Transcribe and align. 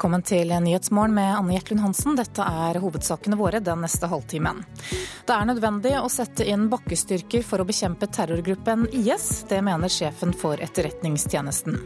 Velkommen 0.00 0.22
til 0.24 0.48
Nyhetsmorgen 0.48 1.12
med 1.12 1.34
Anne 1.36 1.52
Jetlund 1.58 1.82
Hansen. 1.84 2.14
Dette 2.16 2.40
er 2.40 2.78
hovedsakene 2.80 3.36
våre 3.36 3.58
den 3.60 3.82
neste 3.84 4.08
halvtimen. 4.08 4.62
Det 5.28 5.34
er 5.34 5.44
nødvendig 5.44 5.92
å 6.00 6.06
sette 6.08 6.46
inn 6.48 6.70
bakkestyrker 6.72 7.44
for 7.44 7.60
å 7.60 7.66
bekjempe 7.68 8.08
terrorgruppen 8.08 8.86
IS. 8.96 9.26
Det 9.50 9.58
mener 9.60 9.92
sjefen 9.92 10.32
for 10.32 10.56
Etterretningstjenesten. 10.56 11.76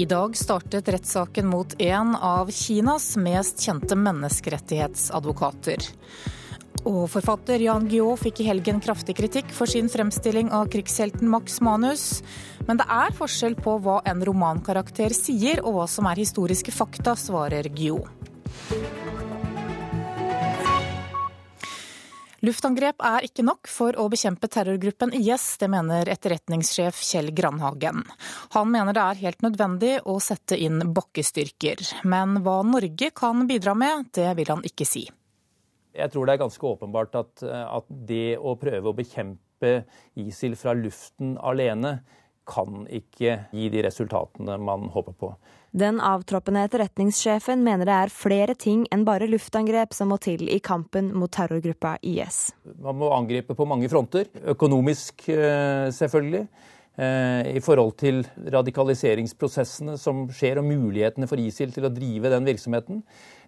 I 0.00 0.08
dag 0.08 0.32
startet 0.32 0.88
rettssaken 0.88 1.52
mot 1.52 1.76
en 1.76 2.16
av 2.16 2.48
Kinas 2.56 3.10
mest 3.20 3.60
kjente 3.68 4.00
menneskerettighetsadvokater. 4.00 5.92
Og 6.88 7.04
forfatter 7.12 7.60
Jan 7.60 7.88
Guillaud 7.90 8.22
fikk 8.22 8.40
i 8.40 8.46
helgen 8.48 8.80
kraftig 8.80 9.16
kritikk 9.18 9.50
for 9.52 9.68
sin 9.68 9.90
fremstilling 9.92 10.48
av 10.54 10.70
krigshelten 10.72 11.28
Max 11.28 11.60
Manus. 11.60 12.22
Men 12.68 12.80
det 12.80 12.88
er 12.88 13.16
forskjell 13.16 13.58
på 13.60 13.76
hva 13.84 14.00
en 14.08 14.24
romankarakter 14.24 15.12
sier 15.16 15.60
og 15.64 15.76
hva 15.76 15.86
som 15.90 16.08
er 16.08 16.22
historiske 16.22 16.72
fakta, 16.72 17.16
svarer 17.20 17.68
Guillaud. 17.68 18.08
Luftangrep 22.40 23.02
er 23.04 23.26
ikke 23.26 23.44
nok 23.44 23.68
for 23.68 23.96
å 24.00 24.06
bekjempe 24.08 24.48
terrorgruppen 24.48 25.12
IS, 25.18 25.58
det 25.60 25.68
mener 25.68 26.08
etterretningssjef 26.08 27.02
Kjell 27.04 27.28
Grandhagen. 27.36 28.00
Han 28.56 28.72
mener 28.72 28.96
det 28.96 29.04
er 29.04 29.22
helt 29.26 29.44
nødvendig 29.44 29.94
å 30.08 30.16
sette 30.24 30.56
inn 30.56 30.80
bakkestyrker. 30.96 31.84
Men 32.08 32.40
hva 32.40 32.62
Norge 32.64 33.12
kan 33.12 33.44
bidra 33.50 33.76
med, 33.76 34.08
det 34.16 34.32
vil 34.40 34.54
han 34.56 34.64
ikke 34.64 34.88
si. 34.88 35.04
Jeg 35.96 36.12
tror 36.12 36.26
det 36.26 36.34
er 36.34 36.42
ganske 36.44 36.66
åpenbart 36.66 37.16
at, 37.18 37.42
at, 37.44 37.86
det 37.88 38.38
å 38.38 38.54
prøve 38.60 38.90
å 38.90 38.96
bekjempe 38.96 39.80
ISIL 40.18 40.56
fra 40.58 40.74
luften 40.76 41.36
alene 41.42 41.98
kan 42.50 42.84
ikke 42.90 43.36
gi 43.54 43.68
de 43.70 43.82
resultatene 43.84 44.56
man 44.62 44.88
håper 44.94 45.14
på. 45.18 45.32
Den 45.70 46.00
avtroppende 46.02 46.64
etterretningssjefen 46.66 47.62
mener 47.62 47.86
det 47.86 47.94
er 47.94 48.10
flere 48.10 48.56
ting 48.58 48.82
enn 48.90 49.04
bare 49.06 49.28
luftangrep 49.30 49.94
som 49.94 50.10
må 50.10 50.18
til 50.22 50.48
i 50.50 50.58
kampen 50.58 51.12
mot 51.14 51.30
terrorgruppa 51.30 51.94
IS. 52.02 52.48
Man 52.82 52.98
må 52.98 53.12
angripe 53.14 53.54
på 53.54 53.68
mange 53.70 53.90
fronter. 53.92 54.26
Økonomisk, 54.50 55.28
eh, 55.30 55.92
selvfølgelig. 55.94 56.48
Eh, 57.00 57.56
I 57.56 57.60
forhold 57.64 57.94
til 58.00 58.20
radikaliseringsprosessene 58.52 59.94
som 60.00 60.26
skjer, 60.36 60.58
og 60.60 60.66
mulighetene 60.68 61.28
for 61.30 61.40
ISIL 61.40 61.72
til 61.72 61.86
å 61.88 61.92
drive 61.94 62.32
den 62.32 62.44
virksomheten. 62.44 63.00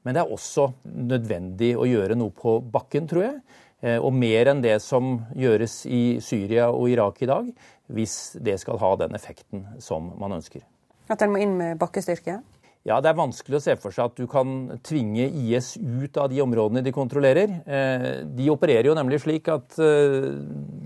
Men 0.03 0.17
det 0.17 0.23
er 0.23 0.33
også 0.33 0.71
nødvendig 0.89 1.75
å 1.77 1.85
gjøre 1.89 2.17
noe 2.17 2.33
på 2.33 2.57
bakken, 2.73 3.11
tror 3.11 3.27
jeg. 3.27 3.37
Eh, 3.83 3.99
og 3.99 4.15
mer 4.17 4.55
enn 4.55 4.63
det 4.65 4.79
som 4.81 5.19
gjøres 5.37 5.83
i 5.85 6.03
Syria 6.25 6.71
og 6.73 6.89
Irak 6.95 7.21
i 7.21 7.29
dag, 7.29 7.51
hvis 7.93 8.39
det 8.41 8.57
skal 8.63 8.81
ha 8.81 8.95
den 9.03 9.19
effekten 9.19 9.67
som 9.83 10.15
man 10.23 10.39
ønsker. 10.39 10.65
At 11.13 11.21
en 11.21 11.35
må 11.35 11.43
inn 11.43 11.59
med 11.59 11.77
bakkestyrke? 11.83 12.41
Ja, 12.83 12.97
Det 12.99 13.13
er 13.13 13.15
vanskelig 13.15 13.61
å 13.61 13.63
se 13.63 13.77
for 13.79 13.95
seg 13.95 14.09
at 14.09 14.17
du 14.19 14.25
kan 14.27 14.81
tvinge 14.83 15.29
IS 15.39 15.77
ut 15.79 16.17
av 16.19 16.27
de 16.33 16.41
områdene 16.43 16.83
de 16.83 16.91
kontrollerer. 16.95 17.53
Eh, 17.63 18.07
de 18.27 18.49
opererer 18.51 18.89
jo 18.89 18.97
nemlig 18.99 19.21
slik 19.23 19.47
at 19.53 19.77
eh, 19.79 20.27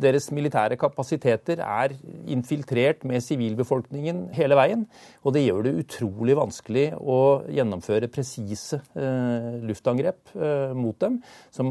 deres 0.04 0.28
militære 0.36 0.76
kapasiteter 0.76 1.62
er 1.64 1.94
infiltrert 2.28 3.06
med 3.08 3.24
sivilbefolkningen 3.24 4.26
hele 4.36 4.58
veien. 4.60 4.82
Og 5.24 5.32
det 5.32 5.46
gjør 5.46 5.64
det 5.64 5.72
utrolig 5.86 6.36
vanskelig 6.36 6.84
å 7.00 7.18
gjennomføre 7.56 8.12
presise 8.12 8.82
eh, 8.92 9.56
luftangrep 9.64 10.36
mot 10.76 10.98
dem, 11.00 11.16
som 11.54 11.70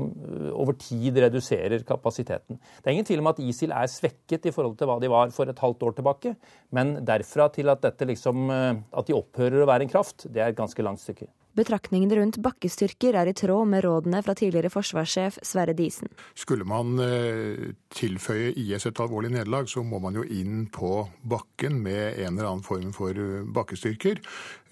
over 0.56 0.74
tid 0.80 1.20
reduserer 1.22 1.84
kapasiteten. 1.86 2.58
Det 2.82 2.90
er 2.90 2.96
ingen 2.96 3.06
tvil 3.06 3.22
om 3.22 3.30
at 3.30 3.44
ISIL 3.44 3.74
er 3.76 3.92
svekket 3.92 4.50
i 4.50 4.56
forhold 4.56 4.78
til 4.80 4.90
hva 4.90 4.98
de 5.04 5.12
var 5.12 5.34
for 5.36 5.52
et 5.52 5.62
halvt 5.62 5.86
år 5.86 5.98
tilbake, 6.00 6.34
men 6.74 6.96
derfra 7.06 7.52
til 7.54 7.70
at, 7.70 7.86
liksom, 8.10 8.50
at 8.50 9.08
de 9.08 9.18
opphører 9.18 9.62
å 9.62 9.70
være 9.70 9.86
en 9.86 9.92
kraft, 9.92 10.15
det 10.24 10.42
er 10.42 10.54
et 10.54 10.60
ganske 10.60 10.86
langt 10.86 11.04
stykke. 11.04 11.28
Betraktningene 11.56 12.18
rundt 12.20 12.42
bakkestyrker 12.44 13.16
er 13.16 13.30
i 13.32 13.34
tråd 13.36 13.70
med 13.72 13.86
rådene 13.86 14.20
fra 14.26 14.34
tidligere 14.36 14.68
forsvarssjef 14.74 15.38
Sverre 15.46 15.72
Disen. 15.78 16.10
Skulle 16.36 16.68
man 16.68 17.00
eh, 17.00 17.70
tilføye 17.96 18.50
IS 18.60 18.90
et 18.90 19.00
alvorlig 19.00 19.32
nederlag, 19.32 19.70
så 19.72 19.86
må 19.88 20.02
man 20.04 20.20
jo 20.20 20.26
inn 20.28 20.66
på 20.68 21.06
bakken 21.24 21.80
med 21.86 22.20
en 22.26 22.34
eller 22.34 22.50
annen 22.50 22.66
form 22.68 22.92
for 22.98 23.16
eh, 23.16 23.48
bakkestyrker. 23.56 24.20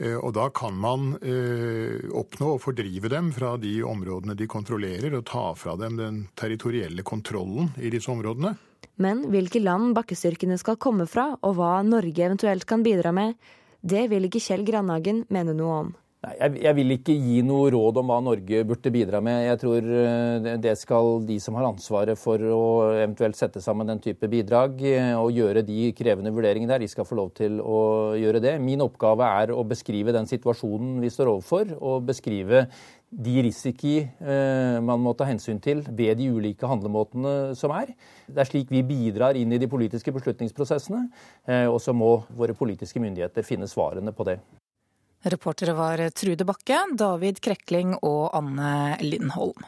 Eh, 0.04 0.18
og 0.18 0.36
da 0.36 0.50
kan 0.52 0.76
man 0.76 1.14
oppnå 1.14 2.52
å 2.52 2.60
fordrive 2.60 3.08
dem 3.12 3.32
fra 3.32 3.56
de 3.62 3.78
områdene 3.88 4.36
de 4.36 4.50
kontrollerer, 4.52 5.16
og 5.16 5.28
ta 5.30 5.48
fra 5.56 5.78
dem 5.80 5.96
den 6.02 6.22
territorielle 6.36 7.06
kontrollen 7.08 7.72
i 7.80 7.94
disse 7.94 8.12
områdene. 8.12 8.58
Men 9.00 9.24
hvilke 9.32 9.62
land 9.64 9.96
bakkestyrkene 9.96 10.60
skal 10.60 10.78
komme 10.82 11.08
fra, 11.10 11.32
og 11.42 11.56
hva 11.58 11.78
Norge 11.88 12.28
eventuelt 12.28 12.68
kan 12.70 12.84
bidra 12.86 13.16
med, 13.16 13.38
det 13.84 14.08
vil 14.10 14.30
ikke 14.30 14.42
Kjell 14.44 14.64
Grandhagen 14.68 15.26
mene 15.34 15.54
noe 15.58 15.80
om. 15.82 15.90
Nei, 16.24 16.38
jeg, 16.40 16.60
jeg, 16.64 16.76
vil 16.78 16.94
ikke 16.96 17.14
gi 17.20 17.42
noe 17.44 17.68
råd 17.74 17.98
om 18.00 18.08
hva 18.08 18.18
Norge 18.24 18.62
burde 18.64 18.92
bidra 18.96 19.20
med. 19.24 19.42
Jeg 19.44 19.60
tror 19.60 19.90
eh, 19.92 20.46
det 20.64 20.78
skal 20.80 21.18
de 21.28 21.36
som 21.44 21.58
har 21.60 21.68
ansvaret 21.68 22.16
for 22.20 22.40
å 22.48 22.62
eventuelt 22.94 23.36
sette 23.36 23.60
sammen 23.64 23.90
den 23.92 24.00
type 24.00 24.30
bidrag 24.32 24.80
eh, 24.88 25.12
og 25.20 25.36
gjøre 25.36 25.66
de 25.68 25.90
krevende 25.98 26.32
vurderingene 26.32 26.72
der, 26.72 26.86
de 26.86 26.88
skal 26.94 27.10
få 27.10 27.20
lov 27.20 27.34
til 27.36 27.60
å 27.60 27.82
gjøre 28.16 28.40
det. 28.46 28.56
Min 28.64 28.86
oppgave 28.88 29.28
er 29.44 29.52
å 29.52 29.68
beskrive 29.68 30.16
den 30.16 30.32
situasjonen 30.32 30.96
vi 31.04 31.12
står 31.12 31.34
overfor, 31.34 31.76
og 31.84 32.08
beskrive 32.08 32.70
de 33.12 33.38
risiki 33.44 33.98
eh, 34.08 34.80
man 34.80 35.04
må 35.04 35.18
ta 35.20 35.28
hensyn 35.28 35.60
til 35.60 35.84
ved 35.92 36.24
de 36.24 36.32
ulike 36.32 36.72
handlemåtene 36.72 37.52
som 37.60 37.76
er. 37.76 37.92
Det 38.32 38.48
er 38.48 38.54
slik 38.54 38.72
vi 38.72 38.88
bidrar 38.96 39.36
inn 39.36 39.52
i 39.52 39.60
de 39.60 39.68
politiske 39.68 40.16
beslutningsprosessene, 40.16 41.10
og 41.68 41.82
så 41.84 41.92
må 41.92 42.22
våre 42.32 42.56
politiske 42.56 43.04
myndigheter 43.04 43.44
finne 43.44 43.68
svarene 43.68 44.16
på 44.16 44.32
det. 44.32 44.40
Reportere 45.24 45.74
var 45.74 46.10
Trude 46.10 46.46
Bakke, 46.46 46.82
David 47.00 47.40
Krekling 47.40 47.96
og 48.02 48.36
Anne 48.36 48.98
Lindholm. 49.00 49.64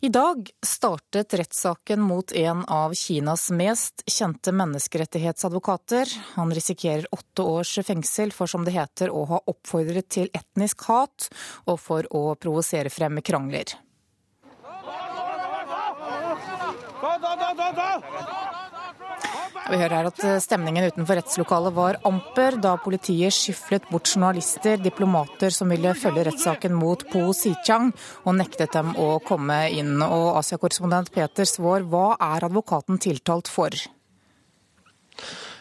I 0.00 0.08
dag 0.14 0.50
startet 0.62 1.34
rettssaken 1.34 2.00
mot 2.00 2.32
en 2.32 2.60
av 2.70 2.92
Kinas 2.94 3.48
mest 3.50 4.04
kjente 4.06 4.52
menneskerettighetsadvokater. 4.52 6.12
Han 6.36 6.52
risikerer 6.54 7.08
åtte 7.10 7.42
års 7.42 7.72
fengsel 7.86 8.30
for, 8.36 8.46
som 8.46 8.68
det 8.68 8.76
heter, 8.76 9.10
å 9.10 9.24
ha 9.32 9.40
oppfordret 9.50 10.06
til 10.12 10.30
etnisk 10.30 10.86
hat 10.92 11.30
og 11.64 11.80
for 11.82 12.06
å 12.14 12.36
provosere 12.38 12.92
frem 12.94 13.18
krangler. 13.26 13.74
Vi 19.68 19.76
hører 19.76 19.94
her 19.98 20.08
at 20.08 20.22
eh, 20.24 20.38
stemningen 20.40 20.86
utenfor 20.88 21.18
rettslokalet 21.18 21.74
var 21.76 21.98
amper 22.08 22.56
da 22.62 22.74
politiet 22.80 23.34
skyflet 23.36 23.88
bort 23.92 24.08
journalister, 24.08 24.78
diplomater 24.80 25.52
som 25.54 25.68
ville 25.72 25.92
følge 25.98 26.24
rettssaken 26.28 26.76
mot 26.76 27.04
Po 27.12 27.26
Sichang, 27.36 27.90
og 28.24 28.38
nektet 28.38 28.72
dem 28.76 28.94
å 28.96 29.10
komme 29.24 29.60
inn. 29.74 29.98
Og 30.04 30.38
Asia-korrespondent 30.40 31.12
Peter 31.12 31.48
Svaar, 31.48 31.84
hva 31.84 32.14
er 32.30 32.48
advokaten 32.48 33.00
tiltalt 33.02 33.50
for? 33.52 33.76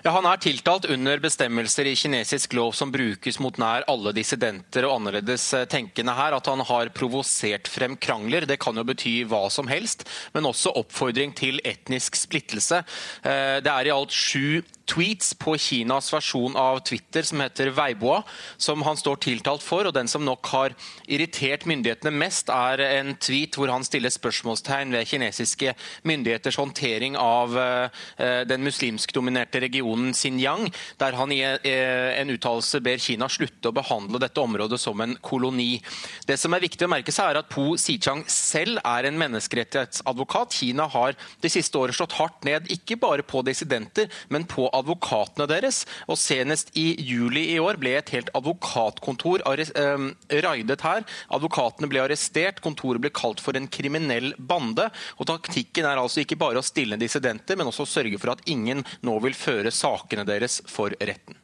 Ja, 0.07 0.13
Han 0.15 0.27
er 0.29 0.39
tiltalt 0.39 0.85
under 0.87 1.19
bestemmelser 1.19 1.89
i 1.89 1.91
kinesisk 1.99 2.53
lov 2.55 2.69
som 2.79 2.93
brukes 2.93 3.41
mot 3.43 3.57
nær 3.59 3.83
alle 3.91 4.13
dissidenter 4.15 4.85
og 4.87 4.93
annerledes 5.01 5.49
eh, 5.57 5.65
tenkende 5.67 6.13
her. 6.15 6.31
At 6.37 6.47
han 6.47 6.63
har 6.63 6.93
provosert 6.95 7.67
frem 7.67 7.97
krangler. 7.99 8.47
Det 8.47 8.55
kan 8.63 8.79
jo 8.79 8.85
bety 8.87 9.17
hva 9.27 9.41
som 9.51 9.67
helst, 9.67 10.05
men 10.31 10.47
også 10.47 10.71
oppfordring 10.79 11.35
til 11.35 11.59
etnisk 11.67 12.15
splittelse. 12.15 12.85
Eh, 13.19 13.57
det 13.59 13.73
er 13.73 13.89
i 13.89 13.95
alt 13.97 14.15
sju 14.15 14.63
tweets 14.87 15.33
på 15.39 15.55
Kinas 15.59 16.09
versjon 16.13 16.55
av 16.57 16.79
Twitter 16.87 17.25
som 17.27 17.41
heter 17.43 17.71
Weiboa, 17.75 18.21
som 18.57 18.81
han 18.87 18.97
står 18.97 19.19
tiltalt 19.25 19.63
for. 19.63 19.87
og 19.87 19.93
Den 19.95 20.07
som 20.07 20.25
nok 20.25 20.47
har 20.53 20.75
irritert 21.07 21.67
myndighetene 21.69 22.13
mest, 22.15 22.49
er 22.53 22.81
en 22.85 23.13
tweet 23.19 23.57
hvor 23.57 23.71
han 23.71 23.85
stiller 23.85 24.13
spørsmålstegn 24.13 24.95
ved 24.95 25.07
kinesiske 25.09 25.73
myndigheters 26.07 26.59
håndtering 26.59 27.17
av 27.19 27.57
eh, 27.59 28.43
den 28.47 28.63
muslimskdominerte 28.65 29.61
regionen 29.63 30.13
Xinjiang, 30.15 30.69
der 31.01 31.17
han 31.19 31.33
i 31.35 31.41
eh, 31.43 32.13
en 32.21 32.31
uttalelse 32.33 32.81
ber 32.83 33.01
Kina 33.01 33.29
slutte 33.31 33.71
å 33.71 33.75
behandle 33.75 34.21
dette 34.23 34.41
området 34.41 34.79
som 34.81 35.01
en 35.03 35.17
koloni. 35.21 35.81
Det 36.27 36.39
som 36.39 36.55
er 36.55 36.63
viktig 36.63 36.87
å 36.87 36.91
merke 36.91 37.13
seg, 37.13 37.31
er 37.33 37.41
at 37.41 37.51
Po 37.51 37.75
Xichang 37.77 38.23
selv 38.31 38.79
er 38.85 39.09
en 39.09 39.19
menneskerettighetsadvokat. 39.19 40.55
Kina 40.61 40.87
har 40.91 41.17
de 41.43 41.51
siste 41.51 41.77
året 41.79 41.97
slått 41.97 42.17
hardt 42.19 42.47
ned 42.47 42.71
ikke 42.73 42.99
bare 43.01 43.25
på 43.27 43.43
dissidenter, 43.45 44.07
men 44.33 44.47
på 44.47 44.69
advokatene 44.81 45.47
deres. 45.49 45.83
Og 46.07 46.19
senest 46.19 46.73
i 46.77 46.89
juli 47.03 47.47
i 47.53 47.59
år 47.61 47.79
ble 47.81 47.95
et 47.99 48.11
helt 48.15 48.31
advokatkontor 48.37 49.45
eh, 49.47 50.07
raidet 50.45 50.85
her. 50.85 51.07
Advokatene 51.33 51.89
ble 51.91 52.03
arrestert, 52.05 52.61
kontoret 52.65 53.03
ble 53.03 53.13
kalt 53.15 53.43
for 53.43 53.57
en 53.57 53.69
kriminell 53.71 54.33
bande. 54.37 54.89
Og 55.17 55.29
taktikken 55.29 55.87
er 55.87 56.01
altså 56.01 56.23
ikke 56.23 56.39
bare 56.39 56.61
å 56.61 56.65
stille 56.65 56.99
dissidenter, 56.99 57.59
men 57.59 57.71
også 57.71 57.87
sørge 57.89 58.21
for 58.21 58.35
at 58.35 58.45
ingen 58.49 58.85
nå 59.05 59.19
vil 59.25 59.37
føre 59.37 59.73
sakene 59.73 60.27
deres 60.27 60.61
for 60.69 60.95
retten. 60.99 61.37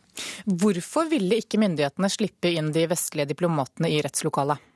Hvorfor 0.45 1.07
ville 1.09 1.39
ikke 1.41 1.57
myndighetene 1.61 2.09
slippe 2.11 2.51
inn 2.53 2.69
de 2.75 2.85
vestlige 2.91 3.31
diplomatene 3.33 3.89
i 3.89 4.01
rettslokalet? 4.05 4.72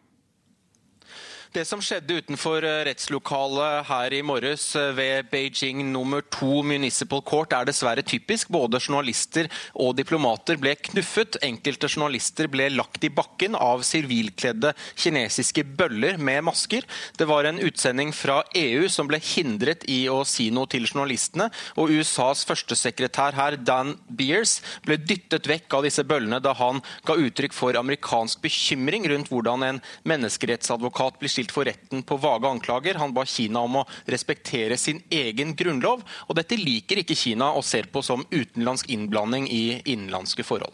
Det 1.56 1.64
som 1.64 1.80
skjedde 1.84 2.18
utenfor 2.20 2.66
eh, 2.68 2.82
rettslokalet 2.90 3.88
her 3.88 4.14
i 4.18 4.20
morges 4.26 4.66
eh, 4.76 4.90
ved 4.98 5.30
Beijing 5.32 5.80
nummer 5.94 6.24
to 6.34 6.60
Municipal 6.68 7.22
Court 7.24 7.54
er 7.56 7.70
dessverre 7.70 8.04
typisk. 8.04 8.50
Både 8.52 8.82
journalister 8.84 9.48
og 9.80 9.96
diplomater 9.96 10.60
ble 10.60 10.74
knuffet. 10.90 11.40
Enkelte 11.48 11.88
journalister 11.88 12.50
ble 12.52 12.68
lagt 12.74 13.06
i 13.08 13.12
bakken 13.14 13.56
av 13.56 13.86
sivilkledde 13.88 14.74
kinesiske 15.00 15.64
bøller 15.80 16.20
med 16.20 16.44
masker. 16.50 16.84
Det 17.18 17.30
var 17.32 17.48
en 17.48 17.62
utsending 17.64 18.12
fra 18.12 18.42
EU 18.58 18.90
som 18.92 19.08
ble 19.08 19.22
hindret 19.24 19.88
i 19.88 20.02
å 20.12 20.20
si 20.28 20.50
noe 20.52 20.68
til 20.68 20.90
journalistene. 20.90 21.48
Og 21.80 21.96
USAs 21.96 22.44
førstesekretær 22.50 23.40
her, 23.40 23.56
Dan 23.56 23.96
Beers, 24.12 24.60
ble 24.84 25.00
dyttet 25.00 25.48
vekk 25.48 25.80
av 25.80 25.88
disse 25.88 26.04
bøllene 26.04 26.44
da 26.44 26.58
han 26.60 26.84
ga 27.08 27.16
uttrykk 27.16 27.56
for 27.56 27.80
amerikansk 27.80 28.44
bekymring 28.44 29.08
rundt 29.08 29.32
hvordan 29.32 29.64
en 29.72 29.84
menneskerettsadvokat 30.12 31.22
blir 31.24 31.37
stilt 31.38 31.54
for 31.54 31.70
retten 31.70 32.04
på 32.04 32.18
vage 32.22 32.50
anklager. 32.50 32.98
Han 33.02 33.14
ba 33.14 33.26
Kina 33.30 33.62
om 33.68 33.82
å 33.82 33.86
respektere 34.10 34.78
sin 34.82 35.04
egen 35.14 35.54
grunnlov, 35.58 36.04
og 36.28 36.40
dette 36.40 36.58
liker 36.58 37.04
ikke 37.04 37.18
Kina 37.18 37.54
og 37.54 37.66
ser 37.68 37.90
på 37.94 38.02
som 38.06 38.26
utenlandsk 38.32 38.90
innblanding 38.94 39.48
i 39.54 39.64
innenlandske 39.86 40.46
forhold. 40.48 40.74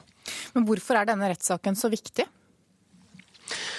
Men 0.55 0.65
hvorfor 0.67 1.01
er 1.01 1.09
denne 1.09 1.27
rettssaken 1.33 1.75
så 1.75 1.91
viktig? 1.91 2.25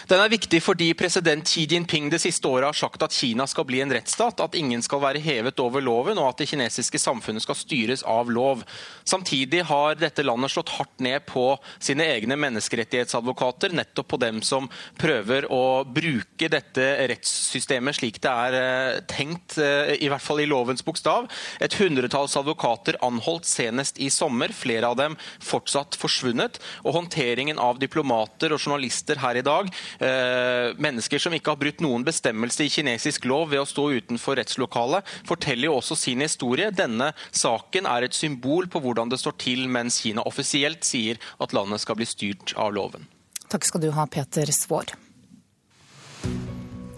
Den 0.04 0.20
er 0.20 0.32
viktig 0.32 0.60
fordi 0.60 0.90
president 0.98 1.48
Xi 1.48 1.64
Jinping 1.70 2.10
det 2.12 2.20
siste 2.20 2.48
året 2.50 2.68
har 2.68 2.76
sagt 2.76 3.02
at 3.06 3.14
Kina 3.16 3.46
skal 3.48 3.64
bli 3.68 3.80
en 3.80 3.92
rettsstat, 3.94 4.42
at 4.44 4.56
ingen 4.58 4.82
skal 4.84 5.00
være 5.00 5.22
hevet 5.24 5.60
over 5.62 5.80
loven, 5.84 6.18
og 6.20 6.28
at 6.28 6.42
det 6.42 6.50
kinesiske 6.50 7.00
samfunnet 7.00 7.44
skal 7.44 7.56
styres 7.56 8.04
av 8.04 8.28
lov. 8.32 8.64
Samtidig 9.08 9.62
har 9.70 9.96
dette 9.96 10.24
landet 10.26 10.52
slått 10.52 10.74
hardt 10.76 11.00
ned 11.04 11.24
på 11.28 11.46
sine 11.78 12.04
egne 12.12 12.36
menneskerettighetsadvokater, 12.40 13.72
nettopp 13.72 14.10
på 14.12 14.20
dem 14.20 14.42
som 14.44 14.68
prøver 15.00 15.48
å 15.52 15.84
bruke 15.88 16.50
dette 16.52 16.84
rettssystemet 17.08 17.96
slik 17.96 18.20
det 18.24 18.32
er 18.32 18.58
eh, 18.58 19.00
tenkt, 19.08 19.56
eh, 19.62 19.94
i 20.04 20.10
hvert 20.12 20.24
fall 20.24 20.42
i 20.44 20.48
lovens 20.50 20.84
bokstav. 20.84 21.30
Et 21.64 21.78
hundretalls 21.80 22.36
advokater 22.40 23.00
anholdt 23.04 23.48
senest 23.48 24.00
i 24.04 24.10
sommer, 24.12 24.52
flere 24.52 24.92
av 24.92 25.00
dem 25.00 25.16
fortsatt 25.40 25.96
forsvunnet. 26.00 26.60
Og 26.84 26.98
håndteringen 26.98 27.60
av 27.62 27.80
diplomater 27.80 28.52
og 28.52 28.60
journalister 28.60 29.22
her 29.24 29.40
i 29.40 29.46
dag 29.46 29.72
mennesker 30.00 31.22
som 31.22 31.34
ikke 31.36 31.54
har 31.54 31.60
brutt 31.60 31.82
noen 31.84 32.04
bestemmelse 32.06 32.66
i 32.66 32.72
kinesisk 32.72 33.28
lov 33.30 33.50
ved 33.52 33.62
å 33.62 33.68
stå 33.68 33.86
utenfor 34.00 34.38
rettslokalet, 34.40 35.06
forteller 35.28 35.68
jo 35.68 35.78
også 35.78 35.98
sin 35.98 36.24
historie. 36.24 36.70
Denne 36.74 37.12
saken 37.30 37.88
er 37.90 38.06
et 38.06 38.16
symbol 38.16 38.68
på 38.70 38.82
hvordan 38.84 39.12
det 39.12 39.20
står 39.22 39.38
til 39.44 39.66
mens 39.68 40.00
Kina 40.04 40.24
offisielt 40.26 40.84
sier 40.86 41.20
at 41.38 41.54
landet 41.56 41.84
skal 41.84 41.98
bli 42.00 42.08
styrt 42.08 42.56
av 42.60 42.74
loven. 42.76 43.08
Takk 43.52 43.66
skal 43.68 43.84
du 43.84 43.90
ha, 43.94 44.06
Peter 44.10 44.50
Svaar 44.54 44.96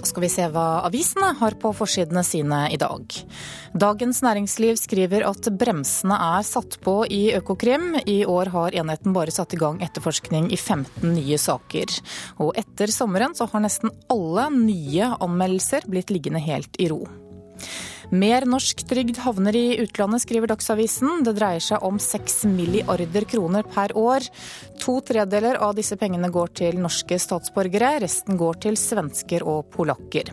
skal 0.07 0.25
vi 0.25 0.31
se 0.33 0.47
hva 0.53 0.87
avisene 0.87 1.33
har 1.41 1.57
på 1.61 1.73
forsidene 1.77 2.23
sine 2.27 2.63
i 2.73 2.79
dag. 2.81 3.19
Dagens 3.77 4.23
Næringsliv 4.25 4.79
skriver 4.81 5.27
at 5.29 5.51
bremsene 5.59 6.17
er 6.39 6.47
satt 6.47 6.79
på 6.85 7.01
i 7.13 7.35
Økokrim. 7.37 7.93
I 8.07 8.23
år 8.25 8.53
har 8.55 8.79
enheten 8.79 9.17
bare 9.17 9.35
satt 9.35 9.53
i 9.53 9.61
gang 9.61 9.83
etterforskning 9.85 10.49
i 10.55 10.57
15 10.57 11.11
nye 11.13 11.39
saker. 11.41 11.99
Og 12.41 12.55
etter 12.57 12.95
sommeren 12.95 13.37
så 13.37 13.51
har 13.53 13.67
nesten 13.67 13.93
alle 14.13 14.49
nye 14.55 15.13
anmeldelser 15.21 15.91
blitt 15.91 16.15
liggende 16.15 16.43
helt 16.47 16.79
i 16.81 16.89
ro. 16.93 17.05
Mer 18.15 18.47
norsk 18.47 18.85
trygd 18.87 19.19
havner 19.25 19.57
i 19.59 19.65
utlandet, 19.83 20.23
skriver 20.23 20.53
Dagsavisen. 20.53 21.25
Det 21.27 21.35
dreier 21.39 21.63
seg 21.65 21.83
om 21.87 21.99
6 22.03 22.45
milliarder 22.53 23.27
kroner 23.27 23.67
per 23.67 23.97
år. 23.99 24.29
To 24.85 25.01
tredeler 25.07 25.59
av 25.59 25.75
disse 25.79 25.99
pengene 25.99 26.31
går 26.31 26.55
til 26.63 26.79
norske 26.83 27.19
statsborgere, 27.19 27.97
resten 28.05 28.39
går 28.39 28.63
til 28.69 28.79
svensker 28.79 29.47
og 29.47 29.67
polakker. 29.75 30.31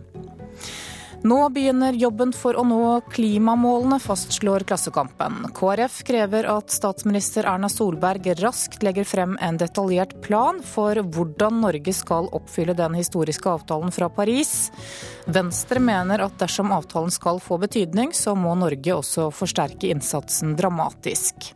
Nå 1.24 1.38
begynner 1.56 1.96
jobben 1.96 2.34
for 2.36 2.58
å 2.60 2.66
nå 2.68 3.00
klimamålene, 3.14 3.96
fastslår 4.04 4.66
Klassekampen. 4.68 5.38
KrF 5.56 6.02
krever 6.04 6.50
at 6.52 6.74
statsminister 6.76 7.48
Erna 7.48 7.70
Solberg 7.72 8.28
raskt 8.42 8.84
legger 8.84 9.08
frem 9.08 9.38
en 9.40 9.56
detaljert 9.62 10.18
plan 10.26 10.60
for 10.68 11.00
hvordan 11.00 11.62
Norge 11.64 11.96
skal 11.96 12.28
oppfylle 12.36 12.76
den 12.76 13.00
historiske 13.00 13.56
avtalen 13.56 13.96
fra 13.96 14.12
Paris. 14.12 14.68
Venstre 15.24 15.80
mener 15.80 16.28
at 16.28 16.36
dersom 16.44 16.76
avtalen 16.76 17.16
skal 17.16 17.40
få 17.40 17.62
betydning, 17.64 18.12
så 18.12 18.36
må 18.36 18.58
Norge 18.60 19.00
også 19.00 19.32
forsterke 19.32 19.96
innsatsen 19.96 20.58
dramatisk. 20.60 21.54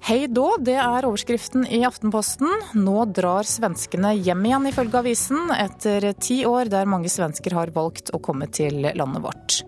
Hei 0.00 0.26
då, 0.30 0.56
det 0.62 0.76
er 0.78 1.04
overskriften 1.08 1.66
i 1.66 1.82
Aftenposten. 1.84 2.48
Nå 2.78 3.02
drar 3.12 3.44
svenskene 3.44 4.14
hjem 4.16 4.44
igjen, 4.46 4.68
ifølge 4.70 5.00
avisen, 5.02 5.50
etter 5.52 6.12
ti 6.16 6.44
år 6.48 6.70
der 6.72 6.88
mange 6.88 7.10
svensker 7.12 7.56
har 7.58 7.74
valgt 7.74 8.14
å 8.14 8.20
komme 8.22 8.46
til 8.48 8.86
landet 8.86 9.24
vårt. 9.24 9.58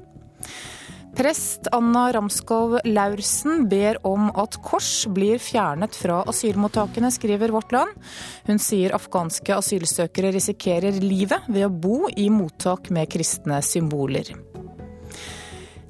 Prest 1.18 1.66
Anna 1.74 2.06
Ramskov 2.14 2.78
Laursen 2.86 3.66
ber 3.68 3.98
om 4.06 4.30
at 4.38 4.56
kors 4.64 5.08
blir 5.10 5.42
fjernet 5.42 5.96
fra 5.98 6.22
asylmottakene, 6.30 7.10
skriver 7.12 7.52
Vårt 7.52 7.74
Land. 7.74 7.98
Hun 8.46 8.62
sier 8.62 8.94
afghanske 8.96 9.56
asylsøkere 9.58 10.30
risikerer 10.36 11.02
livet 11.02 11.50
ved 11.50 11.66
å 11.66 11.74
bo 11.74 12.06
i 12.14 12.30
mottak 12.32 12.88
med 12.94 13.10
kristne 13.12 13.58
symboler. 13.66 14.30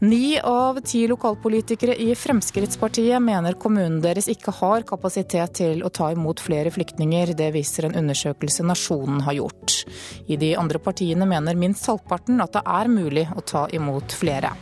Ni 0.00 0.40
av 0.40 0.78
ti 0.80 1.02
lokalpolitikere 1.08 1.92
i 2.00 2.14
Fremskrittspartiet 2.16 3.20
mener 3.20 3.52
kommunen 3.60 3.98
deres 4.00 4.30
ikke 4.32 4.54
har 4.56 4.86
kapasitet 4.88 5.58
til 5.58 5.82
å 5.84 5.90
ta 5.92 6.08
imot 6.14 6.40
flere 6.40 6.72
flyktninger. 6.72 7.34
Det 7.36 7.50
viser 7.52 7.90
en 7.90 7.98
undersøkelse 8.00 8.64
Nasjonen 8.64 9.20
har 9.26 9.36
gjort. 9.36 9.82
I 10.24 10.40
de 10.40 10.54
andre 10.56 10.80
partiene 10.80 11.28
mener 11.28 11.60
minst 11.60 11.84
halvparten 11.92 12.40
at 12.40 12.56
det 12.56 12.64
er 12.64 12.88
mulig 12.96 13.28
å 13.36 13.44
ta 13.44 13.66
imot 13.76 14.16
flere. 14.16 14.54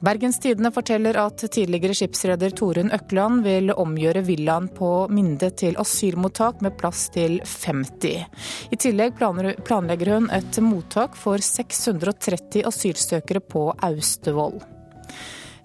Bergens 0.00 0.38
Tidende 0.40 0.68
forteller 0.72 1.16
at 1.16 1.40
tidligere 1.52 1.94
skipsreder 1.96 2.52
Torunn 2.52 2.92
Økland 2.92 3.40
vil 3.46 3.72
omgjøre 3.72 4.20
villaen 4.26 4.68
på 4.68 4.90
Minde 5.08 5.48
til 5.56 5.78
asylmottak 5.80 6.60
med 6.60 6.76
plass 6.76 7.06
til 7.14 7.38
50. 7.40 8.26
I 8.70 8.76
tillegg 8.76 9.16
planlegger 9.16 10.12
hun 10.12 10.28
et 10.36 10.60
mottak 10.60 11.16
for 11.16 11.40
630 11.40 12.66
asylsøkere 12.68 13.40
på 13.40 13.70
Austevoll. 13.88 14.60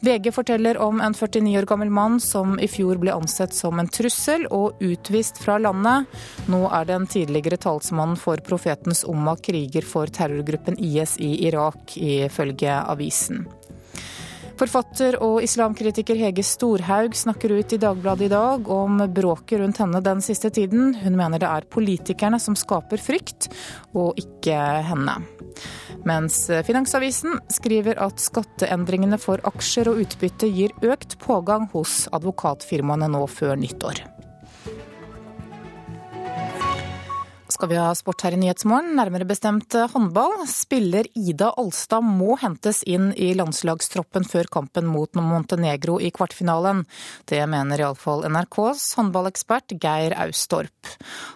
VG 0.02 0.32
forteller 0.34 0.80
om 0.82 1.02
en 1.04 1.14
49 1.14 1.60
år 1.60 1.68
gammel 1.70 1.92
mann 1.94 2.16
som 2.24 2.56
i 2.58 2.70
fjor 2.72 2.98
ble 3.04 3.12
ansett 3.14 3.54
som 3.54 3.78
en 3.84 3.92
trussel 3.92 4.48
og 4.50 4.80
utvist 4.82 5.38
fra 5.44 5.60
landet. 5.62 6.08
Nå 6.50 6.64
er 6.72 6.88
det 6.88 6.96
en 6.96 7.06
tidligere 7.20 7.60
talsmann 7.62 8.16
for 8.18 8.42
Profetens 8.48 9.04
Umma 9.04 9.36
kriger 9.38 9.86
for 9.86 10.10
terrorgruppen 10.10 10.80
IS 10.80 11.20
i 11.20 11.36
Irak, 11.52 12.00
ifølge 12.00 12.80
avisen. 12.82 13.46
Forfatter 14.62 15.16
og 15.26 15.40
islamkritiker 15.42 16.20
Hege 16.20 16.44
Storhaug 16.46 17.16
snakker 17.18 17.56
ut 17.58 17.74
i 17.74 17.80
Dagbladet 17.82 18.28
i 18.28 18.30
dag 18.30 18.68
om 18.70 19.00
bråket 19.10 19.58
rundt 19.58 19.80
henne 19.82 20.04
den 20.06 20.22
siste 20.22 20.52
tiden. 20.54 20.92
Hun 21.02 21.18
mener 21.18 21.42
det 21.42 21.50
er 21.50 21.66
politikerne 21.66 22.38
som 22.38 22.54
skaper 22.60 23.02
frykt, 23.02 23.50
og 23.98 24.22
ikke 24.22 24.60
henne. 24.86 25.18
Mens 26.06 26.44
Finansavisen 26.68 27.40
skriver 27.50 27.98
at 28.06 28.22
skatteendringene 28.22 29.18
for 29.22 29.42
aksjer 29.50 29.90
og 29.90 30.06
utbytte 30.06 30.54
gir 30.54 30.78
økt 30.86 31.18
pågang 31.26 31.66
hos 31.74 32.06
advokatfirmaene 32.14 33.10
nå 33.18 33.26
før 33.34 33.58
nyttår. 33.58 34.06
Skal 37.52 37.70
vi 37.70 37.78
ha 37.80 37.90
sport 37.96 38.24
her 38.26 38.36
i 38.36 38.40
Nyhetsmorgen, 38.40 38.94
nærmere 38.96 39.28
bestemt 39.28 39.76
håndball. 39.94 40.46
Spiller 40.50 41.08
Ida 41.18 41.52
Alstad 41.60 42.06
må 42.06 42.38
hentes 42.40 42.82
inn 42.88 43.10
i 43.14 43.32
landslagstroppen 43.38 44.26
før 44.28 44.50
kampen 44.52 44.88
mot 44.90 45.12
Montenegro 45.20 45.98
i 46.02 46.12
kvartfinalen. 46.16 46.86
Det 47.30 47.42
mener 47.52 47.84
iallfall 47.84 48.24
NRKs 48.32 48.86
håndballekspert 49.00 49.76
Geir 49.82 50.16
Austorp. 50.24 50.94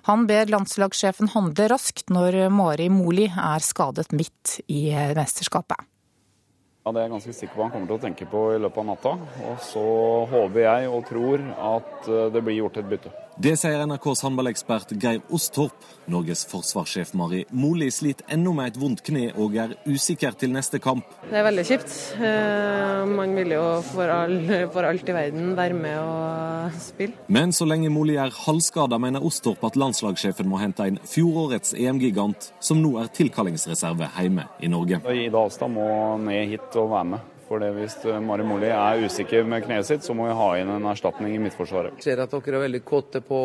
Han 0.08 0.24
ber 0.30 0.52
landslagssjefen 0.54 1.34
handle 1.36 1.68
raskt 1.74 2.14
når 2.14 2.46
Mari 2.54 2.88
Moli 2.94 3.28
er 3.30 3.66
skadet 3.66 4.12
midt 4.16 4.60
i 4.72 4.88
mesterskapet. 5.18 5.84
Ja, 6.86 6.92
Det 6.92 7.02
er 7.02 7.08
jeg 7.08 7.16
ganske 7.18 7.34
sikker 7.34 7.58
på 7.58 7.64
han 7.66 7.72
kommer 7.74 7.88
til 7.90 7.98
å 7.98 8.04
tenke 8.08 8.30
på 8.30 8.48
i 8.54 8.62
løpet 8.62 8.84
av 8.84 8.90
natta. 8.94 9.14
Og 9.52 9.62
så 9.66 9.86
håper 10.30 10.68
jeg 10.68 10.90
og 10.94 11.06
tror 11.10 11.46
at 11.74 12.12
det 12.32 12.44
blir 12.46 12.62
gjort 12.62 12.78
et 12.78 12.92
bytte. 12.92 13.14
Det 13.36 13.58
sier 13.60 13.82
NRKs 13.84 14.22
håndballekspert 14.24 14.94
Geir 14.96 15.20
Ostorp. 15.36 15.76
Norges 16.08 16.46
forsvarssjef 16.48 17.10
Mari 17.20 17.42
Moli 17.52 17.90
sliter 17.92 18.30
ennå 18.32 18.54
med 18.56 18.70
et 18.70 18.78
vondt 18.80 19.02
kne 19.04 19.26
og 19.34 19.58
er 19.60 19.74
usikker 19.90 20.38
til 20.40 20.54
neste 20.56 20.80
kamp. 20.80 21.10
Det 21.28 21.36
er 21.42 21.44
veldig 21.44 21.66
kjipt. 21.68 21.98
Eh, 22.16 23.02
man 23.12 23.36
vil 23.36 23.52
jo 23.58 23.66
for, 23.90 24.14
all, 24.14 24.38
for 24.72 24.88
alt 24.88 25.12
i 25.12 25.18
verden 25.18 25.52
være 25.60 25.76
med 25.76 26.00
og 26.00 26.80
spille. 26.80 27.20
Men 27.28 27.52
så 27.52 27.68
lenge 27.68 27.92
Moli 27.92 28.16
er 28.16 28.32
halvskada, 28.46 29.02
mener 29.04 29.28
Ostorp 29.28 29.68
at 29.68 29.76
landslagssjefen 29.84 30.48
må 30.48 30.62
hente 30.64 30.88
inn 30.88 31.02
fjorårets 31.04 31.76
EM-gigant, 31.76 32.54
som 32.64 32.80
nå 32.80 32.96
er 33.04 33.12
tilkallingsreserve 33.20 34.14
hjemme 34.16 34.48
i 34.64 34.72
Norge. 34.72 35.04
Ida 35.12 35.44
Alstad 35.44 35.76
må 35.76 35.90
ned 36.24 36.56
hit 36.56 36.80
og 36.80 36.94
være 36.96 37.12
med. 37.18 37.32
For 37.48 37.62
det 37.62 37.72
Hvis 37.78 37.98
eh, 38.06 38.20
Mari 38.24 38.46
Moli 38.48 38.72
er 38.74 39.06
usikker 39.06 39.46
med 39.48 39.66
kneet 39.68 39.88
sitt, 39.88 40.06
så 40.06 40.16
må 40.18 40.30
vi 40.30 40.38
ha 40.38 40.52
inn 40.60 40.72
en 40.74 40.92
erstatning 40.92 41.36
i 41.36 41.42
midtforsvaret. 41.42 42.00
Jeg 42.00 42.10
ser 42.10 42.24
at 42.24 42.34
dere 42.34 42.60
er 42.60 42.66
veldig 42.68 42.84
kåte 42.88 43.22
på 43.26 43.42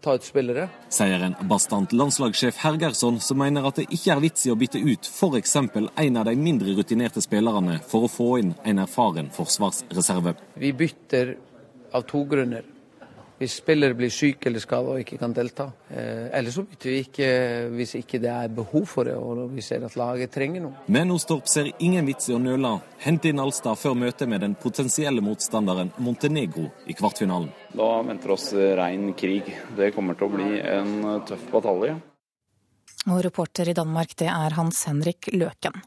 ta 0.00 0.14
ut 0.14 0.24
spillere. 0.24 0.68
Sier 0.94 1.22
en 1.26 1.36
bastant 1.50 1.92
landslagssjef 1.96 2.60
Hergersson, 2.62 3.18
som 3.22 3.40
mener 3.40 3.66
at 3.66 3.80
det 3.80 3.88
ikke 3.90 4.14
er 4.14 4.22
vits 4.22 4.46
i 4.46 4.52
å 4.54 4.58
bytte 4.58 4.78
ut 4.78 5.10
f.eks. 5.10 5.56
en 5.58 6.20
av 6.20 6.28
de 6.28 6.34
mindre 6.38 6.74
rutinerte 6.78 7.22
spillerne 7.24 7.80
for 7.86 8.06
å 8.06 8.12
få 8.12 8.30
inn 8.42 8.54
en 8.64 8.82
erfaren 8.84 9.30
forsvarsreserve. 9.34 10.36
Vi 10.54 10.72
bytter 10.72 11.34
av 11.94 12.06
to 12.10 12.24
grunner. 12.30 12.66
Hvis 13.38 13.58
spillere 13.60 13.94
blir 13.94 14.10
syke 14.10 14.50
eller 14.50 14.62
skadet 14.62 14.94
og 14.94 15.02
ikke 15.02 15.18
kan 15.20 15.34
delta. 15.34 15.68
Eh, 15.90 16.26
eller 16.38 16.50
så 16.54 16.64
bytter 16.66 16.90
vi 16.90 16.98
ikke 17.04 17.28
hvis 17.74 17.94
ikke 18.00 18.20
det 18.22 18.32
er 18.32 18.54
behov 18.54 18.86
for 18.90 19.06
det 19.06 19.14
og 19.14 19.44
vi 19.54 19.62
ser 19.62 19.84
at 19.86 19.94
laget 19.98 20.32
trenger 20.34 20.64
noe. 20.64 20.84
Men 20.90 21.12
Ostorp 21.14 21.46
ser 21.50 21.70
ingen 21.78 22.08
vits 22.08 22.30
i 22.30 22.34
å 22.34 22.42
nøle. 22.42 22.74
Hente 23.04 23.30
inn 23.30 23.42
Alstad 23.42 23.78
før 23.78 23.94
møtet 23.98 24.30
med 24.30 24.42
den 24.42 24.56
potensielle 24.58 25.22
motstanderen 25.24 25.92
Montenegro 26.02 26.66
i 26.90 26.96
kvartfinalen. 26.98 27.52
Da 27.78 27.90
venter 28.02 28.34
oss 28.34 28.50
rein 28.52 29.12
krig. 29.18 29.46
Det 29.76 29.92
kommer 29.94 30.18
til 30.18 30.28
å 30.28 30.34
bli 30.34 30.58
en 30.58 31.22
tøff 31.28 31.46
batalje. 31.52 31.98
Og 33.08 33.22
reporter 33.24 33.70
i 33.70 33.76
Danmark, 33.76 34.16
det 34.18 34.28
er 34.28 34.58
Hans 34.58 34.82
Henrik 34.88 35.30
Løken. 35.32 35.78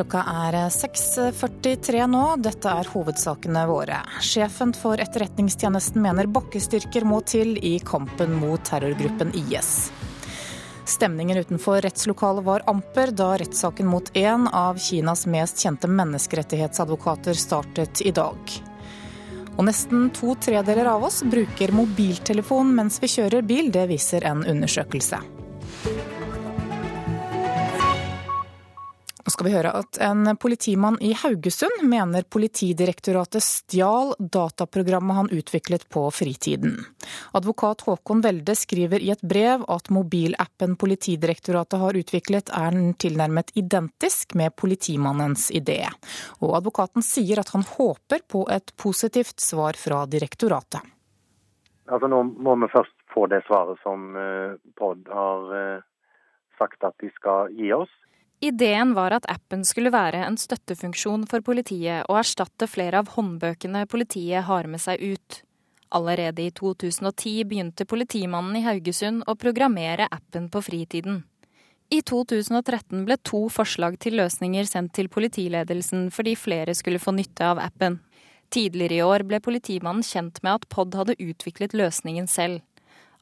Klokka 0.00 0.22
er 0.48 0.54
6.43 0.72 2.06
nå. 2.08 2.22
Dette 2.40 2.70
er 2.72 2.88
hovedsakene 2.88 3.66
våre. 3.68 3.98
Sjefen 4.24 4.70
for 4.72 4.96
Etterretningstjenesten 4.96 6.00
mener 6.00 6.24
bakkestyrker 6.24 7.04
må 7.04 7.18
til 7.28 7.58
i 7.60 7.74
kampen 7.84 8.32
mot 8.40 8.62
terrorgruppen 8.64 9.34
IS. 9.36 9.90
Stemningen 10.88 11.42
utenfor 11.42 11.82
rettslokalet 11.84 12.46
var 12.46 12.64
amper 12.72 13.12
da 13.12 13.34
rettssaken 13.42 13.90
mot 13.92 14.08
en 14.16 14.46
av 14.48 14.80
Kinas 14.80 15.26
mest 15.28 15.60
kjente 15.60 15.90
menneskerettighetsadvokater 15.98 17.36
startet 17.36 18.00
i 18.00 18.14
dag. 18.16 18.54
Og 19.58 19.68
nesten 19.68 20.08
to 20.16 20.32
tredeler 20.40 20.88
av 20.94 21.04
oss 21.10 21.20
bruker 21.28 21.76
mobiltelefon 21.76 22.72
mens 22.72 22.96
vi 23.04 23.12
kjører 23.18 23.44
bil, 23.44 23.68
det 23.68 23.84
viser 23.92 24.24
en 24.32 24.46
undersøkelse. 24.48 25.20
Skal 29.40 29.48
vi 29.48 29.56
høre 29.56 29.70
at 29.72 29.96
en 30.04 30.36
politimann 30.36 30.98
i 31.00 31.14
Haugesund 31.16 31.80
mener 31.88 32.26
Politidirektoratet 32.28 33.40
stjal 33.40 34.10
dataprogrammet 34.20 35.16
han 35.16 35.30
utviklet 35.32 35.86
på 35.88 36.02
fritiden. 36.12 36.74
Advokat 37.32 37.80
Håkon 37.86 38.20
Welde 38.20 38.52
skriver 38.52 39.00
i 39.00 39.08
et 39.14 39.22
brev 39.24 39.64
at 39.64 39.88
mobilappen 39.88 40.74
Politidirektoratet 40.76 41.80
har 41.80 41.96
utviklet 41.96 42.52
er 42.52 42.76
tilnærmet 43.00 43.54
identisk 43.56 44.34
med 44.36 44.52
politimannens 44.60 45.48
idé. 45.56 45.86
Og 46.44 46.58
advokaten 46.58 47.00
sier 47.00 47.40
at 47.40 47.54
han 47.56 47.64
håper 47.64 48.26
på 48.28 48.44
et 48.52 48.74
positivt 48.76 49.40
svar 49.40 49.80
fra 49.80 50.02
direktoratet. 50.04 50.84
Altså 51.88 52.12
Nå 52.12 52.20
må 52.28 52.58
vi 52.60 52.68
først 52.76 53.08
få 53.16 53.24
det 53.32 53.40
svaret 53.48 53.80
som 53.80 54.12
eh, 54.20 54.60
POD 54.76 55.08
har 55.08 55.56
eh, 55.62 55.88
sagt 56.60 56.84
at 56.84 57.00
de 57.00 57.08
skal 57.16 57.56
gi 57.56 57.72
oss. 57.72 57.96
Ideen 58.40 58.94
var 58.96 59.12
at 59.12 59.26
appen 59.28 59.66
skulle 59.68 59.92
være 59.92 60.22
en 60.24 60.38
støttefunksjon 60.40 61.26
for 61.28 61.44
politiet 61.44 62.06
og 62.08 62.22
erstatte 62.22 62.64
flere 62.72 63.02
av 63.02 63.10
håndbøkene 63.12 63.84
politiet 63.84 64.46
har 64.46 64.68
med 64.70 64.80
seg 64.80 65.02
ut. 65.12 65.42
Allerede 65.92 66.46
i 66.46 66.52
2010 66.56 67.34
begynte 67.50 67.84
politimannen 67.84 68.56
i 68.56 68.62
Haugesund 68.64 69.26
å 69.28 69.34
programmere 69.36 70.06
appen 70.08 70.46
på 70.48 70.62
fritiden. 70.64 71.24
I 71.90 71.98
2013 72.06 73.02
ble 73.04 73.16
to 73.26 73.42
forslag 73.52 73.98
til 74.00 74.16
løsninger 74.20 74.68
sendt 74.70 74.94
til 74.96 75.10
politiledelsen 75.12 76.06
fordi 76.14 76.36
flere 76.38 76.72
skulle 76.78 77.02
få 77.02 77.12
nytte 77.18 77.44
av 77.44 77.60
appen. 77.60 77.98
Tidligere 78.48 79.00
i 79.00 79.02
år 79.04 79.24
ble 79.26 79.42
politimannen 79.42 80.06
kjent 80.06 80.40
med 80.46 80.54
at 80.54 80.68
POD 80.70 80.96
hadde 80.96 81.18
utviklet 81.18 81.74
løsningen 81.76 82.30
selv. 82.30 82.62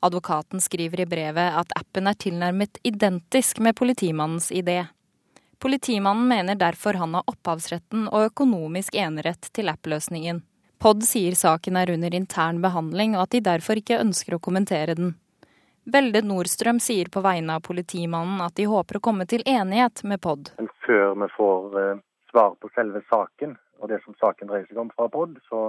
Advokaten 0.04 0.62
skriver 0.62 1.02
i 1.02 1.08
brevet 1.10 1.56
at 1.58 1.74
appen 1.80 2.06
er 2.06 2.20
tilnærmet 2.20 2.78
identisk 2.86 3.58
med 3.64 3.74
politimannens 3.80 4.52
idé. 4.54 4.84
Politimannen 5.58 6.28
mener 6.28 6.54
derfor 6.54 6.94
han 6.94 7.14
har 7.14 7.26
opphavsretten 7.26 8.06
og 8.08 8.28
økonomisk 8.30 8.94
enerett 8.94 9.50
til 9.52 9.70
app-løsningen. 9.72 10.44
POD 10.78 11.02
sier 11.02 11.34
saken 11.34 11.76
er 11.76 11.90
under 11.90 12.14
intern 12.14 12.60
behandling, 12.62 13.16
og 13.16 13.24
at 13.24 13.34
de 13.34 13.40
derfor 13.42 13.80
ikke 13.80 13.98
ønsker 13.98 14.36
å 14.36 14.42
kommentere 14.42 14.94
den. 14.94 15.16
Velde 15.88 16.22
Nordstrøm 16.22 16.78
sier 16.84 17.10
på 17.10 17.22
vegne 17.24 17.56
av 17.58 17.64
politimannen 17.66 18.42
at 18.44 18.54
de 18.60 18.68
håper 18.70 18.98
å 18.98 19.02
komme 19.02 19.26
til 19.26 19.42
enighet 19.48 20.04
med 20.04 20.20
POD. 20.22 20.52
Før 20.86 21.16
vi 21.18 21.28
får 21.34 21.78
uh, 21.80 22.00
svar 22.30 22.54
på 22.60 22.70
selve 22.76 23.02
saken, 23.08 23.56
og 23.82 23.90
det 23.90 23.98
som 24.04 24.14
saken 24.20 24.50
dreier 24.50 24.68
seg 24.68 24.78
om 24.78 24.92
fra 24.94 25.08
POD, 25.10 25.38
så, 25.48 25.62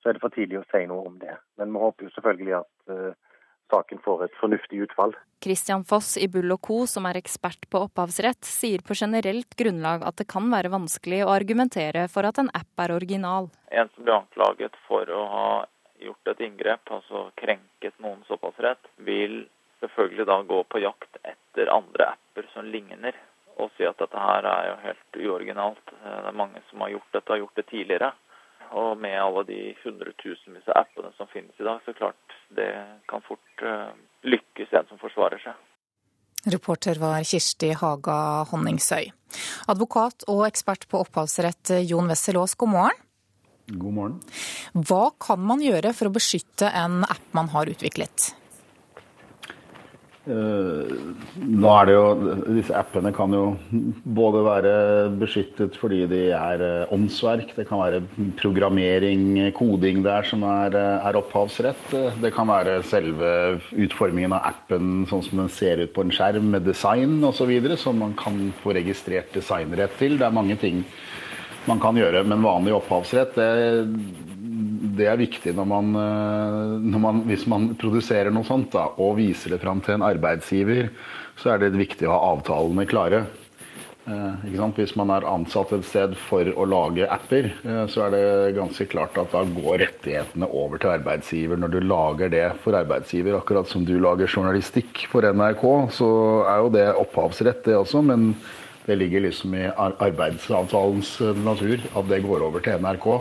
så, 0.00 0.08
er 0.08 0.16
det 0.16 0.24
for 0.24 0.34
tidlig 0.34 0.62
å 0.62 0.66
si 0.72 0.82
noe 0.90 1.06
om 1.06 1.20
det. 1.22 1.36
Men 1.60 1.70
vi 1.76 1.84
håper 1.84 2.08
jo 2.08 2.14
selvfølgelig 2.16 2.56
at 2.58 2.94
uh, 2.96 3.12
saken 3.70 4.00
får 4.04 4.24
et 4.26 4.38
fornuftig 4.40 4.82
utfall. 4.86 5.14
Christian 5.40 5.84
Foss 5.88 6.16
i 6.20 6.28
Bull 6.28 6.52
Co., 6.60 6.82
som 6.86 7.06
er 7.08 7.16
ekspert 7.20 7.64
på 7.72 7.80
opphavsrett, 7.86 8.44
sier 8.44 8.82
på 8.84 8.96
generelt 8.98 9.56
grunnlag 9.56 10.04
at 10.04 10.18
det 10.20 10.28
kan 10.28 10.50
være 10.52 10.72
vanskelig 10.72 11.22
å 11.24 11.32
argumentere 11.32 12.06
for 12.12 12.28
at 12.28 12.42
en 12.42 12.50
app 12.52 12.84
er 12.84 12.92
original. 12.98 13.48
En 13.72 13.88
som 13.94 14.04
blir 14.04 14.18
anklaget 14.18 14.76
for 14.88 15.08
å 15.08 15.22
ha 15.34 15.48
gjort 16.00 16.32
et 16.32 16.44
inngrep, 16.44 16.92
altså 16.92 17.30
krenket 17.40 17.96
noens 18.04 18.28
opphavsrett, 18.32 18.92
vil 19.08 19.42
selvfølgelig 19.80 20.28
da 20.28 20.40
gå 20.48 20.62
på 20.68 20.84
jakt 20.84 21.20
etter 21.24 21.72
andre 21.72 22.12
apper 22.14 22.48
som 22.54 22.68
ligner, 22.68 23.16
og 23.60 23.72
si 23.76 23.84
at 23.88 23.98
dette 24.00 24.16
her 24.16 24.46
er 24.48 24.68
jo 24.70 24.76
helt 24.84 25.20
uoriginalt. 25.20 25.94
Det 26.02 26.28
er 26.32 26.36
mange 26.36 26.60
som 26.70 26.84
har 26.84 26.94
gjort 26.94 27.16
dette, 27.16 27.32
har 27.32 27.42
gjort 27.42 27.60
det 27.60 27.66
tidligere. 27.72 28.12
Og 28.70 28.94
med 29.02 29.16
alle 29.18 29.42
de 29.48 29.60
hundretusenvis 29.82 30.68
av 30.70 30.84
appene 30.84 31.10
som 31.16 31.28
finnes 31.32 31.56
i 31.58 31.66
dag, 31.66 31.80
så 31.84 31.94
klart 31.96 32.36
det 32.54 32.70
kan 33.10 33.24
fort 33.26 33.64
uh, 33.66 33.90
lykkes 34.22 34.72
en 34.78 34.86
som 34.90 35.00
forsvarer 35.02 35.42
seg. 35.42 35.58
Reporter 36.54 36.96
var 37.02 37.20
Kirsti 37.26 37.74
Haga 37.76 38.46
Honningsøy. 38.48 39.10
Advokat 39.68 40.24
og 40.30 40.46
ekspert 40.46 40.86
på 40.88 41.02
opphavsrett 41.02 41.74
Jon 41.84 42.08
Wessel 42.08 42.38
Aas, 42.40 42.54
god 42.56 42.72
morgen. 42.72 43.06
God 43.70 43.94
morgen. 43.94 44.18
Hva 44.74 45.10
kan 45.20 45.42
man 45.46 45.62
gjøre 45.62 45.92
for 45.94 46.08
å 46.08 46.14
beskytte 46.14 46.70
en 46.74 47.02
app 47.04 47.26
man 47.36 47.50
har 47.52 47.70
utviklet? 47.70 48.30
Eh, 50.30 50.90
nå 51.50 51.70
er 51.74 51.88
det 51.88 51.94
jo, 51.96 52.04
Disse 52.54 52.74
appene 52.76 53.10
kan 53.14 53.32
jo 53.34 53.44
både 54.04 54.42
være 54.46 54.74
beskyttet 55.18 55.78
fordi 55.80 56.04
de 56.10 56.20
er 56.36 56.64
eh, 56.64 56.92
åndsverk, 56.94 57.54
det 57.56 57.66
kan 57.68 57.82
være 57.82 58.02
programmering, 58.38 59.24
koding 59.56 60.04
der 60.06 60.26
som 60.28 60.44
er, 60.46 60.76
eh, 60.78 61.08
er 61.08 61.18
opphavsrett. 61.18 61.96
Det 62.22 62.32
kan 62.36 62.50
være 62.50 62.80
selve 62.86 63.32
utformingen 63.74 64.36
av 64.36 64.52
appen 64.52 65.06
sånn 65.10 65.24
som 65.26 65.42
den 65.42 65.52
ser 65.54 65.82
ut 65.82 65.94
på 65.96 66.06
en 66.06 66.14
skjerm 66.14 66.52
med 66.54 66.68
design 66.68 67.18
osv. 67.26 67.50
Som 67.80 68.00
man 68.02 68.14
kan 68.18 68.50
få 68.62 68.74
registrert 68.76 69.32
designrett 69.34 69.96
til. 69.98 70.18
Det 70.20 70.28
er 70.28 70.36
mange 70.36 70.58
ting 70.60 70.84
man 71.68 71.80
kan 71.82 71.98
gjøre, 71.98 72.22
men 72.24 72.44
vanlig 72.44 72.72
opphavsrett 72.76 73.36
det 73.36 73.50
det 75.00 75.08
er 75.08 75.20
viktig 75.20 75.54
når 75.56 75.68
man, 75.68 75.92
eh, 75.96 76.78
når 76.92 77.04
man, 77.06 77.20
hvis 77.28 77.46
man 77.50 77.70
produserer 77.80 78.32
noe 78.34 78.46
sånt 78.48 78.72
da, 78.76 78.90
og 79.00 79.18
viser 79.20 79.54
det 79.54 79.62
fram 79.64 79.82
til 79.84 79.96
en 79.96 80.06
arbeidsgiver, 80.06 80.90
så 81.40 81.54
er 81.54 81.62
det 81.62 81.78
viktig 81.78 82.08
å 82.08 82.14
ha 82.14 82.34
avtalene 82.34 82.88
klare. 82.88 83.24
Eh, 84.10 84.70
hvis 84.76 84.94
man 84.96 85.12
er 85.12 85.26
ansatt 85.28 85.74
et 85.76 85.84
sted 85.86 86.14
for 86.28 86.48
å 86.56 86.64
lage 86.68 87.08
apper, 87.12 87.50
eh, 87.62 87.82
så 87.92 88.06
er 88.06 88.14
det 88.14 88.54
ganske 88.56 88.86
klart 88.90 89.18
at 89.20 89.34
da 89.34 89.44
går 89.44 89.82
rettighetene 89.84 90.48
over 90.48 90.80
til 90.80 90.94
arbeidsgiver. 90.94 91.60
Når 91.60 91.74
du 91.74 91.80
lager 91.84 92.32
det 92.32 92.46
for 92.64 92.76
arbeidsgiver, 92.78 93.36
akkurat 93.38 93.68
som 93.68 93.84
du 93.84 93.98
lager 94.00 94.30
journalistikk 94.30 95.04
for 95.12 95.22
NRK, 95.22 95.66
så 95.94 96.10
er 96.48 96.64
jo 96.64 96.72
det 96.74 96.88
opphavsrett, 97.04 97.62
det 97.68 97.76
også. 97.76 98.02
Men 98.02 98.34
det 98.86 98.96
ligger 98.98 99.28
liksom 99.28 99.54
i 99.54 99.68
arbeidsavtalens 99.76 101.18
natur 101.44 101.78
at 101.94 102.08
det 102.10 102.24
går 102.24 102.48
over 102.48 102.64
til 102.64 102.80
NRK. 102.80 103.12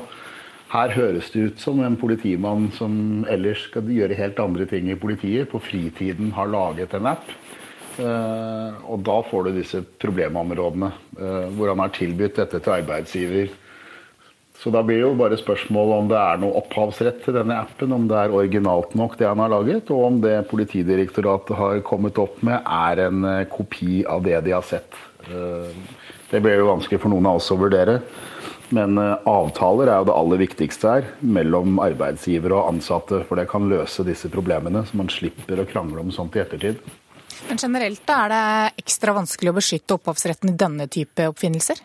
Her 0.69 0.91
høres 0.93 1.31
det 1.33 1.45
ut 1.47 1.61
som 1.61 1.79
en 1.81 1.95
politimann 1.97 2.67
som 2.75 3.23
ellers 3.29 3.63
skal 3.71 3.89
gjøre 3.89 4.17
helt 4.19 4.41
andre 4.43 4.67
ting 4.69 4.91
i 4.91 4.97
politiet, 4.99 5.49
på 5.49 5.61
fritiden 5.65 6.29
har 6.35 6.51
laget 6.51 6.93
en 6.93 7.09
app. 7.09 7.31
Eh, 7.99 8.75
og 8.87 9.01
da 9.03 9.17
får 9.25 9.47
du 9.47 9.57
disse 9.57 9.81
problemområdene 9.99 10.91
eh, 11.17 11.47
hvor 11.55 11.73
han 11.73 11.81
har 11.81 11.95
tilbudt 11.95 12.37
dette 12.37 12.61
til 12.61 12.75
arbeidsgiver. 12.77 13.49
Så 14.59 14.71
da 14.75 14.83
blir 14.83 15.01
jo 15.01 15.13
bare 15.17 15.39
spørsmålet 15.39 16.03
om 16.03 16.07
det 16.11 16.19
er 16.19 16.39
noe 16.41 16.61
opphavsrett 16.61 17.23
til 17.23 17.37
denne 17.39 17.57
appen, 17.63 17.95
om 17.95 18.05
det 18.11 18.17
er 18.19 18.35
originalt 18.35 18.93
nok 18.99 19.17
det 19.19 19.27
han 19.27 19.41
har 19.41 19.51
laget, 19.55 19.89
og 19.95 20.05
om 20.05 20.21
det 20.21 20.37
Politidirektoratet 20.51 21.55
har 21.57 21.81
kommet 21.87 22.19
opp 22.21 22.43
med 22.45 22.59
er 22.61 23.07
en 23.07 23.25
eh, 23.25 23.45
kopi 23.49 24.03
av 24.05 24.21
det 24.27 24.37
de 24.45 24.53
har 24.53 24.67
sett. 24.67 25.05
Det 26.29 26.39
blir 26.41 26.61
jo 26.61 26.69
vanskelig 26.69 27.01
for 27.01 27.11
noen 27.11 27.27
av 27.27 27.41
oss 27.41 27.49
å 27.51 27.57
vurdere. 27.59 27.99
Men 28.75 28.97
eh, 29.01 29.27
avtaler 29.29 29.89
er 29.89 30.01
jo 30.01 30.09
det 30.09 30.15
aller 30.15 30.41
viktigste 30.43 30.93
her, 30.93 31.11
mellom 31.25 31.79
arbeidsgiver 31.81 32.53
og 32.57 32.71
ansatte. 32.73 33.23
For 33.27 33.39
det 33.39 33.49
kan 33.51 33.69
løse 33.71 34.05
disse 34.07 34.29
problemene, 34.33 34.85
så 34.85 34.99
man 34.99 35.11
slipper 35.13 35.61
å 35.61 35.67
krangle 35.69 36.03
om 36.03 36.11
sånt 36.13 36.37
i 36.37 36.43
ettertid. 36.43 36.81
Men 37.47 37.61
generelt 37.61 38.03
da, 38.05 38.25
er 38.25 38.33
det 38.33 38.83
ekstra 38.83 39.15
vanskelig 39.17 39.53
å 39.53 39.57
beskytte 39.57 39.95
opphavsretten 39.95 40.51
i 40.51 40.59
denne 40.59 40.89
type 40.91 41.29
oppfinnelser? 41.31 41.81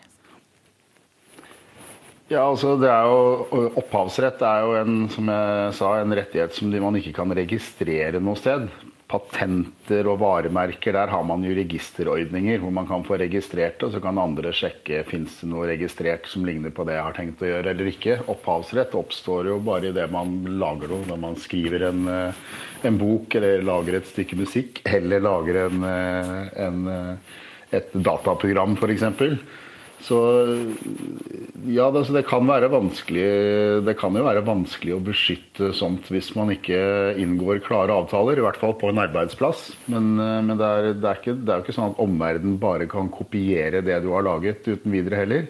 Ja, 2.27 2.41
altså 2.41 2.73
det 2.81 2.89
er 2.89 3.05
jo, 3.05 3.69
Opphavsrett 3.77 4.39
er 4.41 4.63
jo 4.65 4.71
en, 4.79 4.95
som 5.13 5.27
jeg 5.29 5.73
sa, 5.77 5.91
en 6.01 6.15
rettighet 6.17 6.55
som 6.57 6.71
man 6.73 6.97
ikke 6.97 7.13
kan 7.19 7.33
registrere 7.37 8.21
noe 8.21 8.39
sted. 8.39 8.65
Patenter 9.05 10.07
og 10.09 10.17
varemerker, 10.23 10.95
der 10.97 11.11
har 11.13 11.25
man 11.29 11.43
jo 11.45 11.53
registerordninger 11.53 12.57
hvor 12.63 12.71
man 12.73 12.87
kan 12.89 13.03
få 13.05 13.19
registrert 13.21 13.77
det. 13.81 13.91
Så 13.93 14.01
kan 14.01 14.17
andre 14.17 14.49
sjekke 14.55 15.03
fins 15.05 15.35
det 15.41 15.49
noe 15.51 15.67
registrert 15.69 16.25
som 16.31 16.47
ligner 16.47 16.73
på 16.73 16.87
det 16.89 16.95
jeg 16.97 17.05
har 17.05 17.17
tenkt 17.17 17.43
å 17.45 17.51
gjøre 17.51 17.73
eller 17.75 17.91
ikke. 17.91 18.17
Opphavsrett 18.33 18.97
oppstår 18.97 19.51
jo 19.51 19.59
bare 19.65 19.93
det 19.93 20.07
man 20.13 20.39
lager 20.57 20.89
noe. 20.89 21.05
Når 21.11 21.21
man 21.21 21.37
skriver 21.37 21.85
en, 21.91 22.07
eh, 22.09 22.41
en 22.89 22.97
bok 22.97 23.37
eller 23.37 23.61
lager 23.67 23.99
et 23.99 24.09
stykke 24.09 24.39
musikk 24.41 24.81
eller 24.89 25.21
lager 25.21 25.61
en, 25.67 25.85
eh, 25.91 26.41
en, 26.65 26.81
et 27.77 27.93
dataprogram 27.93 28.73
f.eks. 28.79 29.05
Så 30.05 30.17
ja, 31.65 31.87
det, 31.89 32.03
det, 32.13 32.21
kan 32.29 32.45
være 32.45 32.69
vanskelig 32.69 33.25
Det 33.87 33.95
kan 33.97 34.13
jo 34.13 34.25
være 34.27 34.43
vanskelig 34.45 34.93
å 34.93 35.01
beskytte 35.01 35.71
sånt 35.73 36.11
hvis 36.13 36.29
man 36.37 36.51
ikke 36.53 36.77
inngår 37.21 37.63
klare 37.65 37.95
avtaler, 37.95 38.37
i 38.37 38.45
hvert 38.45 38.59
fall 38.61 38.75
på 38.77 38.91
en 38.91 39.01
arbeidsplass. 39.01 39.71
Men, 39.89 40.13
eh, 40.21 40.39
men 40.45 40.59
det, 40.59 40.69
er, 40.69 40.89
det, 40.93 41.09
er 41.09 41.21
ikke, 41.21 41.37
det 41.41 41.51
er 41.53 41.61
jo 41.61 41.65
ikke 41.65 41.77
sånn 41.79 41.95
at 41.95 42.01
omverdenen 42.05 42.59
bare 42.61 42.89
kan 42.91 43.09
kopiere 43.13 43.81
det 43.85 43.97
du 44.05 44.11
har 44.13 44.27
laget 44.27 44.67
uten 44.67 44.93
videre 44.93 45.23
heller. 45.23 45.49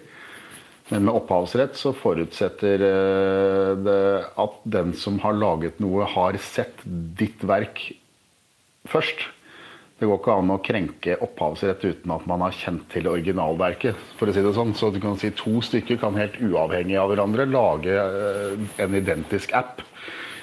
Men 0.94 1.08
med 1.08 1.18
opphavsrett 1.18 1.76
så 1.80 1.92
forutsetter 1.98 2.88
eh, 2.88 3.72
det 3.84 4.02
at 4.40 4.60
den 4.78 4.96
som 4.96 5.20
har 5.26 5.36
laget 5.36 5.82
noe, 5.84 6.08
har 6.16 6.40
sett 6.40 6.84
ditt 7.20 7.44
verk 7.44 7.90
først. 8.88 9.26
Det 9.96 10.10
går 10.10 10.18
ikke 10.20 10.34
an 10.36 10.52
å 10.52 10.60
krenke 10.60 11.14
opphavsrett 11.24 11.86
uten 11.88 12.12
at 12.12 12.25
man 12.28 12.42
har 12.44 12.56
kjent 12.56 12.84
til 12.92 13.08
originalverket. 13.08 13.96
for 14.20 14.28
å 14.28 14.34
si 14.36 14.42
det 14.44 14.54
sånn. 14.58 14.74
Så 14.75 14.92
du 14.92 15.00
kan 15.00 15.16
si 15.18 15.32
To 15.32 15.62
stykker 15.64 16.00
kan 16.02 16.18
helt 16.20 16.36
uavhengig 16.36 16.98
av 17.00 17.14
hverandre 17.14 17.46
lage 17.48 17.96
eh, 17.96 18.60
en 18.84 18.96
identisk 18.96 19.54
app. 19.56 19.80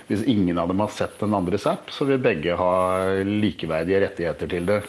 Hvis 0.08 0.24
ingen 0.24 0.58
av 0.58 0.68
dem 0.68 0.80
har 0.80 0.88
sett 0.88 1.20
den 1.20 1.34
andres 1.36 1.66
app, 1.68 1.92
så 1.92 2.08
vil 2.08 2.18
begge 2.18 2.56
ha 2.56 2.72
likeverdige 3.28 4.00
rettigheter 4.06 4.48
til 4.48 4.66
det. 4.66 4.80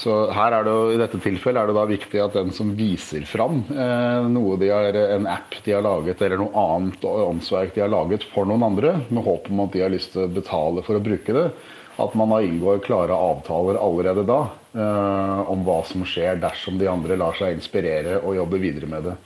Så 0.00 0.14
her 0.32 0.56
er 0.56 0.64
det, 0.64 0.72
I 0.94 1.00
dette 1.02 1.20
tilfellet 1.20 1.60
er 1.60 1.68
det 1.68 1.76
da 1.76 1.84
viktig 1.86 2.22
at 2.24 2.38
den 2.38 2.54
som 2.56 2.72
viser 2.74 3.26
fram 3.28 3.60
eh, 3.68 4.24
noe 4.32 4.56
de 4.56 4.72
har, 4.72 4.96
en 4.96 5.28
app 5.28 5.58
de 5.60 5.76
har 5.76 5.84
laget, 5.84 6.24
eller 6.24 6.40
noe 6.40 6.56
annet 6.56 7.04
åndsverk 7.04 7.76
de 7.76 7.84
har 7.84 7.92
laget 7.92 8.24
for 8.32 8.48
noen 8.48 8.64
andre, 8.72 8.96
med 9.12 9.28
håp 9.28 9.52
om 9.52 9.62
at 9.66 9.76
de 9.76 9.84
har 9.84 9.92
lyst 9.92 10.14
til 10.16 10.24
å 10.24 10.32
betale 10.32 10.84
for 10.88 10.96
å 10.96 11.04
bruke 11.04 11.36
det, 11.36 11.46
at 11.96 12.14
man 12.14 12.30
har 12.32 12.46
inngår 12.46 12.78
klare 12.86 13.12
avtaler 13.12 13.78
allerede 13.80 14.24
da 14.28 14.40
eh, 14.72 15.50
om 15.52 15.64
hva 15.66 15.82
som 15.88 16.04
skjer 16.08 16.40
dersom 16.40 16.78
de 16.80 16.88
andre 16.88 17.18
lar 17.20 17.36
seg 17.38 17.56
inspirere 17.56 18.20
og 18.22 18.36
jobber 18.38 18.62
videre 18.62 18.88
med 18.88 19.10
det. 19.10 19.16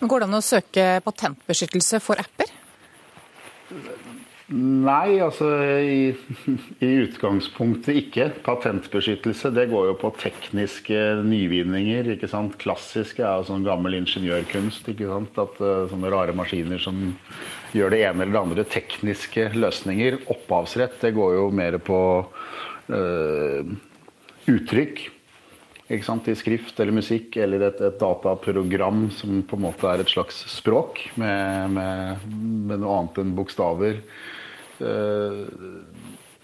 Men 0.00 0.10
Går 0.10 0.22
det 0.22 0.28
an 0.30 0.38
å 0.38 0.44
søke 0.44 0.86
patentbeskyttelse 1.04 2.00
for 2.02 2.20
apper? 2.20 2.52
Nei, 4.52 5.16
altså 5.24 5.46
i, 5.80 6.10
i, 6.84 6.88
utgangspunktet 7.06 7.96
ikke. 7.96 8.26
Patentbeskyttelse 8.44 9.48
det 9.56 9.70
går 9.70 9.86
jo 9.88 9.94
på 10.02 10.10
tekniske 10.20 10.98
nyvinninger. 11.24 12.10
ikke 12.12 12.28
sant? 12.28 12.58
Klassiske 12.60 13.24
er 13.24 13.40
jo 13.40 13.48
sånn 13.48 13.64
gammel 13.64 13.96
ingeniørkunst. 14.02 14.90
ikke 14.92 15.08
sant? 15.08 15.40
At 15.40 15.56
uh, 15.64 15.86
Sånne 15.88 16.12
rare 16.12 16.36
maskiner 16.36 16.82
som 16.82 17.00
gjør 17.72 17.96
det 17.96 18.02
ene 18.04 18.26
eller 18.26 18.36
det 18.36 18.42
andre. 18.42 18.68
Tekniske 18.76 19.48
løsninger. 19.56 20.20
Opphavsrett 20.36 21.00
det 21.00 21.14
går 21.16 21.38
jo 21.38 21.48
mer 21.62 21.80
på 21.80 22.00
uh, 22.92 23.74
uttrykk. 24.52 25.06
Ikke 25.92 26.06
sant? 26.06 26.28
I 26.28 26.36
skrift 26.38 26.78
eller 26.80 26.96
musikk 26.96 27.36
eller 27.36 27.66
et, 27.66 27.80
et, 27.84 27.98
dataprogram 28.00 29.10
som 29.12 29.42
på 29.44 29.58
en 29.58 29.66
måte 29.66 29.90
er 29.90 30.00
et 30.00 30.12
slags 30.12 30.38
språk 30.48 31.02
med, 31.20 31.74
med, 31.76 32.24
med 32.70 32.80
noe 32.80 33.00
annet 33.02 33.20
enn 33.20 33.34
bokstaver. 33.36 34.00
Eh, 34.80 35.42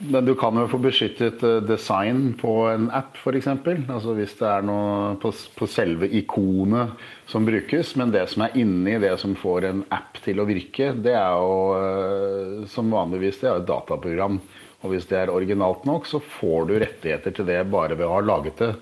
men 0.00 0.24
du 0.24 0.34
kan 0.34 0.56
jo 0.56 0.64
få 0.68 0.78
beskyttet 0.80 1.42
eh, 1.44 1.58
design 1.64 2.34
på 2.40 2.52
en 2.70 2.86
app, 2.96 3.18
f.eks. 3.20 3.48
Altså 3.52 4.14
hvis 4.16 4.32
det 4.38 4.46
er 4.48 4.64
noe 4.64 5.16
på, 5.20 5.32
på, 5.56 5.68
selve 5.68 6.08
ikonet 6.20 6.96
som 7.28 7.44
brukes. 7.44 7.92
Men 8.00 8.12
det 8.14 8.26
som 8.32 8.46
er 8.46 8.56
inni 8.60 8.96
det 9.02 9.16
som 9.20 9.36
får 9.36 9.68
en 9.68 9.84
app 9.92 10.20
til 10.24 10.40
å 10.40 10.48
virke, 10.48 10.94
det 10.96 11.16
er 11.16 11.36
jo 11.36 11.60
eh, 11.76 12.56
som 12.72 12.92
vanligvis 12.92 13.42
det 13.42 13.52
er 13.52 13.60
et 13.60 13.68
dataprogram. 13.68 14.40
Og 14.80 14.94
hvis 14.94 15.08
det 15.10 15.18
er 15.20 15.32
originalt 15.32 15.84
nok, 15.84 16.08
så 16.08 16.22
får 16.24 16.70
du 16.70 16.78
rettigheter 16.80 17.36
til 17.36 17.48
det 17.48 17.60
bare 17.68 17.96
ved 17.98 18.08
å 18.08 18.16
ha 18.16 18.24
laget 18.24 18.60
det. 18.64 18.74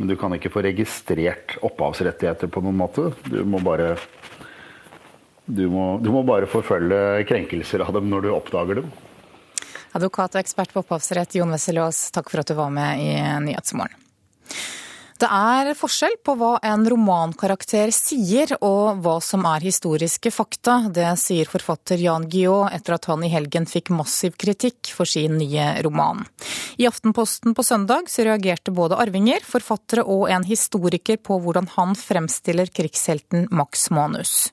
Men 0.00 0.08
du 0.10 0.16
kan 0.18 0.32
ikke 0.34 0.50
få 0.52 0.64
registrert 0.64 1.58
opphavsrettigheter 1.62 2.50
på 2.52 2.62
noen 2.64 2.78
måte. 2.80 3.10
Du 3.28 3.42
må 3.44 3.60
bare 3.62 3.94
du 5.44 5.66
må, 5.68 5.98
du 5.98 6.08
må 6.14 6.22
bare 6.24 6.46
forfølge 6.46 7.24
krenkelser 7.28 7.82
av 7.84 7.96
dem 7.96 8.08
når 8.10 8.26
du 8.26 8.30
oppdager 8.32 8.78
dem. 8.80 8.92
Advokat 9.92 10.38
og 10.38 10.40
ekspert 10.40 10.72
på 10.72 10.80
opphavsrett 10.80 11.34
Jon 11.36 11.52
Wessel-Aas, 11.52 12.06
takk 12.14 12.30
for 12.32 12.40
at 12.40 12.48
du 12.48 12.56
var 12.56 12.70
med 12.72 13.02
i 13.02 13.10
Nyhetsmorgen. 13.44 13.98
Det 15.22 15.28
er 15.30 15.68
forskjell 15.78 16.16
på 16.26 16.32
hva 16.34 16.56
en 16.66 16.82
romankarakter 16.90 17.92
sier 17.94 18.56
og 18.56 19.04
hva 19.04 19.20
som 19.22 19.44
er 19.46 19.62
historiske 19.62 20.32
fakta. 20.34 20.80
Det 20.90 21.12
sier 21.20 21.46
forfatter 21.46 22.00
Jan 22.02 22.26
Guillaud 22.32 22.74
etter 22.74 22.96
at 22.96 23.06
han 23.06 23.22
i 23.22 23.30
helgen 23.30 23.68
fikk 23.70 23.92
massiv 23.94 24.34
kritikk 24.34 24.90
for 24.90 25.06
sin 25.06 25.36
nye 25.38 25.68
roman. 25.86 26.24
I 26.74 26.88
Aftenposten 26.90 27.54
på 27.54 27.62
søndag 27.62 28.10
så 28.10 28.26
reagerte 28.26 28.74
både 28.74 28.98
arvinger, 28.98 29.46
forfattere 29.46 30.02
og 30.02 30.26
en 30.26 30.48
historiker 30.48 31.22
på 31.22 31.38
hvordan 31.44 31.70
han 31.76 31.94
fremstiller 31.94 32.74
krigshelten 32.74 33.46
Max 33.54 33.92
Manus. 33.94 34.50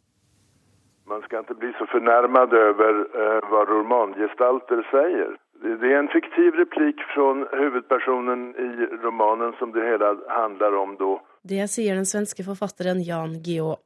Man 1.10 1.26
skal 1.26 1.48
ikke 1.48 1.58
bli 1.64 1.74
så 1.80 1.90
fornærmet 1.90 2.54
over 2.54 3.06
uh, 3.10 3.38
hva 3.50 3.66
romangestalter 3.74 4.86
sier. 4.94 5.34
Det 5.60 5.90
er 5.92 5.98
en 6.00 6.12
fiktiv 6.12 6.56
replikk 6.56 7.02
fra 7.12 7.34
hovedpersonen 7.60 8.50
i 8.56 8.70
romanen 9.04 9.52
som 9.60 9.74
det 9.76 9.84
hele 9.84 10.14
handler 10.32 10.78
om 10.80 10.96
da. 11.00 11.14
Det 11.44 11.68
sier 11.72 12.00
den 12.00 12.08
svenske 12.08 12.46
forfatteren 12.48 13.02
Jan 13.04 13.40
Guillaud. 13.44 13.84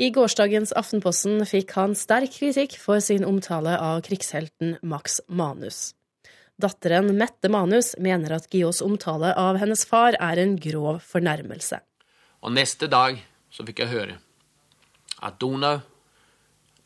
I 0.00 0.08
gårsdagens 0.10 0.72
Aftenposten 0.72 1.42
fikk 1.44 1.74
han 1.76 1.92
sterk 1.94 2.32
kritikk 2.32 2.78
for 2.80 3.02
sin 3.04 3.26
omtale 3.28 3.74
av 3.76 4.00
krigshelten 4.06 4.78
Max 4.82 5.20
Manus. 5.28 5.92
Datteren 6.56 7.10
Mette 7.18 7.50
Manus 7.52 7.92
mener 8.00 8.38
at 8.38 8.48
Guillauds 8.48 8.80
omtale 8.82 9.34
av 9.36 9.60
hennes 9.60 9.84
far 9.88 10.16
er 10.16 10.40
en 10.40 10.56
grov 10.56 11.02
fornærmelse. 11.04 11.80
Og 12.42 12.56
neste 12.56 12.88
dag 12.88 13.20
så 13.52 13.66
fikk 13.68 13.84
jeg 13.84 13.92
høre 13.92 14.16
at 15.22 15.36
Donau 15.38 15.82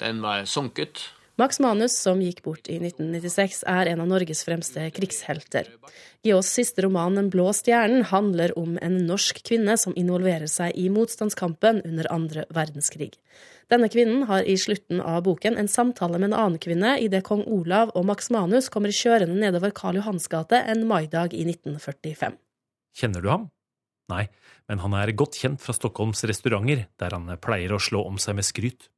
den 0.02 0.20
var 0.20 0.44
sunket. 0.44 1.06
Max 1.36 1.58
Manus, 1.60 1.92
som 2.00 2.22
gikk 2.24 2.38
bort 2.46 2.64
i 2.72 2.78
1996, 2.80 3.58
er 3.68 3.90
en 3.90 4.00
av 4.00 4.06
Norges 4.08 4.40
fremste 4.46 4.86
krigshelter. 4.96 5.66
Giås 6.24 6.48
siste 6.48 6.80
roman 6.86 7.14
'Den 7.14 7.28
blå 7.28 7.50
stjernen' 7.52 8.08
handler 8.08 8.54
om 8.58 8.78
en 8.80 8.96
norsk 9.06 9.42
kvinne 9.44 9.76
som 9.76 9.92
involverer 9.94 10.48
seg 10.48 10.72
i 10.72 10.88
motstandskampen 10.88 11.82
under 11.84 12.08
andre 12.12 12.46
verdenskrig. 12.48 13.18
Denne 13.68 13.92
kvinnen 13.92 14.24
har 14.30 14.48
i 14.48 14.56
slutten 14.56 15.00
av 15.00 15.22
boken 15.28 15.58
en 15.58 15.68
samtale 15.68 16.18
med 16.18 16.32
en 16.32 16.38
annen 16.40 16.58
kvinne 16.58 16.96
idet 17.04 17.24
kong 17.24 17.44
Olav 17.44 17.92
og 17.94 18.06
Max 18.06 18.30
Manus 18.30 18.70
kommer 18.70 18.88
kjørende 18.88 19.36
nedover 19.36 19.76
Karl 19.76 20.00
Johans 20.00 20.28
gate 20.28 20.56
en 20.56 20.88
maidag 20.88 21.34
i 21.34 21.44
1945. 21.44 22.32
Kjenner 22.96 23.20
du 23.20 23.28
ham? 23.28 23.50
Nei, 24.08 24.28
men 24.68 24.78
han 24.78 24.94
er 24.94 25.12
godt 25.12 25.36
kjent 25.36 25.60
fra 25.60 25.74
Stockholms 25.74 26.24
restauranter, 26.24 26.86
der 26.96 27.10
han 27.10 27.28
pleier 27.36 27.76
å 27.76 27.82
slå 27.82 28.06
om 28.06 28.16
seg 28.16 28.36
med 28.36 28.44
skryt. 28.44 28.88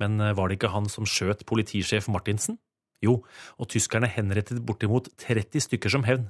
Men 0.00 0.20
eh, 0.20 0.34
var 0.36 0.48
det 0.48 0.58
ikke 0.58 0.72
han 0.74 0.88
som 0.90 1.08
skjøt 1.08 1.46
politisjef 1.48 2.08
Martinsen? 2.12 2.58
Jo, 3.04 3.22
og 3.56 3.70
tyskerne 3.72 4.10
henrettet 4.10 4.60
bortimot 4.66 5.08
30 5.22 5.64
stykker 5.68 5.92
som 5.92 6.04
hevn. 6.04 6.28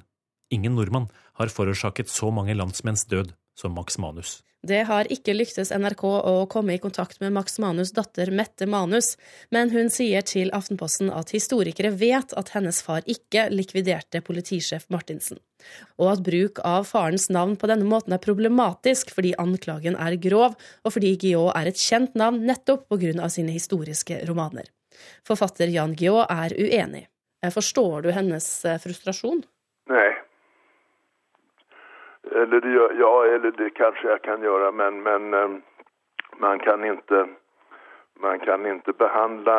Ingen 0.51 0.75
nordmann 0.75 1.09
har 1.39 1.51
forårsaket 1.51 2.11
så 2.11 2.31
mange 2.31 2.55
landsmenns 2.55 3.05
død 3.07 3.33
som 3.55 3.75
Max 3.75 3.97
Manus. 3.99 4.39
Det 4.61 4.83
har 4.85 5.07
ikke 5.09 5.33
lyktes 5.33 5.71
NRK 5.73 6.03
å 6.05 6.33
komme 6.49 6.75
i 6.75 6.81
kontakt 6.81 7.17
med 7.23 7.33
Max 7.33 7.57
Manus' 7.59 7.93
datter 7.97 8.29
Mette 8.29 8.67
Manus, 8.69 9.15
men 9.49 9.71
hun 9.73 9.89
sier 9.89 10.21
til 10.21 10.51
Aftenposten 10.53 11.09
at 11.09 11.33
historikere 11.33 11.89
vet 11.97 12.35
at 12.37 12.51
hennes 12.53 12.81
far 12.85 13.01
ikke 13.09 13.47
likviderte 13.49 14.21
politisjef 14.21 14.85
Martinsen, 14.93 15.41
og 15.97 16.11
at 16.13 16.23
bruk 16.27 16.61
av 16.61 16.85
farens 16.91 17.25
navn 17.33 17.57
på 17.57 17.71
denne 17.73 17.89
måten 17.89 18.13
er 18.13 18.21
problematisk 18.21 19.09
fordi 19.15 19.33
anklagen 19.41 19.97
er 19.97 20.19
grov, 20.21 20.53
og 20.85 20.93
fordi 20.93 21.15
Guillaud 21.17 21.55
er 21.57 21.71
et 21.71 21.81
kjent 21.81 22.13
navn 22.13 22.45
nettopp 22.45 22.85
på 22.85 23.01
grunn 23.01 23.23
av 23.25 23.33
sine 23.33 23.57
historiske 23.57 24.21
romaner. 24.29 24.69
Forfatter 25.25 25.73
Jan 25.73 25.97
Guillaud 25.97 26.29
er 26.29 26.53
uenig. 26.53 27.07
Forstår 27.49 28.05
du 28.05 28.11
hennes 28.13 28.45
eh, 28.69 28.77
frustrasjon? 28.77 29.41
Nei, 29.89 30.09
eller 32.31 32.61
det, 32.61 32.73
ja, 32.99 33.13
eller 33.35 33.51
det 33.57 33.69
kanskje 33.77 34.09
jeg 34.09 34.21
kan 34.25 34.43
gjøre, 34.43 34.71
men, 34.71 35.01
men 35.03 35.33
ehm, 35.33 35.61
man, 36.39 36.59
kan 36.59 36.83
ikke 36.87 37.25
man 38.21 38.39
kan 38.39 38.65
ikke 38.65 38.93
behandle 38.97 39.57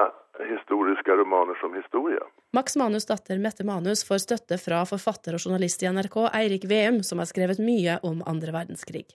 historiske 0.49 1.17
romaner 1.19 1.59
som 1.61 1.75
historie. 1.75 2.21
Max 2.53 2.77
Manus' 2.77 3.09
datter 3.09 3.41
Mette 3.41 3.65
Manus 3.65 4.05
får 4.09 4.23
støtte 4.25 4.59
fra 4.61 4.83
forfatter 4.89 5.37
og 5.37 5.45
journalist 5.45 5.83
i 5.83 5.91
NRK 5.93 6.19
Eirik 6.31 6.67
Veum, 6.71 7.03
som 7.05 7.21
har 7.21 7.29
skrevet 7.29 7.61
mye 7.63 7.99
om 8.07 8.23
andre 8.29 8.55
verdenskrig. 8.55 9.07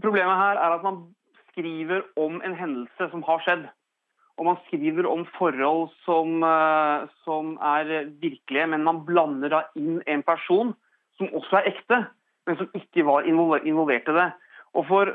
Problemet 0.00 0.40
her 0.40 0.60
er 0.60 0.76
at 0.76 0.84
man 0.84 1.04
skriver 1.52 2.04
om 2.20 2.40
en 2.44 2.56
hendelse 2.56 3.08
som 3.12 3.24
har 3.28 3.42
skjedd, 3.44 3.66
og 4.40 4.48
man 4.48 4.60
skriver 4.66 5.06
om 5.08 5.26
forhold 5.36 5.90
som, 6.06 6.42
eh, 6.42 7.08
som 7.24 7.56
er 7.60 8.08
virkelige, 8.22 8.66
men 8.72 8.84
man 8.84 9.04
blander 9.04 9.52
da 9.52 9.62
inn 9.76 10.00
en 10.06 10.24
person 10.24 10.72
som 11.18 11.28
også 11.36 11.60
er 11.60 11.68
ekte, 11.74 11.98
men 12.46 12.58
som 12.58 12.70
ikke 12.78 13.04
var 13.06 13.28
involvert 13.28 14.08
i 14.08 14.16
det. 14.16 14.28
Og 14.74 14.86
For 14.88 15.12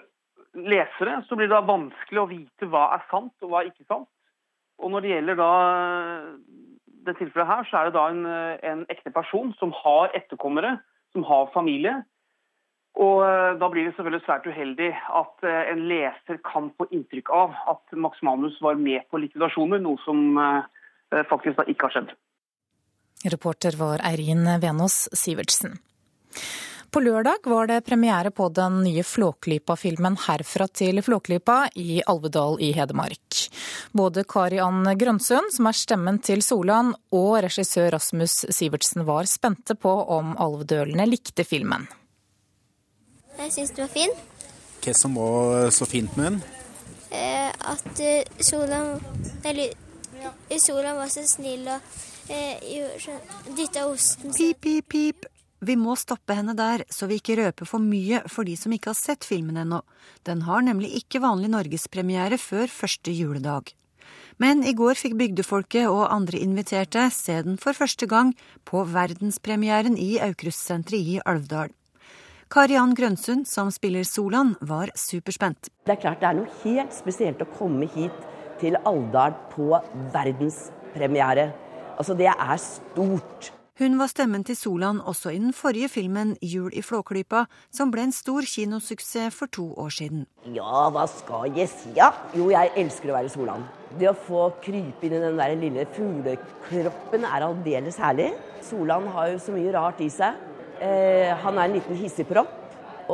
lesere 0.58 1.22
så 1.28 1.38
blir 1.38 1.50
det 1.50 1.56
da 1.56 1.66
vanskelig 1.68 2.22
å 2.22 2.30
vite 2.30 2.70
hva 2.72 2.88
er 2.96 3.06
sant 3.12 3.34
og 3.44 3.52
hva 3.52 3.62
er 3.62 3.72
ikke 3.72 3.88
sant. 3.88 4.10
Og 4.78 4.92
Når 4.94 5.04
det 5.04 5.14
gjelder 5.16 5.40
da 5.40 5.54
det 7.08 7.18
tilfellet 7.18 7.50
her, 7.50 7.66
så 7.70 7.80
er 7.80 7.88
det 7.88 7.98
da 7.98 8.06
en, 8.12 8.26
en 8.72 8.86
ekte 8.92 9.14
person 9.16 9.54
som 9.60 9.74
har 9.74 10.14
etterkommere, 10.18 10.78
som 11.16 11.24
har 11.28 11.50
familie, 11.54 11.96
og 12.98 13.22
eh, 13.24 13.52
Da 13.62 13.70
blir 13.72 13.86
det 13.86 13.96
selvfølgelig 13.96 14.26
svært 14.26 14.48
uheldig 14.50 14.92
at 15.22 15.46
eh, 15.46 15.72
en 15.74 15.84
leser 15.90 16.40
kan 16.46 16.72
få 16.78 16.88
inntrykk 16.92 17.30
av 17.34 17.58
at 17.74 17.98
Max 18.06 18.22
Manus 18.26 18.58
var 18.64 18.80
med 18.82 19.06
på 19.12 19.22
likvidasjoner, 19.22 19.82
noe 19.84 20.02
som 20.06 20.40
eh, 20.42 21.22
faktisk 21.30 21.60
da 21.60 21.68
ikke 21.70 21.88
har 21.88 21.98
skjedd. 21.98 22.16
Reporter 23.34 23.78
var 23.78 24.02
Eirin 24.06 24.46
Venås 24.62 25.08
Sivertsen. 25.18 25.78
På 26.92 27.00
lørdag 27.04 27.44
var 27.44 27.68
det 27.68 27.82
premiere 27.86 28.32
på 28.32 28.48
den 28.50 28.80
nye 28.84 29.04
Flåklypa-filmen 29.04 30.16
'Herfra 30.18 30.68
til 30.68 31.02
Flåklypa' 31.04 31.70
i 31.76 32.02
Alvedal 32.08 32.62
i 32.64 32.72
Hedmark. 32.72 33.50
Både 33.92 34.24
Kari 34.24 34.60
Ann 34.60 34.88
Grønsund, 34.98 35.52
som 35.52 35.68
er 35.68 35.76
stemmen 35.76 36.20
til 36.24 36.42
Solan, 36.42 36.94
og 37.12 37.44
regissør 37.44 37.92
Rasmus 37.92 38.46
Sivertsen 38.50 39.06
var 39.06 39.28
spente 39.28 39.76
på 39.76 39.92
om 40.18 40.36
alvedølene 40.40 41.06
likte 41.06 41.44
filmen. 41.44 41.88
Jeg 43.38 43.52
syns 43.52 43.76
den 43.76 43.84
var 43.84 43.94
fin. 43.94 44.14
Hva 44.82 44.94
som 44.96 45.16
var 45.20 45.70
så 45.76 45.86
fint 45.86 46.16
med 46.18 46.26
den? 46.32 46.44
Eh, 47.12 47.52
at 47.52 48.00
uh, 48.00 48.44
Solan 48.44 49.00
Eller 49.46 49.76
Solan 50.60 50.96
var 50.96 51.08
så 51.08 51.24
snill 51.28 51.68
og 51.68 51.80
eh, 52.30 52.60
dytta 53.56 53.86
osten 53.88 54.34
Pip, 54.34 54.62
pip, 54.62 54.88
pip. 54.90 55.28
Vi 55.60 55.74
må 55.74 55.96
stoppe 55.98 56.36
henne 56.38 56.54
der, 56.54 56.84
så 56.94 57.08
vi 57.10 57.18
ikke 57.18 57.40
røper 57.40 57.66
for 57.66 57.82
mye 57.82 58.22
for 58.30 58.46
de 58.46 58.54
som 58.60 58.74
ikke 58.76 58.92
har 58.92 59.00
sett 59.00 59.26
filmen 59.26 59.58
ennå. 59.58 59.82
Den 60.28 60.44
har 60.46 60.62
nemlig 60.62 60.92
ikke 61.00 61.24
vanlig 61.24 61.50
norgespremiere 61.50 62.38
før 62.38 62.70
første 62.70 63.14
juledag. 63.14 63.74
Men 64.38 64.62
i 64.62 64.76
går 64.78 65.00
fikk 65.00 65.18
bygdefolket 65.18 65.90
og 65.90 66.12
andre 66.14 66.38
inviterte 66.38 67.08
se 67.14 67.40
den 67.42 67.58
for 67.58 67.74
første 67.74 68.06
gang 68.06 68.36
på 68.70 68.84
verdenspremieren 68.86 69.98
i 69.98 70.20
Aukrustsenteret 70.22 71.14
i 71.16 71.18
Alvdal. 71.26 71.74
Kariann 72.54 72.94
Grønsund, 72.96 73.48
som 73.50 73.74
spiller 73.74 74.06
Solan, 74.08 74.54
var 74.62 74.94
superspent. 74.96 75.72
Det 75.84 75.98
er 75.98 76.04
klart 76.06 76.22
det 76.22 76.30
er 76.30 76.38
noe 76.38 76.54
helt 76.62 76.94
spesielt 76.96 77.42
å 77.44 77.50
komme 77.58 77.90
hit 77.98 78.30
til 78.62 78.78
Alvdal 78.88 79.34
på 79.52 79.74
verdenspremiere. 80.14 81.50
Altså, 81.98 82.14
det 82.14 82.30
er 82.30 82.58
stort. 82.62 83.57
Hun 83.78 84.00
var 84.00 84.10
stemmen 84.10 84.42
til 84.42 84.58
Solan 84.58 84.98
også 85.06 85.30
i 85.30 85.38
den 85.38 85.52
forrige 85.54 85.88
filmen 85.94 86.32
'Jul 86.42 86.72
i 86.74 86.82
Flåklypa', 86.82 87.44
som 87.70 87.92
ble 87.94 88.08
en 88.08 88.12
stor 88.12 88.42
kinosuksess 88.42 89.36
for 89.36 89.46
to 89.46 89.66
år 89.78 89.92
siden. 89.94 90.26
Ja, 90.56 90.90
hva 90.90 91.04
skal 91.06 91.54
jeg 91.54 91.70
si? 91.70 91.92
Ja, 91.96 92.08
jo, 92.34 92.50
jeg 92.50 92.72
elsker 92.74 93.12
å 93.12 93.18
være 93.20 93.30
Solan. 93.30 93.68
Det 94.00 94.10
å 94.10 94.16
få 94.18 94.48
krype 94.66 95.06
inn 95.06 95.14
i 95.20 95.22
den 95.22 95.38
der 95.38 95.54
lille 95.62 95.86
fuglekroppen 95.94 97.30
er 97.30 97.46
aldeles 97.52 98.02
herlig. 98.02 98.32
Solan 98.66 99.06
har 99.14 99.30
jo 99.36 99.46
så 99.46 99.54
mye 99.54 99.78
rart 99.78 100.02
i 100.02 100.10
seg. 100.10 100.34
Eh, 100.82 101.38
han 101.46 101.62
er 101.62 101.70
en 101.70 101.78
liten 101.78 102.02
hissigpropp, 102.02 102.50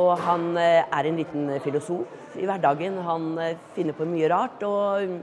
og 0.00 0.16
han 0.16 0.56
eh, 0.56 0.80
er 0.88 1.04
en 1.04 1.20
liten 1.20 1.60
filosof 1.60 2.40
i 2.40 2.48
hverdagen. 2.48 3.02
Han 3.04 3.34
eh, 3.36 3.56
finner 3.76 3.92
på 3.92 4.08
mye 4.08 4.32
rart, 4.32 4.64
og 4.64 5.20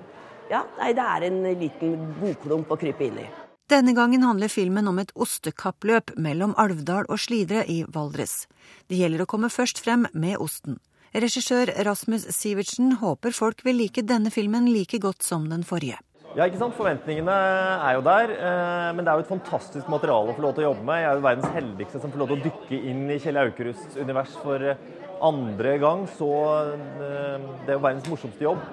ja, 0.54 0.68
nei, 0.78 0.94
det 0.94 1.14
er 1.18 1.32
en 1.34 1.46
liten 1.66 2.12
godklump 2.22 2.70
å 2.70 2.78
krype 2.86 3.10
inn 3.10 3.24
i. 3.26 3.32
Denne 3.72 3.94
gangen 3.96 4.24
handler 4.28 4.52
filmen 4.52 4.88
om 4.90 4.98
et 5.00 5.12
ostekappløp 5.16 6.12
mellom 6.20 6.52
Alvdal 6.60 7.06
og 7.08 7.20
Slidre 7.24 7.62
i 7.72 7.86
Valdres. 7.88 8.50
Det 8.92 8.98
gjelder 9.00 9.24
å 9.24 9.28
komme 9.32 9.48
først 9.48 9.80
frem 9.80 10.10
med 10.12 10.42
osten. 10.44 10.76
Regissør 11.16 11.70
Rasmus 11.88 12.26
Sivertsen 12.36 12.98
håper 13.00 13.32
folk 13.32 13.62
vil 13.64 13.78
like 13.80 14.04
denne 14.04 14.32
filmen 14.34 14.68
like 14.68 15.00
godt 15.00 15.24
som 15.24 15.46
den 15.48 15.64
forrige. 15.64 16.02
Ja, 16.36 16.50
ikke 16.50 16.60
sant? 16.60 16.76
Forventningene 16.76 17.36
er 17.78 17.96
jo 17.96 18.02
der. 18.08 18.34
Eh, 18.36 18.90
men 18.98 19.06
det 19.06 19.14
er 19.14 19.22
jo 19.22 19.24
et 19.24 19.32
fantastisk 19.32 19.92
materiale 19.92 20.34
å 20.34 20.36
få 20.36 20.44
lov 20.44 20.56
til 20.58 20.66
å 20.66 20.68
jobbe 20.72 20.88
med. 20.90 21.00
Jeg 21.04 21.10
er 21.12 21.22
jo 21.22 21.26
verdens 21.30 21.56
heldigste 21.56 22.02
som 22.04 22.12
får 22.12 22.24
lov 22.24 22.34
til 22.34 22.42
å 22.42 22.50
dykke 22.50 22.82
inn 22.92 23.06
i 23.08 23.20
Kjell 23.24 23.40
Aukerusts 23.46 23.96
univers 24.02 24.34
for 24.42 24.66
eh, 24.74 24.84
andre 25.30 25.78
gang. 25.80 26.04
Så 26.18 26.34
eh, 26.74 27.48
det 27.64 27.72
er 27.72 27.78
jo 27.78 27.86
verdens 27.88 28.12
morsomste 28.12 28.50
jobb. 28.50 28.68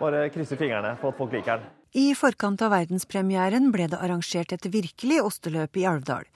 Bare 0.00 0.24
krysser 0.32 0.60
fingrene 0.60 0.94
for 1.02 1.12
at 1.12 1.20
folk 1.20 1.36
liker 1.36 1.60
den. 1.60 1.76
I 1.90 2.12
forkant 2.14 2.60
av 2.62 2.70
verdenspremieren 2.70 3.72
ble 3.74 3.88
det 3.90 3.98
arrangert 3.98 4.52
et 4.54 4.66
virkelig 4.70 5.16
osteløp 5.26 5.74
i 5.80 5.86
Alvdal. 5.90 6.28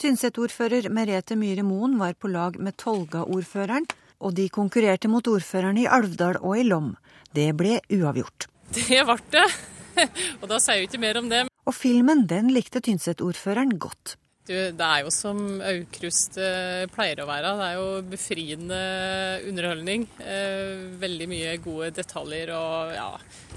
Tynset-ordfører 0.00 0.88
Merete 0.88 1.36
Myhre 1.36 1.64
Moen 1.68 1.98
var 2.00 2.14
på 2.16 2.30
lag 2.32 2.56
med 2.56 2.78
Tolga-ordføreren, 2.80 3.84
og 4.24 4.32
de 4.38 4.48
konkurrerte 4.48 5.10
mot 5.12 5.28
ordførerne 5.28 5.84
i 5.84 5.90
Alvdal 5.98 6.40
og 6.40 6.56
i 6.56 6.64
Lom. 6.64 6.94
Det 7.36 7.50
ble 7.58 7.82
uavgjort. 7.92 8.48
Det 8.72 9.04
ble 9.04 9.18
det. 9.34 9.44
og 10.40 10.48
da 10.48 10.62
sier 10.62 10.80
jeg 10.80 10.88
ikke 10.88 11.02
mer 11.04 11.20
om 11.20 11.28
det. 11.28 11.44
Og 11.68 11.76
filmen 11.76 12.24
den 12.30 12.48
likte 12.54 12.80
Tynset-ordføreren 12.80 13.76
godt. 13.76 14.16
Du, 14.42 14.54
det 14.74 14.86
er 14.86 15.04
jo 15.04 15.10
som 15.14 15.38
Aukrust 15.62 16.34
eh, 16.42 16.88
pleier 16.90 17.20
å 17.22 17.28
være. 17.28 17.52
Det 17.60 17.66
er 17.68 17.76
jo 17.78 17.84
befriende 18.10 18.80
underholdning. 19.46 20.08
Eh, 20.18 20.88
veldig 20.98 21.28
mye 21.30 21.52
gode 21.62 21.92
detaljer 22.00 22.50
og 22.56 22.90
ja, 22.96 23.06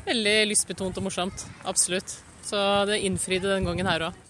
veldig 0.06 0.36
lystbetont 0.52 1.02
og 1.02 1.08
morsomt. 1.08 1.48
Absolutt. 1.66 2.14
Så 2.46 2.60
det 2.86 3.00
innfridde 3.08 3.50
den 3.50 3.66
gangen 3.66 3.90
her 3.90 4.12
òg. 4.12 4.22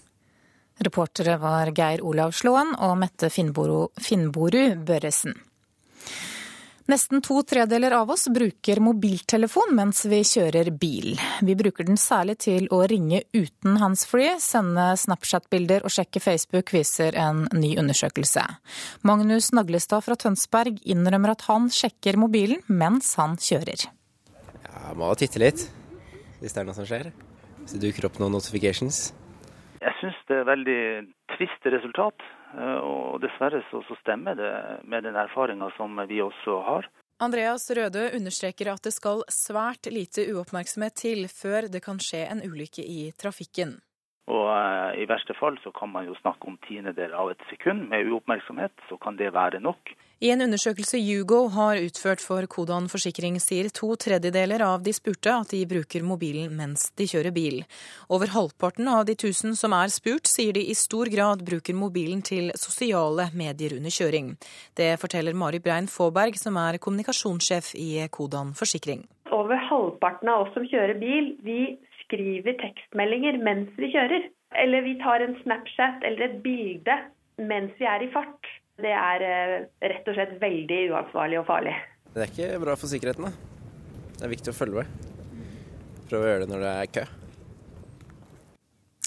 Reportere 0.86 1.36
var 1.40 1.72
Geir 1.76 2.00
Olav 2.04 2.32
Slåen 2.36 2.72
og 2.84 2.96
Mette 3.00 3.28
Finnboru 3.32 4.64
Børresen. 4.88 5.36
Nesten 6.86 7.18
to 7.22 7.40
tredeler 7.42 7.90
av 7.90 8.10
oss 8.14 8.28
bruker 8.30 8.78
mobiltelefon 8.78 9.72
mens 9.74 10.04
vi 10.06 10.20
kjører 10.22 10.68
bil. 10.70 11.16
Vi 11.42 11.56
bruker 11.58 11.88
den 11.88 11.98
særlig 11.98 12.36
til 12.44 12.68
å 12.70 12.84
ringe 12.86 13.24
uten 13.34 13.80
handsfree, 13.80 14.36
sende 14.38 14.92
Snapchat-bilder 15.02 15.82
og 15.82 15.90
sjekke 15.90 16.22
Facebook, 16.22 16.70
viser 16.70 17.18
en 17.18 17.48
ny 17.58 17.72
undersøkelse. 17.82 18.44
Magnus 19.02 19.50
Naglestad 19.58 20.06
fra 20.06 20.14
Tønsberg 20.14 20.78
innrømmer 20.86 21.34
at 21.34 21.42
han 21.48 21.66
sjekker 21.74 22.20
mobilen 22.22 22.62
mens 22.70 23.16
han 23.18 23.34
kjører. 23.34 23.88
Ja, 24.62 24.94
må 24.94 25.10
titte 25.18 25.42
litt 25.42 25.66
hvis 26.38 26.54
det 26.54 26.62
er 26.62 26.70
noe 26.70 26.78
som 26.78 26.86
skjer. 26.86 27.10
Hvis 27.64 27.74
det 27.74 27.82
dukker 27.82 28.06
opp 28.06 28.22
noen 28.22 28.38
notifications. 28.38 29.08
Jeg 29.82 29.98
syns 29.98 30.22
det 30.30 30.38
er 30.38 30.50
veldig 30.54 30.80
trist 31.34 31.72
resultat. 31.74 32.30
Eh, 32.54 32.78
og 32.78 33.18
dessverre 33.24 33.62
så, 33.70 33.82
så 33.88 33.96
stemmer 34.02 34.38
det 34.38 34.52
med 34.84 35.06
den 35.08 35.18
erfaringa 35.18 35.70
som 35.76 35.98
vi 36.08 36.22
også 36.22 36.60
har. 36.68 36.88
Andreas 37.22 37.64
Røde 37.72 38.10
understreker 38.12 38.68
at 38.74 38.84
det 38.84 38.92
skal 38.92 39.22
svært 39.32 39.88
lite 39.88 40.26
uoppmerksomhet 40.34 40.98
til 41.00 41.24
før 41.32 41.70
det 41.72 41.80
kan 41.84 42.00
skje 42.02 42.26
en 42.28 42.42
ulykke 42.44 42.84
i 42.84 43.10
trafikken. 43.16 43.78
Og 44.26 44.50
uh, 44.50 44.90
I 44.98 45.06
verste 45.08 45.36
fall 45.38 45.56
så 45.62 45.70
kan 45.72 45.92
man 45.94 46.08
jo 46.08 46.16
snakke 46.18 46.50
om 46.50 46.58
tiendedeler 46.66 47.14
av 47.16 47.30
et 47.32 47.46
sekund 47.48 47.86
med 47.88 48.10
uoppmerksomhet. 48.10 48.74
Så 48.90 48.98
kan 49.00 49.16
det 49.16 49.32
være 49.32 49.62
nok. 49.64 49.94
I 50.16 50.30
en 50.32 50.40
undersøkelse 50.40 50.96
Hugo 51.04 51.42
har 51.52 51.76
utført 51.76 52.22
for 52.24 52.46
Kodan 52.48 52.86
forsikring, 52.88 53.34
sier 53.36 53.66
to 53.68 53.90
tredjedeler 54.00 54.62
av 54.64 54.80
de 54.86 54.94
spurte 54.96 55.28
at 55.28 55.52
de 55.52 55.60
bruker 55.68 56.06
mobilen 56.08 56.54
mens 56.56 56.86
de 56.96 57.04
kjører 57.10 57.34
bil. 57.36 57.58
Over 58.08 58.32
halvparten 58.32 58.88
av 58.88 59.04
de 59.10 59.12
tusen 59.12 59.52
som 59.60 59.76
er 59.76 59.92
spurt, 59.92 60.24
sier 60.24 60.56
de 60.56 60.64
i 60.72 60.78
stor 60.78 61.12
grad 61.12 61.44
bruker 61.44 61.76
mobilen 61.76 62.24
til 62.24 62.48
sosiale 62.56 63.28
medier 63.36 63.76
under 63.76 63.92
kjøring. 63.92 64.32
Det 64.72 64.94
forteller 65.04 65.36
Mari 65.36 65.60
Brein 65.60 65.84
Faaberg, 65.84 66.40
som 66.40 66.56
er 66.64 66.80
kommunikasjonssjef 66.80 67.74
i 67.76 68.08
Kodan 68.08 68.56
forsikring. 68.56 69.04
Over 69.28 69.60
halvparten 69.68 70.32
av 70.32 70.46
oss 70.46 70.56
som 70.56 70.64
kjører 70.64 70.96
bil, 70.96 71.34
vi 71.44 71.76
skriver 72.06 72.56
tekstmeldinger 72.64 73.36
mens 73.44 73.68
vi 73.76 73.92
kjører. 73.92 74.30
Eller 74.64 74.80
vi 74.80 74.96
tar 74.96 75.20
en 75.20 75.36
Snapchat 75.42 76.08
eller 76.08 76.30
et 76.30 76.40
bilde 76.40 77.02
mens 77.36 77.76
vi 77.76 77.84
er 77.84 78.08
i 78.08 78.14
fart. 78.16 78.56
Det 78.76 78.92
er 78.92 79.24
eh, 79.24 79.52
rett 79.88 80.08
og 80.10 80.16
slett 80.16 80.34
veldig 80.40 80.80
uansvarlig 80.92 81.38
og 81.40 81.46
farlig. 81.48 81.72
Det 82.12 82.24
er 82.24 82.32
ikke 82.32 82.58
bra 82.64 82.74
for 82.76 82.92
sikkerheten, 82.92 83.28
da. 83.28 83.32
Det 84.16 84.24
er 84.26 84.32
viktig 84.32 84.52
å 84.52 84.56
følge 84.56 84.82
med. 84.82 85.14
Prøve 86.10 86.26
å 86.26 86.30
gjøre 86.30 86.44
det 86.44 86.50
når 86.52 86.64
det 86.64 86.72
er 86.72 86.92
kø. 86.96 87.06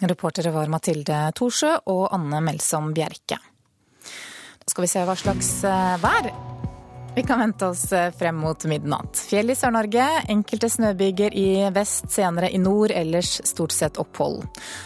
Reportere 0.09 0.53
var 0.55 0.71
Mathilde 0.71 1.21
Thorsø 1.35 1.73
og 1.91 2.05
Anne 2.15 2.41
Melsom 2.45 2.93
Bjerke. 2.95 3.39
Da 4.59 4.71
skal 4.71 4.85
vi 4.85 4.91
se 4.91 5.03
hva 5.05 5.17
slags 5.17 5.51
eh, 5.67 5.95
vær 6.01 6.31
vi 7.19 7.23
kan 7.23 7.39
vente 7.39 7.65
oss 7.65 7.91
eh, 7.93 8.11
frem 8.11 8.37
mot 8.39 8.63
midnatt. 8.65 9.17
Fjell 9.27 9.51
i 9.51 9.55
Sør-Norge, 9.57 10.05
enkelte 10.31 10.69
snøbyger 10.71 11.33
i 11.35 11.47
vest, 11.75 12.05
senere 12.13 12.47
i 12.55 12.61
nord, 12.63 12.93
ellers 12.95 13.33
stort 13.43 13.75
sett 13.75 13.99
opphold. 13.99 14.45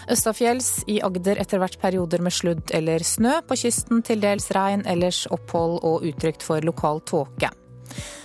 Østafjells 0.10 0.80
i 0.90 0.96
Agder 1.06 1.38
etter 1.44 1.62
hvert 1.62 1.78
perioder 1.84 2.24
med 2.26 2.34
sludd 2.34 2.74
eller 2.74 3.06
snø. 3.06 3.36
På 3.46 3.60
kysten 3.60 4.02
til 4.02 4.26
dels 4.26 4.50
regn, 4.58 4.82
ellers 4.90 5.28
opphold 5.30 5.78
og 5.86 6.10
utrygt 6.10 6.42
for 6.42 6.66
lokal 6.66 7.04
tåke. 7.06 7.54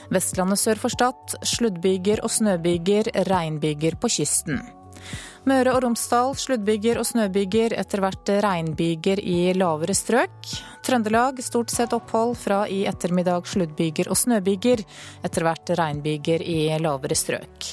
Vestlandet 0.09 0.62
sør 0.62 0.81
for 0.81 0.97
Stad 0.97 1.37
sluddbyger 1.44 2.25
og 2.25 2.33
snøbyger, 2.33 3.12
regnbyger 3.29 4.01
på 4.01 4.09
kysten. 4.16 4.62
Møre 5.49 5.73
og 5.73 5.81
Romsdal 5.81 6.35
sluddbyger 6.37 6.99
og 7.01 7.07
snøbyger, 7.09 7.73
etter 7.81 8.03
hvert 8.03 8.31
regnbyger 8.45 9.21
i 9.23 9.55
lavere 9.57 9.95
strøk. 9.97 10.51
Trøndelag 10.85 11.41
stort 11.45 11.73
sett 11.73 11.95
opphold, 11.97 12.35
fra 12.37 12.59
i 12.69 12.83
ettermiddag 12.91 13.49
sluddbyger 13.49 14.11
og 14.13 14.19
snøbyger, 14.19 14.83
etter 15.25 15.47
hvert 15.47 15.73
regnbyger 15.79 16.45
i 16.45 16.59
lavere 16.83 17.17
strøk. 17.17 17.71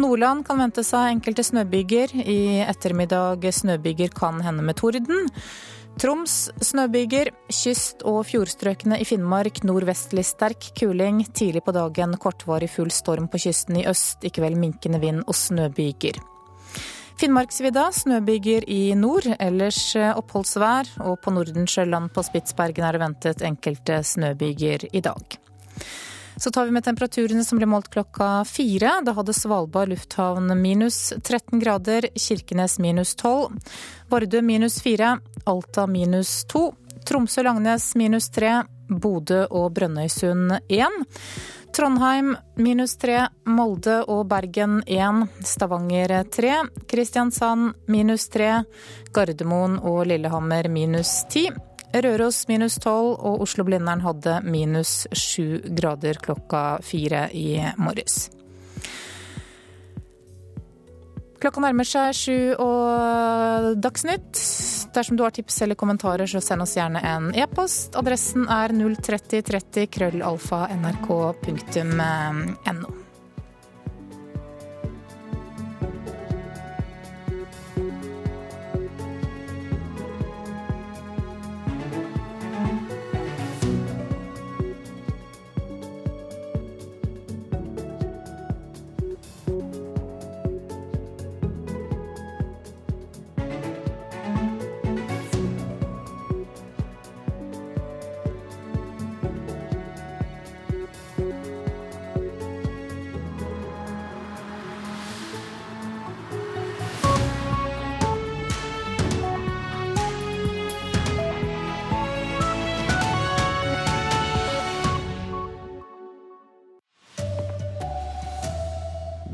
Nordland 0.00 0.46
kan 0.48 0.62
vente 0.62 0.86
seg 0.86 1.10
enkelte 1.18 1.44
snøbyger, 1.50 2.16
i 2.22 2.62
ettermiddag 2.64 3.44
snøbyger 3.60 4.14
kan 4.16 4.40
hende 4.46 4.64
med 4.64 4.80
torden. 4.80 5.28
Troms 6.00 6.48
snøbyger, 6.64 7.34
kyst- 7.52 8.06
og 8.08 8.22
fjordstrøkene 8.30 9.02
i 9.02 9.04
Finnmark 9.04 9.60
nordvestlig 9.68 10.24
sterk 10.24 10.72
kuling. 10.80 11.26
Tidlig 11.28 11.66
på 11.66 11.76
dagen 11.76 12.16
kortvarig 12.16 12.72
full 12.72 12.92
storm 12.94 13.28
på 13.28 13.44
kysten 13.44 13.82
i 13.82 13.88
øst, 13.90 14.24
i 14.24 14.32
kveld 14.32 14.56
minkende 14.56 15.02
vind 15.02 15.26
og 15.26 15.36
snøbyger. 15.36 16.31
Finnmarksvidda 17.20 17.88
snøbyger 17.94 18.64
i 18.70 18.94
nord, 18.98 19.28
ellers 19.38 19.80
eh, 19.98 20.10
oppholdsvær. 20.18 20.96
Og 21.06 21.20
på 21.22 21.34
Nordensjøland 21.34 22.12
på 22.14 22.24
Spitsbergen 22.26 22.86
er 22.88 22.96
det 22.96 23.02
ventet 23.04 23.46
enkelte 23.46 24.00
snøbyger 24.06 24.88
i 24.92 25.04
dag. 25.04 25.38
Så 26.36 26.50
tar 26.50 26.64
vi 26.64 26.72
med 26.74 26.84
temperaturene 26.84 27.44
som 27.44 27.60
ble 27.60 27.68
målt 27.70 27.90
klokka 27.92 28.42
fire. 28.48 28.96
Da 29.04 29.14
hadde 29.14 29.34
Svalbard 29.36 29.92
lufthavn 29.92 30.48
minus 30.58 31.12
13 31.20 31.60
grader, 31.60 32.08
Kirkenes 32.18 32.78
minus 32.82 33.14
12, 33.20 33.60
Vardø 34.10 34.40
minus 34.42 34.80
4, 34.82 35.12
Alta 35.52 35.86
minus 35.86 36.32
2, 36.50 36.64
Tromsø-Langnes 37.08 37.92
minus 37.98 38.30
3, 38.34 38.62
Bodø 39.02 39.44
og 39.50 39.72
Brønnøysund 39.76 40.58
1. 40.68 41.02
Trondheim 41.72 42.34
minus 42.60 42.98
tre, 43.00 43.28
Molde 43.48 44.02
og 44.12 44.26
Bergen 44.28 44.82
én, 44.84 45.22
Stavanger 45.40 46.12
tre, 46.28 46.58
Kristiansand 46.88 47.88
minus 47.88 48.28
tre, 48.28 48.50
Gardermoen 49.14 49.78
og 49.80 50.04
Lillehammer 50.10 50.68
minus 50.68 51.22
ti. 51.32 51.46
Røros 51.92 52.44
minus 52.48 52.76
tolv 52.80 53.16
og 53.20 53.46
Oslo-Blindern 53.46 54.04
hadde 54.04 54.38
minus 54.44 55.06
sju 55.16 55.62
grader 55.80 56.20
klokka 56.20 56.78
fire 56.84 57.26
i 57.32 57.56
morges. 57.80 58.28
Klokka 61.42 61.58
nærmer 61.58 61.82
seg 61.88 62.14
sju 62.14 62.54
og 62.62 63.72
Dagsnytt. 63.82 64.38
Dersom 64.94 65.18
du 65.18 65.24
har 65.26 65.34
tips 65.34 65.56
eller 65.64 65.74
kommentarer, 65.74 66.28
så 66.30 66.38
send 66.44 66.62
oss 66.62 66.76
gjerne 66.78 67.02
en 67.02 67.32
e-post. 67.34 67.96
Adressen 67.98 68.46
er 68.46 68.70
03030 68.78 69.90
krøllalfa 69.90 70.68
nrk.no. 70.76 72.22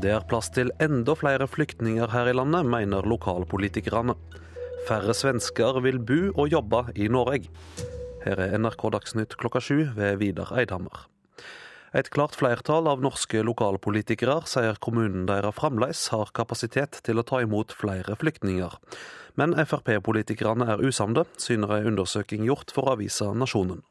Det 0.09 0.15
er 0.17 0.23
plass 0.25 0.47
til 0.49 0.71
enda 0.81 1.13
flere 1.13 1.45
flyktninger 1.45 2.09
her 2.09 2.31
i 2.31 2.33
landet, 2.33 2.65
mener 2.65 3.05
lokalpolitikerne. 3.05 4.15
Færre 4.87 5.13
svensker 5.13 5.77
vil 5.85 5.99
bo 6.01 6.31
og 6.31 6.49
jobbe 6.49 6.79
i 6.97 7.05
Norge. 7.13 7.51
Her 8.23 8.41
er 8.41 8.55
NRK 8.57 8.87
Dagsnytt 8.95 9.35
klokka 9.37 9.61
sju 9.61 9.83
ved 9.93 10.17
Vidar 10.17 10.49
Eidhammer. 10.57 11.03
Et 11.93 12.09
klart 12.09 12.33
flertall 12.39 12.89
av 12.89 13.05
norske 13.05 13.43
lokalpolitikere 13.45 14.39
sier 14.49 14.81
kommunen 14.81 15.29
deres 15.29 15.53
fremdeles 15.61 16.01
har 16.09 16.33
kapasitet 16.33 17.03
til 17.05 17.21
å 17.21 17.27
ta 17.29 17.43
imot 17.45 17.77
flere 17.77 18.17
flyktninger. 18.17 18.81
Men 19.37 19.53
Frp-politikerne 19.61 20.71
er 20.73 20.81
usamde, 20.89 21.27
syner 21.37 21.77
en 21.77 21.93
undersøking 21.93 22.49
gjort 22.49 22.73
for 22.73 22.89
avisa 22.95 23.29
Nasjonen. 23.37 23.85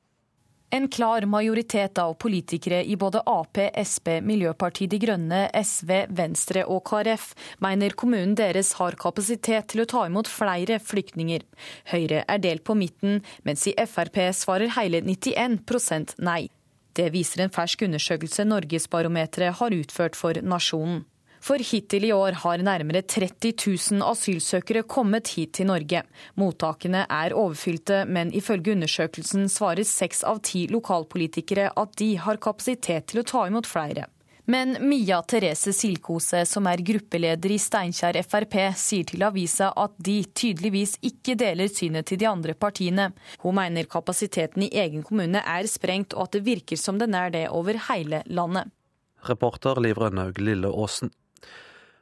En 0.71 0.89
klar 0.89 1.25
majoritet 1.25 1.99
av 1.99 2.15
politikere 2.21 2.83
i 2.85 2.97
både 3.01 3.23
Ap, 3.25 3.57
Sp, 3.89 4.19
Miljøpartiet 4.21 4.91
De 4.93 4.99
Grønne, 5.01 5.47
SV, 5.57 5.93
Venstre 6.13 6.67
og 6.69 6.83
KrF 6.91 7.31
mener 7.65 7.97
kommunen 7.97 8.35
deres 8.37 8.75
har 8.77 8.99
kapasitet 9.01 9.71
til 9.73 9.81
å 9.81 9.89
ta 9.89 10.05
imot 10.11 10.29
flere 10.29 10.77
flyktninger. 10.77 11.47
Høyre 11.89 12.21
er 12.29 12.45
delt 12.45 12.67
på 12.69 12.77
midten, 12.77 13.23
mens 13.49 13.65
i 13.65 13.73
Frp 13.81 14.21
svarer 14.37 14.77
hele 14.77 15.01
91% 15.09 16.19
nei. 16.21 16.51
Det 16.93 17.09
viser 17.17 17.47
en 17.47 17.55
fersk 17.55 17.87
undersøkelse 17.89 18.45
Norgesbarometeret 18.45 19.57
har 19.63 19.73
utført 19.73 20.21
for 20.21 20.37
Nasjonen. 20.45 21.07
For 21.41 21.63
hittil 21.63 22.09
i 22.09 22.13
år 22.13 22.41
har 22.43 22.63
nærmere 22.65 23.03
30 23.03 23.55
000 23.95 24.05
asylsøkere 24.05 24.85
kommet 24.89 25.33
hit 25.37 25.55
til 25.59 25.71
Norge. 25.71 26.03
Mottakene 26.41 27.07
er 27.07 27.37
overfylte, 27.37 28.05
men 28.07 28.33
ifølge 28.35 28.75
undersøkelsen 28.75 29.49
svarer 29.53 29.87
seks 29.87 30.25
av 30.27 30.43
ti 30.47 30.67
lokalpolitikere 30.73 31.71
at 31.77 31.99
de 32.01 32.15
har 32.21 32.43
kapasitet 32.43 33.11
til 33.11 33.23
å 33.23 33.29
ta 33.29 33.47
imot 33.49 33.69
flere. 33.69 34.09
Men 34.49 34.79
Mia 34.81 35.19
Therese 35.29 35.75
Silkose, 35.77 36.47
som 36.49 36.65
er 36.71 36.81
gruppeleder 36.81 37.53
i 37.53 37.59
Steinkjer 37.61 38.17
Frp, 38.25 38.55
sier 38.81 39.05
til 39.11 39.27
avisa 39.27 39.69
at 39.77 39.93
de 40.01 40.23
tydeligvis 40.25 40.95
ikke 41.05 41.35
deler 41.37 41.69
synet 41.69 42.09
til 42.09 42.23
de 42.23 42.31
andre 42.31 42.55
partiene. 42.57 43.11
Hun 43.45 43.59
mener 43.59 43.85
kapasiteten 43.93 44.65
i 44.65 44.71
egen 44.73 45.05
kommune 45.05 45.43
er 45.45 45.69
sprengt, 45.69 46.17
og 46.17 46.31
at 46.31 46.39
det 46.39 46.47
virker 46.49 46.81
som 46.81 46.97
den 46.97 47.13
er 47.13 47.29
det 47.35 47.45
over 47.53 47.77
hele 47.91 48.23
landet. 48.25 48.73
Reporter 49.29 49.83
Liv 49.85 50.01
Rønnaug 50.01 50.41
Lille 50.41 50.73
Aasen. 50.73 51.13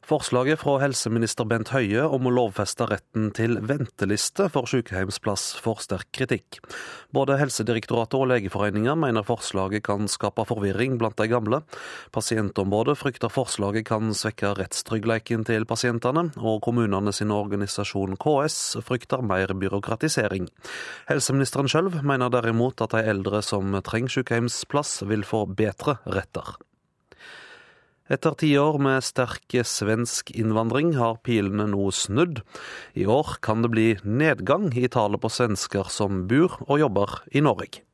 Forslaget 0.06 0.60
fra 0.60 0.76
helseminister 0.78 1.48
Bent 1.50 1.72
Høie 1.74 2.04
om 2.06 2.28
å 2.28 2.30
lovfeste 2.30 2.86
retten 2.86 3.32
til 3.34 3.56
venteliste 3.66 4.44
for 4.54 4.68
sykehjemsplass 4.70 5.56
får 5.58 5.80
sterk 5.82 6.12
kritikk. 6.14 6.60
Både 7.10 7.34
Helsedirektoratet 7.40 8.14
og 8.14 8.28
Legeforeningen 8.30 9.00
mener 9.02 9.26
forslaget 9.26 9.82
kan 9.88 10.06
skape 10.06 10.44
forvirring 10.46 10.94
blant 11.00 11.18
de 11.18 11.26
gamle. 11.32 11.58
Pasientombudet 12.14 12.94
frykter 13.00 13.32
forslaget 13.34 13.88
kan 13.88 14.14
svekke 14.14 14.52
rettstryggheten 14.60 15.42
til 15.48 15.66
pasientene, 15.66 16.28
og 16.38 16.62
kommunene 16.68 17.10
sin 17.10 17.34
organisasjon 17.34 18.14
KS 18.22 18.60
frykter 18.86 19.26
mer 19.26 19.56
byråkratisering. 19.58 20.46
Helseministeren 21.10 21.66
sjøl 21.72 21.90
mener 22.06 22.30
derimot 22.30 22.86
at 22.86 22.94
de 22.94 23.02
eldre 23.10 23.42
som 23.42 23.74
trenger 23.82 24.20
sykehjemsplass, 24.20 25.00
vil 25.10 25.26
få 25.26 25.48
bedre 25.50 25.98
retter. 26.06 26.54
Etter 28.06 28.36
ti 28.38 28.52
år 28.54 28.76
med 28.78 29.02
sterk 29.02 29.56
svensk 29.66 30.30
innvandring 30.38 30.92
har 30.94 31.18
pilene 31.26 31.66
nå 31.72 31.88
snudd. 31.90 32.44
I 32.94 33.02
år 33.02 33.38
kan 33.42 33.64
det 33.64 33.72
bli 33.72 33.88
nedgang 34.06 34.68
i 34.78 34.86
tallet 34.86 35.22
på 35.22 35.32
svensker 35.32 35.90
som 35.90 36.24
bor 36.30 36.54
og 36.68 36.78
jobber 36.84 37.18
i 37.34 37.42
Norge. 37.42 37.85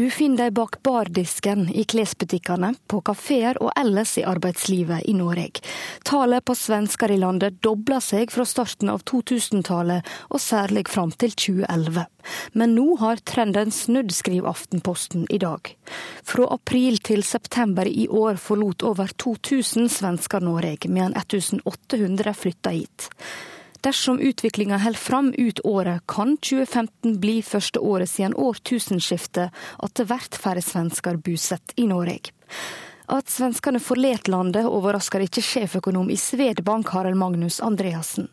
Du 0.00 0.10
finner 0.10 0.36
dem 0.44 0.54
bak 0.54 0.82
bardisken 0.82 1.66
i 1.76 1.82
klesbutikkene, 1.84 2.70
på 2.88 3.02
kafeer 3.04 3.58
og 3.60 3.68
ellers 3.76 4.14
i 4.16 4.22
arbeidslivet 4.24 5.04
i 5.04 5.12
Norge. 5.12 5.60
Tallet 6.08 6.46
på 6.48 6.56
svensker 6.56 7.12
i 7.12 7.18
landet 7.20 7.58
dobla 7.60 7.98
seg 8.00 8.32
fra 8.32 8.46
starten 8.48 8.88
av 8.88 9.04
2000-tallet, 9.04 10.08
og 10.32 10.40
særlig 10.40 10.86
fram 10.88 11.12
til 11.12 11.36
2011. 11.36 12.06
Men 12.56 12.74
nå 12.78 12.96
har 13.04 13.20
trenden 13.28 13.76
snudd, 13.76 14.16
skriver 14.16 14.48
Aftenposten 14.54 15.28
i 15.28 15.42
dag. 15.44 15.74
Fra 16.24 16.48
april 16.56 16.96
til 17.04 17.20
september 17.20 17.84
i 17.84 18.08
år 18.08 18.40
forlot 18.40 18.88
over 18.88 19.12
2000 19.20 19.92
svensker 20.00 20.40
Norge, 20.40 20.88
medan 20.88 21.12
1800 21.12 22.38
flytta 22.40 22.78
hit. 22.78 23.12
Dersom 23.80 24.18
utviklinga 24.20 24.78
holder 24.78 24.98
fram 24.98 25.34
ut 25.38 25.60
året, 25.64 26.02
kan 26.06 26.36
2015 26.36 27.20
bli 27.20 27.38
første 27.42 27.80
året 27.80 28.10
siden 28.10 28.36
årtusenskiftet 28.36 29.56
at 29.78 29.94
det 29.96 30.06
blir 30.10 30.40
færre 30.42 30.64
svensker 30.64 31.16
bosatt 31.16 31.72
i 31.80 31.86
Norge. 31.88 32.34
At 33.10 33.32
svenskene 33.32 33.80
forlater 33.82 34.30
landet, 34.30 34.68
overrasker 34.68 35.24
ikke 35.24 35.42
sjeføkonom 35.42 36.12
i 36.12 36.18
Svedbank, 36.20 36.92
Harald 36.92 37.18
Magnus 37.18 37.58
Andreassen. 37.64 38.28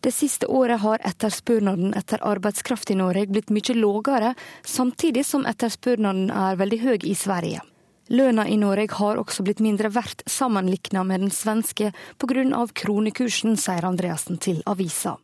Det 0.00 0.12
siste 0.14 0.46
året 0.46 0.80
har 0.80 1.02
etterspørnaden 1.04 1.92
etter 1.98 2.22
arbeidskraft 2.22 2.92
i 2.94 3.00
Norge 3.00 3.26
blitt 3.26 3.50
mye 3.50 3.74
lågere, 3.74 4.34
samtidig 4.64 5.26
som 5.26 5.44
etterspørnaden 5.50 6.30
er 6.30 6.60
veldig 6.60 6.80
høy 6.84 6.98
i 7.02 7.16
Sverige. 7.18 7.64
Lønna 8.08 8.46
i 8.48 8.56
Norge 8.56 8.94
har 9.00 9.18
også 9.18 9.42
blitt 9.46 9.62
mindre 9.64 9.90
verdt 9.90 10.22
sammenlikna 10.30 11.02
med 11.04 11.24
den 11.26 11.32
svenske 11.34 11.92
pga. 12.18 12.66
kronekursen, 12.72 13.56
sier 13.56 13.84
Andreassen 13.84 14.38
til 14.38 14.62
avisa. 14.66 15.16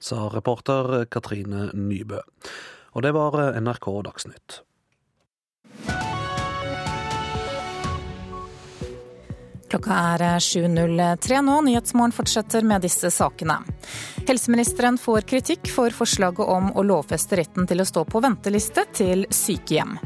Sa 0.00 0.28
reporter 0.32 1.04
Katrine 1.10 1.70
Nybø. 1.74 2.20
Og 2.94 3.02
det 3.02 3.12
var 3.12 3.60
NRK 3.60 3.86
Dagsnytt. 4.06 4.62
Klokka 9.68 9.96
er 10.14 10.40
7.03 10.40 11.42
nå. 11.44 11.60
Nyhetsmorgen 11.66 12.14
fortsetter 12.16 12.64
med 12.64 12.86
disse 12.86 13.10
sakene. 13.12 13.58
Helseministeren 14.28 14.96
får 14.98 15.26
kritikk 15.28 15.68
for 15.68 15.92
forslaget 15.92 16.40
om 16.40 16.70
å 16.72 16.86
lovfeste 16.88 17.36
retten 17.36 17.68
til 17.68 17.84
å 17.84 17.88
stå 17.88 18.06
på 18.08 18.22
venteliste 18.24 18.86
til 18.96 19.26
sykehjem. 19.28 19.98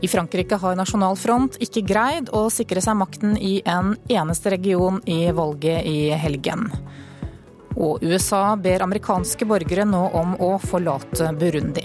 I 0.00 0.08
Frankrike 0.08 0.54
har 0.54 0.76
Nasjonal 0.78 1.16
Front 1.18 1.56
ikke 1.62 1.82
greid 1.82 2.28
å 2.30 2.44
sikre 2.54 2.82
seg 2.84 2.94
makten 3.00 3.34
i 3.34 3.58
en 3.66 3.96
eneste 4.06 4.52
region 4.54 5.00
i 5.10 5.24
valget 5.34 5.86
i 5.90 6.10
helgen. 6.14 6.68
Og 7.74 8.02
USA 8.06 8.52
ber 8.58 8.84
amerikanske 8.86 9.46
borgere 9.46 9.86
nå 9.86 10.04
om 10.20 10.36
å 10.38 10.52
forlate 10.62 11.32
Burundi. 11.38 11.82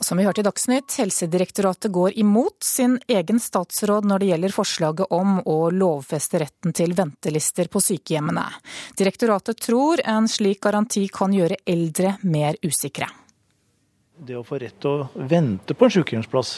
Som 0.00 0.18
vi 0.18 0.24
hørte 0.24 0.42
i 0.42 0.44
Dagsnytt, 0.44 0.96
Helsedirektoratet 0.98 1.92
går 1.92 2.18
imot 2.18 2.64
sin 2.64 2.98
egen 3.08 3.40
statsråd 3.40 4.08
når 4.08 4.18
det 4.18 4.30
gjelder 4.32 4.54
forslaget 4.56 5.12
om 5.16 5.38
å 5.44 5.58
lovfeste 5.70 6.40
retten 6.42 6.74
til 6.76 6.96
ventelister 6.98 7.70
på 7.72 7.80
sykehjemmene. 7.84 8.46
Direktoratet 8.98 9.60
tror 9.60 10.02
en 10.04 10.28
slik 10.28 10.60
garanti 10.64 11.06
kan 11.12 11.36
gjøre 11.36 11.60
eldre 11.68 12.16
mer 12.24 12.58
usikre. 12.64 13.08
Det 14.20 14.36
å 14.36 14.44
få 14.44 14.58
rett 14.60 14.76
til 14.82 15.00
å 15.00 15.26
vente 15.30 15.72
på 15.72 15.86
en 15.86 15.92
sykehjemsplass 15.94 16.50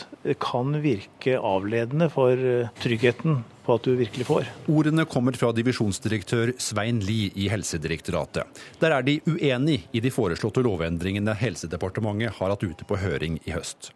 kan 0.43 0.75
virke 0.83 1.37
avledende 1.39 2.09
for 2.11 2.35
eh, 2.35 2.73
tryggheten 2.83 3.39
på 3.63 3.77
at 3.79 3.87
du 3.87 3.95
virkelig 4.01 4.27
får. 4.27 4.51
Ordene 4.73 5.07
kommer 5.07 5.39
fra 5.39 5.53
divisjonsdirektør 5.55 6.57
Svein 6.59 6.99
Lie 7.07 7.31
i 7.39 7.47
Helsedirektoratet. 7.53 8.63
Der 8.83 8.97
er 8.99 9.07
de 9.07 9.21
uenig 9.31 9.85
i 9.95 10.03
de 10.03 10.11
foreslåtte 10.11 10.65
lovendringene 10.67 11.39
Helsedepartementet 11.39 12.41
har 12.41 12.57
hatt 12.57 12.67
ute 12.67 12.89
på 12.89 12.99
høring 12.99 13.39
i 13.47 13.55
høst. 13.55 13.93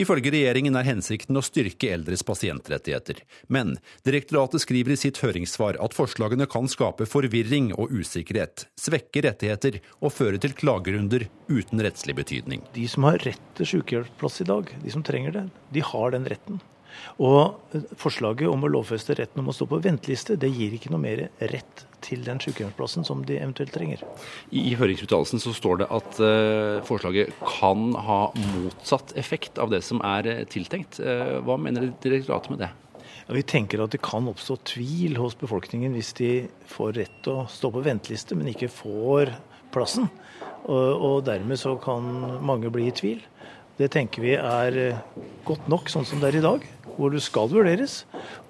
Ifølge 0.00 0.32
regjeringen 0.34 0.76
er 0.78 0.88
hensikten 0.88 1.38
å 1.38 1.44
styrke 1.44 1.90
eldres 1.94 2.24
pasientrettigheter. 2.26 3.22
Men 3.52 3.76
direktoratet 4.06 4.64
skriver 4.64 4.94
i 4.94 5.00
sitt 5.00 5.20
høringssvar 5.22 5.80
at 5.82 5.96
forslagene 5.96 6.48
kan 6.50 6.70
skape 6.70 7.08
forvirring 7.08 7.72
og 7.76 7.92
usikkerhet, 7.94 8.68
svekke 8.80 9.24
rettigheter 9.26 9.80
og 10.00 10.14
føre 10.16 10.40
til 10.42 10.56
klagerunder 10.56 11.26
uten 11.48 11.82
rettslig 11.84 12.16
betydning. 12.20 12.64
De 12.76 12.86
som 12.90 13.08
har 13.08 13.20
rett 13.26 13.52
til 13.58 13.72
sykehjelpsplass 13.76 14.42
i 14.44 14.48
dag, 14.48 14.72
de 14.82 14.94
som 14.94 15.04
trenger 15.06 15.36
det, 15.36 15.44
de 15.74 15.84
har 15.84 16.16
den 16.16 16.26
retten. 16.30 16.62
Og 17.20 17.76
forslaget 18.00 18.48
om 18.48 18.64
å 18.64 18.70
lovfeste 18.72 19.16
retten 19.18 19.42
om 19.42 19.50
å 19.52 19.56
stå 19.56 19.68
på 19.68 19.82
venteliste, 19.84 20.38
det 20.40 20.52
gir 20.54 20.76
ikke 20.76 20.92
noe 20.94 21.02
mer 21.02 21.26
rett 21.52 21.84
til 22.04 22.24
den 22.26 22.40
sykehjemsplassen 22.42 23.06
som 23.06 23.22
de 23.26 23.38
eventuelt 23.38 23.72
trenger. 23.74 24.02
I 24.50 24.74
høringsuttalelsen 24.78 25.42
så 25.42 25.52
står 25.56 25.82
det 25.82 25.88
at 25.94 26.18
uh, 26.20 26.82
forslaget 26.86 27.34
kan 27.44 27.92
ha 28.06 28.20
motsatt 28.54 29.14
effekt 29.18 29.60
av 29.62 29.72
det 29.72 29.82
som 29.86 30.02
er 30.06 30.28
uh, 30.28 30.42
tiltenkt. 30.50 31.00
Uh, 31.00 31.38
hva 31.46 31.58
mener 31.60 31.90
direktoratet 32.04 32.54
med 32.54 32.64
det? 32.64 32.70
Ja, 33.26 33.34
vi 33.34 33.44
tenker 33.46 33.82
at 33.82 33.94
det 33.94 34.02
kan 34.06 34.28
oppstå 34.30 34.58
tvil 34.74 35.18
hos 35.18 35.36
befolkningen 35.38 35.96
hvis 35.96 36.12
de 36.18 36.30
får 36.70 36.94
rett 37.00 37.16
til 37.26 37.40
å 37.42 37.48
stå 37.50 37.72
på 37.74 37.84
venteliste, 37.86 38.38
men 38.38 38.52
ikke 38.52 38.70
får 38.72 39.34
plassen. 39.74 40.10
Og, 40.66 40.88
og 40.94 41.16
dermed 41.26 41.58
så 41.60 41.74
kan 41.82 42.06
mange 42.42 42.70
bli 42.74 42.88
i 42.90 42.94
tvil. 42.94 43.24
Det 43.76 43.90
tenker 43.92 44.24
vi 44.24 44.32
er 44.38 44.78
godt 45.46 45.66
nok 45.68 45.90
sånn 45.92 46.06
som 46.08 46.22
det 46.22 46.30
er 46.30 46.38
i 46.40 46.46
dag 46.46 46.62
hvor 46.96 47.12
du 47.12 47.20
skal 47.22 47.50
vurderes, 47.52 48.00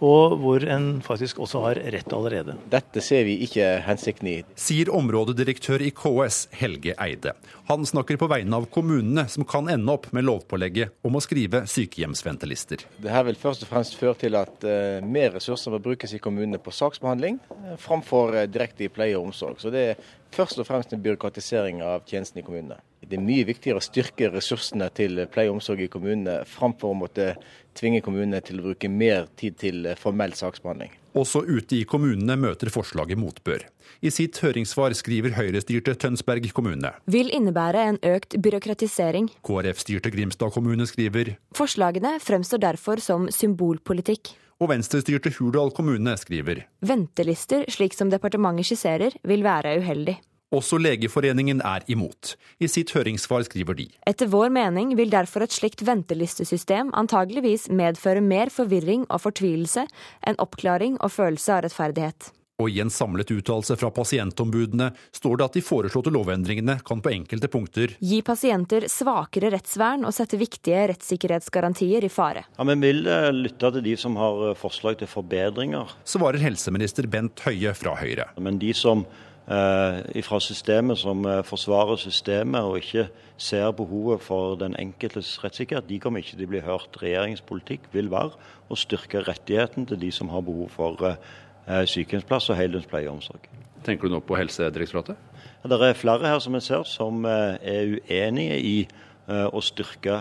og 0.04 0.36
hvor 0.42 0.64
en 0.70 0.88
faktisk 1.04 1.40
også 1.42 1.62
har 1.64 1.80
rett 1.94 2.12
allerede. 2.14 2.56
Dette 2.72 3.02
ser 3.04 3.26
vi 3.28 3.38
ikke 3.46 3.68
hensikten 3.86 4.30
i. 4.30 4.36
Sier 4.60 4.90
områdedirektør 4.94 5.84
i 5.84 5.92
KS 5.94 6.46
Helge 6.56 6.96
Eide. 7.02 7.34
Han 7.70 7.86
snakker 7.86 8.18
på 8.20 8.28
vegne 8.30 8.60
av 8.60 8.68
kommunene 8.72 9.26
som 9.30 9.46
kan 9.48 9.70
ende 9.72 9.92
opp 9.92 10.08
med 10.14 10.26
lovpålegget 10.28 10.94
om 11.06 11.18
å 11.18 11.22
skrive 11.24 11.64
sykehjemsventelister. 11.70 12.86
Dette 13.02 13.24
vil 13.26 13.40
først 13.40 13.66
og 13.66 13.72
fremst 13.72 13.98
føre 13.98 14.18
til 14.20 14.38
at 14.38 14.66
uh, 14.66 15.02
mer 15.02 15.34
ressurser 15.34 15.74
må 15.74 15.82
brukes 15.82 16.14
i 16.14 16.22
kommunene 16.22 16.62
på 16.62 16.74
saksbehandling, 16.74 17.40
uh, 17.50 17.74
framfor 17.82 18.36
uh, 18.36 18.44
direkte 18.46 18.86
i 18.86 18.92
pleie 18.92 19.18
og 19.18 19.32
omsorg. 19.32 19.58
Så 19.62 19.74
det 19.74 19.82
er 19.90 20.06
først 20.36 20.60
og 20.62 20.68
fremst 20.68 20.94
en 20.94 21.02
byråkratisering 21.02 21.82
av 21.86 22.06
tjenestene 22.06 22.44
i 22.44 22.46
kommunene. 22.46 22.78
Det 23.06 23.18
er 23.18 23.22
mye 23.22 23.46
viktigere 23.46 23.78
å 23.78 23.84
styrke 23.84 24.30
ressursene 24.32 24.88
til 24.94 25.26
pleie 25.30 25.50
og 25.50 25.60
omsorg 25.60 25.84
i 25.84 25.90
kommunene, 25.90 26.40
framfor 26.50 26.94
å 26.94 27.00
måtte 27.02 27.28
tvinge 27.76 28.02
kommunene 28.04 28.40
til 28.44 28.60
å 28.60 28.70
bruke 28.70 28.90
mer 28.90 29.28
tid 29.38 29.58
til 29.60 29.90
formell 30.00 30.34
saksbehandling. 30.36 30.94
Også 31.16 31.40
ute 31.48 31.78
i 31.78 31.84
kommunene 31.88 32.36
møter 32.36 32.68
forslaget 32.72 33.16
motbør. 33.20 33.64
I 34.04 34.10
sitt 34.12 34.36
høringssvar 34.42 34.92
skriver 34.98 35.32
Høyre-styrte 35.38 35.94
Tønsberg 35.96 36.50
kommune. 36.56 36.90
Vil 37.08 37.30
innebære 37.32 37.84
en 37.92 38.00
økt 38.04 38.36
byråkratisering. 38.44 39.30
KrF-styrte 39.46 40.12
Grimstad 40.12 40.52
kommune 40.52 40.84
skriver. 40.88 41.36
Forslagene 41.56 42.18
fremstår 42.20 42.60
derfor 42.66 43.00
som 43.00 43.30
symbolpolitikk. 43.32 44.34
Og 44.60 44.70
venstrestyrte 44.72 45.32
Hurdal 45.36 45.72
kommune 45.76 46.14
skriver. 46.20 46.62
Ventelister, 46.84 47.66
slik 47.72 47.96
som 47.96 48.12
departementet 48.12 48.70
skisserer, 48.70 49.16
vil 49.28 49.44
være 49.44 49.78
uheldig. 49.82 50.16
Også 50.54 50.78
Legeforeningen 50.78 51.58
er 51.66 51.82
imot. 51.90 52.36
I 52.62 52.68
sitt 52.70 52.92
høringssvar 52.94 53.42
skriver 53.48 53.74
de. 53.80 53.88
Etter 54.06 54.30
vår 54.30 54.52
mening 54.54 54.94
vil 54.98 55.10
derfor 55.10 55.42
et 55.42 55.54
slikt 55.54 55.82
ventelistesystem 55.86 56.92
antageligvis 56.94 57.66
medføre 57.66 58.22
mer 58.22 58.52
forvirring 58.54 59.08
og 59.10 59.24
fortvilelse 59.24 59.88
enn 60.22 60.38
oppklaring 60.42 61.00
og 61.00 61.10
følelse 61.16 61.56
av 61.56 61.66
rettferdighet. 61.66 62.30
Og 62.56 62.70
i 62.72 62.78
en 62.80 62.88
samlet 62.88 63.28
uttalelse 63.34 63.74
fra 63.76 63.90
pasientombudene 63.92 64.86
står 65.12 65.36
det 65.36 65.44
at 65.44 65.58
de 65.58 65.62
foreslåtte 65.66 66.12
lovendringene 66.14 66.78
kan 66.88 67.02
på 67.04 67.12
enkelte 67.12 67.50
punkter 67.52 67.92
Gi 68.00 68.22
pasienter 68.24 68.86
svakere 68.88 69.50
rettsvern 69.52 70.06
og 70.08 70.14
sette 70.16 70.40
viktige 70.40 70.86
rettssikkerhetsgarantier 70.92 72.06
i 72.06 72.12
fare. 72.12 72.46
Ja, 72.56 72.64
Vi 72.70 72.78
vil 72.80 73.04
eh, 73.12 73.28
lytte 73.34 73.74
til 73.74 73.84
de 73.84 73.96
som 74.00 74.16
har 74.16 74.40
eh, 74.52 74.56
forslag 74.56 74.96
til 75.02 75.10
forbedringer. 75.10 75.92
Svarer 76.08 76.40
helseminister 76.40 77.10
Bent 77.12 77.44
Høie 77.44 77.76
fra 77.76 77.98
Høyre. 78.00 78.30
Men 78.40 78.62
de 78.62 78.72
som 78.72 79.04
fra 79.46 80.40
systemet 80.42 80.98
som 80.98 81.22
eh, 81.26 81.44
forsvarer 81.46 82.00
systemet 82.02 82.66
og 82.66 82.80
ikke 82.80 83.06
ser 83.38 83.70
behovet 83.78 84.22
for 84.24 84.56
den 84.58 84.74
enkeltes 84.80 85.36
rettssikkerhet, 85.44 85.86
de 85.88 86.00
kommer 86.02 86.22
ikke 86.22 86.34
til 86.34 86.48
å 86.48 86.50
bli 86.50 86.62
hørt. 86.66 86.98
Regjeringens 86.98 87.44
politikk 87.46 87.86
vil 87.92 88.10
være 88.10 88.34
å 88.68 88.78
styrke 88.78 89.22
rettigheten 89.22 89.86
til 89.86 90.00
de 90.02 90.10
som 90.10 90.32
har 90.34 90.42
behov 90.46 90.72
for 90.74 91.06
eh, 91.06 91.84
sykehjemsplass 91.86 92.50
og 92.50 92.58
heldøgns 92.58 92.90
pleie 92.90 93.06
og 93.06 93.20
omsorg. 93.20 93.46
Tenker 93.86 94.08
du 94.08 94.16
nå 94.16 94.22
på 94.26 94.38
Helsedirektoratet? 94.38 95.18
Ja, 95.62 95.70
det 95.70 95.78
er 95.78 95.98
flere 95.98 96.26
her 96.26 96.42
som 96.42 96.58
jeg 96.58 96.66
ser 96.66 96.82
som 96.90 97.22
er 97.26 97.92
uenige 97.94 98.58
i 98.58 98.78
å 99.26 99.58
styrke 99.62 100.20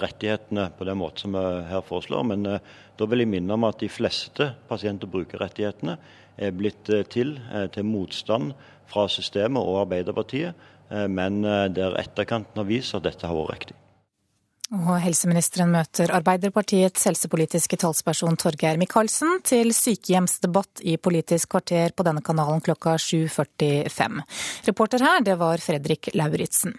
rettighetene 0.00 0.66
på 0.76 0.84
den 0.84 0.98
måten 1.00 1.24
som 1.24 1.36
vi 1.36 1.44
her 1.70 1.84
foreslår. 1.84 2.24
Men 2.28 2.44
da 2.44 3.08
vil 3.08 3.24
jeg 3.24 3.30
minne 3.32 3.56
om 3.56 3.64
at 3.64 3.80
de 3.80 3.88
fleste 3.88 4.50
pasient- 4.68 5.04
og 5.06 5.12
brukerrettighetene 5.14 5.96
er 6.36 6.54
blitt 6.56 6.90
eh, 6.90 7.04
til 7.08 7.36
eh, 7.52 7.68
til 7.72 7.86
motstand 7.88 8.52
fra 8.90 9.06
systemet 9.08 9.62
og 9.62 9.82
Arbeiderpartiet, 9.86 10.54
eh, 10.90 11.06
men 11.08 11.42
der 11.42 11.96
etterkanten 12.00 12.60
har 12.60 12.68
vist 12.68 12.94
at 12.94 13.06
dette 13.06 13.26
har 13.26 13.38
vært 13.38 13.54
riktig. 13.56 13.78
Og 14.72 14.94
helseministeren 15.04 15.68
møter 15.68 16.08
Arbeiderpartiets 16.16 17.04
helsepolitiske 17.04 17.76
talsperson 17.76 18.38
Torgeir 18.40 18.78
Micaelsen 18.80 19.42
til 19.44 19.74
sykehjemsdebatt 19.76 20.80
i 20.88 20.96
Politisk 20.96 21.50
kvarter 21.52 21.92
på 21.92 22.06
denne 22.06 22.24
kanalen 22.24 22.64
klokka 22.64 22.96
7.45. 22.96 24.22
Reporter 24.70 25.04
her, 25.04 25.20
det 25.28 25.36
var 25.42 25.60
Fredrik 25.60 26.08
Lauritzen. 26.16 26.72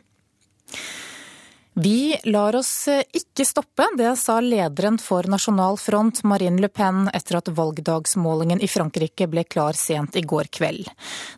Vi 1.75 2.15
lar 2.23 2.55
oss 2.55 2.85
ikke 3.17 3.45
stoppe, 3.49 3.87
det 3.97 4.11
sa 4.21 4.35
lederen 4.43 4.99
for 5.01 5.25
Nasjonal 5.25 5.79
Front, 5.81 6.21
Marine 6.23 6.61
Le 6.61 6.69
Pen, 6.69 7.07
etter 7.09 7.39
at 7.39 7.49
valgdagsmålingen 7.49 8.61
i 8.61 8.69
Frankrike 8.69 9.25
ble 9.31 9.41
klar 9.43 9.73
sent 9.73 10.13
i 10.15 10.21
går 10.21 10.51
kveld. 10.53 10.91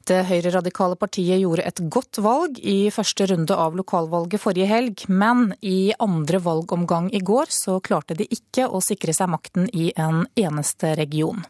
Det 0.03 0.25
høyreradikale 0.27 0.99
partiet 0.99 1.39
gjorde 1.39 1.63
et 1.63 1.79
godt 1.87 2.19
valg 2.19 2.59
i 2.59 2.91
første 2.91 3.29
runde 3.31 3.55
av 3.55 3.79
lokalvalget 3.79 4.43
forrige 4.43 4.67
helg, 4.67 5.07
men 5.07 5.53
i 5.63 5.95
andre 6.03 6.43
valgomgang 6.43 7.07
i 7.15 7.23
går 7.23 7.47
så 7.55 7.79
klarte 7.79 8.19
de 8.19 8.27
ikke 8.27 8.67
å 8.67 8.83
sikre 8.83 9.15
seg 9.15 9.31
makten 9.31 9.71
i 9.71 9.93
en 9.95 10.25
eneste 10.35 10.97
region. 10.99 11.45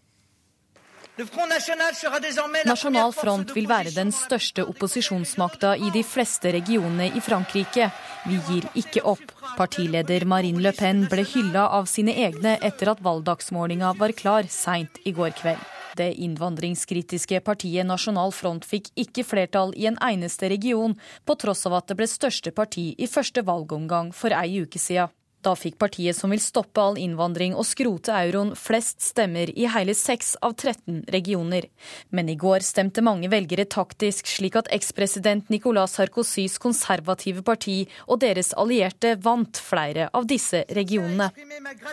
Nasjonal 1.15 3.13
Front 3.15 3.53
vil 3.55 3.69
være 3.69 3.93
den 3.95 4.09
største 4.11 4.65
opposisjonsmakta 4.67 5.69
i 5.79 5.87
de 5.95 6.01
fleste 6.03 6.51
regionene 6.51 7.07
i 7.15 7.21
Frankrike. 7.23 7.87
Vi 8.27 8.41
gir 8.49 8.67
ikke 8.75 9.05
opp. 9.07 9.23
Partileder 9.55 10.25
Marine 10.27 10.59
Le 10.59 10.73
Pen 10.75 11.05
ble 11.07 11.23
hylla 11.23 11.69
av 11.77 11.87
sine 11.87 12.11
egne 12.27 12.57
etter 12.59 12.91
at 12.91 13.03
valgdagsmålinga 13.05 13.93
var 13.95 14.11
klar 14.11 14.51
seint 14.51 14.99
i 15.07 15.15
går 15.15 15.31
kveld. 15.39 15.63
Det 15.95 16.11
innvandringskritiske 16.19 17.39
partiet 17.47 17.87
Nasjonal 17.87 18.35
Front 18.35 18.67
fikk 18.67 18.91
ikke 18.99 19.23
flertall 19.23 19.71
i 19.79 19.87
en 19.87 19.95
eneste 20.03 20.51
region, 20.51 20.99
på 21.23 21.39
tross 21.39 21.63
av 21.69 21.79
at 21.79 21.87
det 21.87 21.95
ble 22.01 22.11
største 22.11 22.51
parti 22.51 22.89
i 22.99 23.07
første 23.07 23.45
valgomgang 23.47 24.11
for 24.11 24.35
ei 24.35 24.65
uke 24.67 24.81
siden. 24.83 25.15
Da 25.45 25.51
fikk 25.53 25.75
partiet 25.77 26.17
som 26.17 26.31
vil 26.33 26.41
stoppe 26.41 26.81
all 26.81 26.95
innvandring 26.97 27.53
og 27.53 27.67
skrote 27.69 28.13
euroen, 28.17 28.55
flest 28.57 29.03
stemmer 29.05 29.51
i 29.53 29.67
hele 29.69 29.93
seks 29.93 30.33
av 30.41 30.55
13 30.55 31.03
regioner. 31.13 31.67
Men 32.09 32.31
i 32.33 32.37
går 32.39 32.65
stemte 32.65 33.03
mange 33.05 33.29
velgere 33.29 33.67
taktisk, 33.69 34.25
slik 34.25 34.57
at 34.57 34.71
ekspresident 34.73 35.51
Nicolas 35.53 35.99
Sarkozys 35.99 36.57
konservative 36.61 37.45
parti 37.45 37.83
og 38.07 38.23
deres 38.25 38.55
allierte 38.57 39.13
vant 39.21 39.61
flere 39.61 40.09
av 40.17 40.25
disse 40.25 40.63
regionene. 40.73 41.29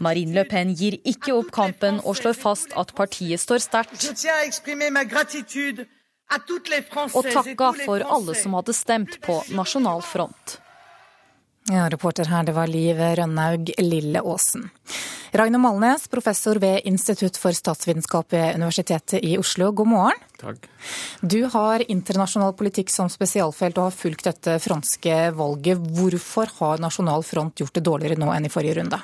Marine 0.00 0.38
Le 0.38 0.48
Pen 0.48 0.72
gir 0.72 0.96
ikke 1.04 1.36
opp 1.36 1.52
kampen 1.52 2.00
og 2.06 2.16
slår 2.22 2.38
fast 2.40 2.72
at 2.72 2.96
partiet 2.96 3.42
står 3.42 3.60
sterkt. 3.68 4.08
Og 7.12 7.24
takka 7.28 7.72
for 7.84 8.10
alle 8.16 8.34
som 8.40 8.56
hadde 8.56 8.80
stemt 8.80 9.20
på 9.20 9.42
Nasjonal 9.52 10.00
Front. 10.00 10.62
Ja, 11.70 11.88
reporter 11.88 12.26
her, 12.26 12.42
det 12.42 12.52
var 12.56 12.66
Liv 12.66 12.98
Rønnaug 12.98 13.70
Lilleåsen. 13.78 14.64
Ragnar 15.32 15.62
Malnes, 15.62 16.08
professor 16.10 16.58
ved 16.60 16.80
Institutt 16.84 17.38
for 17.38 17.54
statsvitenskap 17.54 18.32
ved 18.34 18.56
Universitetet 18.58 19.22
i 19.24 19.36
Oslo, 19.38 19.70
god 19.72 19.88
morgen. 19.88 20.24
Takk. 20.40 20.66
Du 21.22 21.38
har 21.54 21.84
internasjonal 21.86 22.52
politikk 22.58 22.90
som 22.90 23.08
spesialfelt 23.08 23.78
og 23.78 23.88
har 23.88 23.94
fulgt 23.94 24.26
dette 24.26 24.58
franske 24.60 25.20
valget. 25.38 25.86
Hvorfor 25.94 26.50
har 26.58 26.82
Nasjonal 26.82 27.22
Front 27.24 27.62
gjort 27.62 27.78
det 27.78 27.84
dårligere 27.86 28.18
nå 28.18 28.32
enn 28.34 28.50
i 28.50 28.52
forrige 28.52 28.80
runde? 28.80 28.98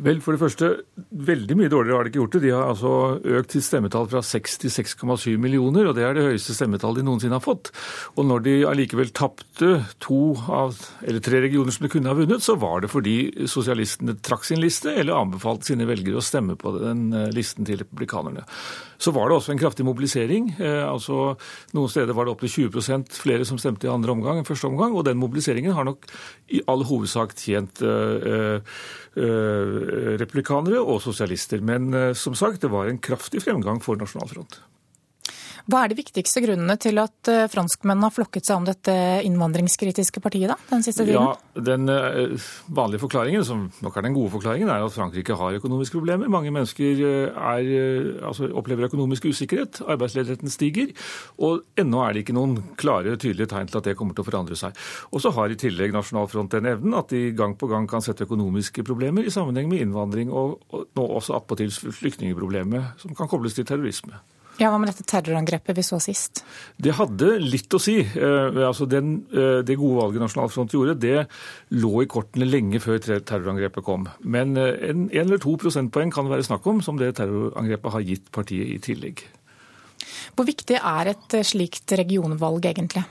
Vel, 0.00 0.20
for 0.24 0.32
det 0.32 0.40
første, 0.40 0.68
veldig 1.12 1.56
mye 1.60 1.68
dårligere 1.68 1.98
har 1.98 2.06
de 2.06 2.10
ikke 2.12 2.20
gjort 2.22 2.36
det. 2.36 2.40
De 2.46 2.52
har 2.54 2.70
altså 2.70 2.92
økt 3.36 3.52
sitt 3.52 3.66
stemmetall 3.66 4.06
fra 4.08 4.22
6 4.24 4.54
til 4.62 4.72
6,7 4.72 5.34
millioner, 5.42 5.90
og 5.90 5.96
det 5.98 6.06
er 6.06 6.16
det 6.16 6.24
høyeste 6.24 6.56
stemmetallet 6.56 7.02
de 7.02 7.04
noensinne 7.04 7.36
har 7.36 7.44
fått. 7.44 7.68
Og 8.16 8.24
når 8.24 8.46
de 8.46 8.54
allikevel 8.70 9.12
tapte 9.12 9.72
to 10.00 10.20
av, 10.48 10.78
eller 11.04 11.20
tre 11.24 11.42
regioner 11.44 11.76
som 11.76 11.84
de 11.84 11.92
kunne 11.92 12.08
ha 12.08 12.16
vunnet, 12.16 12.40
så 12.44 12.56
var 12.60 12.80
det 12.80 12.92
fordi 12.92 13.16
sosialistene 13.50 14.16
trakk 14.24 14.48
sin 14.48 14.62
liste 14.64 14.94
eller 14.94 15.18
anbefalte 15.18 15.68
sine 15.68 15.88
velgere 15.90 16.22
å 16.22 16.24
stemme 16.24 16.56
på 16.60 16.72
den 16.78 17.10
eh, 17.12 17.28
listen 17.36 17.68
til 17.68 17.82
republikanerne. 17.82 18.46
Så 19.00 19.12
var 19.16 19.28
det 19.28 19.36
også 19.36 19.52
en 19.52 19.60
kraftig 19.60 19.84
mobilisering. 19.84 20.54
Eh, 20.60 20.84
altså 20.84 21.34
Noen 21.76 21.92
steder 21.92 22.16
var 22.16 22.24
det 22.24 22.34
opptil 22.34 22.70
20% 22.70 23.20
flere 23.20 23.44
som 23.48 23.60
stemte 23.60 23.88
i 23.88 23.92
andre 23.92 24.16
omgang 24.16 24.40
enn 24.40 24.48
første 24.48 24.68
omgang, 24.68 24.96
og 24.96 25.04
den 25.08 25.20
mobiliseringen 25.20 25.76
har 25.76 25.88
nok 25.88 26.08
i 26.56 26.64
all 26.68 26.82
hovedsak 26.88 27.36
tjent 27.38 27.80
uh, 27.84 28.58
republikanere 29.16 30.80
og 30.80 31.00
sosialister. 31.02 31.60
Men 31.60 31.94
uh, 31.94 32.12
som 32.14 32.36
sagt, 32.38 32.62
det 32.62 32.70
var 32.70 32.86
en 32.86 33.00
kraftig 33.02 33.42
fremgang 33.42 33.82
for 33.82 33.98
Nasjonal 33.98 34.30
Front. 34.30 34.60
Hva 35.68 35.84
er 35.84 35.92
de 35.92 35.98
viktigste 35.98 36.42
grunnene 36.44 36.76
til 36.80 37.00
at 37.02 37.30
eh, 37.30 37.46
franskmennene 37.50 38.08
har 38.08 38.14
flokket 38.14 38.48
seg 38.48 38.60
om 38.60 38.68
dette 38.68 38.94
innvandringskritiske 39.26 40.22
partiet 40.22 40.52
da, 40.52 40.56
den 40.70 40.84
siste 40.86 41.04
tiden? 41.04 41.28
Ja, 41.30 41.62
Den 41.70 41.90
eh, 41.92 42.36
vanlige 42.72 43.02
forklaringen, 43.04 43.44
som 43.46 43.66
nok 43.84 43.98
er 43.98 44.06
den 44.06 44.16
gode 44.16 44.32
forklaringen, 44.34 44.70
er 44.72 44.86
at 44.86 44.94
Frankrike 44.94 45.36
har 45.38 45.58
økonomiske 45.60 45.98
problemer. 45.98 46.30
Mange 46.32 46.52
mennesker 46.54 47.04
eh, 47.10 47.42
er, 47.54 47.70
altså, 48.30 48.50
opplever 48.56 48.88
økonomisk 48.88 49.28
usikkerhet. 49.30 49.82
Arbeidsledigheten 49.90 50.52
stiger. 50.52 50.94
Og 51.42 51.64
ennå 51.80 52.04
er 52.06 52.16
det 52.16 52.24
ikke 52.24 52.36
noen 52.38 52.58
klare, 52.80 53.16
tydelige 53.20 53.50
tegn 53.52 53.70
til 53.70 53.80
at 53.82 53.90
det 53.90 53.96
kommer 53.98 54.16
til 54.16 54.24
å 54.24 54.30
forandre 54.30 54.58
seg. 54.58 54.76
Og 55.10 55.22
så 55.24 55.34
har 55.36 55.52
i 55.52 55.58
tillegg 55.60 55.94
Nasjonal 55.94 56.30
Front 56.30 56.56
den 56.56 56.68
evnen 56.70 56.96
at 56.98 57.12
de 57.12 57.30
gang 57.36 57.56
på 57.58 57.68
gang 57.70 57.88
kan 57.90 58.04
sette 58.04 58.26
økonomiske 58.28 58.84
problemer 58.86 59.26
i 59.26 59.34
sammenheng 59.34 59.70
med 59.70 59.84
innvandring, 59.84 60.32
og, 60.32 60.60
nå 60.96 61.06
også 61.18 61.36
attpåtil 61.38 61.70
flyktningproblemet, 61.70 63.00
som 63.00 63.16
kan 63.16 63.30
kobles 63.30 63.56
til 63.56 63.66
terrorisme. 63.68 64.20
Ja, 64.60 64.68
Hva 64.68 64.76
med 64.76 64.90
dette 64.90 65.06
terrorangrepet 65.08 65.72
vi 65.78 65.82
så 65.86 65.96
sist? 66.04 66.42
Det 66.76 66.92
hadde 66.98 67.38
litt 67.40 67.72
å 67.72 67.80
si. 67.80 67.96
Eh, 68.04 68.58
altså 68.66 68.84
den, 68.84 69.22
eh, 69.32 69.62
det 69.64 69.78
gode 69.80 70.02
valget 70.02 70.20
Nasjonalfront 70.20 70.74
gjorde, 70.76 70.98
det 71.00 71.26
lå 71.80 72.02
i 72.02 72.08
kortene 72.10 72.44
lenge 72.44 72.80
før 72.84 73.00
terrorangrepet 73.00 73.86
kom. 73.86 74.04
Men 74.20 74.56
eh, 74.60 74.76
en, 74.90 75.06
en 75.08 75.24
eller 75.24 75.40
to 75.40 75.56
prosentpoeng 75.56 76.12
kan 76.12 76.28
det 76.28 76.34
være 76.36 76.48
snakk 76.50 76.68
om, 76.68 76.82
som 76.84 77.00
det 77.00 77.14
terrorangrepet 77.16 77.96
har 77.96 78.04
gitt 78.04 78.28
partiet 78.36 78.68
i 78.68 78.76
tillegg. 78.84 79.24
Hvor 80.36 80.44
viktig 80.48 80.76
er 80.76 81.14
et 81.14 81.40
slikt 81.48 81.96
regionvalg 81.96 82.68
egentlig? 82.68 83.06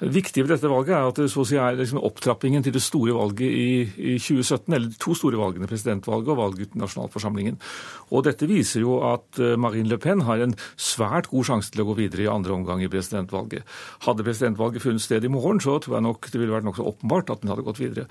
Det 0.00 0.14
viktige 0.14 0.46
ved 0.46 0.54
dette 0.54 0.68
valget 0.70 0.94
er 0.96 1.08
at 1.10 1.18
det 1.20 1.26
så 1.28 1.42
å 1.42 1.48
si 1.48 1.58
er 1.60 1.76
liksom 1.76 2.00
opptrappingen 2.00 2.64
til 2.64 2.72
det 2.72 2.80
store 2.80 3.12
valget 3.12 3.44
i, 3.52 3.72
i, 3.84 4.14
2017, 4.16 4.72
eller 4.72 4.88
de 4.88 4.96
to 5.00 5.12
store 5.18 5.36
valgene, 5.36 5.68
presidentvalget 5.68 6.32
og 6.32 6.38
valget 6.38 6.72
til 6.72 6.80
nasjonalforsamlingen. 6.80 7.58
Og 8.08 8.24
Dette 8.24 8.48
viser 8.48 8.80
jo 8.80 8.96
at 9.06 9.40
eh, 9.42 9.58
Marine 9.60 9.92
Le 9.92 9.98
Pen 10.00 10.24
har 10.24 10.40
en 10.40 10.56
svært 10.80 11.28
god 11.28 11.50
sjanse 11.50 11.74
til 11.74 11.84
å 11.84 11.88
gå 11.90 11.98
videre 12.00 12.24
i 12.24 12.30
andre 12.32 12.56
omgang 12.56 12.80
i 12.80 12.88
presidentvalget. 12.92 13.68
Hadde 14.06 14.24
presidentvalget 14.24 14.86
funnet 14.86 15.04
sted 15.04 15.26
i 15.28 15.32
morgen, 15.32 15.60
så 15.60 15.76
tror 15.84 15.98
jeg 15.98 16.08
nok 16.08 16.30
det 16.32 16.40
ville 16.40 16.56
vært 16.56 16.68
nokså 16.70 16.88
åpenbart 16.94 17.34
at 17.34 17.44
den 17.44 17.52
hadde 17.52 17.66
gått 17.68 17.82
videre. 17.82 18.08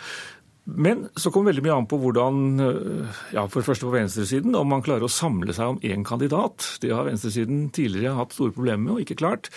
Men 0.75 1.07
så 1.15 1.31
kommer 1.31 1.49
veldig 1.49 1.63
mye 1.65 1.75
an 1.79 1.87
på 1.89 1.97
hvordan, 2.01 2.39
eh, 2.61 3.19
ja, 3.33 3.45
for 3.47 3.61
det 3.61 3.67
første 3.69 3.87
på 3.87 3.93
venstresiden, 3.93 4.55
om 4.55 4.67
man 4.69 4.83
klarer 4.85 5.07
å 5.07 5.11
samle 5.11 5.53
seg 5.55 5.73
om 5.73 5.79
én 5.79 6.03
kandidat. 6.05 6.77
Det 6.83 6.91
har 6.93 7.07
venstresiden 7.07 7.71
tidligere 7.71 8.15
hatt 8.17 8.35
store 8.35 8.53
problemer 8.53 8.83
med 8.83 8.93
og 8.93 9.01
ikke 9.03 9.19
klart. 9.21 9.49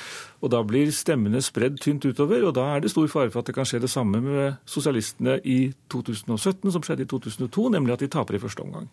Og 0.43 0.51
Da 0.51 0.63
blir 0.63 0.91
stemmene 0.93 1.43
spredd 1.43 1.79
tynt 1.81 2.05
utover, 2.05 2.47
og 2.47 2.55
da 2.55 2.77
er 2.77 2.81
det 2.81 2.91
stor 2.91 3.09
fare 3.09 3.31
for 3.31 3.41
at 3.41 3.47
det 3.47 3.55
kan 3.55 3.65
skje 3.65 3.81
det 3.81 3.91
samme 3.91 4.21
med 4.21 4.59
sosialistene 4.67 5.41
i 5.45 5.75
2017 5.89 6.71
som 6.71 6.83
skjedde 6.83 7.03
i 7.03 7.11
2002, 7.11 7.71
nemlig 7.71 7.93
at 7.93 8.01
de 8.01 8.09
taper 8.09 8.35
i 8.35 8.43
første 8.43 8.63
omgang. 8.63 8.89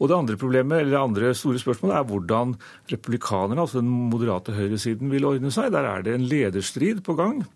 Og 0.00 0.08
Det 0.08 0.16
andre 0.16 0.36
problemet, 0.36 0.80
eller 0.80 0.90
det 0.90 0.98
andre 0.98 1.34
store 1.34 1.58
spørsmålet 1.58 1.96
er 1.96 2.04
hvordan 2.04 2.56
republikanerne, 2.90 3.60
altså 3.60 3.80
den 3.80 4.10
moderate 4.10 4.52
høyresiden, 4.52 5.10
vil 5.10 5.24
ordne 5.24 5.50
seg. 5.52 5.70
Der 5.70 5.84
er 5.84 6.02
det 6.02 6.14
en 6.14 6.26
lederstrid 6.26 7.04
på 7.04 7.14
gang 7.14 7.46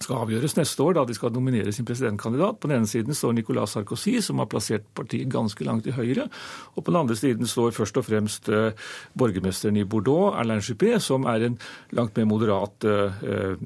skal 0.00 0.22
avgjøres 0.24 0.56
neste 0.56 0.84
år, 0.84 0.94
da 0.96 1.04
de 1.04 1.14
skal 1.16 1.32
nominere 1.34 1.72
sin 1.76 1.86
presidentkandidat. 1.88 2.58
På 2.60 2.68
den 2.70 2.80
ene 2.80 2.88
siden 2.88 3.16
står 3.16 3.34
Nicolas 3.36 3.76
Sarkozy, 3.76 4.16
som 4.24 4.40
har 4.40 4.48
plassert 4.50 4.86
partiet 4.96 5.28
ganske 5.32 5.64
langt 5.66 5.84
til 5.84 5.96
høyre. 5.96 6.28
Og 6.74 6.84
på 6.84 6.92
den 6.92 7.00
andre 7.02 7.16
siden 7.18 7.48
står 7.48 7.74
først 7.76 8.00
og 8.00 8.06
fremst 8.08 8.48
uh, 8.48 8.72
borgermesteren 9.18 9.76
i 9.76 9.84
Bordeaux, 9.84 10.34
Alain 10.40 10.64
Juppé, 10.64 10.96
som 10.98 11.28
er 11.28 11.50
en 11.50 11.58
langt 11.96 12.16
mer 12.16 12.28
moderat 12.30 12.88
uh, 12.88 13.20
uh, 13.20 13.56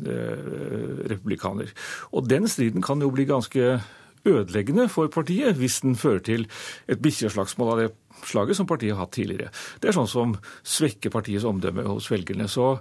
republikaner. 1.11 1.71
Og 2.13 2.27
den 2.31 2.51
striden 2.51 2.83
kan 2.83 3.03
jo 3.03 3.13
bli 3.15 3.29
ganske 3.31 3.79
ødeleggende 4.25 4.89
for 4.89 5.11
partiet 5.13 5.59
hvis 5.61 5.83
den 5.85 5.97
fører 6.01 6.23
til 6.25 6.47
et 6.89 7.03
bikkjeslagsmål 7.05 7.73
av 7.75 7.83
det 7.83 7.91
slaget 8.25 8.57
som 8.59 8.69
partiet 8.69 8.95
har 8.95 9.05
hatt 9.05 9.15
tidligere. 9.17 9.51
Det 9.81 9.91
er 9.91 9.97
sånn 9.97 10.11
som 10.11 10.35
svekker 10.63 11.13
partiets 11.13 11.47
omdømme 11.49 11.87
hos 11.89 12.11
velgerne. 12.13 12.49
Så 12.51 12.75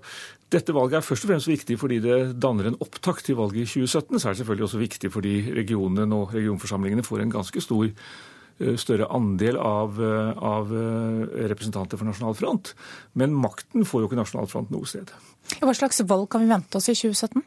dette 0.53 0.75
valget 0.75 0.99
er 0.99 1.05
først 1.05 1.25
og 1.25 1.33
fremst 1.33 1.49
viktig 1.49 1.79
fordi 1.81 1.99
det 2.03 2.19
danner 2.41 2.69
en 2.69 2.77
opptakt 2.83 3.25
til 3.27 3.39
valget 3.39 3.65
i 3.65 3.71
2017. 3.71 4.19
Så 4.19 4.27
er 4.27 4.35
det 4.35 4.43
selvfølgelig 4.43 4.67
også 4.69 4.83
viktig 4.83 5.11
fordi 5.13 5.33
regionene 5.55 6.19
og 6.19 6.35
regionforsamlingene 6.35 7.05
får 7.05 7.23
en 7.23 7.33
ganske 7.33 7.63
stor 7.63 7.89
eh, 7.89 8.75
større 8.77 9.09
andel 9.13 9.57
av, 9.57 9.97
eh, 9.97 10.43
av, 10.53 10.73
eh, 10.77 11.23
representanter 11.53 11.97
for 11.97 12.09
Nasjonal 12.09 12.37
Front. 12.37 12.75
Men 13.15 13.33
makten 13.33 13.87
får 13.87 14.03
jo 14.03 14.11
ikke 14.11 14.21
Nasjonal 14.21 14.51
Front 14.51 14.71
noe 14.73 14.85
sted. 14.89 15.11
Hva 15.59 15.73
slags 15.75 16.03
valg 16.07 16.29
kan 16.29 16.45
vi 16.45 16.53
vente 16.53 16.77
oss 16.77 16.89
i 16.89 16.95
2017? 16.95 17.43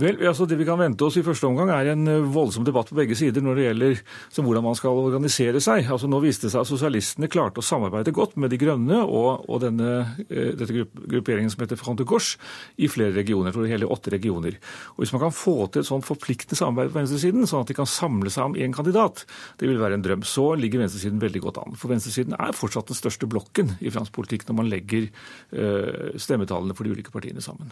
Vel, 0.00 0.18
altså 0.26 0.46
Det 0.50 0.56
vi 0.58 0.66
kan 0.66 0.80
vente 0.80 1.06
oss 1.06 1.16
i 1.20 1.22
første 1.22 1.46
omgang, 1.46 1.70
er 1.70 1.92
en 1.92 2.08
eh, 2.10 2.24
voldsom 2.34 2.64
debatt 2.66 2.88
på 2.90 2.96
begge 2.98 3.14
sider 3.18 3.44
når 3.44 3.58
det 3.58 3.66
gjelder 3.68 4.00
hvordan 4.44 4.64
man 4.66 4.74
skal 4.78 4.98
organisere 4.98 5.62
seg. 5.62 5.86
Altså 5.86 6.10
Nå 6.10 6.18
viste 6.24 6.48
det 6.48 6.54
seg 6.54 6.64
at 6.64 6.70
sosialistene 6.70 7.30
klarte 7.30 7.62
å 7.62 7.66
samarbeide 7.66 8.14
godt 8.14 8.34
med 8.40 8.50
De 8.50 8.58
grønne 8.58 8.98
og, 9.04 9.46
og 9.46 9.62
denne, 9.62 9.92
eh, 10.26 10.50
dette 10.58 10.74
grupperingen 10.74 11.52
som 11.52 11.62
heter 11.62 11.78
Front 11.78 12.02
de 12.02 12.08
Gauche 12.10 12.40
i 12.74 12.90
flere 12.90 13.14
regioner. 13.14 13.52
Jeg 13.52 13.56
tror 13.56 13.68
det 13.68 13.74
hele 13.76 13.92
åtte 13.94 14.14
regioner. 14.14 14.58
Og 14.96 15.04
Hvis 15.04 15.14
man 15.14 15.24
kan 15.28 15.36
få 15.36 15.56
til 15.70 15.84
et 15.84 15.90
sånt 15.92 16.08
forpliktende 16.08 16.58
samarbeid 16.58 16.90
på 16.90 16.98
venstresiden, 16.98 17.46
sånn 17.46 17.62
at 17.62 17.70
de 17.70 17.78
kan 17.78 17.90
samle 17.90 18.34
seg 18.34 18.50
om 18.50 18.58
én 18.58 18.74
kandidat, 18.74 19.22
det 19.62 19.70
vil 19.70 19.78
være 19.78 20.00
en 20.00 20.06
drøm. 20.06 20.26
Så 20.26 20.50
ligger 20.58 20.82
venstresiden 20.82 21.22
veldig 21.22 21.46
godt 21.46 21.62
an. 21.62 21.78
For 21.78 21.94
venstresiden 21.94 22.34
er 22.34 22.58
fortsatt 22.58 22.90
den 22.90 22.98
største 22.98 23.30
blokken 23.30 23.76
i 23.78 23.94
fransk 23.94 24.14
politikk 24.16 24.48
når 24.48 24.58
man 24.58 24.70
legger 24.72 25.06
uh, 25.06 26.14
stemmetallene 26.18 26.74
for 26.74 26.86
de 26.86 26.96
ulike 26.96 27.14
partiene 27.14 27.44
sammen. 27.44 27.70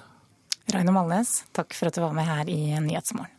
Raino 0.71 0.95
Malnes, 0.95 1.43
takk 1.53 1.75
for 1.75 1.91
at 1.91 1.97
du 1.99 2.05
var 2.05 2.15
med 2.15 2.29
her 2.29 2.49
i 2.51 2.61
Nyhetsmorgen. 2.79 3.35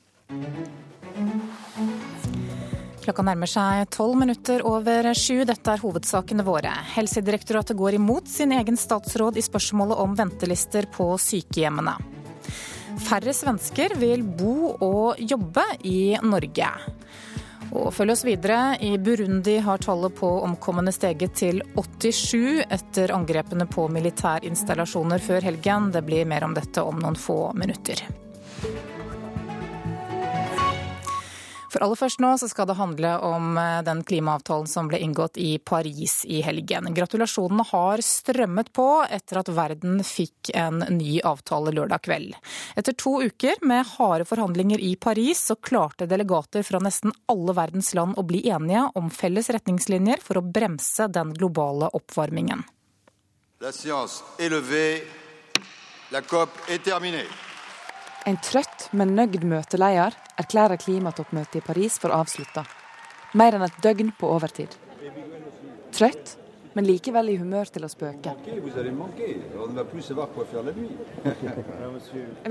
Klokka 3.04 3.24
nærmer 3.28 3.50
seg 3.52 3.90
tolv 3.92 4.16
minutter 4.16 4.62
over 4.68 5.10
sju. 5.18 5.44
Dette 5.48 5.74
er 5.74 5.82
hovedsakene 5.84 6.46
våre. 6.48 6.72
Helsedirektoratet 6.94 7.76
går 7.76 7.98
imot 7.98 8.30
sin 8.32 8.54
egen 8.56 8.80
statsråd 8.80 9.36
i 9.40 9.44
spørsmålet 9.44 10.00
om 10.00 10.16
ventelister 10.16 10.88
på 10.94 11.10
sykehjemmene. 11.20 11.98
Færre 13.04 13.34
svensker 13.36 13.98
vil 14.00 14.24
bo 14.24 14.72
og 14.78 15.20
jobbe 15.20 15.66
i 15.84 16.16
Norge. 16.24 16.70
Og 17.74 17.90
følg 17.94 18.14
oss 18.14 18.24
videre. 18.26 18.76
I 18.86 18.98
Burundi 19.02 19.58
har 19.66 19.82
tallet 19.82 20.14
på 20.16 20.30
omkomne 20.46 20.94
steget 20.94 21.34
til 21.40 21.64
87 21.74 22.62
etter 22.70 23.14
angrepene 23.16 23.66
på 23.66 23.88
militærinstallasjoner 23.90 25.24
før 25.24 25.50
helgen. 25.50 25.90
Det 25.94 26.04
blir 26.06 26.30
mer 26.30 26.46
om 26.46 26.54
dette 26.54 26.86
om 26.86 27.02
noen 27.02 27.18
få 27.18 27.40
minutter. 27.58 28.06
For 31.74 31.82
aller 31.82 31.98
først 31.98 32.22
nå 32.22 32.36
så 32.38 32.46
skal 32.52 32.68
det 32.70 32.76
handle 32.78 33.16
om 33.26 33.58
eh, 33.58 33.80
den 33.86 34.04
klimaavtalen 34.06 34.68
som 34.70 34.90
ble 34.92 35.00
inngått 35.02 35.40
i 35.42 35.56
Paris 35.58 36.20
i 36.30 36.44
helgen. 36.46 36.86
Gratulasjonene 36.94 37.66
har 37.72 38.04
strømmet 38.06 38.70
på 38.78 38.86
etter 39.10 39.40
at 39.42 39.50
verden 39.50 40.04
fikk 40.06 40.52
en 40.54 40.84
ny 40.94 41.18
avtale 41.26 41.74
lørdag 41.74 42.04
kveld. 42.06 42.36
Etter 42.78 42.94
to 42.94 43.16
uker 43.26 43.58
med 43.66 43.90
harde 43.96 44.28
forhandlinger 44.30 44.84
i 44.86 44.94
Paris 45.02 45.42
så 45.50 45.58
klarte 45.58 46.06
delegater 46.10 46.62
fra 46.68 46.82
nesten 46.84 47.16
alle 47.32 47.56
verdens 47.58 47.90
land 47.98 48.22
å 48.22 48.26
bli 48.28 48.44
enige 48.54 48.86
om 49.00 49.10
felles 49.10 49.50
retningslinjer 49.56 50.22
for 50.22 50.38
å 50.38 50.46
bremse 50.46 51.08
den 51.10 51.34
globale 51.34 51.90
oppvarmingen. 51.98 52.62
La 53.64 53.72
science 53.72 54.22
est. 54.38 55.04
La 56.12 56.22
COP 56.22 56.50
est 56.70 56.84
terminée. 56.84 57.53
En 58.24 58.38
trøtt, 58.40 58.88
men 58.96 59.16
nøyd 59.18 59.44
møteleder 59.44 60.16
erklærer 60.40 60.80
klimatoppmøtet 60.80 61.60
i 61.60 61.64
Paris 61.66 61.98
for 62.00 62.16
avslutta. 62.16 62.64
Mer 63.36 63.58
enn 63.58 63.66
et 63.66 63.82
døgn 63.84 64.14
på 64.16 64.30
overtid. 64.32 64.78
Trøtt, 65.92 66.38
men 66.74 66.88
likevel 66.88 67.34
i 67.34 67.38
humør 67.42 67.68
til 67.74 67.84
å 67.84 67.92
spøke. 67.92 68.32
Jeg 68.48 68.64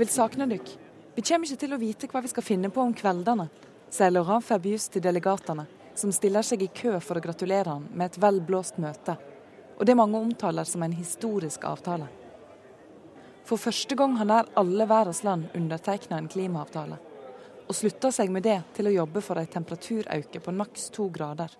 vil 0.03 0.13
sakne 0.13 0.49
dykk. 0.53 0.73
Vi 1.15 1.21
kommer 1.25 1.49
ikke 1.49 1.61
til 1.65 1.73
å 1.73 1.81
vite 1.81 2.07
hva 2.11 2.21
vi 2.21 2.31
skal 2.31 2.45
finne 2.45 2.69
på 2.73 2.81
om 2.85 2.93
kveldene, 2.93 3.49
sier 3.89 4.13
Laurent 4.13 4.45
Fabius 4.45 4.87
til 4.93 5.01
delegatene, 5.05 5.65
som 5.97 6.13
stiller 6.13 6.45
seg 6.45 6.63
i 6.65 6.71
kø 6.73 6.99
for 7.01 7.17
å 7.17 7.25
gratulere 7.25 7.69
han 7.73 7.89
med 7.93 8.11
et 8.11 8.21
vel 8.21 8.41
blåst 8.45 8.77
møte. 8.81 9.17
Og 9.77 9.85
det 9.89 9.97
mange 9.97 10.21
omtaler 10.21 10.69
som 10.69 10.85
en 10.85 10.93
historisk 10.93 11.65
avtale. 11.65 12.07
For 13.43 13.59
første 13.59 13.95
gang 13.99 14.15
har 14.19 14.29
nær 14.29 14.51
alle 14.59 14.85
verdens 14.87 15.23
land 15.27 15.49
undertegna 15.57 16.17
en 16.17 16.29
klimaavtale, 16.31 16.99
og 17.67 17.75
slutta 17.75 18.11
seg 18.15 18.31
med 18.31 18.45
det 18.47 18.59
til 18.77 18.87
å 18.87 18.95
jobbe 18.95 19.23
for 19.23 19.39
en 19.39 19.49
temperaturauke 19.51 20.39
på 20.43 20.55
maks 20.55 20.87
to 20.95 21.09
grader, 21.11 21.51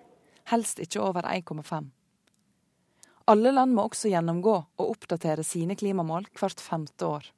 helst 0.48 0.80
ikke 0.80 1.02
over 1.04 1.28
1,5. 1.28 1.90
Alle 3.32 3.52
land 3.52 3.72
må 3.76 3.86
også 3.88 4.10
gjennomgå 4.12 4.54
og 4.54 4.90
oppdatere 4.90 5.44
sine 5.44 5.76
klimamål 5.80 6.26
hvert 6.36 6.60
femte 6.60 7.08
år. 7.08 7.30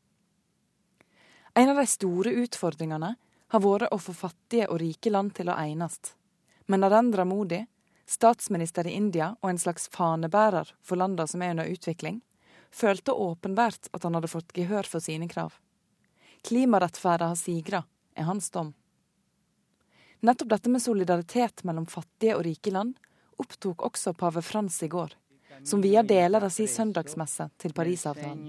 En 1.54 1.70
av 1.72 1.78
de 1.78 1.86
store 1.88 2.32
utfordringene 2.42 3.14
har 3.54 3.62
vært 3.62 3.94
å 3.94 3.98
få 4.02 4.14
fattige 4.14 4.66
og 4.70 4.80
rike 4.82 5.10
land 5.10 5.34
til 5.38 5.50
å 5.50 5.58
enes. 5.62 5.98
Men 6.66 6.82
Narendra 6.82 7.24
Modi, 7.24 7.62
statsminister 8.06 8.86
i 8.86 8.96
India 8.98 9.32
og 9.40 9.52
en 9.52 9.62
slags 9.62 9.86
fanebærer 9.94 10.74
for 10.82 10.98
landene 10.98 11.30
som 11.30 11.42
er 11.42 11.54
under 11.54 11.70
utvikling, 11.70 12.20
følte 12.70 13.12
åpenbart 13.12 13.88
at 13.92 14.02
han 14.02 14.16
hadde 14.16 14.30
fått 14.30 14.54
gehør 14.56 14.88
for 14.88 15.04
sine 15.04 15.28
krav. 15.28 15.54
Klimarettferda 16.46 17.30
har 17.32 17.38
sigra, 17.38 17.82
er 18.14 18.28
hans 18.28 18.50
dom. 18.50 18.72
Nettopp 20.20 20.48
dette 20.48 20.70
med 20.72 20.82
solidaritet 20.82 21.64
mellom 21.64 21.86
fattige 21.86 22.36
og 22.36 22.44
rike 22.46 22.72
land 22.72 22.96
opptok 23.42 23.84
også 23.88 24.14
pave 24.16 24.42
Frans 24.42 24.78
i 24.82 24.88
går, 24.88 25.12
som 25.64 25.82
via 25.84 26.02
deler 26.02 26.46
av 26.46 26.52
sin 26.54 26.68
søndagsmesse 26.68 27.50
til 27.60 27.74
Parisavtalen. 27.76 28.46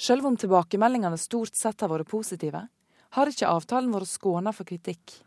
Selv 0.00 0.26
om 0.26 0.36
tilbakemeldingene 0.36 1.18
stort 1.20 1.56
sett 1.56 1.80
har 1.80 1.92
vært 1.92 2.08
positive, 2.08 2.66
har 3.16 3.30
ikke 3.30 3.48
avtalen 3.48 3.92
vært 3.94 4.10
skåna 4.10 4.52
for 4.56 4.68
kritikk. 4.68 5.20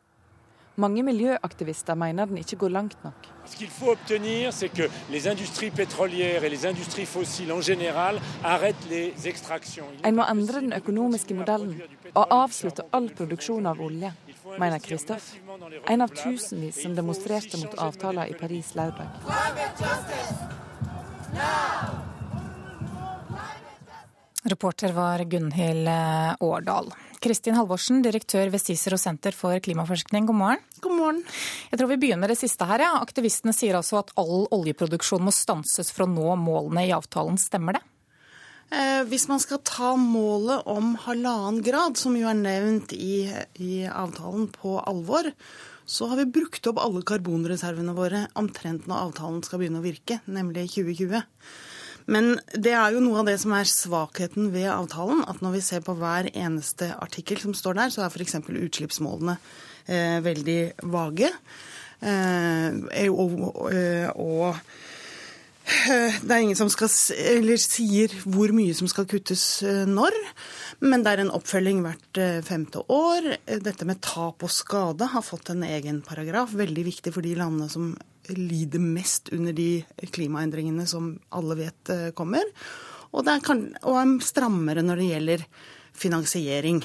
Mange 0.76 1.04
miljøaktivister 1.06 1.94
mener 1.94 2.26
den 2.26 2.38
ikke 2.42 2.56
går 2.64 2.72
langt 2.74 3.04
nok. 3.04 3.28
En 10.04 10.16
må 10.16 10.26
endre 10.32 10.62
den 10.62 10.74
økonomiske 10.74 11.38
modellen 11.38 11.76
og 12.16 12.34
avslutte 12.40 12.88
all 12.92 13.12
produksjon 13.14 13.70
av 13.70 13.86
olje, 13.86 14.12
mener 14.58 14.82
Kristoff, 14.82 15.30
en 15.90 16.02
av 16.08 16.10
tusenvis 16.10 16.82
som 16.82 16.98
demonstrerte 16.98 17.62
mot 17.62 17.78
avtaler 17.78 18.34
i 18.34 18.38
Paris 18.42 18.74
lørdag. 18.74 19.08
Reporter 24.50 24.92
var 24.92 25.22
Gunhild 25.30 25.88
Årdal. 26.42 26.90
Kristin 27.24 27.56
Halvorsen, 27.56 28.02
direktør 28.04 28.50
ved 28.52 28.60
CICERO 28.60 28.98
senter 29.00 29.36
for 29.36 29.56
klimaforskning, 29.64 30.26
god 30.28 30.36
morgen. 30.36 30.64
God 30.84 30.96
morgen. 30.98 31.22
Jeg 31.72 31.80
tror 31.80 31.90
vi 31.94 31.98
begynner 32.02 32.26
med 32.26 32.34
det 32.34 32.42
siste 32.42 32.68
her. 32.68 32.84
Ja. 32.84 32.98
Aktivistene 33.00 33.54
sier 33.56 33.78
altså 33.80 34.02
at 34.02 34.12
all 34.20 34.44
oljeproduksjon 34.52 35.24
må 35.24 35.32
stanses 35.32 35.94
for 35.94 36.04
å 36.04 36.12
nå 36.12 36.36
målene 36.42 36.84
i 36.84 36.92
avtalen. 36.92 37.40
Stemmer 37.40 37.78
det? 37.78 37.84
Eh, 38.76 39.04
hvis 39.08 39.30
man 39.32 39.40
skal 39.40 39.62
ta 39.64 39.94
målet 40.00 40.68
om 40.68 40.98
halvannen 41.06 41.62
grad, 41.64 41.96
som 42.02 42.18
jo 42.20 42.28
er 42.28 42.42
nevnt 42.42 42.92
i, 42.98 43.30
i 43.56 43.74
avtalen, 43.88 44.50
på 44.52 44.76
alvor, 44.84 45.32
så 45.86 46.10
har 46.12 46.20
vi 46.20 46.32
brukt 46.42 46.68
opp 46.68 46.82
alle 46.84 47.06
karbonreservene 47.08 47.96
våre 47.96 48.26
omtrent 48.40 48.90
når 48.90 49.08
avtalen 49.08 49.40
skal 49.48 49.64
begynne 49.64 49.80
å 49.80 49.88
virke, 49.88 50.20
nemlig 50.28 50.74
2020. 50.76 51.24
Men 52.12 52.38
det 52.52 52.74
er 52.76 52.96
jo 52.96 53.04
noe 53.04 53.22
av 53.22 53.30
det 53.30 53.38
som 53.42 53.54
er 53.56 53.70
svakheten 53.70 54.52
ved 54.54 54.70
avtalen. 54.72 55.24
At 55.30 55.44
når 55.44 55.58
vi 55.58 55.66
ser 55.66 55.84
på 55.86 55.96
hver 56.00 56.30
eneste 56.34 56.92
artikkel 57.00 57.40
som 57.42 57.56
står 57.58 57.80
der, 57.80 57.94
så 57.94 58.04
er 58.04 58.12
f.eks. 58.12 58.40
utslippsmålene 58.44 59.38
eh, 59.88 60.20
veldig 60.26 60.62
vage. 60.92 61.32
Eh, 62.04 63.08
og, 63.08 63.38
og, 63.48 63.62
og 64.20 64.50
eh, 64.52 66.20
det 66.20 66.32
er 66.36 66.42
ingen 66.42 66.60
som 66.60 66.72
skal, 66.74 66.92
eller 67.38 67.62
sier 67.62 68.16
hvor 68.26 68.52
mye 68.56 68.76
som 68.76 68.92
skal 68.92 69.08
kuttes 69.10 69.46
eh, 69.64 69.84
når. 69.88 70.18
Men 70.84 71.06
det 71.06 71.14
er 71.14 71.24
en 71.24 71.36
oppfølging 71.36 71.84
hvert 71.86 72.20
eh, 72.20 72.40
femte 72.44 72.84
år. 72.92 73.36
Dette 73.64 73.88
med 73.88 74.04
tap 74.04 74.44
og 74.44 74.52
skade 74.52 75.08
har 75.14 75.24
fått 75.24 75.54
en 75.54 75.64
egen 75.68 76.04
paragraf. 76.04 76.52
Veldig 76.60 76.90
viktig 76.92 77.16
for 77.16 77.24
de 77.24 77.38
landene 77.40 77.72
som 77.72 77.94
lider 78.32 78.82
mest 78.82 79.30
under 79.36 79.56
de 79.56 79.84
klimaendringene 80.14 80.88
som 80.90 81.14
alle 81.36 81.60
vet 81.60 81.94
eh, 81.94 82.10
kommer. 82.16 82.44
Og, 83.14 83.24
det 83.26 83.38
er, 83.38 83.46
kan, 83.46 83.64
og 83.84 84.00
er 84.00 84.14
strammere 84.26 84.84
når 84.86 85.02
det 85.02 85.10
gjelder 85.12 85.48
finansiering. 85.94 86.82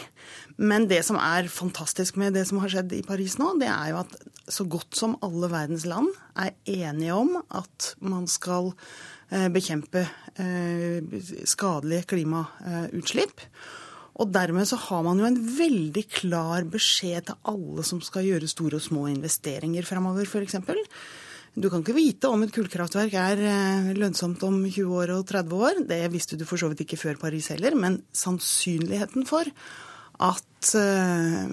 Men 0.61 0.89
det 0.91 1.01
som 1.07 1.17
er 1.21 1.49
fantastisk 1.53 2.19
med 2.21 2.35
det 2.37 2.45
som 2.49 2.61
har 2.63 2.73
skjedd 2.73 2.93
i 2.99 3.05
Paris 3.07 3.39
nå, 3.41 3.55
det 3.61 3.71
er 3.73 3.93
jo 3.93 4.03
at 4.03 4.17
så 4.49 4.67
godt 4.69 4.97
som 4.99 5.17
alle 5.25 5.49
verdens 5.53 5.87
land 5.89 6.11
er 6.37 6.55
enige 6.69 7.17
om 7.17 7.39
at 7.49 7.93
man 8.05 8.29
skal 8.29 8.73
eh, 9.33 9.49
bekjempe 9.53 10.05
eh, 10.37 11.19
skadelige 11.49 12.09
klimautslipp. 12.13 13.45
Og 14.19 14.33
dermed 14.35 14.67
så 14.67 14.77
har 14.89 15.05
man 15.07 15.21
jo 15.21 15.29
en 15.29 15.39
veldig 15.39 16.05
klar 16.11 16.67
beskjed 16.69 17.29
til 17.29 17.39
alle 17.49 17.85
som 17.87 18.03
skal 18.03 18.27
gjøre 18.27 18.51
store 18.51 18.81
og 18.81 18.85
små 18.85 19.07
investeringer 19.13 19.87
framover, 19.87 20.27
f.eks. 20.27 20.59
Du 21.59 21.67
kan 21.73 21.83
ikke 21.83 21.97
vite 21.97 22.29
om 22.31 22.43
et 22.45 22.53
kullkraftverk 22.55 23.15
er 23.19 23.41
eh, 23.43 23.91
lønnsomt 23.99 24.43
om 24.47 24.61
20 24.63 24.95
år 24.95 25.13
og 25.17 25.25
30 25.27 25.63
år. 25.67 25.81
Det 25.91 25.99
visste 26.13 26.39
du 26.39 26.45
for 26.47 26.61
så 26.61 26.69
vidt 26.71 26.85
ikke 26.85 27.01
før 27.01 27.19
Paris 27.19 27.51
heller. 27.51 27.75
Men 27.75 27.99
sannsynligheten 28.15 29.27
for 29.27 29.49
at, 30.29 30.71
eh, 30.79 31.51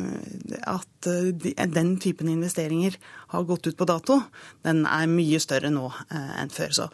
at 0.69 1.09
eh, 1.09 1.65
den 1.73 1.95
typen 2.03 2.29
investeringer 2.29 2.99
har 3.33 3.49
gått 3.49 3.71
ut 3.71 3.79
på 3.79 3.89
dato, 3.89 4.19
den 4.67 4.85
er 4.85 5.09
mye 5.09 5.41
større 5.41 5.73
nå 5.73 5.89
enn 6.13 6.53
før. 6.53 6.75
Så 6.83 6.89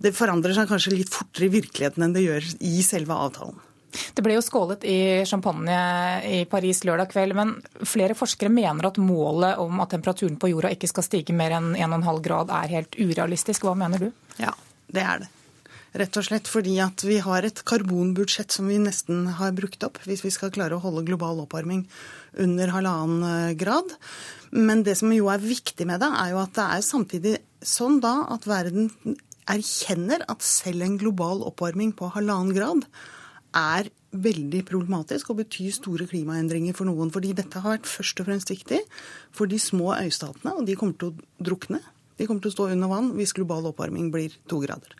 det 0.00 0.16
forandrer 0.16 0.56
seg 0.56 0.70
kanskje 0.70 0.96
litt 0.96 1.12
fortere 1.12 1.50
i 1.50 1.56
virkeligheten 1.58 2.06
enn 2.06 2.16
det 2.16 2.24
gjør 2.24 2.52
i 2.64 2.78
selve 2.86 3.18
avtalen. 3.28 3.60
Det 3.88 4.22
ble 4.24 4.36
jo 4.36 4.44
skålet 4.44 4.84
i 4.84 4.98
champagne 5.28 5.78
i 6.28 6.42
Paris 6.50 6.82
lørdag 6.84 7.08
kveld, 7.12 7.34
men 7.38 7.54
flere 7.88 8.16
forskere 8.18 8.52
mener 8.52 8.90
at 8.90 9.00
målet 9.00 9.60
om 9.62 9.80
at 9.82 9.94
temperaturen 9.94 10.36
på 10.40 10.52
jorda 10.52 10.74
ikke 10.74 10.90
skal 10.90 11.06
stige 11.06 11.36
mer 11.36 11.56
enn 11.56 11.72
1,5 11.78 12.22
grad 12.24 12.52
er 12.52 12.76
helt 12.76 12.98
urealistisk. 13.00 13.64
Hva 13.64 13.74
mener 13.78 14.08
du? 14.08 14.10
Ja, 14.42 14.52
det 14.92 15.04
er 15.04 15.24
det. 15.24 15.32
Rett 15.98 16.18
og 16.20 16.26
slett 16.26 16.48
fordi 16.50 16.76
at 16.84 17.00
vi 17.06 17.16
har 17.24 17.46
et 17.48 17.62
karbonbudsjett 17.66 18.52
som 18.52 18.68
vi 18.68 18.76
nesten 18.82 19.24
har 19.38 19.54
brukt 19.56 19.82
opp 19.86 19.96
hvis 20.04 20.20
vi 20.26 20.32
skal 20.34 20.52
klare 20.52 20.76
å 20.76 20.82
holde 20.82 21.06
global 21.08 21.40
oppvarming 21.46 21.86
under 22.44 22.74
halvannen 22.74 23.24
eh, 23.24 23.54
grad. 23.58 23.94
Men 24.52 24.84
det 24.84 24.98
som 25.00 25.12
jo 25.14 25.30
er 25.32 25.40
viktig 25.40 25.88
med 25.88 26.04
det, 26.04 26.10
er 26.12 26.34
jo 26.34 26.42
at 26.42 26.52
det 26.58 26.66
er 26.74 26.84
samtidig 26.84 27.34
sånn 27.64 28.02
da 28.04 28.20
at 28.34 28.44
verden 28.48 28.90
erkjenner 29.48 30.26
at 30.28 30.44
selv 30.44 30.84
en 30.84 30.98
global 31.00 31.40
oppvarming 31.48 31.94
på 31.96 32.12
halvannen 32.12 32.52
grad 32.56 32.84
er 33.56 33.90
veldig 34.12 34.62
problematisk 34.68 35.30
og 35.30 35.40
betyr 35.42 35.74
store 35.76 36.06
klimaendringer 36.08 36.76
for 36.76 36.88
noen. 36.88 37.12
Fordi 37.14 37.34
dette 37.36 37.60
har 37.62 37.76
vært 37.76 37.90
først 37.90 38.22
og 38.22 38.28
fremst 38.30 38.52
viktig 38.52 38.80
for 39.34 39.50
de 39.50 39.60
små 39.60 39.92
øystatene, 39.98 40.54
og 40.56 40.68
de 40.68 40.76
kommer 40.78 40.96
til 40.98 41.12
å 41.12 41.44
drukne. 41.50 41.82
De 42.18 42.26
kommer 42.26 42.42
til 42.44 42.52
å 42.52 42.56
stå 42.56 42.70
under 42.74 42.90
vann 42.90 43.12
hvis 43.18 43.36
global 43.36 43.70
oppvarming 43.70 44.10
blir 44.14 44.34
to 44.50 44.62
grader. 44.64 44.96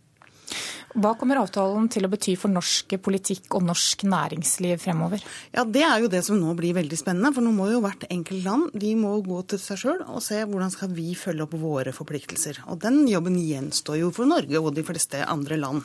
Hva 0.99 1.13
kommer 1.21 1.39
avtalen 1.43 1.87
til 1.93 2.07
å 2.07 2.11
bety 2.11 2.33
for 2.41 2.51
norsk 2.51 2.95
politikk 3.05 3.53
og 3.59 3.67
norsk 3.69 4.05
næringsliv 4.09 4.81
fremover? 4.83 5.23
Ja, 5.53 5.65
Det 5.65 5.83
er 5.85 6.01
jo 6.01 6.09
det 6.09 6.25
som 6.25 6.41
nå 6.41 6.55
blir 6.57 6.75
veldig 6.75 6.99
spennende. 6.99 7.33
For 7.35 7.45
nå 7.45 7.53
må 7.53 7.69
jo 7.71 7.83
hvert 7.85 8.07
enkelt 8.09 8.45
land 8.45 8.71
de 8.73 8.95
må 8.97 9.13
gå 9.23 9.43
til 9.47 9.61
seg 9.63 9.83
sjøl 9.83 10.01
og 10.07 10.23
se 10.25 10.41
hvordan 10.43 10.73
skal 10.73 10.89
vi 10.97 11.13
følge 11.19 11.45
opp 11.45 11.55
våre 11.61 11.93
forpliktelser. 11.93 12.65
Og 12.73 12.81
Den 12.81 13.07
jobben 13.07 13.37
gjenstår 13.37 14.01
jo 14.01 14.11
for 14.11 14.27
Norge 14.27 14.59
og 14.59 14.75
de 14.75 14.87
fleste 14.87 15.21
andre 15.25 15.61
land. 15.61 15.85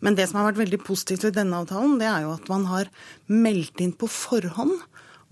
Men 0.00 0.14
det 0.14 0.28
som 0.30 0.40
har 0.40 0.52
vært 0.52 0.62
veldig 0.64 0.82
positivt 0.86 1.24
ved 1.24 1.38
denne 1.40 1.60
avtalen, 1.64 1.98
det 1.98 2.08
er 2.08 2.22
jo 2.24 2.34
at 2.36 2.48
man 2.48 2.68
har 2.70 2.90
meldt 3.26 3.82
inn 3.82 3.92
på 3.92 4.08
forhånd 4.08 4.78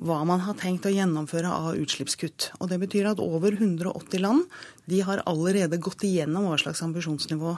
hva 0.02 0.22
man 0.26 0.42
har 0.42 0.56
tenkt 0.58 0.88
å 0.88 0.92
gjennomføre 0.92 1.46
av 1.46 1.78
utslippskutt. 1.78 2.50
Og 2.58 2.68
Det 2.68 2.80
betyr 2.82 3.12
at 3.12 3.22
over 3.22 3.54
180 3.54 4.18
land 4.20 4.44
de 4.90 5.00
har 5.06 5.22
allerede 5.26 5.78
gått 5.78 6.02
igjennom 6.02 6.48
hva 6.48 6.58
slags 6.58 6.82
ambisjonsnivå 6.82 7.56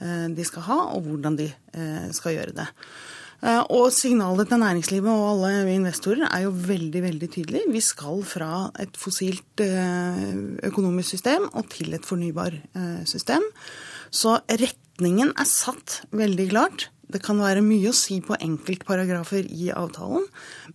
de 0.00 0.46
skal 0.48 0.66
ha, 0.68 0.78
og 0.96 1.08
hvordan 1.08 1.38
de 1.40 1.48
eh, 1.50 2.06
skal 2.16 2.36
gjøre 2.36 2.54
det. 2.56 2.68
Eh, 3.40 3.62
og 3.72 3.88
signalet 3.96 4.48
til 4.48 4.62
næringslivet 4.62 5.10
og 5.12 5.26
alle 5.32 5.74
investorer 5.74 6.26
er 6.28 6.44
jo 6.46 6.54
veldig 6.54 7.02
veldig 7.06 7.30
tydelig. 7.36 7.64
Vi 7.72 7.82
skal 7.84 8.22
fra 8.28 8.52
et 8.80 8.96
fossilt 9.00 9.64
økonomisk 10.70 11.16
system 11.16 11.48
og 11.52 11.68
til 11.72 11.96
et 11.96 12.06
fornybar 12.06 12.56
system. 13.08 13.44
Så 14.10 14.38
retningen 14.48 15.34
er 15.38 15.48
satt 15.48 16.02
veldig 16.16 16.48
klart. 16.50 16.88
Det 17.10 17.22
kan 17.24 17.40
være 17.42 17.62
mye 17.64 17.90
å 17.90 17.96
si 17.96 18.20
på 18.22 18.36
enkeltparagrafer 18.38 19.48
i 19.50 19.70
avtalen, 19.74 20.26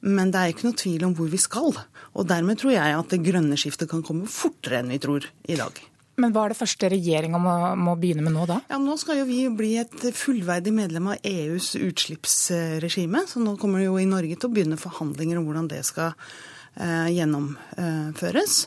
men 0.03 0.33
det 0.33 0.41
er 0.41 0.51
ikke 0.51 0.67
noe 0.67 0.79
tvil 0.81 1.05
om 1.07 1.15
hvor 1.15 1.29
vi 1.31 1.39
skal. 1.39 1.71
Og 2.15 2.27
dermed 2.27 2.59
tror 2.59 2.75
jeg 2.75 2.97
at 2.99 3.13
det 3.13 3.23
grønne 3.23 3.59
skiftet 3.59 3.91
kan 3.91 4.03
komme 4.05 4.27
fortere 4.31 4.81
enn 4.81 4.91
vi 4.91 4.99
tror 5.03 5.27
i 5.47 5.59
dag. 5.59 5.79
Men 6.21 6.31
hva 6.31 6.45
er 6.45 6.53
det 6.53 6.59
første 6.59 6.89
regjeringa 6.91 7.39
må, 7.41 7.53
må, 7.75 7.95
begynne 7.99 8.23
med 8.23 8.35
nå, 8.37 8.45
da? 8.47 8.61
Ja, 8.71 8.79
Nå 8.79 8.95
skal 8.99 9.19
jo 9.19 9.27
vi 9.27 9.41
bli 9.51 9.73
et 9.81 10.05
fullverdig 10.15 10.71
medlem 10.75 11.11
av 11.11 11.27
EUs 11.27 11.73
utslippsregime. 11.75 13.25
Så 13.27 13.43
nå 13.43 13.57
kommer 13.59 13.83
det 13.83 13.89
jo 13.89 13.97
i 13.99 14.07
Norge 14.07 14.37
til 14.37 14.49
å 14.49 14.53
begynne 14.55 14.79
forhandlinger 14.79 15.41
om 15.41 15.49
hvordan 15.49 15.67
det 15.73 15.81
skal 15.87 16.13
eh, 16.13 17.09
gjennomføres. 17.17 18.61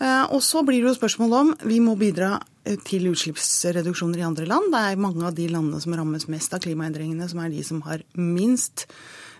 Eh, 0.00 0.24
og 0.32 0.42
så 0.42 0.64
blir 0.66 0.80
det 0.80 0.90
jo 0.90 0.98
spørsmål 0.98 1.38
om 1.38 1.54
vi 1.68 1.78
må 1.84 1.94
bidra 2.00 2.38
eh, 2.64 2.78
til 2.88 3.10
utslippsreduksjoner 3.12 4.22
i 4.22 4.26
andre 4.26 4.50
land. 4.50 4.72
Det 4.74 4.84
er 4.90 5.02
mange 5.06 5.26
av 5.28 5.36
de 5.38 5.46
landene 5.52 5.82
som 5.84 5.94
rammes 5.94 6.26
mest 6.32 6.56
av 6.56 6.64
klimaendringene, 6.64 7.30
som 7.30 7.42
er 7.44 7.52
de 7.54 7.66
som 7.66 7.84
har 7.86 8.02
minst 8.18 8.88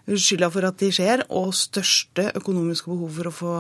skylda 0.06 0.50
for 0.52 0.66
at 0.68 0.78
de 0.80 0.90
skjer, 0.94 1.26
og 1.34 1.54
største 1.56 2.30
økonomiske 2.38 2.90
behov 2.92 3.18
for 3.18 3.30
å 3.30 3.34
få 3.34 3.56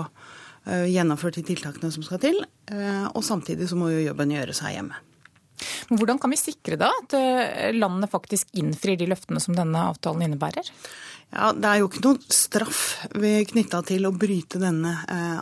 gjennomført 0.66 1.38
de 1.38 1.44
tiltakene 1.46 1.92
som 1.92 2.04
skal 2.06 2.20
til. 2.22 2.42
Eh, 2.70 3.06
og 3.08 3.24
samtidig 3.24 3.68
så 3.70 3.78
må 3.78 3.90
jo 3.92 4.04
jobben 4.04 4.34
gjøres 4.34 4.62
her 4.64 4.76
hjemme. 4.76 4.98
Hvordan 5.90 6.20
kan 6.20 6.32
vi 6.32 6.40
sikre 6.40 6.78
da 6.80 6.90
at 7.02 7.14
eh, 7.16 7.70
landene 7.76 8.10
faktisk 8.10 8.52
innfrir 8.56 8.98
de 9.00 9.08
løftene 9.10 9.42
som 9.42 9.56
denne 9.56 9.86
avtalen 9.90 10.28
innebærer? 10.28 10.68
Ja, 11.30 11.52
Det 11.54 11.66
er 11.68 11.80
jo 11.80 11.88
ikke 11.90 12.04
noen 12.04 12.22
straff 12.34 12.84
knytta 13.14 13.84
til 13.86 14.08
å 14.08 14.14
bryte 14.14 14.58
denne 14.58 14.96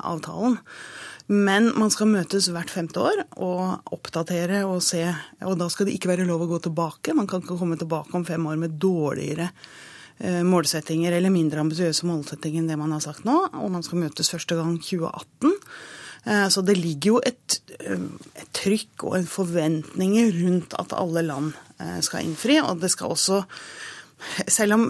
avtalen. 0.05 0.59
Men 1.29 1.71
man 1.77 1.93
skal 1.93 2.11
møtes 2.13 2.49
hvert 2.53 2.73
femte 2.73 3.01
år 3.01 3.23
og 3.37 3.93
oppdatere 3.93 4.63
og 4.69 4.83
se. 4.85 5.03
Og 5.45 5.57
da 5.61 5.69
skal 5.73 5.89
det 5.89 5.97
ikke 5.97 6.11
være 6.13 6.29
lov 6.29 6.45
å 6.45 6.51
gå 6.53 6.61
tilbake. 6.69 7.17
Man 7.17 7.29
kan 7.29 7.41
ikke 7.41 7.57
komme 7.57 7.77
tilbake 7.81 8.17
om 8.17 8.25
fem 8.29 8.45
år 8.49 8.61
med 8.61 8.77
dårligere 8.81 9.49
Eh, 9.49 9.88
målsettinger 10.19 11.15
eller 11.15 11.31
mindre 11.31 11.63
ambisiøse 11.63 12.07
målsettinger 12.09 12.63
enn 12.63 12.71
det 12.71 12.79
man 12.81 12.95
har 12.95 13.03
sagt 13.05 13.27
nå. 13.29 13.37
Og 13.61 13.71
man 13.71 13.85
skal 13.87 14.03
møtes 14.03 14.31
første 14.33 14.57
gang 14.59 14.75
2018. 14.83 15.53
Eh, 16.25 16.47
så 16.51 16.65
det 16.67 16.79
ligger 16.79 17.15
jo 17.15 17.21
et, 17.25 17.61
eh, 17.79 18.09
et 18.35 18.51
trykk 18.57 19.05
og 19.05 19.19
en 19.19 19.29
forventning 19.31 20.17
rundt 20.41 20.75
at 20.79 20.97
alle 20.97 21.23
land 21.23 21.53
skal 22.03 22.25
innfri. 22.27 22.57
Og 22.59 22.81
det 22.83 22.91
skal 22.91 23.13
også 23.15 23.45
selv 24.51 24.75
om 24.75 24.89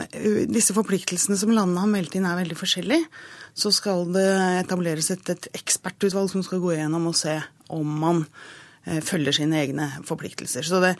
disse 0.49 0.73
forpliktelsene 0.73 1.37
som 1.37 1.53
landene 1.53 1.83
har 1.83 1.91
meldt 1.93 2.15
inn 2.17 2.25
er 2.25 2.39
veldig 2.39 2.57
forskjellige, 2.57 3.05
så 3.53 3.69
skal 3.77 4.07
det 4.15 4.25
etableres 4.63 5.11
et, 5.13 5.29
et 5.29 5.51
ekspertutvalg 5.53 6.31
som 6.33 6.41
skal 6.47 6.63
gå 6.65 6.73
gjennom 6.79 7.11
og 7.11 7.19
se 7.19 7.35
om 7.69 7.85
man 7.85 8.25
Eh, 8.25 8.68
følger 9.05 9.37
sine 9.37 9.61
egne 9.63 9.89
forpliktelser. 10.07 10.67
Så 10.67 10.81
det, 10.83 10.95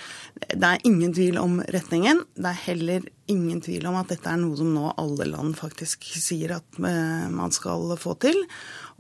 det, 0.51 0.65
er 0.65 0.87
ingen 0.89 1.13
tvil 1.15 1.39
om 1.41 1.59
retningen. 1.75 2.23
Det 2.37 2.51
er 2.51 2.65
heller 2.67 3.07
ingen 3.31 3.63
tvil 3.65 3.87
om 3.91 3.99
at 4.01 4.11
dette 4.13 4.31
er 4.31 4.41
noe 4.41 4.59
som 4.59 4.73
nå 4.75 4.93
alle 5.01 5.29
land 5.31 5.57
faktisk 5.59 6.07
sier 6.19 6.59
at 6.59 6.81
eh, 6.81 7.29
man 7.33 7.55
skal 7.55 7.95
få 8.01 8.17
til. 8.23 8.41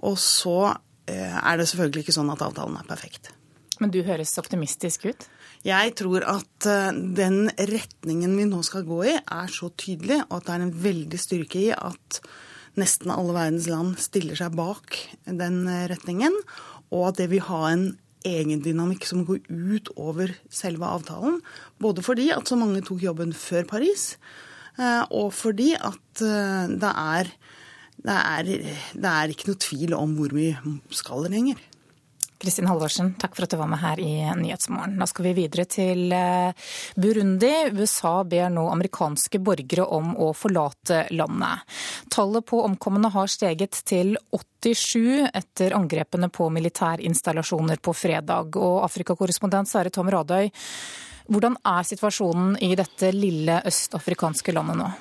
Og 0.09 0.19
så 0.23 0.73
eh, 1.11 1.37
er 1.39 1.61
det 1.61 1.69
selvfølgelig 1.71 2.07
ikke 2.07 2.17
sånn 2.21 2.33
at 2.35 2.45
avtalen 2.47 2.79
er 2.81 2.89
perfekt. 2.89 3.33
Men 3.79 3.93
du 3.95 4.01
høres 4.03 4.35
optimistisk 4.41 5.07
ut? 5.07 5.29
Jeg 5.67 5.93
tror 5.99 6.25
at 6.27 6.67
den 7.19 7.51
retningen 7.51 8.35
vi 8.39 8.47
nå 8.47 8.59
skal 8.67 8.87
gå 8.87 8.99
i, 9.11 9.15
er 9.19 9.53
så 9.55 9.71
tydelig, 9.79 10.21
og 10.29 10.41
at 10.41 10.49
det 10.49 10.55
er 10.55 10.65
en 10.65 10.77
veldig 10.83 11.19
styrke 11.19 11.61
i 11.61 11.71
at 11.75 12.19
nesten 12.79 13.11
alle 13.15 13.35
verdens 13.35 13.67
land 13.71 13.97
stiller 14.03 14.39
seg 14.39 14.55
bak 14.59 14.99
den 15.27 15.65
retningen, 15.91 16.35
og 16.95 17.11
at 17.11 17.23
det 17.23 17.31
vil 17.33 17.47
ha 17.51 17.63
en 17.71 17.89
egendynamikk 18.27 19.07
som 19.09 19.25
går 19.29 19.45
ut 19.49 19.91
over 19.97 20.33
selve 20.51 20.87
avtalen. 20.87 21.41
Både 21.83 22.05
fordi 22.05 22.31
at 22.35 22.49
så 22.49 22.59
mange 22.59 22.83
tok 22.87 23.03
jobben 23.05 23.35
før 23.37 23.67
Paris, 23.69 24.11
eh, 24.79 25.05
og 25.11 25.33
fordi 25.37 25.75
at 25.77 26.25
eh, 26.25 26.75
det 26.83 26.93
er, 26.93 27.33
det 28.05 28.19
er, 28.19 28.53
det 28.95 29.13
er 29.15 29.35
ikke 29.35 29.53
noe 29.53 29.63
tvil 29.69 29.97
om 29.99 30.17
hvor 30.19 30.35
mye 30.37 30.79
skal 30.95 31.29
lenger. 31.31 31.61
Kristin 32.39 32.69
Halvorsen, 32.71 33.15
takk 33.19 33.35
for 33.35 33.45
at 33.45 33.51
du 33.51 33.59
var 33.59 33.67
med 33.67 33.81
her 33.83 33.99
i 33.99 34.13
Nyhetsmorgen. 34.39 34.95
Da 35.01 35.09
skal 35.11 35.27
vi 35.27 35.33
videre 35.41 35.65
til 35.67 36.13
eh, 36.15 36.69
Burundi. 36.95 37.51
USA 37.75 38.21
ber 38.23 38.53
nå 38.55 38.69
amerikanske 38.71 39.41
borgere 39.43 39.89
om 39.97 40.13
å 40.15 40.31
forlate 40.39 41.01
landet. 41.19 41.67
Tallet 42.15 42.47
på 42.47 42.63
omkomne 42.63 43.11
har 43.11 43.33
steget 43.33 43.81
til 43.91 44.15
87 44.31 45.27
etter 45.33 45.75
angrepene 45.75 46.31
på 46.31 46.47
militærinstallasjoner 46.55 47.83
på 47.83 47.97
fredag. 47.97 48.55
Og 48.55 48.85
Afrikakorrespondent 48.87 49.71
Sverre 49.71 49.91
Tom 49.91 50.11
Radøy, 50.15 50.47
hvordan 51.29 51.59
er 51.67 51.91
situasjonen 51.91 52.55
i 52.63 52.73
dette 52.79 53.11
lille 53.13 53.59
østafrikanske 53.67 54.55
landet 54.55 54.79
nå? 54.79 54.93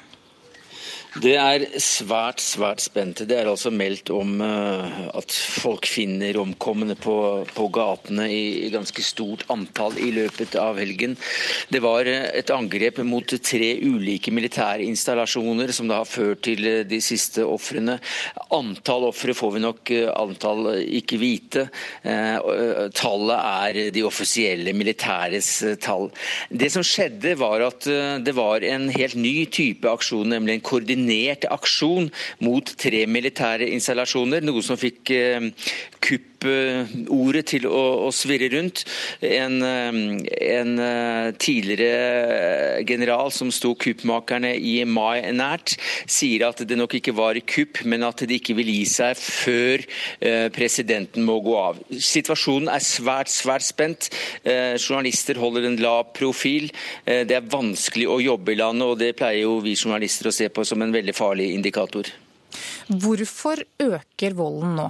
Det 1.18 1.32
er 1.34 1.64
svært, 1.82 2.42
svært 2.44 2.82
spent. 2.84 3.24
Det 3.26 3.34
er 3.34 3.48
altså 3.50 3.72
meldt 3.74 4.12
om 4.14 4.36
uh, 4.44 5.08
at 5.18 5.34
folk 5.34 5.88
finner 5.90 6.38
omkomne 6.38 6.94
på, 7.00 7.16
på 7.58 7.66
gatene 7.74 8.28
i, 8.30 8.68
ganske 8.70 9.02
stort 9.02 9.46
antall 9.50 9.98
i 9.98 10.12
løpet 10.14 10.54
av 10.62 10.78
helgen. 10.78 11.16
Det 11.74 11.82
var 11.82 12.06
uh, 12.06 12.28
et 12.38 12.54
angrep 12.54 13.02
mot 13.08 13.34
tre 13.34 13.72
ulike 13.82 14.34
militære 14.36 14.86
installasjoner 14.86 15.74
som 15.74 15.90
da 15.90 16.04
har 16.04 16.10
ført 16.10 16.44
til 16.46 16.62
uh, 16.68 16.84
de 16.86 17.02
siste 17.02 17.42
ofrene. 17.50 17.98
Antall 18.54 19.08
ofre 19.10 19.34
får 19.38 19.56
vi 19.58 19.64
nok 19.64 19.94
antall 20.14 20.70
ikke 20.84 21.18
vite. 21.20 21.66
Tallet 22.04 23.38
er 23.38 23.92
de 23.94 24.04
offisielle 24.06 24.74
militæres 24.78 25.50
tall. 25.84 26.10
Det 26.50 26.70
som 26.74 26.86
skjedde 26.86 27.34
var 27.40 27.64
at 27.66 27.88
det 28.24 28.34
var 28.38 28.64
en 28.68 28.88
helt 28.94 29.18
ny 29.20 29.36
type 29.52 29.90
aksjon, 29.90 30.30
nemlig 30.32 30.58
en 30.58 30.66
koordinering 30.68 31.07
koordinert 31.08 31.48
aksjon 31.50 32.10
mot 32.44 32.74
tre 32.78 33.06
militære 33.08 33.70
installasjoner, 33.72 34.44
noe 34.44 34.62
som 34.64 34.78
fikk 34.78 35.12
eh, 35.12 35.52
kuppordet 36.48 37.48
til 37.54 37.68
å, 37.70 38.08
å, 38.08 38.12
svirre 38.16 38.50
rundt. 38.54 38.84
En, 39.22 39.62
eh, 39.64 40.00
en, 40.58 40.80
eh, 40.80 41.32
tidligere 41.38 42.84
general 42.88 43.32
som 43.32 43.52
sto 43.52 43.74
kuppmakerne 43.76 44.56
i 44.56 44.84
Mai 44.86 45.22
nært, 45.32 45.78
sier 46.08 46.48
at 46.48 46.64
det 46.68 46.78
nok 46.78 46.98
ikke 47.00 47.16
var 47.16 47.40
kupp, 47.46 47.84
men 47.86 48.04
at 48.04 48.24
de 48.28 48.40
ikke 48.40 48.56
vil 48.58 48.68
gi 48.68 48.86
seg 48.86 49.18
før 49.18 49.84
presidenten 50.54 51.26
må 51.26 51.38
gå 51.44 51.56
av. 51.58 51.80
Situasjonen 51.92 52.70
er 52.72 52.84
svært, 52.84 53.30
svært 53.32 53.66
spent. 53.66 54.10
Journalister 54.44 55.38
holder 55.40 55.68
en 55.68 55.78
lav 55.82 56.14
profil. 56.14 56.70
Det 57.06 57.36
er 57.36 57.50
vanskelig 57.50 58.08
å 58.10 58.20
jobbe 58.24 58.54
i 58.54 58.60
landet, 58.60 58.88
og 58.88 59.00
det 59.02 59.16
pleier 59.20 59.46
jo 59.46 59.60
vi 59.64 59.76
journalister 59.76 60.30
å 60.30 60.36
se 60.36 60.50
på 60.50 60.66
som 60.68 60.82
en 60.82 60.94
veldig 60.96 61.16
farlig 61.18 61.52
indikator. 61.56 62.10
Hvorfor 62.88 63.64
øker 63.84 64.38
volden 64.38 64.78
nå? 64.80 64.90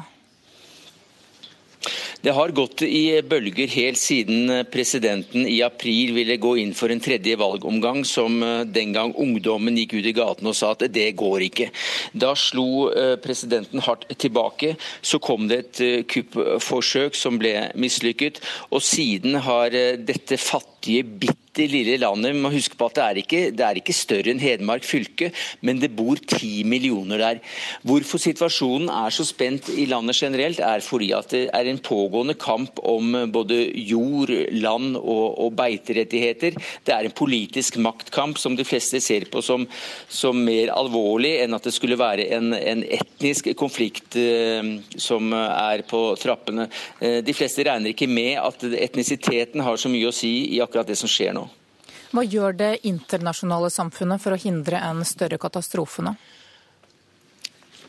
Det 2.22 2.34
har 2.34 2.50
gått 2.50 2.82
i 2.82 3.22
bølger 3.22 3.70
helt 3.70 4.00
siden 4.02 4.50
presidenten 4.74 5.46
i 5.48 5.60
april 5.62 6.16
ville 6.16 6.40
gå 6.42 6.56
inn 6.58 6.74
for 6.78 6.90
en 6.90 7.02
tredje 7.04 7.38
valgomgang, 7.38 8.02
som 8.06 8.42
eh, 8.44 8.64
den 8.66 8.96
gang 8.96 9.14
ungdommen 9.14 9.78
gikk 9.78 10.00
ut 10.00 10.10
i 10.10 10.16
gatene 10.18 10.50
og 10.50 10.58
sa 10.58 10.72
at 10.74 10.88
det 10.94 11.12
går 11.20 11.46
ikke. 11.48 11.70
Da 12.18 12.34
slo 12.38 12.88
eh, 12.90 13.16
presidenten 13.22 13.84
hardt 13.86 14.08
tilbake. 14.18 14.74
Så 15.02 15.22
kom 15.24 15.46
det 15.52 15.60
et 15.60 15.84
eh, 15.86 16.06
kuppforsøk 16.10 17.18
som 17.18 17.38
ble 17.38 17.54
mislykket, 17.78 18.42
og 18.72 18.82
siden 18.86 19.38
har 19.46 19.76
dette 20.02 20.42
fattige 20.42 20.77
fattige, 20.88 21.04
bitte 21.04 21.66
lille 21.66 21.98
landet. 21.98 22.36
Vi 22.36 22.42
må 22.42 22.52
huske 22.54 22.78
på 22.78 22.86
at 22.86 22.98
det 22.98 23.04
er, 23.04 23.18
ikke, 23.22 23.40
det 23.52 23.64
er 23.66 23.78
ikke 23.80 23.94
større 23.96 24.30
enn 24.30 24.42
Hedmark 24.42 24.86
fylke, 24.86 25.32
men 25.66 25.80
det 25.82 25.90
bor 25.98 26.18
ti 26.30 26.64
millioner 26.64 27.18
der. 27.18 27.40
Hvorfor 27.82 28.22
situasjonen 28.22 28.90
er 28.94 29.10
så 29.10 29.26
spent 29.26 29.72
i 29.74 29.88
landet 29.90 30.20
generelt, 30.20 30.60
er 30.60 30.86
fordi 30.86 31.12
at 31.18 31.32
det 31.34 31.48
er 31.50 31.70
en 31.72 31.82
pågående 31.82 32.36
kamp 32.38 32.78
om 32.86 33.16
både 33.34 33.58
jord, 33.90 34.30
land 34.54 34.98
og, 35.00 35.26
og 35.48 35.56
beiterettigheter. 35.58 36.58
Det 36.86 36.94
er 36.94 37.08
en 37.08 37.18
politisk 37.18 37.80
maktkamp 37.82 38.38
som 38.38 38.56
de 38.58 38.66
fleste 38.68 39.02
ser 39.02 39.26
på 39.32 39.42
som, 39.42 39.66
som 40.10 40.38
mer 40.38 40.70
alvorlig 40.76 41.40
enn 41.42 41.58
at 41.58 41.66
det 41.66 41.74
skulle 41.74 41.98
være 41.98 42.30
en, 42.38 42.54
en 42.54 42.86
etnisk 42.86 43.50
konflikt 43.58 44.20
eh, 44.20 44.76
som 44.94 45.34
er 45.34 45.82
på 45.90 46.04
trappene. 46.22 46.70
Eh, 47.02 47.20
de 47.26 47.34
fleste 47.36 47.66
regner 47.66 47.96
ikke 47.96 48.10
med 48.12 48.38
at 48.44 48.68
etnisiteten 48.78 49.66
har 49.66 49.82
så 49.82 49.90
mye 49.90 50.12
å 50.12 50.16
si 50.16 50.36
i 50.54 50.62
akkurat 50.62 50.77
det 50.86 51.00
som 51.00 51.10
skjer 51.10 51.34
nå. 51.34 51.48
Hva 52.14 52.24
gjør 52.24 52.56
det 52.56 52.72
internasjonale 52.88 53.70
samfunnet 53.74 54.22
for 54.24 54.36
å 54.36 54.40
hindre 54.40 54.80
en 54.80 55.04
større 55.06 55.40
katastrofe 55.42 56.06
nå? 56.06 56.14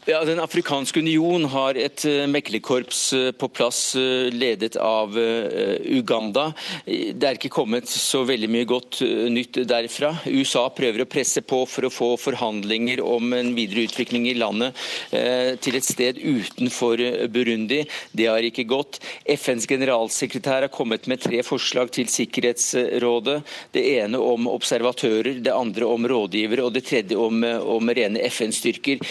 Ja, 0.04 0.24
Den 0.24 0.40
afrikanske 0.40 1.00
union 1.00 1.44
har 1.50 1.76
et 1.76 2.04
uh, 2.06 2.24
meklerkorps 2.30 3.00
uh, 3.12 3.30
på 3.32 3.48
plass, 3.48 3.96
uh, 3.96 4.28
ledet 4.32 4.76
av 4.76 5.16
Uganda. 5.18 6.52
Det 6.86 7.26
er 7.26 7.36
ikke 7.36 7.50
kommet 7.52 7.88
så 7.90 8.22
veldig 8.28 8.48
mye 8.52 8.66
godt 8.68 9.00
nytt 9.32 9.58
derfra. 9.68 10.12
USA 10.26 10.66
prøver 10.74 11.02
å 11.02 11.08
presse 11.10 11.42
på 11.42 11.60
for 11.68 11.88
å 11.88 11.92
få 11.92 12.08
forhandlinger 12.20 13.02
om 13.04 13.32
en 13.36 13.50
videre 13.56 13.86
utvikling 13.88 14.28
i 14.30 14.36
landet 14.38 14.76
til 15.10 15.78
et 15.78 15.86
sted 15.86 16.18
utenfor 16.18 17.00
Burundi. 17.32 17.80
Det 18.12 18.28
har 18.28 18.44
ikke 18.44 18.66
gått. 18.68 19.00
FNs 19.24 19.66
generalsekretær 19.70 20.66
har 20.66 20.72
kommet 20.72 21.08
med 21.10 21.22
tre 21.22 21.42
forslag 21.46 21.92
til 21.94 22.10
Sikkerhetsrådet. 22.12 23.38
Det 23.74 23.84
ene 23.96 24.20
om 24.20 24.48
observatører, 24.50 25.40
det 25.44 25.54
andre 25.54 25.88
om 25.88 26.08
rådgivere 26.08 26.66
og 26.66 26.74
det 26.76 26.84
tredje 26.88 27.18
om, 27.18 27.42
om 27.44 27.94
rene 27.98 28.24
FN-styrker. 28.28 29.02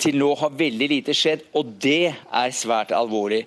Til 0.00 0.20
nå 0.20 0.34
har 0.40 0.43
veldig 0.52 0.90
lite 0.90 1.14
skjedd, 1.16 1.46
og 1.56 1.76
det 1.82 2.12
er 2.12 2.54
svært 2.54 2.92
alvorlig. 2.94 3.44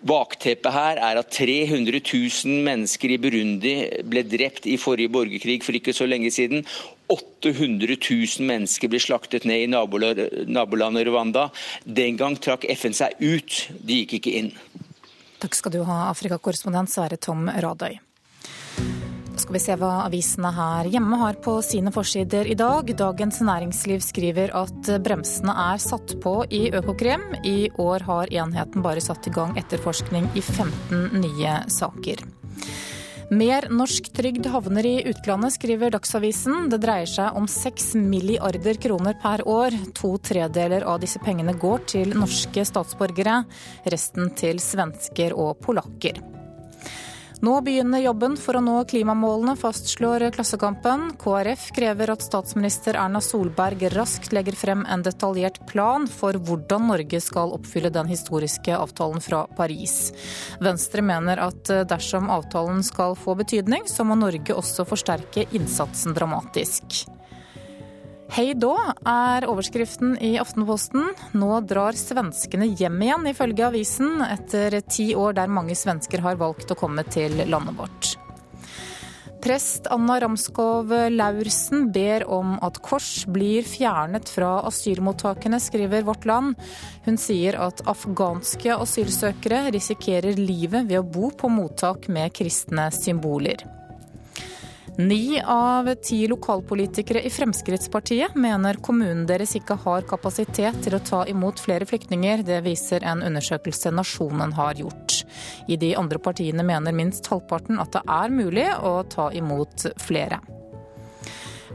Bakteppet 0.00 0.72
her 0.72 1.00
er 1.00 1.18
at 1.20 1.32
300 1.34 2.00
000 2.00 2.64
mennesker 2.64 3.12
i 3.12 3.18
Burundi 3.20 3.74
ble 4.08 4.22
drept 4.28 4.68
i 4.68 4.78
forrige 4.80 5.12
borgerkrig 5.12 5.60
for 5.64 5.76
ikke 5.76 5.94
så 5.96 6.08
lenge 6.08 6.32
siden. 6.32 6.64
800 7.10 7.96
000 7.96 8.46
mennesker 8.48 8.92
ble 8.92 9.00
slaktet 9.02 9.48
ned 9.48 9.64
i 9.64 9.70
nabolandet 9.70 11.08
Rwanda. 11.08 11.48
Den 11.84 12.20
gang 12.20 12.38
trakk 12.38 12.68
FN 12.76 12.96
seg 12.96 13.18
ut, 13.20 13.64
de 13.80 14.02
gikk 14.02 14.20
ikke 14.20 14.36
inn. 14.42 14.52
Takk 15.40 15.56
skal 15.56 15.74
du 15.74 15.82
ha, 15.88 16.06
Afrikakorrespondent 16.12 16.92
Sverre 16.92 17.20
Tom 17.20 17.48
Radøy 17.48 17.98
skal 19.40 19.56
vi 19.56 19.62
se 19.62 19.74
hva 19.80 19.90
avisene 20.04 20.50
her 20.54 20.88
hjemme 20.92 21.16
har 21.20 21.38
på 21.44 21.56
sine 21.64 21.92
forsider 21.94 22.48
i 22.50 22.56
dag. 22.58 22.90
Dagens 22.96 23.40
Næringsliv 23.44 24.02
skriver 24.04 24.52
at 24.56 24.90
bremsene 25.04 25.54
er 25.72 25.80
satt 25.82 26.16
på 26.22 26.34
i 26.52 26.66
Økokrem. 26.76 27.24
I 27.46 27.70
år 27.80 28.04
har 28.08 28.32
enheten 28.42 28.84
bare 28.84 29.02
satt 29.04 29.30
i 29.30 29.34
gang 29.34 29.56
etterforskning 29.60 30.28
i 30.36 30.44
15 30.44 31.22
nye 31.24 31.56
saker. 31.72 32.24
Mer 33.30 33.68
norsk 33.70 34.08
trygd 34.10 34.48
havner 34.50 34.86
i 34.88 34.96
utlandet, 35.06 35.54
skriver 35.54 35.92
Dagsavisen. 35.94 36.66
Det 36.72 36.80
dreier 36.82 37.06
seg 37.06 37.36
om 37.38 37.46
6 37.46 37.92
milliarder 38.02 38.80
kroner 38.82 39.14
per 39.22 39.44
år. 39.46 39.76
To 40.00 40.16
tredeler 40.18 40.82
av 40.82 40.98
disse 41.04 41.22
pengene 41.22 41.54
går 41.54 41.86
til 41.94 42.18
norske 42.18 42.66
statsborgere, 42.66 43.44
resten 43.94 44.34
til 44.34 44.58
svensker 44.58 45.38
og 45.38 45.62
polakker. 45.62 46.18
Nå 47.40 47.54
begynner 47.64 48.02
jobben 48.04 48.34
for 48.36 48.58
å 48.58 48.60
nå 48.60 48.74
klimamålene, 48.84 49.54
fastslår 49.56 50.26
Klassekampen. 50.34 51.06
KrF 51.22 51.70
krever 51.72 52.10
at 52.12 52.20
statsminister 52.20 52.98
Erna 53.00 53.22
Solberg 53.24 53.86
raskt 53.94 54.34
legger 54.36 54.58
frem 54.60 54.82
en 54.84 55.00
detaljert 55.06 55.56
plan 55.70 56.04
for 56.04 56.36
hvordan 56.36 56.90
Norge 56.90 57.22
skal 57.24 57.54
oppfylle 57.56 57.88
den 57.94 58.10
historiske 58.12 58.76
avtalen 58.76 59.24
fra 59.24 59.46
Paris. 59.56 60.10
Venstre 60.60 61.00
mener 61.00 61.40
at 61.46 61.72
dersom 61.88 62.28
avtalen 62.28 62.84
skal 62.84 63.16
få 63.16 63.38
betydning, 63.40 63.88
så 63.88 64.04
må 64.04 64.20
Norge 64.20 64.52
også 64.60 64.84
forsterke 64.92 65.48
innsatsen 65.56 66.12
dramatisk. 66.12 67.06
Hei 68.30 68.52
då 68.54 68.76
er 69.10 69.42
overskriften 69.50 70.12
i 70.22 70.36
Aftenposten. 70.38 71.08
Nå 71.34 71.48
drar 71.66 71.96
svenskene 71.98 72.68
hjem 72.78 73.00
igjen, 73.02 73.24
ifølge 73.26 73.64
avisen, 73.66 74.20
etter 74.22 74.76
ti 74.86 75.08
år 75.18 75.34
der 75.34 75.50
mange 75.50 75.74
svensker 75.74 76.22
har 76.22 76.38
valgt 76.38 76.70
å 76.70 76.76
komme 76.78 77.02
til 77.10 77.34
landet 77.50 77.74
vårt. 77.74 78.12
Prest 79.42 79.88
Anna 79.90 80.20
Ramskov 80.22 80.94
Laursen 81.10 81.88
ber 81.90 82.22
om 82.30 82.54
at 82.62 82.78
kors 82.86 83.24
blir 83.26 83.66
fjernet 83.66 84.30
fra 84.30 84.60
asylmottakene, 84.68 85.58
skriver 85.58 86.06
Vårt 86.06 86.28
Land. 86.30 86.54
Hun 87.08 87.18
sier 87.18 87.58
at 87.58 87.82
afghanske 87.90 88.78
asylsøkere 88.78 89.72
risikerer 89.74 90.38
livet 90.38 90.86
ved 90.86 91.02
å 91.02 91.08
bo 91.18 91.34
på 91.34 91.50
mottak 91.50 92.06
med 92.06 92.30
kristne 92.38 92.92
symboler. 92.94 93.66
Ni 95.00 95.42
av 95.46 95.94
ti 95.94 96.26
lokalpolitikere 96.28 97.22
i 97.22 97.30
Fremskrittspartiet 97.30 98.34
mener 98.34 98.76
kommunen 98.84 99.22
deres 99.26 99.54
ikke 99.56 99.78
har 99.84 100.04
kapasitet 100.04 100.82
til 100.84 100.96
å 100.96 101.00
ta 101.00 101.22
imot 101.30 101.60
flere 101.62 101.86
flyktninger. 101.88 102.42
Det 102.44 102.58
viser 102.66 103.06
en 103.08 103.22
undersøkelse 103.24 103.94
Nasjonen 103.96 104.52
har 104.58 104.76
gjort. 104.76 105.22
I 105.72 105.78
de 105.80 105.94
andre 105.96 106.20
partiene 106.20 106.66
mener 106.66 106.92
minst 106.92 107.30
halvparten 107.32 107.80
at 107.80 107.94
det 107.96 108.02
er 108.12 108.34
mulig 108.34 108.66
å 108.76 108.98
ta 109.08 109.30
imot 109.32 109.86
flere. 110.02 110.40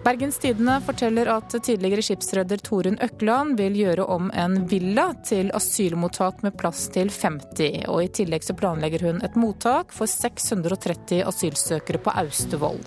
Bergens 0.06 0.38
Tidende 0.44 0.76
forteller 0.86 1.32
at 1.34 1.56
tidligere 1.66 2.04
skipsreder 2.06 2.62
Torunn 2.62 3.00
Økland 3.02 3.58
vil 3.58 3.80
gjøre 3.80 4.06
om 4.06 4.30
en 4.38 4.60
villa 4.70 5.08
til 5.26 5.50
asylmottak 5.58 6.44
med 6.46 6.60
plass 6.62 6.84
til 6.94 7.10
50. 7.10 7.88
Og 7.90 8.04
I 8.04 8.12
tillegg 8.20 8.46
så 8.46 8.54
planlegger 8.60 9.08
hun 9.08 9.26
et 9.26 9.40
mottak 9.40 9.96
for 9.98 10.06
630 10.12 11.26
asylsøkere 11.26 12.04
på 12.06 12.14
Austevoll. 12.22 12.86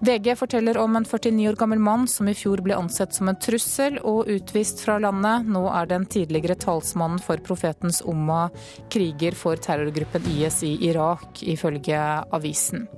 VG 0.00 0.36
forteller 0.36 0.78
om 0.78 0.96
en 0.96 1.04
49 1.04 1.48
år 1.48 1.56
gammel 1.60 1.78
mann 1.78 2.06
som 2.08 2.28
i 2.28 2.34
fjor 2.34 2.62
ble 2.64 2.72
ansett 2.72 3.12
som 3.12 3.28
en 3.28 3.36
trussel 3.36 3.98
og 4.00 4.30
utvist 4.32 4.80
fra 4.80 4.96
landet. 4.98 5.44
Nå 5.52 5.66
er 5.68 5.90
den 5.90 6.06
tidligere 6.08 6.56
talsmannen 6.56 7.20
for 7.20 7.42
profetens 7.44 8.00
Umma 8.08 8.46
kriger 8.88 9.36
for 9.36 9.60
terrorgruppen 9.60 10.24
IS 10.32 10.62
i 10.64 10.72
Irak, 10.88 11.42
ifølge 11.44 12.00
avisen. 12.32 12.88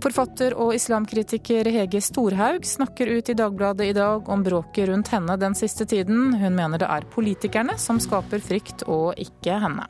Forfatter 0.00 0.56
og 0.56 0.72
islamkritiker 0.72 1.68
Hege 1.68 2.00
Storhaug 2.00 2.64
snakker 2.64 3.10
ut 3.18 3.28
i 3.28 3.36
Dagbladet 3.36 3.90
i 3.90 3.96
dag 3.96 4.28
om 4.32 4.44
bråket 4.46 4.88
rundt 4.88 5.12
henne 5.12 5.36
den 5.36 5.56
siste 5.58 5.84
tiden. 5.84 6.32
Hun 6.40 6.56
mener 6.56 6.80
det 6.80 6.88
er 6.88 7.08
politikerne 7.12 7.76
som 7.76 8.00
skaper 8.00 8.40
frykt, 8.40 8.86
og 8.88 9.20
ikke 9.20 9.60
henne. 9.60 9.84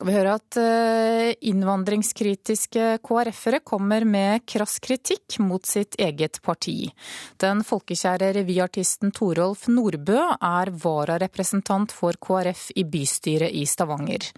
Skal 0.00 0.08
vi 0.08 0.14
høre 0.16 0.34
at 0.38 0.56
eh, 0.56 1.30
innvandringskritiske 1.50 2.84
KrF-ere 3.04 3.58
kommer 3.60 4.06
med 4.08 4.46
krass 4.48 4.78
kritikk 4.80 5.36
mot 5.44 5.68
sitt 5.68 5.98
eget 6.00 6.38
parti. 6.40 6.88
Den 7.36 7.60
folkekjære 7.68 8.30
revyartisten 8.38 9.12
Torolf 9.12 9.66
Nordbø 9.68 10.16
er 10.16 10.72
vararepresentant 10.72 11.92
for 11.92 12.16
KrF 12.16 12.70
i 12.80 12.86
bystyret 12.88 13.52
i 13.52 13.66
Stavanger. 13.68 14.30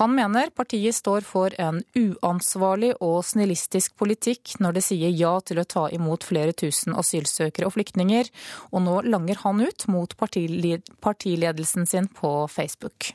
Han 0.00 0.16
mener 0.16 0.54
partiet 0.56 0.96
står 0.96 1.28
for 1.28 1.52
en 1.60 1.84
uansvarlig 1.92 2.94
og 3.04 3.20
snillistisk 3.28 4.00
politikk 4.00 4.56
når 4.56 4.80
det 4.80 4.86
sier 4.88 5.12
ja 5.12 5.36
til 5.44 5.60
å 5.60 5.68
ta 5.68 5.90
imot 5.92 6.24
flere 6.32 6.56
tusen 6.56 6.96
asylsøkere 6.96 7.68
og 7.68 7.76
flyktninger, 7.76 8.32
og 8.72 8.88
nå 8.88 9.00
langer 9.04 9.44
han 9.44 9.60
ut 9.68 9.90
mot 9.92 10.16
partiledelsen 10.16 11.84
sin 11.92 12.08
på 12.08 12.38
Facebook. 12.48 13.12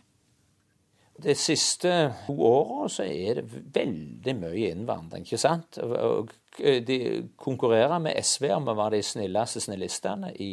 De 1.23 1.31
siste 1.35 1.91
to 2.25 2.33
åra 2.43 2.89
så 2.91 3.05
er 3.07 3.37
det 3.39 3.61
veldig 3.75 4.33
mye 4.35 4.71
innvandring, 4.73 5.23
ikke 5.23 5.39
sant. 5.39 5.77
Og 5.79 6.33
de 6.59 6.97
konkurrerer 7.39 8.01
med 8.03 8.19
SV 8.19 8.49
om 8.55 8.67
å 8.67 8.75
være 8.75 8.97
de 8.97 9.05
snilleste 9.07 9.61
snillistene 9.63 10.33
i 10.43 10.49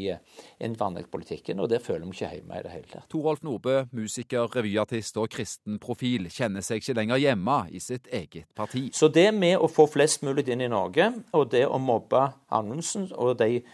innvandringspolitikken, 0.62 1.58
og 1.58 1.70
det 1.72 1.82
føler 1.82 2.06
vi 2.06 2.14
ikke 2.14 2.30
hjemme 2.36 2.60
i 2.60 2.62
det 2.62 2.74
hele 2.76 2.90
tatt. 2.92 3.08
Torolf 3.10 3.42
Nordbø, 3.42 3.76
musiker, 3.90 4.46
revyartist 4.54 5.18
og 5.18 5.30
kristen 5.34 5.82
profil, 5.82 6.30
kjenner 6.30 6.62
seg 6.62 6.82
ikke 6.82 6.96
lenger 7.00 7.22
hjemme 7.24 7.58
i 7.74 7.82
sitt 7.82 8.06
eget 8.14 8.46
parti. 8.54 8.88
Så 8.94 9.10
det 9.10 9.32
med 9.34 9.58
å 9.58 9.70
få 9.70 9.88
flest 9.90 10.22
mulig 10.22 10.46
inn 10.46 10.62
i 10.62 10.70
Norge, 10.70 11.10
og 11.34 11.50
det 11.54 11.66
å 11.66 11.82
mobbe 11.82 12.28
Anundsen 12.54 13.10
og 13.18 13.34
de 13.42 13.64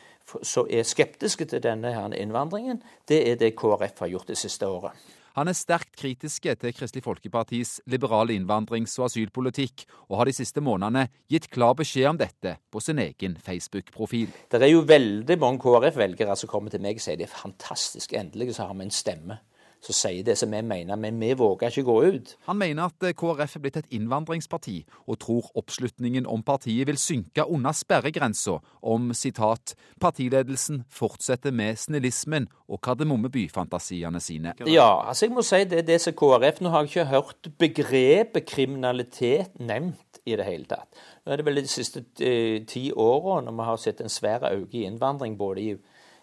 som 0.45 0.68
er 0.68 0.84
skeptiske 0.84 1.45
til 1.49 1.62
denne 1.64 1.93
her 1.93 2.16
innvandringen, 2.16 2.82
det 3.09 3.22
er 3.28 3.39
det 3.41 3.55
KrF 3.57 4.05
har 4.05 4.12
gjort 4.12 4.32
det 4.32 4.41
siste 4.41 4.68
året. 4.68 4.97
Han 5.39 5.47
er 5.47 5.55
sterkt 5.55 5.93
kritiske 5.95 6.51
til 6.59 6.72
Kristelig 6.74 7.05
Folkepartis 7.05 7.76
liberale 7.86 8.34
innvandrings- 8.34 8.97
og 8.99 9.05
asylpolitikk, 9.07 9.84
og 10.11 10.16
har 10.18 10.26
de 10.26 10.34
siste 10.34 10.59
månedene 10.59 11.05
gitt 11.30 11.47
klar 11.55 11.76
beskjed 11.78 12.09
om 12.11 12.18
dette 12.18 12.57
på 12.72 12.82
sin 12.82 12.99
egen 12.99 13.36
Facebook-profil. 13.39 14.32
Det 14.51 14.59
er 14.59 14.72
jo 14.72 14.82
veldig 14.89 15.36
mange 15.39 15.62
KrF-velgere 15.62 16.34
som 16.41 16.51
kommer 16.51 16.74
til 16.74 16.82
meg 16.82 16.99
og 16.99 17.05
sier 17.07 17.20
det 17.20 17.28
er 17.28 17.36
fantastisk, 17.36 18.16
endelig 18.18 18.57
så 18.57 18.66
har 18.66 18.74
vi 18.74 18.89
en 18.89 18.99
stemme 18.99 19.39
som 19.85 19.95
sier 19.95 20.24
det 20.26 20.37
som 20.39 20.51
vi 20.53 20.62
mener, 20.62 20.97
men 20.97 21.20
vi 21.20 21.33
våger 21.39 21.70
ikke 21.70 21.87
gå 21.87 21.97
ut. 22.05 22.35
Han 22.49 22.59
mener 22.59 22.89
at 22.91 23.16
KrF 23.18 23.57
er 23.57 23.64
blitt 23.64 23.79
et 23.81 23.93
innvandringsparti, 23.95 24.76
og 25.07 25.20
tror 25.22 25.51
oppslutningen 25.59 26.26
om 26.26 26.43
partiet 26.43 26.89
vil 26.89 26.99
synke 26.99 27.47
under 27.47 27.76
sperregrensa 27.76 28.59
om 28.83 29.12
sitat, 29.14 29.74
partiledelsen 30.01 30.83
fortsetter 30.91 31.55
med 31.55 31.79
snillismen 31.79 32.49
og 32.68 32.83
Kardemommeby-fantasiene 32.85 34.20
sine. 34.20 34.55
Ja, 34.66 35.09
altså 35.09 35.26
jeg 35.26 35.37
må 35.37 35.45
si 35.47 35.62
det, 35.68 35.87
det 35.89 36.01
som 36.03 36.16
KrF 36.16 36.61
Nå 36.61 36.72
har 36.74 36.85
jeg 36.85 36.91
ikke 36.91 37.11
hørt 37.12 37.49
begrepet 37.59 38.47
kriminalitet 38.49 39.59
nevnt 39.61 40.18
i 40.29 40.37
det 40.37 40.45
hele 40.45 40.66
tatt. 40.68 40.89
Nå 41.24 41.33
er 41.33 41.41
det 41.41 41.47
vel 41.47 41.62
de 41.62 41.70
siste 41.70 42.03
ti 42.18 42.89
ti 42.89 42.93
årene 42.93 43.55
vi 43.55 43.68
har 43.68 43.81
sett 43.81 44.03
en 44.03 44.12
svær 44.12 44.47
økning 44.51 44.83
i 44.83 44.87
innvandring 44.89 45.37
både 45.39 45.64
i 45.64 45.76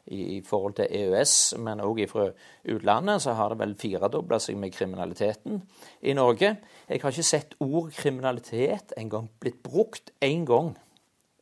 i, 0.08 0.42
forhold 0.46 0.76
til 0.78 0.88
EØS, 0.90 1.56
men 1.58 1.82
òg 1.82 2.04
fra 2.10 2.28
utlandet, 2.70 3.22
så 3.22 3.34
har 3.34 3.50
det 3.50 3.60
vel 3.60 3.76
firedobla 3.80 4.40
seg 4.40 4.58
med 4.62 4.74
kriminaliteten 4.76 5.64
i 6.02 6.14
Norge. 6.14 6.56
Jeg 6.90 7.02
har 7.02 7.16
ikke 7.16 7.26
sett 7.26 7.56
ord 7.60 7.90
kriminalitet 7.96 8.94
en 8.98 9.10
gang 9.10 9.30
blitt 9.42 9.64
brukt 9.66 10.14
én 10.24 10.46
gang 10.46 10.76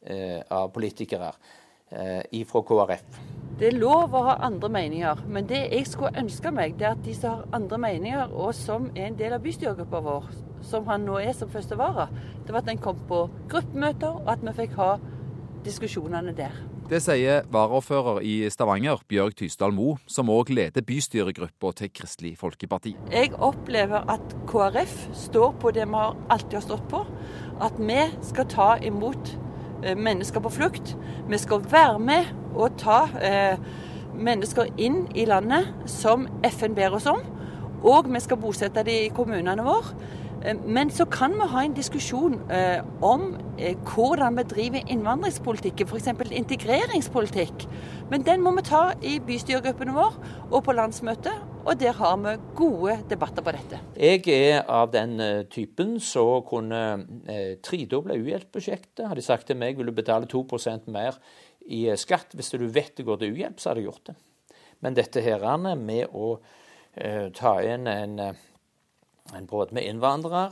eh, 0.05 0.39
av 0.47 0.71
politikere 0.71 1.33
eh, 1.91 2.45
fra 2.47 2.63
KrF. 2.63 3.19
Det 3.59 3.67
er 3.69 3.77
lov 3.77 4.15
å 4.15 4.23
ha 4.29 4.39
andre 4.47 4.69
meninger, 4.71 5.27
men 5.29 5.45
det 5.49 5.59
jeg 5.67 5.85
skulle 5.85 6.15
ønske 6.23 6.51
meg, 6.55 6.79
det 6.79 6.87
er 6.87 6.95
at 6.95 7.03
de 7.05 7.13
som 7.13 7.35
har 7.35 7.59
andre 7.59 7.77
meninger, 7.77 8.31
og 8.31 8.55
som 8.57 8.87
er 8.95 9.11
en 9.11 9.19
del 9.19 9.35
av 9.35 9.43
bystyregruppa 9.43 10.01
vår, 10.07 10.31
som 10.65 10.87
han 10.87 11.03
nå 11.05 11.19
er 11.19 11.35
som 11.37 11.51
første 11.51 11.77
vara, 11.77 12.07
det 12.47 12.55
var 12.55 12.63
at 12.63 12.71
en 12.71 12.81
kom 12.81 13.03
på 13.11 13.25
gruppemøter, 13.51 14.23
og 14.23 14.31
at 14.33 14.47
vi 14.47 14.55
fikk 14.63 14.79
ha 14.79 14.93
diskusjonene 15.67 16.33
der. 16.35 16.72
Det 16.93 16.99
sier 17.01 17.47
varaordfører 17.49 18.19
i 18.21 18.33
Stavanger, 18.53 18.99
Bjørg 19.09 19.33
Tysdal 19.39 19.71
Mo, 19.73 19.95
som 20.05 20.27
òg 20.29 20.51
leder 20.53 20.83
bystyregruppa 20.85 21.71
til 21.79 21.89
Kristelig 21.89 22.35
Folkeparti. 22.37 22.91
Jeg 23.09 23.31
opplever 23.33 24.05
at 24.13 24.35
KrF 24.45 24.93
står 25.23 25.55
på 25.57 25.71
det 25.73 25.87
vi 25.89 26.03
alltid 26.03 26.53
har 26.59 26.65
stått 26.67 26.85
på. 26.91 27.01
At 27.65 27.81
vi 27.81 27.97
skal 28.29 28.45
ta 28.51 28.67
imot 28.77 29.33
eh, 29.81 29.97
mennesker 29.97 30.45
på 30.45 30.53
flukt. 30.53 30.93
Vi 31.31 31.41
skal 31.41 31.65
være 31.65 31.97
med 31.97 32.29
og 32.53 32.77
ta 32.77 33.07
eh, 33.17 33.57
mennesker 34.13 34.69
inn 34.77 35.07
i 35.17 35.25
landet 35.25 35.73
som 35.89 36.27
FN 36.45 36.77
ber 36.77 36.93
oss 36.99 37.09
om. 37.09 37.25
Og 37.81 38.05
vi 38.13 38.21
skal 38.21 38.37
bosette 38.37 38.85
dem 38.85 39.07
i 39.07 39.13
kommunene 39.17 39.65
våre. 39.65 39.97
Eh, 40.43 40.65
men 40.65 40.91
så 40.91 41.05
kan 41.05 41.33
vi 41.39 41.47
ha 41.47 41.63
en 41.63 41.75
diskusjon 41.75 42.35
eh, 42.51 42.83
om 43.01 43.33
eh, 43.57 43.77
hvordan 43.77 44.37
vi 44.37 44.43
driver 44.43 44.91
innvandringspolitikken, 44.91 45.87
f.eks. 45.87 46.09
integreringspolitikk. 46.31 47.67
Men 48.11 48.25
den 48.27 48.43
må 48.43 48.51
vi 48.57 48.65
ta 48.67 48.83
i 49.01 49.19
bystyregruppene 49.23 49.95
våre 49.95 50.35
og 50.51 50.63
på 50.65 50.75
landsmøtet, 50.75 51.49
og 51.63 51.79
der 51.79 51.95
har 51.95 52.17
vi 52.19 52.35
gode 52.59 52.97
debatter 53.09 53.45
på 53.45 53.53
dette. 53.55 53.79
Jeg 53.95 54.27
er 54.27 54.65
av 54.67 54.91
den 54.91 55.15
typen 55.47 55.95
som 56.03 56.43
kunne 56.43 56.81
tredoble 57.63 58.17
uhjelpsprosjektet. 58.19 59.05
Hadde 59.07 59.21
de 59.21 59.25
sagt 59.25 59.47
til 59.47 59.57
meg 59.57 59.79
vil 59.79 59.87
du 59.87 59.95
betale 59.95 60.27
2% 60.27 60.91
mer 60.91 61.15
i 61.71 61.85
skatt 61.95 62.35
hvis 62.35 62.51
du 62.51 62.67
vet 62.67 62.91
det 62.97 63.07
går 63.07 63.21
til 63.21 63.31
uhjelp, 63.37 63.63
så 63.63 63.71
hadde 63.71 63.85
jeg 63.85 63.87
gjort 63.93 64.11
det. 64.11 64.17
Men 64.83 64.99
dette 64.99 65.23
her 65.23 65.47
med 65.79 66.11
å 66.11 66.35
ta 67.33 67.55
inn 67.63 67.87
en 67.87 68.19
en 69.35 69.49
båt 69.49 69.71
med 69.71 69.87
innvandrere. 69.87 70.51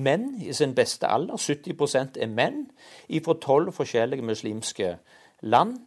Menn 0.00 0.36
i 0.40 0.54
sin 0.54 0.74
beste 0.74 1.08
alder, 1.10 1.36
70% 1.36 2.20
er 2.22 2.30
menn, 2.30 2.66
fra 3.24 3.34
tolv 3.42 3.74
forskjellige 3.74 4.24
muslimske 4.24 4.92
land. 5.42 5.80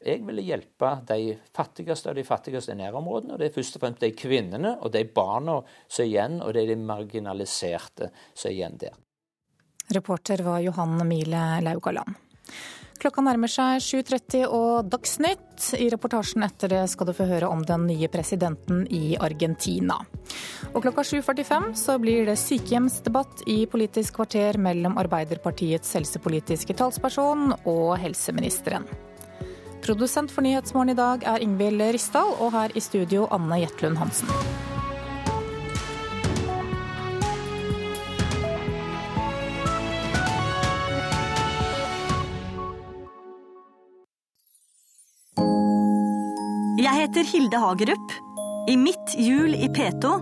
Jeg 0.00 0.22
ville 0.24 0.42
hjelpe 0.46 0.94
de 1.10 1.34
fattigste 1.52 2.08
av 2.08 2.16
de 2.16 2.24
fattigste 2.24 2.72
i 2.72 2.78
nærområdene. 2.80 3.34
og 3.34 3.38
Det 3.38 3.50
er 3.50 3.54
først 3.58 3.76
og 3.76 3.84
fremst 3.84 4.00
de 4.00 4.14
kvinnene 4.16 4.78
og 4.80 4.94
de 4.94 5.04
barna 5.04 5.58
som 5.88 6.06
er 6.06 6.08
igjen, 6.08 6.40
og 6.40 6.54
det 6.54 6.62
er 6.62 6.72
de 6.72 6.80
marginaliserte 6.88 8.10
som 8.32 8.48
er 8.48 8.56
igjen 8.56 8.80
der. 8.80 8.96
Reporter 9.92 10.42
var 10.46 10.60
Johan 10.64 10.96
Mile 11.06 11.60
Laugaland. 11.66 12.29
Klokka 13.00 13.22
nærmer 13.24 13.48
seg 13.48 13.80
7.30 13.80 14.42
og 14.52 14.90
Dagsnytt. 14.92 15.70
I 15.80 15.86
reportasjen 15.88 16.44
etter 16.44 16.68
det 16.68 16.82
skal 16.92 17.08
du 17.08 17.14
få 17.16 17.24
høre 17.30 17.48
om 17.48 17.62
den 17.64 17.86
nye 17.88 18.10
presidenten 18.12 18.82
i 18.92 19.14
Argentina. 19.16 19.96
Og 20.74 20.82
klokka 20.84 21.06
7.45 21.08 21.70
så 21.80 21.96
blir 22.02 22.28
det 22.28 22.36
sykehjemsdebatt 22.42 23.46
i 23.48 23.62
Politisk 23.72 24.18
kvarter 24.20 24.60
mellom 24.60 25.00
Arbeiderpartiets 25.00 25.96
helsepolitiske 25.96 26.76
talsperson 26.76 27.54
og 27.64 27.94
helseministeren. 28.02 28.84
Produsent 29.80 30.28
for 30.28 30.44
Nyhetsmorgen 30.44 30.92
i 30.92 30.98
dag 30.98 31.24
er 31.24 31.40
Ingvild 31.40 31.80
Ryssdal, 31.96 32.36
og 32.36 32.52
her 32.52 32.76
i 32.76 32.84
studio 32.84 33.24
Anne 33.32 33.62
Jetlund 33.62 33.96
Hansen. 33.96 34.28
Jeg 46.80 46.96
heter 46.96 47.26
Hilde 47.28 47.58
Hagerup. 47.60 48.12
I 48.72 48.74
mitt 48.80 49.12
jul 49.20 49.52
i 49.52 49.66
P2 49.68 50.12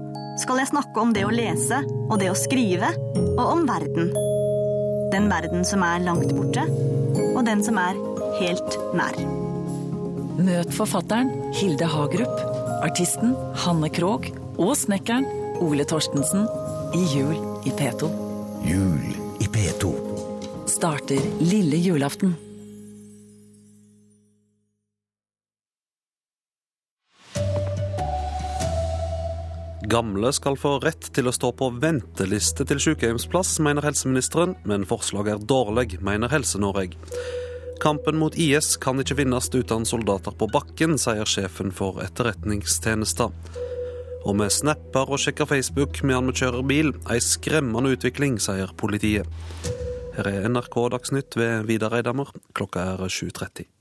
skal 0.43 0.59
jeg 0.59 0.71
snakke 0.73 0.99
om 0.99 1.13
det 1.15 1.23
å 1.23 1.31
lese 1.31 1.85
og 2.09 2.17
det 2.19 2.33
å 2.33 2.39
skrive, 2.39 2.89
og 3.37 3.45
om 3.45 3.63
verden. 3.69 4.09
Den 5.13 5.29
verden 5.31 5.63
som 5.69 5.85
er 5.87 6.03
langt 6.03 6.33
borte, 6.35 6.65
og 7.29 7.39
den 7.47 7.63
som 7.63 7.79
er 7.79 8.01
helt 8.41 8.79
nær. 8.99 9.15
Møt 10.43 10.75
forfatteren 10.75 11.31
Hilde 11.55 11.87
Hagerup, 11.93 12.43
artisten 12.83 13.37
Hanne 13.63 13.93
Krogh 13.95 14.27
og 14.59 14.75
snekkeren 14.83 15.31
Ole 15.63 15.87
Torstensen 15.87 16.43
i 16.99 17.05
Jul 17.15 17.39
i 17.71 17.77
P2. 17.79 18.11
Jul 18.67 19.07
i 19.39 19.47
P2. 19.47 19.95
Starter 20.75 21.23
lille 21.39 21.79
julaften. 21.87 22.35
Gamle 29.89 30.33
skal 30.37 30.57
få 30.61 30.75
rett 30.83 31.07
til 31.17 31.31
å 31.31 31.33
stå 31.33 31.49
på 31.57 31.71
venteliste 31.81 32.67
til 32.69 32.81
sykehjemsplass, 32.83 33.55
mener 33.65 33.87
helseministeren, 33.87 34.53
men 34.69 34.85
forslaget 34.85 35.39
er 35.39 35.47
dårlig, 35.49 35.95
mener 36.05 36.29
Helse-Norge. 36.29 36.99
Kampen 37.81 38.19
mot 38.21 38.37
IS 38.37 38.75
kan 38.83 39.01
ikke 39.01 39.17
vinnes 39.23 39.49
uten 39.55 39.87
soldater 39.89 40.37
på 40.37 40.51
bakken, 40.53 40.99
sier 41.01 41.25
sjefen 41.25 41.73
for 41.73 42.03
etterretningstjenesten. 42.05 43.33
Og 44.29 44.37
vi 44.43 44.51
snapper 44.53 45.09
og 45.09 45.23
sjekker 45.25 45.49
Facebook 45.49 46.03
mens 46.05 46.35
vi 46.35 46.37
kjører 46.43 46.69
bil. 46.69 46.93
Ei 47.09 47.23
skremmende 47.25 47.95
utvikling, 47.97 48.37
sier 48.43 48.77
politiet. 48.77 49.25
Her 50.19 50.29
er 50.35 50.53
NRK 50.53 50.83
Dagsnytt 50.99 51.41
ved 51.41 51.65
Vidar 51.71 51.97
Eidhammer. 51.97 52.35
Klokka 52.53 52.91
er 52.93 53.09
7.30. 53.09 53.78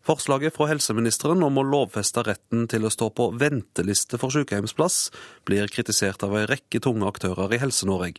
Forslaget 0.00 0.54
fra 0.56 0.70
helseministeren 0.70 1.42
om 1.44 1.58
å 1.60 1.64
lovfeste 1.66 2.22
retten 2.24 2.64
til 2.72 2.86
å 2.88 2.92
stå 2.92 3.10
på 3.12 3.26
venteliste 3.40 4.16
for 4.20 4.32
sykehjemsplass 4.32 5.10
blir 5.48 5.68
kritisert 5.68 6.24
av 6.24 6.38
en 6.38 6.46
rekke 6.48 6.80
tunge 6.80 7.04
aktører 7.04 7.52
i 7.52 7.60
Helse-Norge. 7.60 8.16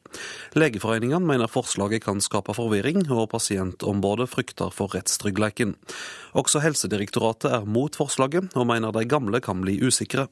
Legeforeningen 0.54 1.26
mener 1.26 1.50
forslaget 1.50 2.06
kan 2.06 2.22
skape 2.22 2.54
forvirring, 2.54 3.08
og 3.10 3.32
pasientombudet 3.34 4.30
frykter 4.30 4.70
for 4.76 4.94
rettstryggheten. 4.94 5.74
Også 6.38 6.62
Helsedirektoratet 6.62 7.50
er 7.58 7.66
mot 7.66 7.98
forslaget, 7.98 8.54
og 8.54 8.70
mener 8.70 8.94
de 8.94 9.08
gamle 9.10 9.42
kan 9.42 9.66
bli 9.66 9.80
usikre. 9.82 10.30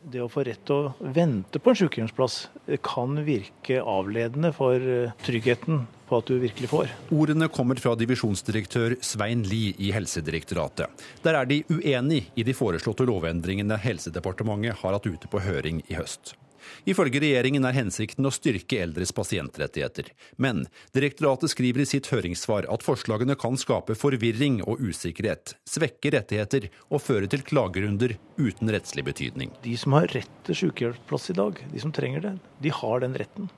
Det 0.00 0.22
å 0.24 0.30
få 0.32 0.46
rett 0.48 0.62
til 0.64 0.86
å 0.88 1.08
vente 1.12 1.60
på 1.60 1.72
en 1.72 1.78
sykehjemsplass 1.82 2.36
kan 2.86 3.18
virke 3.26 3.82
avledende 3.84 4.48
for 4.56 4.80
eh, 4.80 5.12
tryggheten 5.26 5.82
på 6.08 6.18
at 6.18 6.30
du 6.30 6.38
virkelig 6.42 6.70
får. 6.72 6.94
Ordene 7.14 7.50
kommer 7.52 7.78
fra 7.82 7.92
divisjonsdirektør 8.00 8.96
Svein 9.04 9.44
Lie 9.46 9.76
i 9.78 9.92
Helsedirektoratet. 9.94 11.04
Der 11.24 11.38
er 11.38 11.50
de 11.50 11.62
uenig 11.68 12.24
i 12.34 12.46
de 12.46 12.56
foreslåtte 12.56 13.06
lovendringene 13.08 13.78
Helsedepartementet 13.80 14.80
har 14.80 14.96
hatt 14.96 15.10
ute 15.10 15.30
på 15.30 15.42
høring 15.44 15.84
i 15.86 15.98
høst. 16.00 16.34
Ifølge 16.88 17.22
regjeringen 17.22 17.66
er 17.68 17.76
hensikten 17.76 18.26
å 18.26 18.32
styrke 18.34 18.80
eldres 18.84 19.12
pasientrettigheter. 19.16 20.10
Men 20.36 20.64
direktoratet 20.96 21.52
skriver 21.52 21.84
i 21.84 21.88
sitt 21.88 22.10
høringssvar 22.12 22.68
at 22.72 22.84
forslagene 22.86 23.36
kan 23.40 23.58
skape 23.60 23.96
forvirring 23.98 24.60
og 24.66 24.82
usikkerhet, 24.82 25.54
svekke 25.68 26.14
rettigheter 26.16 26.70
og 26.88 27.04
føre 27.04 27.30
til 27.30 27.44
klagerunder 27.46 28.16
uten 28.40 28.72
rettslig 28.72 29.06
betydning. 29.10 29.54
De 29.64 29.76
som 29.80 29.96
har 29.98 30.10
rett 30.14 30.36
til 30.48 30.62
sykehjelpsplass 30.64 31.32
i 31.32 31.38
dag, 31.38 31.64
de 31.72 31.82
som 31.82 31.94
trenger 31.94 32.26
det, 32.26 32.34
de 32.64 32.74
har 32.74 33.04
den 33.04 33.16
retten. 33.18 33.50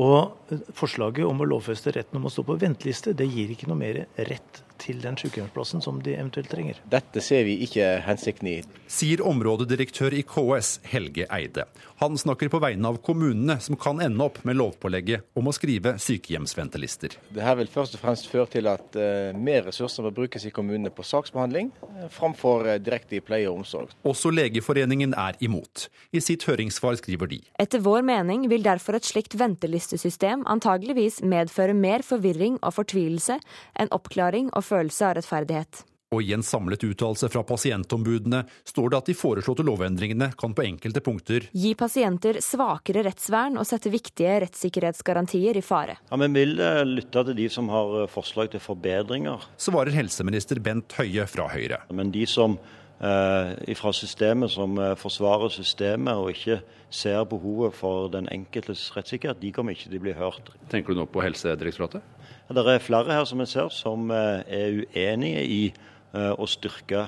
Og 0.00 0.54
forslaget 0.76 1.26
om 1.28 1.42
å 1.44 1.48
lovfeste 1.48 1.92
retten 1.94 2.20
om 2.20 2.28
å 2.28 2.32
stå 2.32 2.44
på 2.48 2.56
venteliste, 2.60 3.12
det 3.16 3.28
gir 3.28 3.52
ikke 3.52 3.68
noe 3.68 3.80
mer 3.80 4.06
rett 4.16 4.62
til 4.80 5.02
den 5.02 5.18
sykehjemsplassen 5.20 5.84
som 5.84 6.00
de 6.04 6.16
eventuelt 6.16 6.50
trenger. 6.52 6.80
Dette 6.90 7.22
ser 7.24 7.44
vi 7.48 7.58
ikke 7.66 7.98
hensikten 8.06 8.50
i. 8.50 8.56
Sier 8.88 9.22
områdedirektør 9.26 10.16
i 10.16 10.24
KS 10.26 10.78
Helge 10.88 11.28
Eide. 11.34 11.66
Han 11.98 12.14
snakker 12.18 12.46
på 12.48 12.60
vegne 12.62 12.92
av 12.92 13.00
kommunene 13.02 13.56
som 13.58 13.74
kan 13.74 13.98
ende 13.98 14.22
opp 14.22 14.36
med 14.46 14.54
lovpålegget 14.60 15.24
om 15.38 15.48
å 15.50 15.54
skrive 15.54 15.96
sykehjemsventelister. 15.98 17.16
Dette 17.34 17.54
vil 17.58 17.70
først 17.72 17.96
og 17.98 18.02
fremst 18.04 18.28
føre 18.30 18.46
til 18.52 18.70
at 18.70 18.94
uh, 18.94 19.34
mer 19.34 19.66
ressurser 19.66 20.06
må 20.06 20.12
brukes 20.14 20.46
i 20.46 20.52
kommunene 20.54 20.92
på 20.94 21.02
saksbehandling, 21.02 21.72
uh, 21.82 22.04
framfor 22.14 22.68
uh, 22.68 22.76
direkte 22.78 23.18
i 23.18 23.22
pleie 23.24 23.48
og 23.50 23.64
omsorg. 23.64 23.96
Også 24.06 24.30
Legeforeningen 24.30 25.16
er 25.18 25.34
imot. 25.42 25.88
I 26.14 26.22
sitt 26.22 26.46
høringssvar 26.46 27.00
skriver 27.00 27.32
de. 27.32 27.40
Etter 27.58 27.82
vår 27.82 28.06
mening 28.06 28.46
vil 28.52 28.62
derfor 28.62 29.00
et 29.00 29.08
slikt 29.08 29.34
ventelistesystem 29.40 30.46
antageligvis 30.46 31.18
medføre 31.26 31.74
mer 31.74 32.06
forvirring 32.06 32.60
og 32.62 32.76
fortvilelse 32.78 33.40
enn 33.74 33.90
oppklaring 33.94 34.52
og 34.54 34.67
følelse 34.68 35.08
av 35.08 35.18
rettferdighet. 35.18 35.84
Og 36.08 36.24
i 36.24 36.32
en 36.32 36.42
samlet 36.42 36.84
uttalelse 36.88 37.28
fra 37.28 37.42
pasientombudene 37.44 38.40
står 38.64 38.88
det 38.90 38.98
at 38.98 39.10
de 39.10 39.16
foreslåtte 39.16 39.64
lovendringene 39.66 40.30
kan 40.40 40.54
på 40.56 40.64
enkelte 40.64 41.02
punkter 41.04 41.50
Gi 41.52 41.74
pasienter 41.76 42.40
svakere 42.44 43.02
rettsvern 43.04 43.58
og 43.60 43.68
sette 43.68 43.92
viktige 43.92 44.38
rettssikkerhetsgarantier 44.46 45.60
i 45.60 45.64
fare. 45.64 45.98
Ja, 46.08 46.16
Vi 46.16 46.30
vil 46.32 46.56
eh, 46.64 46.80
lytte 46.88 47.26
til 47.28 47.36
de 47.36 47.50
som 47.52 47.68
har 47.72 47.92
eh, 48.02 48.08
forslag 48.08 48.54
til 48.54 48.64
forbedringer. 48.64 49.44
Svarer 49.60 49.92
helseminister 49.92 50.62
Bent 50.64 50.96
Høie 50.96 51.28
fra 51.28 51.50
Høyre. 51.52 51.82
Men 51.92 52.14
de 52.14 52.24
som 52.24 52.56
fra 52.98 53.92
systemet 53.94 54.50
som 54.50 54.78
eh, 54.78 54.96
forsvarer 54.98 55.52
systemet 55.54 56.18
og 56.18 56.32
ikke 56.32 56.58
ser 56.90 57.22
behovet 57.30 57.76
for 57.76 58.08
den 58.10 58.26
enkeltes 58.32 58.88
rettssikkerhet, 58.96 59.38
de 59.42 59.52
kommer 59.54 59.76
ikke 59.76 59.90
til 59.90 60.00
å 60.00 60.06
bli 60.08 60.16
hørt. 60.18 60.50
Tenker 60.72 60.94
du 60.94 61.02
nå 61.02 61.06
på 61.06 61.22
Helsedirektoratet? 61.22 62.02
Ja, 62.48 62.56
det 62.56 62.64
er 62.66 62.82
flere 62.82 63.14
her 63.14 63.28
som 63.28 63.44
jeg 63.44 63.52
ser 63.52 63.70
som 63.74 64.10
eh, 64.10 64.42
er 64.42 64.80
uenige 64.82 65.44
i 65.46 65.62
eh, 65.70 66.32
å 66.34 66.48
styrke 66.50 67.06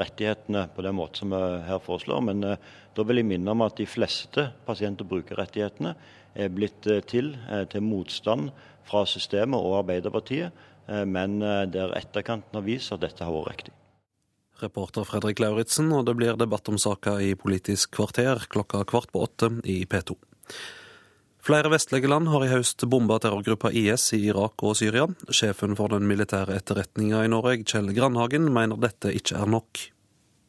rettighetene 0.00 0.68
på 0.72 0.86
den 0.86 0.96
måten 0.96 1.26
som 1.26 1.36
vi 1.36 1.44
her 1.68 1.84
foreslår. 1.84 2.24
Men 2.30 2.44
da 2.46 3.04
vil 3.04 3.20
jeg 3.20 3.28
minne 3.28 3.52
om 3.52 3.66
at 3.66 3.76
de 3.76 3.88
fleste 3.88 4.48
pasient- 4.64 5.04
og 5.04 5.10
brukerrettighetene 5.12 5.96
er 6.36 6.52
blitt 6.52 6.84
til 7.08 7.34
til 7.72 7.84
motstand 7.84 8.50
fra 8.88 9.04
systemet 9.08 9.56
og 9.56 9.82
Arbeiderpartiet, 9.82 10.52
men 11.08 11.40
der 11.40 11.96
etterkanten 11.96 12.60
har 12.60 12.64
vist 12.68 12.92
at 12.92 13.02
dette 13.02 13.24
har 13.24 13.32
vært 13.32 13.54
riktig. 13.54 13.74
Reporter 14.62 15.04
Fredrik 15.04 15.40
Lauritzen, 15.42 15.90
og 15.92 16.06
det 16.08 16.16
blir 16.18 16.38
debatt 16.40 16.68
om 16.72 16.78
saka 16.80 17.18
i 17.20 17.34
Politisk 17.38 17.92
kvarter 17.98 18.46
klokka 18.52 18.84
kvart 18.88 19.12
på 19.12 19.22
åtte 19.26 19.50
i 19.68 19.82
P2. 19.88 20.16
Flere 21.46 21.70
vestlige 21.70 22.08
land 22.10 22.26
har 22.32 22.42
i 22.42 22.48
høst 22.50 22.82
bomba 22.90 23.20
terrorgruppa 23.22 23.70
IS 23.70 24.08
i 24.16 24.24
Irak 24.32 24.64
og 24.66 24.74
Syria. 24.80 25.04
Sjefen 25.30 25.76
for 25.78 25.92
den 25.94 26.08
militære 26.10 26.56
etterretninga 26.58 27.20
i 27.22 27.30
Norge, 27.30 27.60
Kjell 27.62 27.92
Grandhagen, 27.94 28.48
mener 28.54 28.80
dette 28.82 29.12
ikke 29.14 29.38
er 29.38 29.52
nok. 29.54 29.84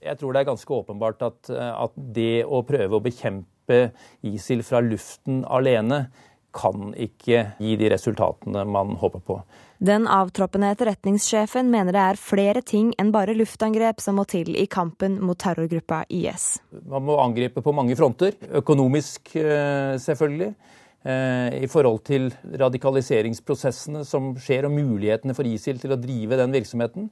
Jeg 0.02 0.18
tror 0.18 0.34
det 0.34 0.42
er 0.42 0.50
ganske 0.50 0.74
åpenbart 0.74 1.22
at, 1.28 1.52
at 1.54 2.02
det 2.16 2.48
å 2.48 2.64
prøve 2.66 2.98
å 2.98 3.04
bekjempe 3.04 3.80
ISIL 4.26 4.64
fra 4.66 4.82
luften 4.82 5.44
alene 5.46 6.08
kan 6.58 6.94
ikke 6.98 7.44
gi 7.62 7.78
de 7.78 7.90
resultatene 7.94 8.64
man 8.66 8.96
håper 8.98 9.22
på. 9.28 9.42
Den 9.78 10.08
avtroppende 10.10 10.72
etterretningssjefen 10.74 11.68
mener 11.70 11.94
det 11.94 12.02
er 12.02 12.18
flere 12.18 12.64
ting 12.66 12.90
enn 12.98 13.12
bare 13.14 13.36
luftangrep 13.38 14.02
som 14.02 14.18
må 14.18 14.24
til 14.26 14.56
i 14.58 14.66
kampen 14.66 15.20
mot 15.22 15.38
terrorgruppa 15.38 16.00
IS. 16.10 16.56
Man 16.90 17.06
må 17.06 17.20
angripe 17.22 17.62
på 17.62 17.74
mange 17.78 17.94
fronter. 18.00 18.34
Økonomisk, 18.58 19.36
selvfølgelig. 20.02 20.50
I 21.08 21.68
forhold 21.70 22.02
til 22.10 22.26
radikaliseringsprosessene 22.58 24.02
som 24.04 24.34
skjer, 24.42 24.66
og 24.66 24.74
mulighetene 24.74 25.38
for 25.38 25.46
ISIL 25.48 25.78
til 25.80 25.94
å 25.94 26.00
drive 26.02 26.42
den 26.42 26.58
virksomheten. 26.58 27.12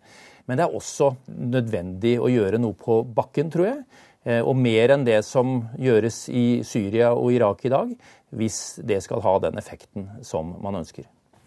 Men 0.49 0.57
det 0.57 0.65
er 0.65 0.73
også 0.75 1.13
nødvendig 1.29 2.17
å 2.17 2.31
gjøre 2.33 2.59
noe 2.59 2.75
på 2.81 3.03
bakken, 3.05 3.53
tror 3.53 3.69
jeg. 3.69 4.41
Og 4.41 4.57
mer 4.57 4.95
enn 4.95 5.05
det 5.05 5.21
som 5.23 5.61
gjøres 5.77 6.23
i 6.33 6.63
Syria 6.65 7.13
og 7.13 7.29
Irak 7.37 7.61
i 7.69 7.71
dag, 7.71 7.93
hvis 8.33 8.81
det 8.81 9.03
skal 9.05 9.21
ha 9.21 9.37
den 9.45 9.61
effekten 9.61 10.09
som 10.25 10.57
man 10.65 10.81
ønsker. 10.81 11.05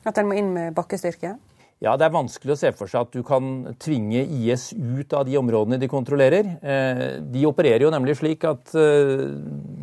At 0.08 0.18
en 0.20 0.30
må 0.30 0.38
inn 0.40 0.54
med 0.54 0.74
bakkestyrke? 0.76 1.36
Ja, 1.78 1.92
Det 1.94 2.08
er 2.08 2.10
vanskelig 2.10 2.56
å 2.56 2.58
se 2.58 2.72
for 2.74 2.90
seg 2.90 3.04
at 3.04 3.12
du 3.14 3.20
kan 3.22 3.76
tvinge 3.78 4.24
IS 4.24 4.72
ut 4.74 5.12
av 5.14 5.28
de 5.28 5.36
områdene 5.38 5.78
de 5.78 5.86
kontrollerer. 5.86 6.48
De 7.22 7.44
opererer 7.46 7.84
jo 7.84 7.92
nemlig 7.94 8.16
slik 8.18 8.42
at 8.48 8.72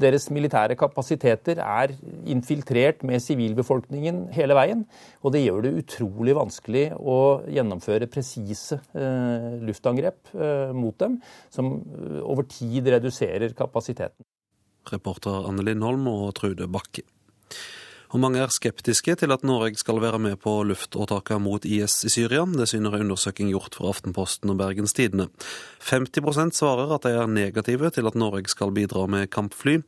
deres 0.04 0.28
militære 0.36 0.76
kapasiteter 0.76 1.62
er 1.64 1.96
infiltrert 2.28 3.06
med 3.08 3.24
sivilbefolkningen 3.24 4.26
hele 4.36 4.60
veien. 4.60 4.84
Og 5.24 5.38
det 5.38 5.46
gjør 5.46 5.64
det 5.64 5.76
utrolig 5.86 6.36
vanskelig 6.36 6.86
å 7.00 7.18
gjennomføre 7.48 8.12
presise 8.12 8.82
luftangrep 9.64 10.36
mot 10.76 11.00
dem, 11.00 11.22
som 11.48 11.78
over 12.28 12.44
tid 12.52 12.92
reduserer 12.92 13.56
kapasiteten. 13.56 14.28
Reporter 14.92 15.48
Anne 15.48 15.64
Lindholm 15.64 16.12
og 16.12 16.34
Trude 16.36 16.68
Bakke. 16.68 17.08
Og 18.16 18.22
mange 18.24 18.40
er 18.40 18.52
skeptiske 18.54 19.12
til 19.20 19.34
at 19.36 19.42
Norge 19.44 19.76
skal 19.76 19.98
være 20.00 20.22
med 20.24 20.38
på 20.40 20.52
luftåtakene 20.64 21.44
mot 21.44 21.66
IS 21.68 21.98
i 22.08 22.12
Syria. 22.14 22.46
Det 22.48 22.70
syner 22.72 22.96
en 22.96 23.10
undersøking 23.10 23.50
gjort 23.52 23.76
for 23.76 23.90
Aftenposten 23.92 24.54
og 24.54 24.62
Bergens 24.62 24.96
Tidende. 24.96 25.26
50% 25.84 26.56
svarer 26.56 26.94
at 26.96 27.04
de 27.04 27.12
er 27.12 27.28
negative 27.28 27.92
til 27.92 28.08
at 28.08 28.16
Norge 28.16 28.48
skal 28.48 28.72
bidra 28.72 29.04
med 29.12 29.28
kampfly. 29.36 29.82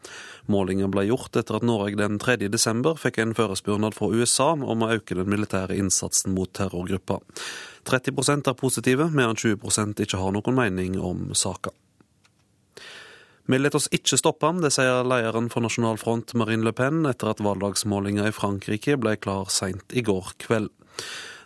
Målingen 0.52 0.92
ble 0.92 1.08
gjort 1.08 1.40
etter 1.40 1.62
at 1.62 1.64
Norge 1.72 1.96
den 1.96 2.20
3. 2.20 2.36
desember 2.52 3.00
fikk 3.00 3.24
en 3.24 3.36
forespørsel 3.38 3.96
fra 3.96 4.12
USA 4.12 4.52
om 4.60 4.84
å 4.84 4.92
øke 5.00 5.16
den 5.16 5.32
militære 5.32 5.80
innsatsen 5.80 6.36
mot 6.36 6.52
terrorgruppa. 6.52 7.22
30% 7.88 8.52
er 8.52 8.60
positive, 8.60 9.08
mens 9.08 9.48
20% 9.48 10.04
ikke 10.04 10.20
har 10.20 10.36
noen 10.36 10.64
mening 10.66 11.00
om 11.00 11.30
saka. 11.32 11.72
Vi 13.48 13.56
lar 13.56 13.76
oss 13.78 13.86
ikke 13.96 14.18
stoppe, 14.20 14.50
det 14.60 14.74
sier 14.76 15.08
lederen 15.08 15.46
for 15.48 15.64
Nasjonal 15.64 15.96
Front 16.02 16.34
Marine 16.36 16.66
Le 16.68 16.74
Pen 16.76 17.06
etter 17.08 17.30
at 17.32 17.40
valgdagsmålinga 17.40 18.26
i 18.28 18.34
Frankrike 18.36 18.98
ble 19.00 19.14
klar 19.24 19.48
seint 19.48 19.96
i 19.96 20.04
går 20.04 20.34
kveld. 20.44 20.68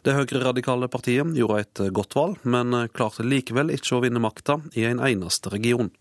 Det 0.02 0.16
høyreradikale 0.18 0.90
partiet 0.90 1.36
gjorde 1.38 1.60
et 1.62 1.82
godt 1.94 2.18
valg, 2.18 2.40
men 2.42 2.74
klarte 2.98 3.22
likevel 3.22 3.70
ikke 3.76 4.00
å 4.00 4.02
vinne 4.02 4.24
makta 4.24 4.58
i 4.74 4.88
en 4.90 5.04
eneste 5.06 5.54
region. 5.54 5.92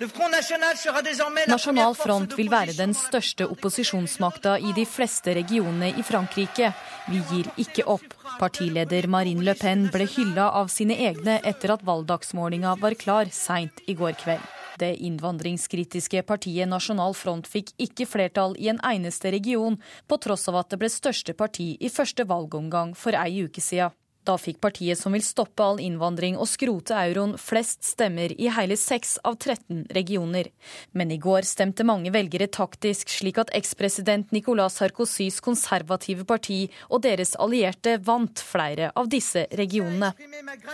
Nasjonal 0.00 1.94
Front 1.94 2.32
vil 2.38 2.48
være 2.50 2.72
den 2.74 2.94
største 2.96 3.46
opposisjonsmakta 3.52 4.56
i 4.58 4.72
de 4.74 4.86
fleste 4.88 5.34
regionene 5.36 5.92
i 5.92 6.02
Frankrike. 6.06 6.72
Vi 7.10 7.20
gir 7.30 7.50
ikke 7.60 7.84
opp. 7.86 8.16
Partileder 8.40 9.06
Marine 9.06 9.44
Le 9.46 9.54
Pen 9.58 9.86
ble 9.92 10.08
hylla 10.08 10.48
av 10.58 10.72
sine 10.72 10.96
egne 10.96 11.38
etter 11.44 11.76
at 11.76 11.84
valgdagsmålinga 11.86 12.74
var 12.80 12.98
klar 12.98 13.30
seint 13.30 13.84
i 13.86 13.94
går 13.98 14.18
kveld. 14.24 14.42
Det 14.80 14.94
innvandringskritiske 15.06 16.24
partiet 16.26 16.66
Nasjonal 16.70 17.14
Front 17.14 17.46
fikk 17.46 17.74
ikke 17.78 18.08
flertall 18.08 18.56
i 18.58 18.70
en 18.72 18.80
eneste 18.82 19.30
region, 19.30 19.76
på 20.08 20.18
tross 20.18 20.48
av 20.50 20.62
at 20.64 20.72
det 20.72 20.80
ble 20.80 20.90
største 20.90 21.36
parti 21.38 21.74
i 21.78 21.92
første 21.92 22.26
valgomgang 22.26 22.96
for 22.98 23.14
ei 23.18 23.44
uke 23.44 23.62
siden. 23.62 23.92
Da 24.22 24.36
fikk 24.38 24.60
partiet 24.62 24.98
som 25.00 25.16
vil 25.16 25.22
stoppe 25.26 25.64
all 25.66 25.80
innvandring 25.82 26.36
og 26.38 26.46
skrote 26.46 26.94
euroen, 26.94 27.34
flest 27.40 27.82
stemmer 27.82 28.30
i 28.38 28.46
hele 28.54 28.76
seks 28.78 29.16
av 29.26 29.34
13 29.40 29.88
regioner. 29.96 30.46
Men 30.94 31.10
i 31.10 31.18
går 31.18 31.42
stemte 31.48 31.82
mange 31.86 32.12
velgere 32.14 32.46
taktisk, 32.46 33.10
slik 33.10 33.40
at 33.42 33.50
ekspresident 33.58 34.30
Nicolas 34.30 34.78
Sarkozys 34.78 35.40
konservative 35.42 36.26
parti 36.28 36.60
og 36.88 37.02
deres 37.08 37.34
allierte 37.34 37.96
vant 38.06 38.38
flere 38.46 38.92
av 38.94 39.10
disse 39.10 39.48
regionene. 39.58 40.12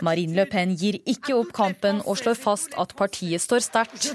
Marine 0.05 0.37
Le 0.37 0.49
Pen 0.51 0.77
gir 0.77 1.01
ikke 1.09 1.39
opp 1.39 1.57
kampen 1.57 2.05
og 2.05 2.21
slår 2.21 2.37
fast 2.37 2.77
at 2.77 2.93
partiet 3.01 3.41
står 3.41 3.65
sterkt. 3.65 4.13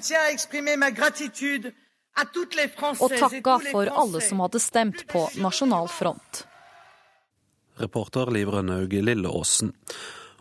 Og 3.02 3.10
takka 3.18 3.60
for 3.72 3.90
alle 3.90 4.22
som 4.22 4.46
hadde 4.46 4.62
stemt 4.62 5.08
på 5.10 5.26
Nasjonal 5.42 5.90
Front. 5.90 6.46
Reporter 7.82 8.32
Liv 8.34 8.52
Rønnaug 8.54 8.94
Lilleåsen. 8.94 9.74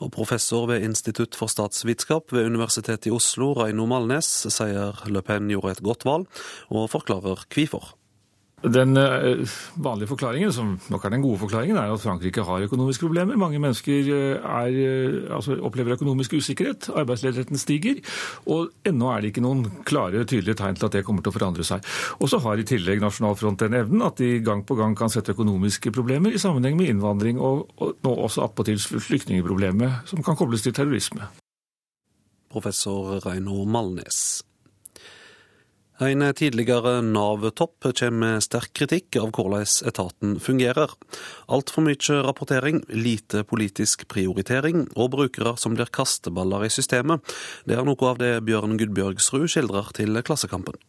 Og 0.02 0.10
professor 0.12 0.66
ved 0.66 0.82
Institutt 0.82 1.36
for 1.38 1.50
statsvitenskap 1.52 2.32
ved 2.34 2.48
Universitetet 2.50 3.06
i 3.06 3.14
Oslo, 3.14 3.52
Reino 3.54 3.86
Malnes, 3.86 4.28
sier 4.50 4.98
Le 5.06 5.22
Pen 5.22 5.50
gjorde 5.52 5.76
et 5.76 5.84
godt 5.86 6.06
valg, 6.08 6.26
og 6.74 6.90
forklarer 6.90 7.46
hvorfor. 7.46 7.94
Den 8.62 8.94
vanlige 9.82 10.06
forklaringen, 10.06 10.52
som 10.54 10.76
nok 10.90 11.04
er 11.04 11.10
den 11.10 11.22
gode 11.24 11.40
forklaringen, 11.40 11.76
er 11.80 11.90
at 11.90 12.02
Frankrike 12.02 12.44
har 12.46 12.62
økonomiske 12.68 13.08
problemer. 13.08 13.38
Mange 13.40 13.58
mennesker 13.58 14.10
er, 14.38 14.76
altså, 15.34 15.56
opplever 15.66 15.96
økonomisk 15.96 16.36
usikkerhet. 16.38 16.86
Arbeidsledigheten 16.94 17.58
stiger. 17.58 17.98
Og 18.46 18.70
ennå 18.86 19.10
er 19.10 19.20
det 19.20 19.32
ikke 19.32 19.42
noen 19.42 19.64
klare, 19.88 20.22
tydelige 20.22 20.60
tegn 20.60 20.78
til 20.78 20.86
at 20.86 20.94
det 20.94 21.04
kommer 21.06 21.24
til 21.24 21.32
å 21.32 21.36
forandre 21.38 21.66
seg. 21.66 21.82
Og 22.20 22.30
så 22.30 22.38
har 22.44 22.60
i 22.62 22.68
tillegg 22.68 23.02
Nasjonal 23.02 23.34
Front 23.40 23.64
den 23.64 23.74
evnen 23.78 24.06
at 24.06 24.22
de 24.22 24.38
gang 24.46 24.62
på 24.66 24.78
gang 24.78 24.94
kan 24.98 25.10
sette 25.10 25.34
økonomiske 25.34 25.90
problemer 25.94 26.30
i 26.30 26.42
sammenheng 26.42 26.78
med 26.78 26.92
innvandring, 26.92 27.42
og, 27.42 27.66
og 27.82 27.98
nå 28.06 28.14
også 28.28 28.46
attpåtil 28.46 28.78
flyktningproblemet, 28.78 30.06
som 30.10 30.22
kan 30.22 30.38
kobles 30.38 30.62
til 30.62 30.76
terrorisme. 30.76 31.26
Professor 32.52 33.18
Reino 33.24 33.64
Malnes. 33.64 34.42
En 36.00 36.24
tidligere 36.34 37.02
Nav-topp 37.04 37.84
kommer 37.84 38.16
med 38.16 38.42
sterk 38.42 38.72
kritikk 38.72 39.18
av 39.20 39.28
hvordan 39.36 39.66
etaten 39.86 40.38
fungerer. 40.40 40.94
Altfor 41.52 41.84
mye 41.84 42.20
rapportering, 42.24 42.80
lite 42.88 43.44
politisk 43.44 44.06
prioritering 44.08 44.86
og 44.96 45.12
brukere 45.12 45.52
som 45.60 45.76
blir 45.76 45.92
kasteballer 45.92 46.64
i 46.64 46.72
systemet. 46.72 47.20
Det 47.68 47.76
er 47.76 47.84
noe 47.84 48.08
av 48.08 48.18
det 48.18 48.38
Bjørn 48.48 48.78
Gudbjørgsrud 48.80 49.46
skildrer 49.52 49.92
til 49.94 50.16
Klassekampen. 50.24 50.80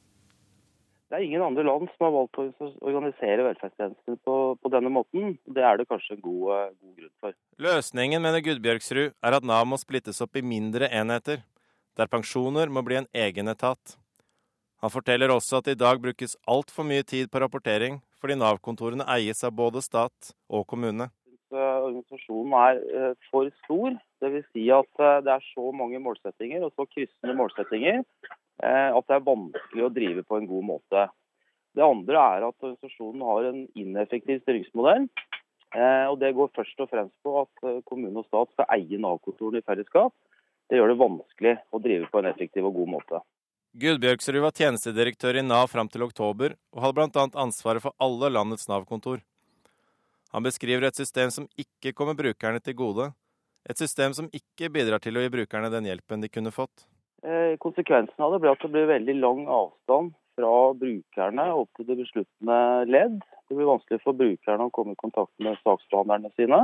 Det 1.13 1.19
er 1.19 1.27
ingen 1.27 1.43
andre 1.45 1.61
land 1.67 1.91
som 1.91 2.07
har 2.07 2.13
valgt 2.15 2.39
å 2.41 2.69
organisere 2.81 3.43
velferdstjenester 3.45 4.15
på, 4.25 4.37
på, 4.57 4.71
denne 4.73 4.89
måten. 4.89 5.35
Det 5.45 5.61
er 5.61 5.77
det 5.77 5.85
kanskje 5.85 6.15
en 6.15 6.23
god, 6.23 6.45
eh, 6.55 6.71
god 6.79 6.95
grunn 7.01 7.11
for. 7.21 7.35
Løsningen, 7.61 8.23
mener 8.23 8.41
Gudbjørgsrud, 8.41 9.11
er 9.21 9.37
at 9.37 9.45
Nav 9.45 9.67
må 9.69 9.77
splittes 9.77 10.23
opp 10.25 10.39
i 10.39 10.41
mindre 10.41 10.89
enheter, 10.89 11.43
der 11.93 12.09
pensjoner 12.09 12.71
må 12.73 12.81
bli 12.87 12.97
en 13.03 13.11
egen 13.13 13.53
etat. 13.53 13.99
Han 14.83 14.91
forteller 14.91 15.31
også 15.31 15.61
at 15.61 15.69
i 15.71 15.77
dag 15.79 15.99
brukes 16.03 16.33
altfor 16.43 16.83
mye 16.83 17.05
tid 17.07 17.29
på 17.31 17.39
rapportering, 17.39 18.01
fordi 18.19 18.35
Nav-kontorene 18.35 19.05
eies 19.15 19.39
av 19.47 19.53
både 19.55 19.79
stat 19.79 20.33
og 20.51 20.65
kommune. 20.67 21.07
Organisasjonen 21.53 22.55
er 22.59 22.81
eh, 22.81 23.13
for 23.29 23.47
stor. 23.63 23.95
Dvs. 24.19 24.49
Si 24.51 24.65
at 24.75 25.03
eh, 25.05 25.21
det 25.23 25.31
er 25.37 25.45
så 25.53 25.69
mange 25.71 26.01
målsettinger 26.03 26.65
og 26.67 26.73
så 26.75 26.83
kryssende 26.89 27.35
målsettinger 27.39 28.01
eh, 28.01 28.89
at 28.89 29.07
det 29.07 29.15
er 29.15 29.27
vanskelig 29.29 29.85
å 29.85 29.91
drive 29.99 30.25
på 30.27 30.39
en 30.41 30.49
god 30.49 30.67
måte. 30.73 31.05
Det 31.79 31.85
andre 31.85 32.25
er 32.35 32.47
at 32.49 32.67
organisasjonen 32.67 33.23
har 33.29 33.47
en 33.53 33.61
ineffektiv 33.79 34.43
styringsmodell. 34.43 35.07
Og 35.73 36.19
Det 36.21 36.29
går 36.37 36.51
først 36.53 36.83
og 36.83 36.89
fremst 36.91 37.15
på 37.25 37.31
at 37.39 37.63
kommune 37.89 38.21
og 38.21 38.27
stat 38.27 38.51
skal 38.51 38.67
eie 38.75 38.99
Nav-kontorene 39.01 39.63
i 39.63 39.65
fellesskap. 39.65 40.13
Det 40.69 40.77
gjør 40.77 40.91
det 40.91 40.99
vanskelig 41.01 41.53
å 41.73 41.81
drive 41.81 42.11
på 42.11 42.21
en 42.21 42.29
effektiv 42.29 42.67
og 42.69 42.77
god 42.77 42.91
måte. 42.91 43.21
Gudbjørgsrud 43.73 44.37
var 44.43 44.53
tjenestedirektør 44.53 45.39
i 45.39 45.41
Nav 45.41 45.71
fram 45.71 45.87
til 45.89 46.03
oktober, 46.05 46.53
og 46.75 46.83
hadde 46.83 46.93
bl.a. 46.99 47.23
ansvaret 47.41 47.81
for 47.81 47.95
alle 48.05 48.29
landets 48.29 48.67
Nav-kontor. 48.69 49.23
Han 50.29 50.45
beskriver 50.45 50.85
et 50.85 50.99
system 50.99 51.31
som 51.33 51.47
ikke 51.57 51.95
kommer 51.97 52.13
brukerne 52.13 52.61
til 52.61 52.77
gode. 52.77 53.07
Et 53.65 53.81
system 53.81 54.13
som 54.13 54.27
ikke 54.29 54.69
bidrar 54.75 55.01
til 55.01 55.17
å 55.17 55.23
gi 55.25 55.33
brukerne 55.33 55.73
den 55.73 55.89
hjelpen 55.89 56.21
de 56.21 56.29
kunne 56.29 56.53
fått. 56.53 56.85
Eh, 57.25 57.57
konsekvensen 57.65 58.21
av 58.21 58.35
det 58.35 58.43
ble 58.43 58.53
at 58.53 58.61
det 58.61 58.71
blir 58.75 58.89
veldig 58.93 59.17
lang 59.23 59.43
avstand 59.57 60.13
fra 60.37 60.53
brukerne 60.77 61.49
opp 61.57 61.73
til 61.73 61.89
det 61.89 61.97
besluttende 62.03 62.61
ledd. 62.93 63.19
Det 63.49 63.57
blir 63.57 63.73
vanskelig 63.73 64.03
for 64.05 64.21
brukerne 64.21 64.69
å 64.69 64.75
komme 64.75 64.93
i 64.93 65.01
kontakt 65.01 65.33
med 65.41 65.57
saksbehandlerne 65.65 66.29
sine. 66.37 66.61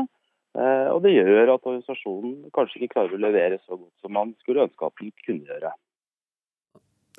Eh, 0.54 0.88
og 0.94 1.02
det 1.02 1.18
gjør 1.18 1.56
at 1.58 1.66
organisasjonen 1.66 2.52
kanskje 2.54 2.84
ikke 2.84 3.00
klarer 3.00 3.18
å 3.18 3.26
levere 3.26 3.62
så 3.66 3.74
godt 3.74 3.96
som 3.98 4.14
man 4.14 4.38
skulle 4.44 4.70
ønske 4.70 4.94
at 4.94 5.02
den 5.02 5.16
kunne 5.26 5.56
gjøre. 5.56 5.78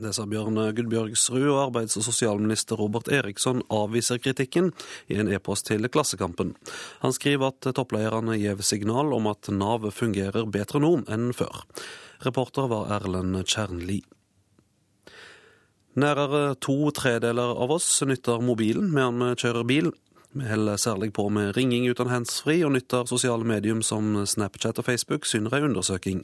Det 0.01 0.15
sa 0.17 0.25
Bjørn 0.25 0.57
Gudbjørgsrud, 0.73 1.51
og 1.51 1.59
arbeids- 1.67 1.99
og 2.01 2.07
sosialminister 2.07 2.79
Robert 2.81 3.11
Eriksson 3.13 3.61
avviser 3.69 4.17
kritikken 4.17 4.71
i 5.13 5.19
en 5.21 5.29
e-post 5.29 5.67
til 5.69 5.85
Klassekampen. 5.93 6.55
Han 7.03 7.13
skriver 7.13 7.53
at 7.53 7.69
topplederne 7.77 8.39
gir 8.41 8.63
signal 8.65 9.13
om 9.13 9.29
at 9.29 9.51
Nav 9.53 9.85
fungerer 9.93 10.49
bedre 10.49 10.81
nå 10.81 10.95
enn 11.05 11.35
før. 11.37 11.67
Reporter 12.25 12.73
var 12.73 12.89
Erlend 12.97 13.37
Kjernli. 13.45 14.01
Nærere 16.01 16.55
to 16.65 16.79
tredeler 16.97 17.53
av 17.61 17.77
oss 17.77 17.93
nytter 18.01 18.41
mobilen 18.41 18.89
medan 18.95 19.21
vi 19.21 19.35
kjører 19.45 19.69
bil. 19.69 19.93
Vi 20.33 20.49
holder 20.49 20.81
særlig 20.81 21.13
på 21.13 21.29
med 21.29 21.57
ringing 21.59 21.91
uten 21.91 22.09
handsfree 22.09 22.65
og 22.65 22.73
nytter 22.79 23.05
sosiale 23.11 23.45
medium 23.45 23.83
som 23.83 24.15
Snapchat 24.25 24.81
og 24.81 24.87
Facebook, 24.87 25.29
syner 25.29 25.59
ei 25.59 25.67
undersøking. 25.67 26.23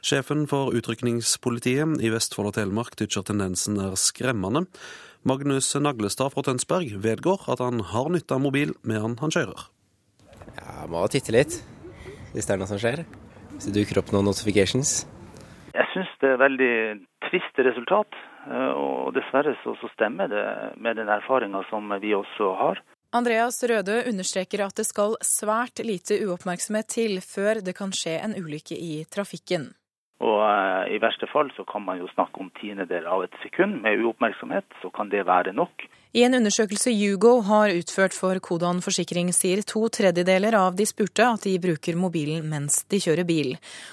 Sjefen 0.00 0.46
for 0.48 0.72
utrykningspolitiet 0.72 2.00
i 2.00 2.10
Vestfold 2.12 2.48
og 2.48 2.54
Telemark 2.56 2.94
tykker 2.96 3.24
tendensen 3.28 3.76
er 3.82 3.98
skremmende. 4.00 4.64
Magnus 5.28 5.68
Naglestad 5.76 6.32
fra 6.32 6.44
Tønsberg 6.46 6.94
vedgår 7.04 7.44
at 7.52 7.60
han 7.60 7.82
har 7.90 8.08
nytta 8.08 8.38
mobil 8.40 8.72
medan 8.80 9.18
han 9.20 9.34
kjører. 9.34 9.66
Ja, 10.56 10.86
må 10.88 11.04
titte 11.12 11.34
litt 11.36 11.58
hvis 12.32 12.46
det 12.46 12.54
er 12.54 12.62
noe 12.62 12.70
som 12.70 12.80
skjer. 12.80 13.02
Hvis 13.52 13.68
det 13.68 13.74
dukker 13.76 14.00
opp 14.00 14.12
noen 14.14 14.30
notifications. 14.30 15.02
Jeg 15.74 15.86
syns 15.92 16.14
det 16.22 16.30
er 16.32 16.40
veldig 16.40 16.74
trist 17.26 17.60
resultat, 17.60 18.16
og 18.80 19.10
dessverre 19.14 19.52
så, 19.60 19.74
så 19.82 19.90
stemmer 19.92 20.30
det 20.32 20.46
med 20.80 20.96
den 20.96 21.10
erfaringa 21.12 21.60
som 21.68 21.92
vi 22.00 22.14
også 22.16 22.54
har. 22.56 22.80
Andreas 23.12 23.58
Røde 23.66 24.04
understreker 24.06 24.62
at 24.64 24.78
det 24.78 24.86
skal 24.86 25.18
svært 25.26 25.82
lite 25.84 26.16
uoppmerksomhet 26.24 26.88
til 26.94 27.18
før 27.20 27.60
det 27.66 27.74
kan 27.76 27.92
skje 27.92 28.16
en 28.22 28.38
ulykke 28.38 28.78
i 28.78 29.02
trafikken. 29.10 29.72
Og 30.20 30.42
eh, 30.44 30.96
i 30.96 31.00
verste 31.00 31.28
fall 31.30 31.52
så 31.56 31.64
kan 31.68 31.84
man 31.86 32.00
jo 32.00 32.10
snakke 32.12 32.42
om 32.42 32.52
tiendedel 32.60 33.08
av 33.08 33.24
et 33.24 33.40
sekund 33.44 33.80
med 33.84 34.02
uoppmerksomhet, 34.04 34.68
så 34.82 34.92
kan 34.92 35.08
det 35.12 35.24
være 35.28 35.56
nok. 35.56 35.88
I 36.10 36.24
en 36.26 36.34
undersøkelse 36.34 36.90
Hugo 36.90 37.36
har 37.46 37.70
utført 37.70 38.16
for 38.18 38.34
Kodan 38.42 38.80
Forsikring, 38.82 39.28
sier 39.30 39.60
to 39.62 39.84
tredjedeler 39.94 40.56
av 40.58 40.74
de 40.74 40.82
spurte 40.88 41.22
at 41.22 41.44
de 41.46 41.52
bruker 41.62 41.94
mobilen 41.94 42.48
mens 42.50 42.80
de 42.90 42.98
kjører 42.98 43.22
bil. 43.28 43.52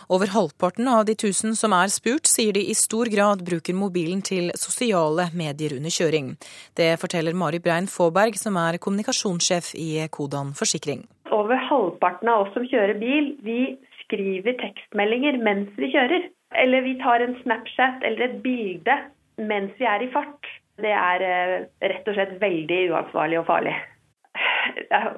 Over 0.09 0.34
halvparten 0.34 0.89
av 0.89 1.03
de 1.05 1.13
tusen 1.13 1.53
som 1.55 1.75
er 1.78 1.93
spurt, 1.93 2.25
sier 2.25 2.57
de 2.57 2.63
i 2.65 2.73
stor 2.73 3.11
grad 3.13 3.45
bruker 3.45 3.78
mobilen 3.78 4.25
til 4.25 4.49
sosiale 4.57 5.30
medier 5.38 5.78
under 5.78 5.93
kjøring. 5.93 6.34
Det 6.73 6.95
forteller 6.97 7.38
Mari 7.38 7.61
Brein 7.61 7.86
Faaberg, 7.86 8.41
som 8.41 8.57
er 8.57 8.82
kommunikasjonssjef 8.82 9.75
i 9.78 9.91
Kodan 10.09 10.55
Forsikring. 10.57 11.05
Over 11.30 11.61
halvparten 11.69 12.34
av 12.34 12.47
oss 12.47 12.53
som 12.57 12.65
kjører 12.65 12.97
bil, 12.97 13.36
vi 13.45 13.78
skriver 14.08 14.58
tekstmeldinger 14.62 15.38
mens 15.43 15.70
vi 15.78 15.91
kjører. 15.93 16.32
Eller 16.55 16.86
vi 16.86 16.95
tar 17.01 17.24
en 17.24 17.36
Snapchat 17.43 18.05
eller 18.08 18.30
et 18.30 18.39
bilde 18.43 18.95
mens 19.38 19.76
vi 19.78 19.86
er 19.86 20.05
i 20.05 20.10
fart. 20.14 20.49
Det 20.82 20.93
er 20.93 21.24
eh, 21.26 21.68
rett 21.91 22.10
og 22.10 22.18
slett 22.18 22.36
veldig 22.41 22.82
uansvarlig 22.93 23.39
og 23.41 23.47
farlig. 23.49 23.76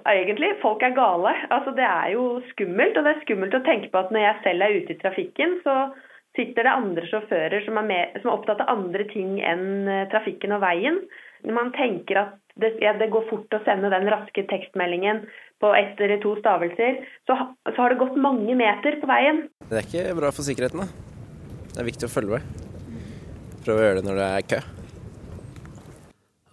Egentlig, 0.10 0.54
folk 0.62 0.84
er 0.84 0.96
gale. 0.96 1.34
Altså, 1.52 1.74
det 1.76 1.86
er 1.86 2.14
jo 2.16 2.26
skummelt. 2.54 2.98
Og 2.98 3.06
det 3.06 3.16
er 3.16 3.26
skummelt 3.26 3.58
å 3.58 3.66
tenke 3.68 3.92
på 3.92 4.02
at 4.02 4.14
når 4.16 4.26
jeg 4.26 4.44
selv 4.46 4.66
er 4.66 4.78
ute 4.78 4.96
i 4.96 5.02
trafikken, 5.02 5.58
så 5.66 5.80
sitter 6.38 6.66
det 6.66 6.76
andre 6.76 7.08
sjåfører 7.10 7.66
som 7.66 7.80
er, 7.82 7.88
med, 7.90 8.20
som 8.22 8.32
er 8.32 8.38
opptatt 8.38 8.62
av 8.64 8.72
andre 8.72 9.08
ting 9.12 9.40
enn 9.44 9.90
eh, 9.90 10.06
trafikken 10.14 10.56
og 10.56 10.64
veien. 10.64 11.02
Når 11.46 11.56
man 11.56 11.74
tenker 11.76 12.24
at 12.24 12.38
det, 12.60 12.74
ja, 12.84 12.94
det 13.00 13.12
går 13.14 13.28
fort 13.30 13.56
å 13.56 13.62
sende 13.66 13.92
den 13.92 14.10
raske 14.12 14.44
tekstmeldingen 14.50 15.24
på 15.60 15.72
ett 15.76 16.00
eller 16.00 16.22
to 16.24 16.36
stavelser, 16.40 17.00
så, 17.28 17.38
så, 17.68 17.76
har 17.82 17.94
det 17.94 18.00
gått 18.00 18.18
mange 18.20 18.56
meter 18.56 19.00
på 19.02 19.10
veien. 19.10 19.44
Det 19.70 19.82
er 19.82 19.88
ikke 19.88 20.18
bra 20.20 20.32
for 20.36 20.48
sikkerheten, 20.48 20.86
da. 20.86 21.16
Det 21.74 21.82
er 21.84 21.90
viktig 21.90 22.08
å 22.08 22.12
følge 22.12 22.40
med. 22.40 22.68
Prøve 23.66 23.82
å 23.82 23.88
gjøre 23.88 24.00
det 24.00 24.08
når 24.08 24.20
det 24.20 24.30
er 24.30 24.48
kø. 24.54 24.62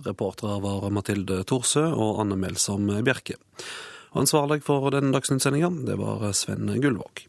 Reportere 0.07 0.59
var 0.63 0.91
Mathilde 0.95 1.41
Thorsø 1.49 1.87
og 1.95 2.21
Anne 2.23 2.39
Melsom 2.39 2.91
Bjerke. 3.07 3.39
Ansvarlig 4.17 4.63
for 4.67 4.91
denne 4.95 5.15
Dagsnytt-sendinga, 5.15 5.71
det 5.87 5.99
var 6.01 6.27
Sven 6.37 6.71
Gullvåg. 6.83 7.27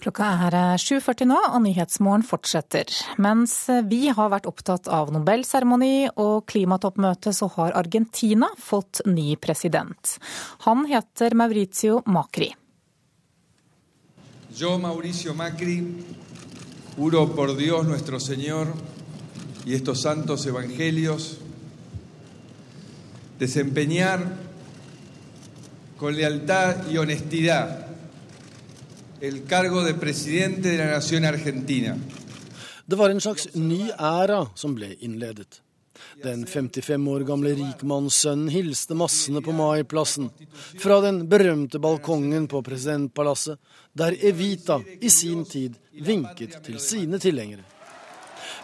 Klokka 0.00 0.26
er 0.46 0.54
7.40 0.80 1.26
nå, 1.28 1.36
og 1.52 1.60
Nyhetsmorgen 1.60 2.22
fortsetter. 2.24 2.88
Mens 3.20 3.52
vi 3.90 4.06
har 4.08 4.30
vært 4.32 4.46
opptatt 4.48 4.88
av 4.88 5.10
Nobelseremoni 5.12 6.08
og 6.14 6.46
klimatoppmøte, 6.48 7.34
så 7.36 7.50
har 7.58 7.76
Argentina 7.76 8.48
fått 8.56 9.02
ny 9.04 9.34
president. 9.36 10.14
Han 10.64 10.86
heter 10.88 11.36
Mauricio 11.36 12.00
Macri. 12.08 12.48
Yo, 14.56 14.78
Mauricio 14.80 15.36
Macri, 15.36 15.76
juro 16.96 17.26
por 17.36 17.52
Dios 17.58 17.84
nuestro 17.86 18.18
Señor 18.18 18.72
y 19.66 19.74
estos 19.74 20.00
santos 20.00 20.46
evangelios 20.46 21.36
desempeñar 23.38 24.20
con 25.98 26.16
lealtad 26.16 26.90
y 26.90 26.96
honestidad 26.96 27.89
Det 32.86 32.96
var 32.96 33.10
en 33.10 33.20
slags 33.20 33.48
ny 33.54 33.90
æra 33.98 34.46
som 34.54 34.74
ble 34.74 34.94
innledet. 35.04 35.60
Den 36.22 36.46
55 36.46 37.08
år 37.12 37.24
gamle 37.28 37.50
rikmannssønnen 37.58 38.48
hilste 38.48 38.96
massene 38.96 39.42
på 39.44 39.52
Maiplassen 39.52 40.30
fra 40.80 40.96
den 41.04 41.26
berømte 41.28 41.78
balkongen 41.78 42.46
på 42.48 42.62
presidentpalasset, 42.64 43.58
der 43.92 44.16
Evita 44.24 44.78
i 45.00 45.10
sin 45.12 45.44
tid 45.44 45.76
vinket 45.92 46.56
til 46.64 46.78
sine 46.80 47.20
tilhengere. 47.20 47.66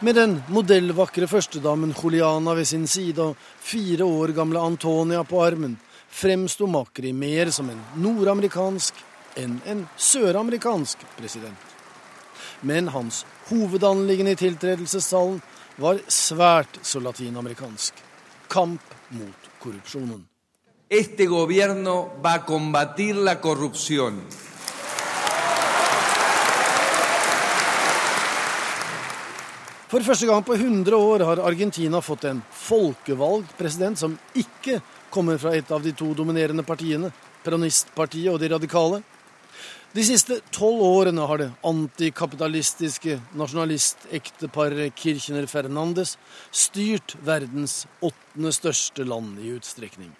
Med 0.01 0.17
den 0.17 0.39
modellvakre 0.49 1.29
førstedamen 1.29 1.93
Juliana 1.97 2.55
ved 2.57 2.65
sin 2.65 2.87
side 2.89 3.21
og 3.23 3.37
fire 3.61 4.05
år 4.05 4.33
gamle 4.37 4.61
Antonia 4.61 5.21
på 5.25 5.45
armen 5.45 5.77
fremsto 6.09 6.67
Makri 6.67 7.13
mer 7.13 7.53
som 7.53 7.69
en 7.71 7.85
nordamerikansk 8.01 9.05
enn 9.37 9.59
en 9.67 9.87
søramerikansk 9.97 11.05
president. 11.17 11.75
Men 12.61 12.89
hans 12.89 13.25
hovedanliggende 13.51 14.33
i 14.37 14.41
tiltredelsestallen 14.41 15.43
var 15.77 16.01
svært 16.09 16.81
så 16.83 17.01
latinamerikansk. 17.05 17.95
Kamp 18.49 18.95
mot 19.11 19.51
korrupsjonen. 19.61 20.25
Este 20.89 21.27
gobierno 21.27 22.21
va 22.23 22.35
a 22.35 22.45
combatir 22.47 23.17
la 23.17 23.41
corrupción. 23.41 24.23
For 29.87 30.03
første 30.03 30.27
gang 30.27 30.43
på 30.45 30.55
100 30.55 30.97
år 30.97 31.23
har 31.25 31.41
Argentina 31.47 32.01
fått 32.03 32.25
en 32.27 32.43
folkevalgt 32.51 33.53
president 33.59 33.99
som 33.99 34.17
ikke 34.35 34.81
kommer 35.11 35.39
fra 35.39 35.53
et 35.55 35.71
av 35.71 35.83
de 35.83 35.93
to 35.95 36.11
dominerende 36.15 36.65
partiene, 36.67 37.13
Peronistpartiet 37.45 38.33
og 38.33 38.41
De 38.43 38.51
radikale, 38.51 39.03
de 39.97 40.03
siste 40.05 40.37
tolv 40.53 40.83
årene 40.85 41.25
har 41.25 41.41
det 41.41 41.47
antikapitalistiske 41.65 43.15
nasjonalistekteparet 43.41 44.93
Kirchner 44.93 45.47
Fernandes 45.49 46.19
styrt 46.53 47.15
verdens 47.25 47.87
åttende 48.05 48.51
største 48.53 49.07
land 49.09 49.39
i 49.41 49.55
utstrekning. 49.55 50.11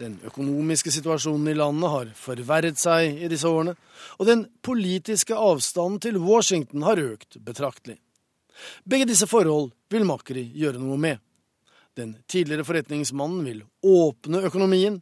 Den 0.00 0.16
økonomiske 0.26 0.90
situasjonen 0.90 1.52
i 1.52 1.54
landet 1.54 1.92
har 1.92 2.10
forverret 2.18 2.80
seg 2.82 3.20
i 3.22 3.28
disse 3.30 3.46
årene, 3.46 3.76
og 4.18 4.26
den 4.26 4.42
politiske 4.66 5.38
avstanden 5.38 6.00
til 6.02 6.18
Washington 6.18 6.82
har 6.82 6.98
økt 6.98 7.38
betraktelig. 7.46 8.00
Begge 8.82 9.06
disse 9.12 9.28
forhold 9.30 9.70
vil 9.94 10.08
Makri 10.08 10.42
gjøre 10.58 10.82
noe 10.82 10.98
med. 10.98 11.22
Den 11.94 12.16
tidligere 12.26 12.66
forretningsmannen 12.66 13.46
vil 13.46 13.62
åpne 13.86 14.42
økonomien, 14.50 14.98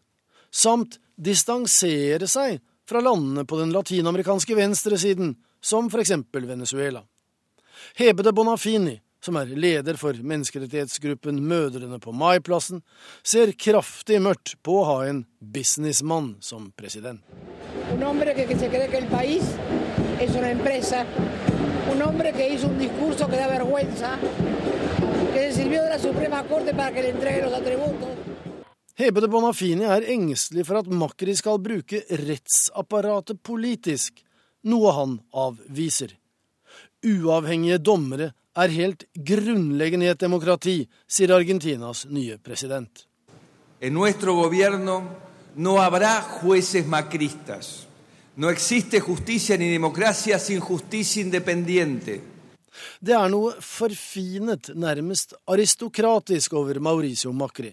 samt 0.53 1.01
distansere 1.17 2.29
seg 2.29 2.61
fra 2.89 3.01
landene 3.01 3.45
på 3.45 3.59
den 3.61 3.73
latinamerikanske 3.73 4.55
venstresiden, 4.55 5.37
som 5.61 5.91
for 5.91 6.01
eksempel 6.03 6.47
Venezuela. 6.47 7.03
Hebede 7.95 8.33
Bonafini, 8.33 9.01
som 9.23 9.37
er 9.39 9.47
leder 9.55 9.99
for 10.01 10.17
menneskerettighetsgruppen 10.19 11.39
Mødrene 11.47 11.99
på 12.03 12.13
Maiplassen, 12.13 12.83
ser 13.23 13.55
kraftig 13.55 14.19
mørkt 14.23 14.57
på 14.67 14.81
å 14.81 14.89
ha 14.89 14.97
en 15.07 15.25
businessmann 15.39 16.35
som 16.41 16.71
president. 16.77 17.23
Un 17.93 18.03
hombre 18.03 18.35
que, 18.35 18.47
se 18.59 18.69
cree 18.69 18.89
que 18.89 18.99
el 18.99 19.11
país 19.11 19.45
es 20.21 20.35
una 20.35 20.51
empresa, 20.51 21.05
un 21.93 22.03
hombre 22.03 22.33
que 22.33 22.49
hizo 22.49 22.69
un 22.69 22.79
discurso 22.79 23.29
que 23.29 23.37
da 23.37 23.47
vergüenza, 23.47 24.19
que 25.33 25.51
se 25.51 25.63
sirvió 25.63 25.83
de 25.83 25.91
la 25.91 25.99
Suprema 25.99 26.43
Corte 26.45 26.75
para 26.75 26.93
que 26.93 27.03
le 27.03 27.13
los. 27.43 28.32
Hebe 28.95 29.23
de 29.25 29.29
Bonafini 29.33 29.87
er 29.89 30.05
engstelig 30.13 30.67
for 30.69 30.83
at 30.83 30.89
Makri 30.93 31.33
skal 31.37 31.61
bruke 31.65 32.03
rettsapparatet 32.13 33.41
politisk, 33.41 34.21
noe 34.69 34.93
han 34.93 35.15
avviser. 35.33 36.13
Uavhengige 37.03 37.81
dommere 37.81 38.29
er 38.53 38.75
helt 38.77 39.07
grunnleggende 39.17 40.11
i 40.11 40.13
et 40.13 40.21
demokrati, 40.21 40.77
sier 41.09 41.33
Argentinas 41.33 42.05
nye 42.13 42.37
president. 42.37 43.07
En 43.81 43.97
nuestro 43.97 44.37
gobierno 44.37 45.01
no 45.57 45.79
habrá 45.81 46.21
jueces 46.21 46.87
macristas. 46.87 47.87
No 48.37 48.51
existe 48.53 49.01
justicia 49.01 49.57
ni 49.57 49.73
democracia 49.73 50.39
sin 50.39 50.61
justicia 50.61 51.25
independiente. 51.25 52.21
Det 53.01 53.17
er 53.17 53.29
noe 53.33 53.57
forfinet, 53.61 54.71
nærmest 54.77 55.35
aristokratisk 55.49 56.53
over 56.57 56.79
Mauricio 56.81 57.33
Macri. 57.33 57.73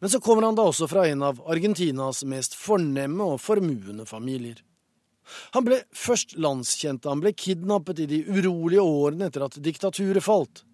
Men 0.00 0.10
så 0.10 0.20
kommer 0.20 0.46
han 0.48 0.56
da 0.58 0.66
også 0.68 0.88
fra 0.90 1.06
en 1.08 1.22
av 1.26 1.40
Argentinas 1.50 2.24
mest 2.28 2.56
fornemme 2.58 3.34
og 3.34 3.42
formuende 3.42 4.06
familier. 4.08 4.62
Han 5.56 5.64
ble 5.64 5.80
først 5.96 6.36
landskjent 6.36 7.02
da 7.04 7.12
han 7.14 7.22
ble 7.24 7.32
kidnappet 7.32 8.04
i 8.04 8.08
de 8.10 8.20
urolige 8.28 8.84
årene 8.84 9.30
etter 9.30 9.46
at 9.46 9.56
diktaturet 9.64 10.24
falt. 10.24 10.64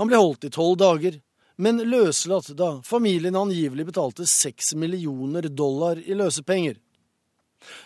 Han 0.00 0.10
ble 0.10 0.18
holdt 0.20 0.48
i 0.48 0.52
tolv 0.52 0.78
dager, 0.82 1.20
men 1.62 1.82
løslatt 1.86 2.50
da 2.58 2.74
familien 2.86 3.36
angivelig 3.38 3.86
betalte 3.92 4.26
seks 4.26 4.74
millioner 4.74 5.46
dollar 5.48 6.00
i 6.02 6.16
løsepenger. 6.18 6.80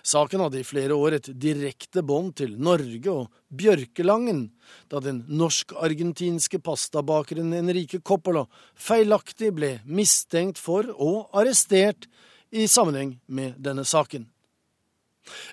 Saken 0.07 0.45
hadde 0.45 0.61
i 0.61 0.67
flere 0.67 0.97
år 0.97 1.19
et 1.19 1.31
direkte 1.41 2.05
bånd 2.07 2.35
til 2.41 2.55
Norge 2.61 3.13
og 3.13 3.41
Bjørkelangen, 3.49 4.47
da 4.91 5.01
den 5.03 5.25
norsk-argentinske 5.29 6.61
pastabakeren 6.65 7.53
Enrique 7.57 8.01
Coppola 8.01 8.47
feilaktig 8.75 9.53
ble 9.57 9.77
mistenkt 9.87 10.61
for 10.63 10.89
og 10.97 11.37
arrestert 11.37 12.09
i 12.51 12.69
sammenheng 12.71 13.19
med 13.27 13.61
denne 13.63 13.85
saken. 13.87 14.27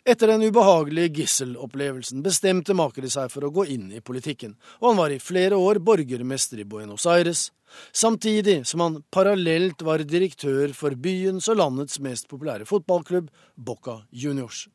Etter 0.05 0.29
den 0.29 0.43
ubehagelige 0.45 1.09
gisselopplevelsen 1.17 2.21
bestemte 2.25 2.75
Makeri 2.77 3.09
seg 3.09 3.31
for 3.33 3.47
å 3.47 3.53
gå 3.53 3.65
inn 3.73 3.87
i 3.95 4.03
politikken, 4.05 4.53
og 4.81 4.91
han 4.91 4.99
var 4.99 5.13
i 5.13 5.21
flere 5.21 5.57
år 5.57 5.79
borgermester 5.81 6.61
i 6.61 6.67
Buenos 6.69 7.07
Aires, 7.09 7.47
samtidig 7.91 8.61
som 8.67 8.83
han 8.83 9.01
parallelt 9.13 9.81
var 9.81 10.03
direktør 10.07 10.73
for 10.77 10.95
byens 10.95 11.49
og 11.51 11.59
landets 11.59 11.99
mest 12.03 12.29
populære 12.31 12.67
fotballklubb, 12.69 13.29
Boca 13.55 14.01
Juniors. 14.11 14.67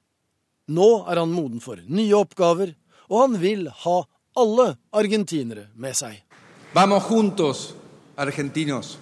Nå 0.69 0.89
er 1.09 1.20
han 1.23 1.33
moden 1.33 1.62
for 1.65 1.81
nye 1.89 2.15
oppgaver, 2.16 2.75
og 3.09 3.20
han 3.25 3.39
vil 3.41 3.69
ha 3.85 3.99
alle 4.39 4.70
argentinere 4.93 5.70
med 5.75 5.97
seg. 5.97 6.20
Vamos 6.77 7.09
juntos, 7.09 7.73
argentinos. 8.16 8.99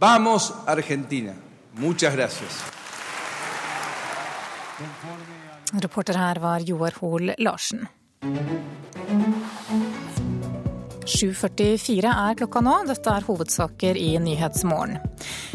Vamos, 0.00 0.52
Argentina. 0.66 1.34
Muchas 1.72 2.14
gracias. 2.14 2.64
Reporter 5.72 6.14
her 6.14 6.36
var 6.36 6.60
Joar 6.60 6.92
Hoel 7.00 7.34
Larsen. 7.38 7.86
7.44 11.06 12.10
er 12.10 12.36
klokka 12.40 12.62
nå. 12.64 12.74
Dette 12.88 13.12
er 13.12 13.26
hovedsaker 13.26 13.98
i 14.00 14.12
Nyhetsmorgen. 14.22 14.98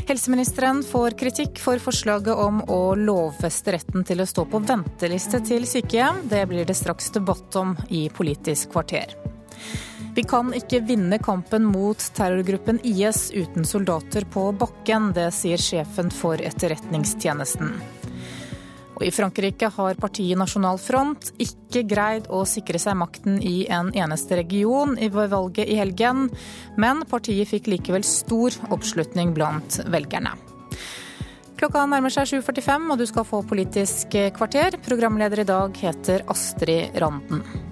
Helseministeren 0.06 0.84
får 0.86 1.18
kritikk 1.20 1.62
for 1.62 1.82
forslaget 1.82 2.38
om 2.38 2.62
å 2.70 2.82
lovfeste 3.00 3.74
retten 3.74 4.06
til 4.06 4.22
å 4.22 4.30
stå 4.30 4.46
på 4.52 4.62
venteliste 4.68 5.42
til 5.46 5.66
sykehjem. 5.70 6.26
Det 6.30 6.44
blir 6.52 6.68
det 6.68 6.78
straks 6.78 7.10
debatt 7.16 7.58
om 7.62 7.74
i 7.90 8.06
Politisk 8.14 8.76
kvarter. 8.76 9.16
Vi 10.16 10.24
kan 10.24 10.54
ikke 10.56 10.80
vinne 10.88 11.18
kampen 11.20 11.66
mot 11.68 12.00
terrorgruppen 12.16 12.80
IS 12.88 13.32
uten 13.36 13.66
soldater 13.68 14.24
på 14.32 14.48
bakken. 14.56 15.10
Det 15.18 15.28
sier 15.36 15.60
sjefen 15.60 16.14
for 16.14 16.40
Etterretningstjenesten. 16.40 17.74
Og 18.96 19.04
I 19.04 19.12
Frankrike 19.12 19.70
har 19.76 20.00
partiet 20.00 20.40
Nasjonal 20.40 20.80
Front 20.80 21.34
ikke 21.42 21.84
greid 21.90 22.30
å 22.32 22.46
sikre 22.48 22.80
seg 22.80 22.96
makten 23.00 23.42
i 23.44 23.66
en 23.68 23.92
eneste 23.96 24.40
region 24.40 24.96
i 24.96 25.10
valget 25.12 25.68
i 25.68 25.80
helgen, 25.80 26.30
men 26.80 27.04
partiet 27.10 27.52
fikk 27.52 27.68
likevel 27.74 28.08
stor 28.08 28.56
oppslutning 28.72 29.36
blant 29.36 29.82
velgerne. 29.92 30.36
Klokka 31.56 31.86
nærmer 31.88 32.12
seg 32.12 32.28
7.45, 32.42 32.90
og 32.92 33.00
du 33.00 33.06
skal 33.08 33.28
få 33.28 33.40
Politisk 33.48 34.18
kvarter. 34.36 34.76
Programleder 34.84 35.44
i 35.44 35.48
dag 35.48 35.80
heter 35.80 36.28
Astrid 36.32 37.00
Randen. 37.00 37.65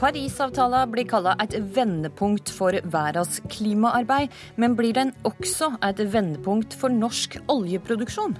Parisavtalen 0.00 0.88
blir 0.88 1.04
kalla 1.04 1.34
et 1.44 1.52
vendepunkt 1.76 2.48
for 2.56 2.72
verdens 2.88 3.42
klimaarbeid, 3.52 4.32
men 4.56 4.72
blir 4.78 4.94
den 4.96 5.10
også 5.28 5.74
et 5.84 6.00
vendepunkt 6.14 6.72
for 6.72 6.88
norsk 6.88 7.36
oljeproduksjon? 7.52 8.32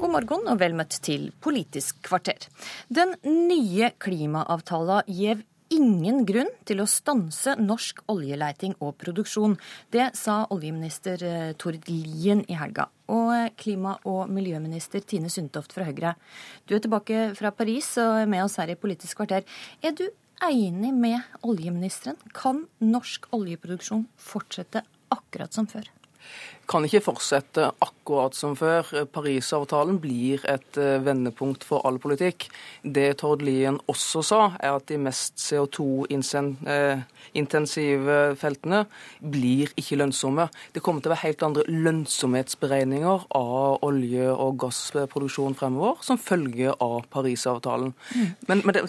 God 0.00 0.14
morgen 0.14 0.48
og 0.48 0.62
vel 0.62 0.72
møtt 0.78 0.96
til 1.04 1.28
Politisk 1.44 2.00
kvarter. 2.08 2.48
Den 2.88 3.12
nye 3.20 3.92
klimaavtalen 4.00 5.12
gir 5.12 5.44
ingen 5.74 6.24
grunn 6.28 6.50
til 6.68 6.82
å 6.82 6.88
stanse 6.88 7.54
norsk 7.60 8.02
oljeleiting 8.12 8.76
og 8.80 8.96
produksjon. 9.00 9.56
Det 9.92 10.10
sa 10.18 10.42
oljeminister 10.54 11.54
Tord 11.60 11.88
Lien 11.90 12.44
i 12.48 12.58
helga. 12.58 12.88
Og 13.12 13.54
klima- 13.60 13.98
og 14.08 14.30
miljøminister 14.32 15.04
Tine 15.04 15.30
Sundtoft 15.32 15.74
fra 15.76 15.84
Høyre, 15.84 16.14
du 16.66 16.74
er 16.76 16.84
tilbake 16.84 17.34
fra 17.36 17.52
Paris 17.52 17.90
og 18.00 18.22
er 18.22 18.30
med 18.30 18.44
oss 18.46 18.56
her 18.56 18.72
i 18.72 18.78
Politisk 18.80 19.20
kvarter. 19.20 19.44
Er 19.82 19.92
du 19.92 20.06
enig 20.42 20.94
med 20.94 21.20
oljeministeren? 21.42 22.16
Kan 22.32 22.64
norsk 22.80 23.28
oljeproduksjon 23.36 24.08
fortsette 24.16 24.84
akkurat 25.14 25.52
som 25.54 25.68
før? 25.70 25.93
Kan 26.70 26.84
ikke 26.86 27.02
fortsette 27.04 27.66
akkurat 27.84 28.34
som 28.36 28.56
før. 28.58 28.82
Parisavtalen 29.12 30.00
blir 30.02 30.38
et 30.50 30.76
vendepunkt 31.04 31.64
for 31.66 31.78
all 31.86 31.98
politikk. 32.02 32.48
Det 32.82 33.16
Tord 33.20 33.42
Lien 33.44 33.78
også 33.90 34.22
sa, 34.24 34.52
er 34.60 34.72
at 34.78 34.88
de 34.88 34.98
mest 35.00 35.38
CO2-intensive 35.40 38.36
feltene 38.40 38.84
blir 39.20 39.68
ikke 39.80 39.96
lønnsomme. 40.00 40.48
Det 40.74 40.82
kommer 40.84 41.00
til 41.02 41.10
å 41.10 41.12
være 41.14 41.26
helt 41.26 41.46
andre 41.46 41.64
lønnsomhetsberegninger 41.68 43.18
av 43.36 43.78
olje- 43.84 44.34
og 44.34 44.58
gassproduksjon 44.64 45.58
fremover 45.58 45.94
som 46.04 46.18
følge 46.20 46.70
av 46.80 47.00
Parisavtalen. 47.12 47.90
Mm. 48.14 48.28
Men, 48.48 48.58
men 48.64 48.72
det, 48.76 48.82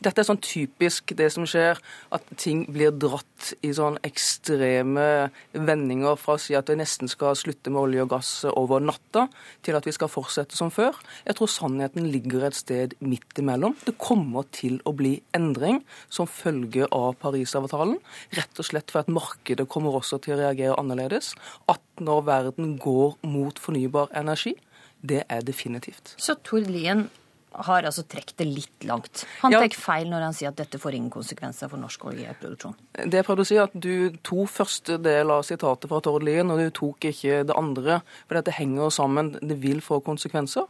dette 0.00 0.18
er 0.20 0.28
sånn 0.28 0.44
typisk 0.44 1.02
det 1.18 1.30
som 1.34 1.44
skjer, 1.48 1.74
at 2.14 2.22
ting 2.40 2.58
blir 2.72 2.90
dratt 2.94 3.24
i 3.64 3.72
sånn 3.74 3.98
ekstreme 4.06 5.30
vendinger 5.52 6.16
fra 6.20 6.32
å 6.36 6.42
si 6.42 6.54
at 6.58 6.66
det 6.68 6.76
nesten 6.80 7.08
skal 7.10 7.17
slutte 7.38 7.72
med 7.72 7.80
olje 7.82 8.04
og 8.04 8.10
gass 8.12 8.30
over 8.50 8.82
natta, 8.82 9.26
til 9.66 9.78
at 9.78 9.86
vi 9.86 9.94
skal 9.94 10.10
fortsette 10.12 10.56
som 10.58 10.70
før. 10.74 10.96
Jeg 11.26 11.38
tror 11.38 11.50
sannheten 11.52 12.08
ligger 12.12 12.46
et 12.48 12.58
sted 12.58 12.94
midt 13.00 13.40
imellom. 13.40 13.76
Det 13.84 13.96
kommer 14.00 14.46
til 14.54 14.78
å 14.88 14.94
bli 14.96 15.18
endring 15.36 15.82
som 16.08 16.30
følge 16.30 16.88
av 16.94 17.18
Parisavtalen. 17.22 17.98
Rett 18.38 18.62
og 18.62 18.68
slett 18.70 18.94
for 18.94 19.02
at 19.02 19.12
markedet 19.12 19.68
kommer 19.70 19.98
også 19.98 20.20
til 20.22 20.36
å 20.36 20.40
reagere 20.42 20.78
annerledes. 20.78 21.34
At 21.68 21.82
når 22.00 22.26
verden 22.28 22.76
går 22.82 23.18
mot 23.26 23.58
fornybar 23.58 24.12
energi, 24.16 24.54
det 25.00 25.24
er 25.30 25.44
definitivt. 25.46 26.16
Så 26.18 26.38
Tord 26.42 26.66
Lien 26.70 27.08
har 27.52 27.86
altså 27.88 28.04
trukket 28.04 28.36
det 28.40 28.46
litt 28.48 28.86
langt. 28.88 29.24
Han 29.42 29.54
ja. 29.54 29.62
tar 29.62 29.76
feil 29.80 30.10
når 30.10 30.26
han 30.26 30.36
sier 30.36 30.52
at 30.52 30.58
dette 30.60 30.80
får 30.80 30.96
ingen 30.98 31.12
konsekvenser 31.12 31.70
for 31.72 31.80
norsk 31.80 32.04
oljeproduksjon. 32.10 32.76
Det 32.98 33.20
jeg 33.20 33.26
prøvde 33.26 33.46
å 33.46 33.48
si, 33.48 33.58
at 33.60 33.74
du 33.74 34.14
tok 34.26 34.52
første 34.52 34.98
del 35.02 35.32
av 35.32 35.44
sitatet 35.48 35.88
fra 35.90 36.00
Tord 36.04 36.26
Lien, 36.28 36.52
og 36.52 36.60
du 36.60 36.68
tok 36.74 37.08
ikke 37.10 37.42
det 37.48 37.56
andre. 37.56 38.00
For 38.26 38.38
dette 38.38 38.56
henger 38.58 38.92
sammen. 38.94 39.34
Det 39.40 39.58
vil 39.62 39.82
få 39.84 40.00
konsekvenser. 40.04 40.68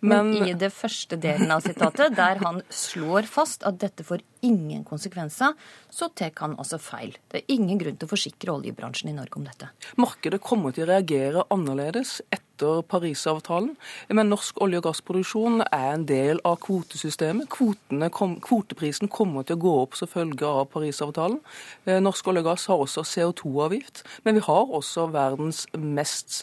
Men, 0.00 0.30
Men 0.32 0.48
i 0.48 0.54
det 0.56 0.70
første 0.72 1.18
delen 1.20 1.50
av 1.52 1.64
sitatet, 1.64 2.16
der 2.16 2.40
han 2.40 2.62
slår 2.72 3.28
fast 3.28 3.66
at 3.68 3.80
dette 3.82 4.04
får 4.06 4.24
ingen 4.46 4.84
konsekvenser, 4.88 5.56
så 5.90 6.08
tar 6.16 6.32
han 6.40 6.56
altså 6.56 6.78
feil. 6.80 7.16
Det 7.28 7.42
er 7.42 7.54
ingen 7.54 7.80
grunn 7.80 7.98
til 7.98 8.08
å 8.08 8.12
forsikre 8.14 8.54
oljebransjen 8.54 9.10
i 9.12 9.16
Norge 9.16 9.40
om 9.40 9.44
dette. 9.44 9.70
Markedet 10.00 10.40
kommer 10.44 10.72
til 10.72 10.86
å 10.86 10.92
reagere 10.94 11.44
annerledes 11.52 12.20
etter 12.32 12.82
Parisavtalen. 12.88 13.74
Men 14.12 14.28
norsk 14.28 14.58
olje- 14.60 14.80
og 14.80 14.88
gassproduksjon 14.90 15.62
er 15.64 15.94
en 15.94 16.04
del 16.08 16.40
av 16.44 16.58
kvotesystemet. 16.60 17.48
Kom, 17.48 18.34
kvoteprisen 18.44 19.08
kommer 19.08 19.46
til 19.48 19.56
å 19.56 19.62
gå 19.64 19.74
opp 19.82 19.96
som 19.96 20.10
følge 20.10 20.44
av 20.44 20.68
Parisavtalen. 20.72 21.40
Eh, 21.86 22.00
norsk 22.00 22.28
olje 22.28 22.44
og 22.44 22.50
gass 22.50 22.66
har 22.68 22.82
også 22.84 23.04
CO2-avgift, 23.08 24.04
men 24.24 24.36
vi 24.36 24.44
har 24.44 24.74
også 24.76 25.08
verdens 25.12 25.66
mest 25.72 26.42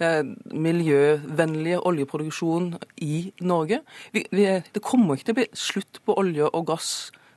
eh, 0.00 0.20
miljøvennlige 0.52 1.80
oljeproduksjon 1.80 2.74
i 3.02 3.32
Norge. 3.40 3.80
Vi, 4.14 4.24
vi, 4.30 4.46
det 4.72 4.82
kommer 4.84 5.16
ikke 5.16 5.30
til 5.30 5.36
å 5.36 5.40
bli 5.40 5.48
slutt 5.58 6.00
på 6.06 6.16
olje 6.20 6.48
og 6.50 6.66
gass 6.72 6.94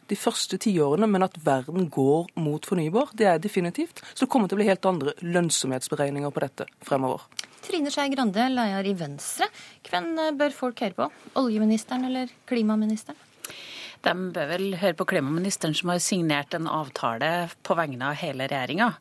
de 0.07 0.15
første 0.15 0.59
tiårene, 0.63 1.07
men 1.09 1.25
at 1.25 1.35
verden 1.43 1.89
går 1.91 2.29
mot 2.39 2.63
fornybar, 2.65 3.11
det 3.17 3.27
er 3.27 3.41
definitivt. 3.43 4.03
Så 4.13 4.25
det 4.25 4.31
kommer 4.31 4.47
til 4.47 4.57
å 4.57 4.61
bli 4.61 4.69
helt 4.69 4.87
andre 4.87 5.15
lønnsomhetsberegninger 5.19 6.31
på 6.31 6.43
dette 6.45 6.67
fremover. 6.87 7.25
Trine 7.67 7.91
Skei 7.91 8.07
Grande, 8.13 8.45
leder 8.53 8.87
i 8.87 8.95
Venstre. 8.95 9.49
Hvem 9.89 10.13
bør 10.39 10.55
folk 10.55 10.83
høre 10.85 10.95
på? 10.95 11.09
Oljeministeren 11.41 12.07
eller 12.07 12.31
klimaministeren? 12.47 13.26
De 14.07 14.29
bør 14.31 14.47
vel 14.53 14.67
høre 14.79 14.95
på 14.95 15.05
klimaministeren 15.09 15.73
som 15.75 15.91
har 15.91 15.99
signert 16.03 16.53
en 16.55 16.69
avtale 16.71 17.49
på 17.67 17.75
vegne 17.75 18.07
av 18.07 18.15
hele 18.21 18.47
regjeringa. 18.47 18.93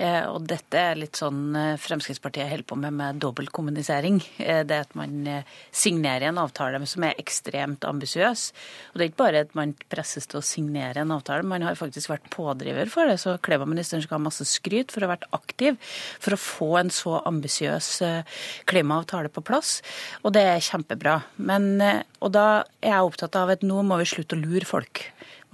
Eh, 0.00 0.24
og 0.28 0.46
dette 0.48 0.80
er 0.80 0.98
litt 1.00 1.16
sånn 1.16 1.56
eh, 1.56 1.78
Fremskrittspartiet 1.80 2.48
holder 2.50 2.66
på 2.68 2.78
med 2.80 2.96
med 2.96 3.20
dobbeltkommunisering. 3.20 4.20
Eh, 4.40 4.62
det 4.68 4.78
at 4.86 4.94
man 4.96 5.26
signerer 5.74 6.30
en 6.30 6.40
avtale 6.40 6.80
som 6.88 7.04
er 7.04 7.20
ekstremt 7.20 7.84
ambisiøs. 7.88 8.46
Og 8.92 8.98
det 8.98 9.04
er 9.04 9.10
ikke 9.10 9.22
bare 9.22 9.44
at 9.44 9.54
man 9.58 9.74
presses 9.92 10.28
til 10.28 10.40
å 10.40 10.44
signere 10.44 11.04
en 11.04 11.12
avtale, 11.16 11.44
man 11.46 11.64
har 11.64 11.76
faktisk 11.76 12.12
vært 12.12 12.30
pådriver 12.32 12.88
for 12.92 13.08
det. 13.08 13.18
Så 13.20 13.36
klimaministeren 13.44 14.04
skal 14.04 14.18
ha 14.18 14.26
masse 14.28 14.46
skryt 14.48 14.92
for 14.94 15.04
å 15.04 15.10
ha 15.10 15.14
vært 15.16 15.28
aktiv 15.36 15.76
for 16.20 16.36
å 16.36 16.40
få 16.40 16.70
en 16.80 16.92
så 16.92 17.18
ambisiøs 17.28 17.90
klimaavtale 18.68 19.32
på 19.32 19.44
plass. 19.44 19.80
Og 20.24 20.32
det 20.36 20.44
er 20.48 20.64
kjempebra. 20.64 21.18
Men, 21.36 21.80
og 22.20 22.32
da 22.36 22.46
er 22.80 22.94
jeg 22.94 23.10
opptatt 23.10 23.36
av 23.40 23.52
at 23.52 23.64
nå 23.66 23.82
må 23.86 24.00
vi 24.00 24.08
slutte 24.08 24.36
å 24.36 24.45
lure 24.46 24.64
folk 24.72 25.04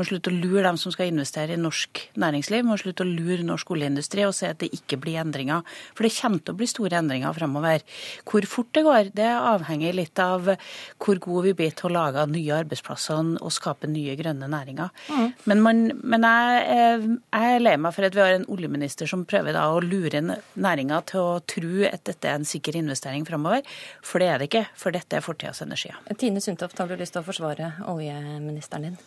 må 0.02 0.08
slutte 0.08 0.32
å 0.32 0.34
lure 0.34 0.64
dem 0.66 0.78
som 0.80 0.92
skal 0.94 1.10
investere 1.12 1.54
i 1.54 1.60
norsk 1.60 2.00
næringsliv. 2.18 2.66
Må 2.66 2.78
slutte 2.80 3.04
å 3.04 3.08
lure 3.08 3.44
norsk 3.46 3.70
oljeindustri 3.74 4.26
og 4.26 4.34
si 4.36 4.48
at 4.48 4.58
det 4.62 4.72
ikke 4.74 4.98
blir 5.02 5.20
endringer. 5.22 5.62
For 5.94 6.06
det 6.06 6.14
kommer 6.16 6.42
til 6.42 6.54
å 6.54 6.58
bli 6.58 6.68
store 6.70 6.98
endringer 6.98 7.36
fremover. 7.36 7.84
Hvor 8.28 8.46
fort 8.50 8.72
det 8.74 8.84
går, 8.86 9.12
det 9.16 9.28
avhenger 9.30 9.94
litt 9.96 10.18
av 10.22 10.50
hvor 11.02 11.22
gode 11.22 11.46
vi 11.48 11.54
blir 11.62 11.76
til 11.78 11.90
å 11.90 11.94
lage 11.94 12.26
nye 12.32 12.58
arbeidsplasser 12.58 13.10
og 13.12 13.54
skape 13.54 13.90
nye 13.90 14.16
grønne 14.18 14.48
næringer. 14.50 14.90
Mm. 15.12 15.30
Men, 15.50 15.62
man, 15.62 15.82
men 16.00 16.26
jeg, 16.26 17.06
jeg, 17.28 17.52
er 17.52 17.62
lei 17.62 17.76
meg 17.78 17.94
for 17.94 18.08
at 18.08 18.16
vi 18.16 18.24
har 18.24 18.36
en 18.36 18.48
oljeminister 18.52 19.10
som 19.10 19.26
prøver 19.28 19.54
da 19.56 19.68
å 19.70 19.82
lure 19.84 20.22
næringa 20.22 21.02
til 21.12 21.22
å 21.22 21.40
tro 21.46 21.86
at 21.88 22.04
dette 22.08 22.28
er 22.28 22.40
en 22.40 22.48
sikker 22.48 22.80
investering 22.80 23.26
fremover. 23.28 23.62
For 24.02 24.22
det 24.22 24.32
er 24.32 24.42
det 24.42 24.50
ikke, 24.50 24.66
for 24.78 24.94
dette 24.94 25.18
er 25.18 25.24
fortidas 25.24 25.62
energier. 25.64 25.98
Tine 26.18 26.42
Sundtoft, 26.42 26.80
har 26.80 26.90
du 26.90 26.98
lyst 26.98 27.14
til 27.14 27.22
å 27.22 27.28
forsvare 27.28 27.74
oljeministeren 27.92 28.90
din? 28.90 29.02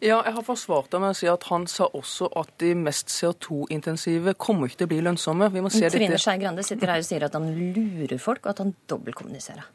Ja, 0.00 0.20
jeg 0.20 0.34
har 0.36 0.44
forsvart 0.44 0.90
det 0.92 1.00
med 1.02 1.14
å 1.14 1.16
si 1.16 1.28
at 1.30 1.46
han 1.50 1.64
sa 1.70 1.88
også 1.96 2.28
at 2.38 2.52
de 2.62 2.72
mest 2.78 3.10
CO2-intensive 3.12 4.36
kommer 4.40 4.68
ikke 4.68 4.82
til 4.82 4.88
å 4.88 4.92
bli 4.92 5.00
lønnsomme. 5.06 5.48
Vi 5.54 5.62
må 5.64 5.72
se 5.72 5.88
Trine 5.92 6.20
Skei 6.20 6.36
Grande 6.42 6.64
sitter 6.66 6.92
her 6.92 7.02
og 7.02 7.08
sier 7.08 7.26
at 7.26 7.36
han 7.38 7.48
lurer 7.56 8.20
folk, 8.22 8.44
og 8.44 8.52
at 8.52 8.62
han 8.64 8.74
dobbeltkommuniserer. 8.92 9.66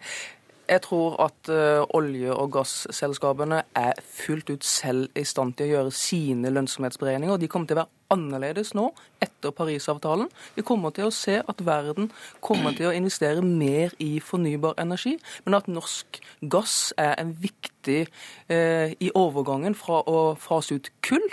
Jeg 0.71 0.85
tror 0.85 1.17
at 1.19 1.49
uh, 1.51 1.83
olje- 1.97 2.31
og 2.31 2.53
gasselskapene 2.55 3.57
er 3.75 3.97
fullt 4.07 4.53
ut 4.53 4.63
selv 4.63 5.09
i 5.19 5.25
stand 5.27 5.57
til 5.59 5.67
å 5.67 5.71
gjøre 5.73 5.91
sine 5.91 6.51
lønnsomhetsberegninger. 6.55 7.39
De 7.41 7.49
kommer 7.51 7.67
til 7.67 7.75
å 7.75 7.81
være 7.81 8.15
annerledes 8.15 8.69
nå 8.77 8.85
etter 9.19 9.51
Parisavtalen. 9.55 10.29
Vi 10.55 10.63
kommer 10.63 10.93
til 10.95 11.09
å 11.09 11.15
se 11.15 11.41
at 11.43 11.63
verden 11.67 12.07
kommer 12.39 12.71
til 12.77 12.87
å 12.87 12.93
investere 12.95 13.43
mer 13.43 13.91
i 13.99 14.21
fornybar 14.23 14.79
energi, 14.79 15.17
men 15.43 15.57
at 15.57 15.67
norsk 15.67 16.21
gass 16.53 16.93
er 16.95 17.17
en 17.19 17.33
viktig 17.41 18.05
uh, 18.07 18.95
i 18.95 19.09
overgangen 19.11 19.75
fra 19.75 19.99
å 20.07 20.21
fase 20.39 20.77
ut 20.79 20.87
kull. 21.03 21.27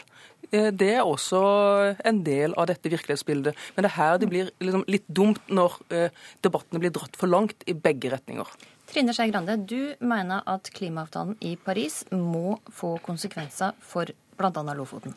Eh, 0.51 0.73
det 0.73 0.89
er 0.97 1.06
også 1.06 1.44
en 2.09 2.24
del 2.27 2.56
av 2.59 2.66
dette 2.73 2.90
virkelighetsbildet. 2.90 3.55
Men 3.77 3.86
det 3.86 3.93
er 3.93 3.97
her 4.01 4.19
det 4.19 4.31
blir 4.32 4.51
liksom 4.65 4.82
litt 4.90 5.06
dumt 5.06 5.47
når 5.52 5.78
debattene 6.43 6.82
blir 6.82 6.94
dratt 6.97 7.20
for 7.20 7.31
langt 7.31 7.66
i 7.69 7.77
begge 7.77 8.10
retninger. 8.16 8.48
Trine 8.89 9.12
Skei 9.12 9.28
Grande, 9.28 9.59
du 9.69 9.94
mener 10.01 10.47
at 10.48 10.70
klimaavtalen 10.73 11.36
i 11.44 11.56
Paris 11.60 12.02
må 12.15 12.56
få 12.73 12.97
konsekvenser 13.05 13.77
for 13.85 14.09
bl.a. 14.39 14.74
Lofoten? 14.78 15.12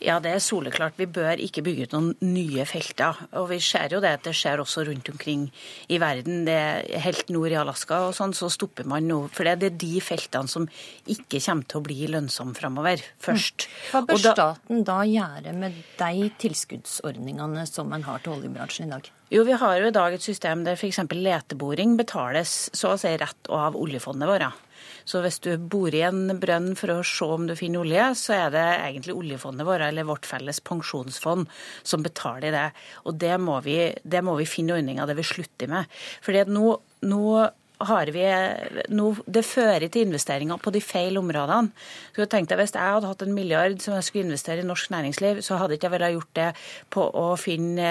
Ja, 0.00 0.14
det 0.22 0.30
er 0.32 0.40
soleklart. 0.40 0.94
Vi 0.96 1.04
bør 1.12 1.42
ikke 1.44 1.60
bygge 1.64 1.84
ut 1.84 1.94
noen 1.96 2.14
nye 2.24 2.64
felter. 2.68 3.18
Og 3.36 3.50
vi 3.50 3.58
ser 3.60 3.92
jo 3.92 4.00
det 4.00 4.14
at 4.16 4.24
det 4.24 4.32
skjer 4.36 4.62
også 4.62 4.86
rundt 4.88 5.10
omkring 5.12 5.44
i 5.92 5.98
verden. 6.00 6.46
Det 6.46 6.56
er 6.56 7.04
Helt 7.04 7.28
nord 7.34 7.52
i 7.52 7.58
Alaska 7.60 8.00
og 8.06 8.14
sånn, 8.16 8.32
så 8.36 8.48
stopper 8.52 8.88
man 8.88 9.04
nå. 9.10 9.20
For 9.34 9.44
det 9.44 9.68
er 9.68 9.76
de 9.82 10.00
feltene 10.04 10.48
som 10.48 10.68
ikke 11.04 11.42
kommer 11.44 11.68
til 11.68 11.82
å 11.82 11.84
bli 11.84 12.08
lønnsomme 12.14 12.56
framover, 12.56 13.04
først. 13.20 13.68
Hva 13.90 14.04
bør 14.08 14.24
da, 14.24 14.34
staten 14.38 14.84
da 14.88 15.02
gjøre 15.04 15.56
med 15.56 15.80
de 16.00 16.30
tilskuddsordningene 16.40 17.68
som 17.68 17.92
en 17.92 18.08
har 18.08 18.24
til 18.24 18.38
oljebransjen 18.38 18.88
i 18.88 18.94
dag? 18.96 19.16
Jo, 19.30 19.44
vi 19.46 19.54
har 19.54 19.76
jo 19.78 19.86
i 19.86 19.94
dag 19.94 20.10
et 20.16 20.24
system 20.24 20.64
der 20.66 20.74
f.eks. 20.74 21.04
leteboring 21.14 21.92
betales 21.94 22.64
så 22.74 22.96
å 22.96 22.98
si 22.98 23.12
rett 23.14 23.50
av 23.54 23.76
oljefondet 23.78 24.26
vårt. 24.26 24.56
Så 25.06 25.20
hvis 25.22 25.38
du 25.44 25.52
bor 25.70 25.94
i 25.94 26.00
en 26.02 26.32
brønn 26.42 26.72
for 26.78 26.90
å 26.96 27.04
se 27.06 27.28
om 27.36 27.46
du 27.46 27.54
finner 27.54 27.84
olje, 27.84 28.08
så 28.18 28.34
er 28.34 28.50
det 28.50 28.64
egentlig 28.88 29.14
oljefondet 29.14 29.68
vårt 29.68 29.86
eller 29.86 30.08
vårt 30.08 30.26
felles 30.26 30.58
pensjonsfond 30.66 31.46
som 31.86 32.02
betaler 32.02 32.56
det. 32.56 32.66
Og 33.06 33.22
det 33.22 33.36
må 33.38 33.60
vi, 33.62 33.78
det 34.02 34.24
må 34.26 34.34
vi 34.40 34.50
finne 34.50 34.74
ordninger 34.80 35.06
der 35.06 35.20
vi 35.20 35.28
slutter 35.30 35.70
med. 35.70 36.00
Fordi 36.26 36.42
at 36.42 36.50
nå, 36.50 36.74
nå 37.06 37.24
har 37.80 38.10
vi 38.12 38.24
noe, 38.92 39.16
Det 39.26 39.42
fører 39.46 39.88
til 39.88 40.06
investeringer 40.06 40.60
på 40.60 40.72
de 40.72 40.80
feil 40.84 41.16
områdene. 41.18 41.72
Så 42.14 42.22
jeg 42.24 42.30
tenkte, 42.30 42.56
Hvis 42.56 42.74
jeg 42.74 42.82
hadde 42.82 43.06
hatt 43.06 43.22
en 43.22 43.34
milliard 43.34 43.80
som 43.80 43.94
jeg 43.94 44.04
skulle 44.04 44.28
investere 44.28 44.60
i 44.60 44.66
norsk 44.66 44.90
næringsliv, 44.90 45.40
så 45.42 45.56
hadde 45.56 45.74
ikke 45.74 45.88
jeg 45.88 45.94
villet 45.94 46.12
gjort 46.12 46.34
det 46.34 46.48
på 46.90 47.06
å 47.14 47.36
finne 47.38 47.88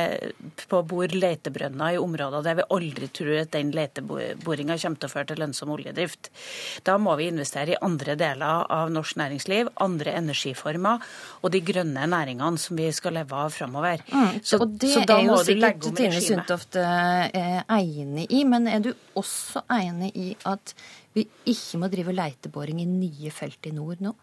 på 0.69 0.81
bord 0.85 1.15
letebrønner 1.15 1.95
i 1.95 1.97
områder 1.97 2.43
der 2.43 2.59
vi 2.59 2.67
aldri 2.69 3.07
tror 3.07 3.41
at 3.41 3.51
den 3.51 3.71
leteboringa 3.71 4.77
kommer 4.77 4.99
til 4.99 5.09
å 5.09 5.13
føre 5.13 5.25
til 5.31 5.41
lønnsom 5.41 5.73
oljedrift. 5.73 6.29
Da 6.83 6.97
må 6.97 7.15
vi 7.17 7.29
investere 7.31 7.73
i 7.73 7.81
andre 7.81 8.15
deler 8.15 8.65
av 8.69 8.91
norsk 8.93 9.17
næringsliv, 9.17 9.73
andre 9.81 10.13
energiformer 10.19 11.01
og 11.41 11.51
de 11.51 11.61
grønne 11.65 12.05
næringene 12.05 12.59
som 12.59 12.77
vi 12.77 12.91
skal 12.91 13.17
leve 13.17 13.35
av 13.35 13.49
framover. 13.55 14.03
Mm. 14.11 14.39
Så, 14.43 14.59
og 14.61 14.77
det 14.79 14.93
er 15.01 15.25
jo 15.25 15.39
sikkert 15.43 15.89
Tine 15.97 16.21
Sundtoft 16.21 16.77
eh, 16.79 17.63
enig 17.79 18.27
i, 18.29 18.43
men 18.45 18.67
er 18.69 18.83
du 18.83 18.93
også 19.17 19.63
enig 19.65 19.78
enig 19.84 20.11
i 20.18 20.30
at 20.49 20.73
vi 21.15 21.26
ikke 21.49 21.81
må 21.81 21.91
drive 21.91 22.15
leiteboring 22.15 22.81
i 22.84 22.89
nye 22.89 23.31
felt 23.34 23.69
i 23.69 23.76
nord 23.76 24.03
nå? 24.03 24.15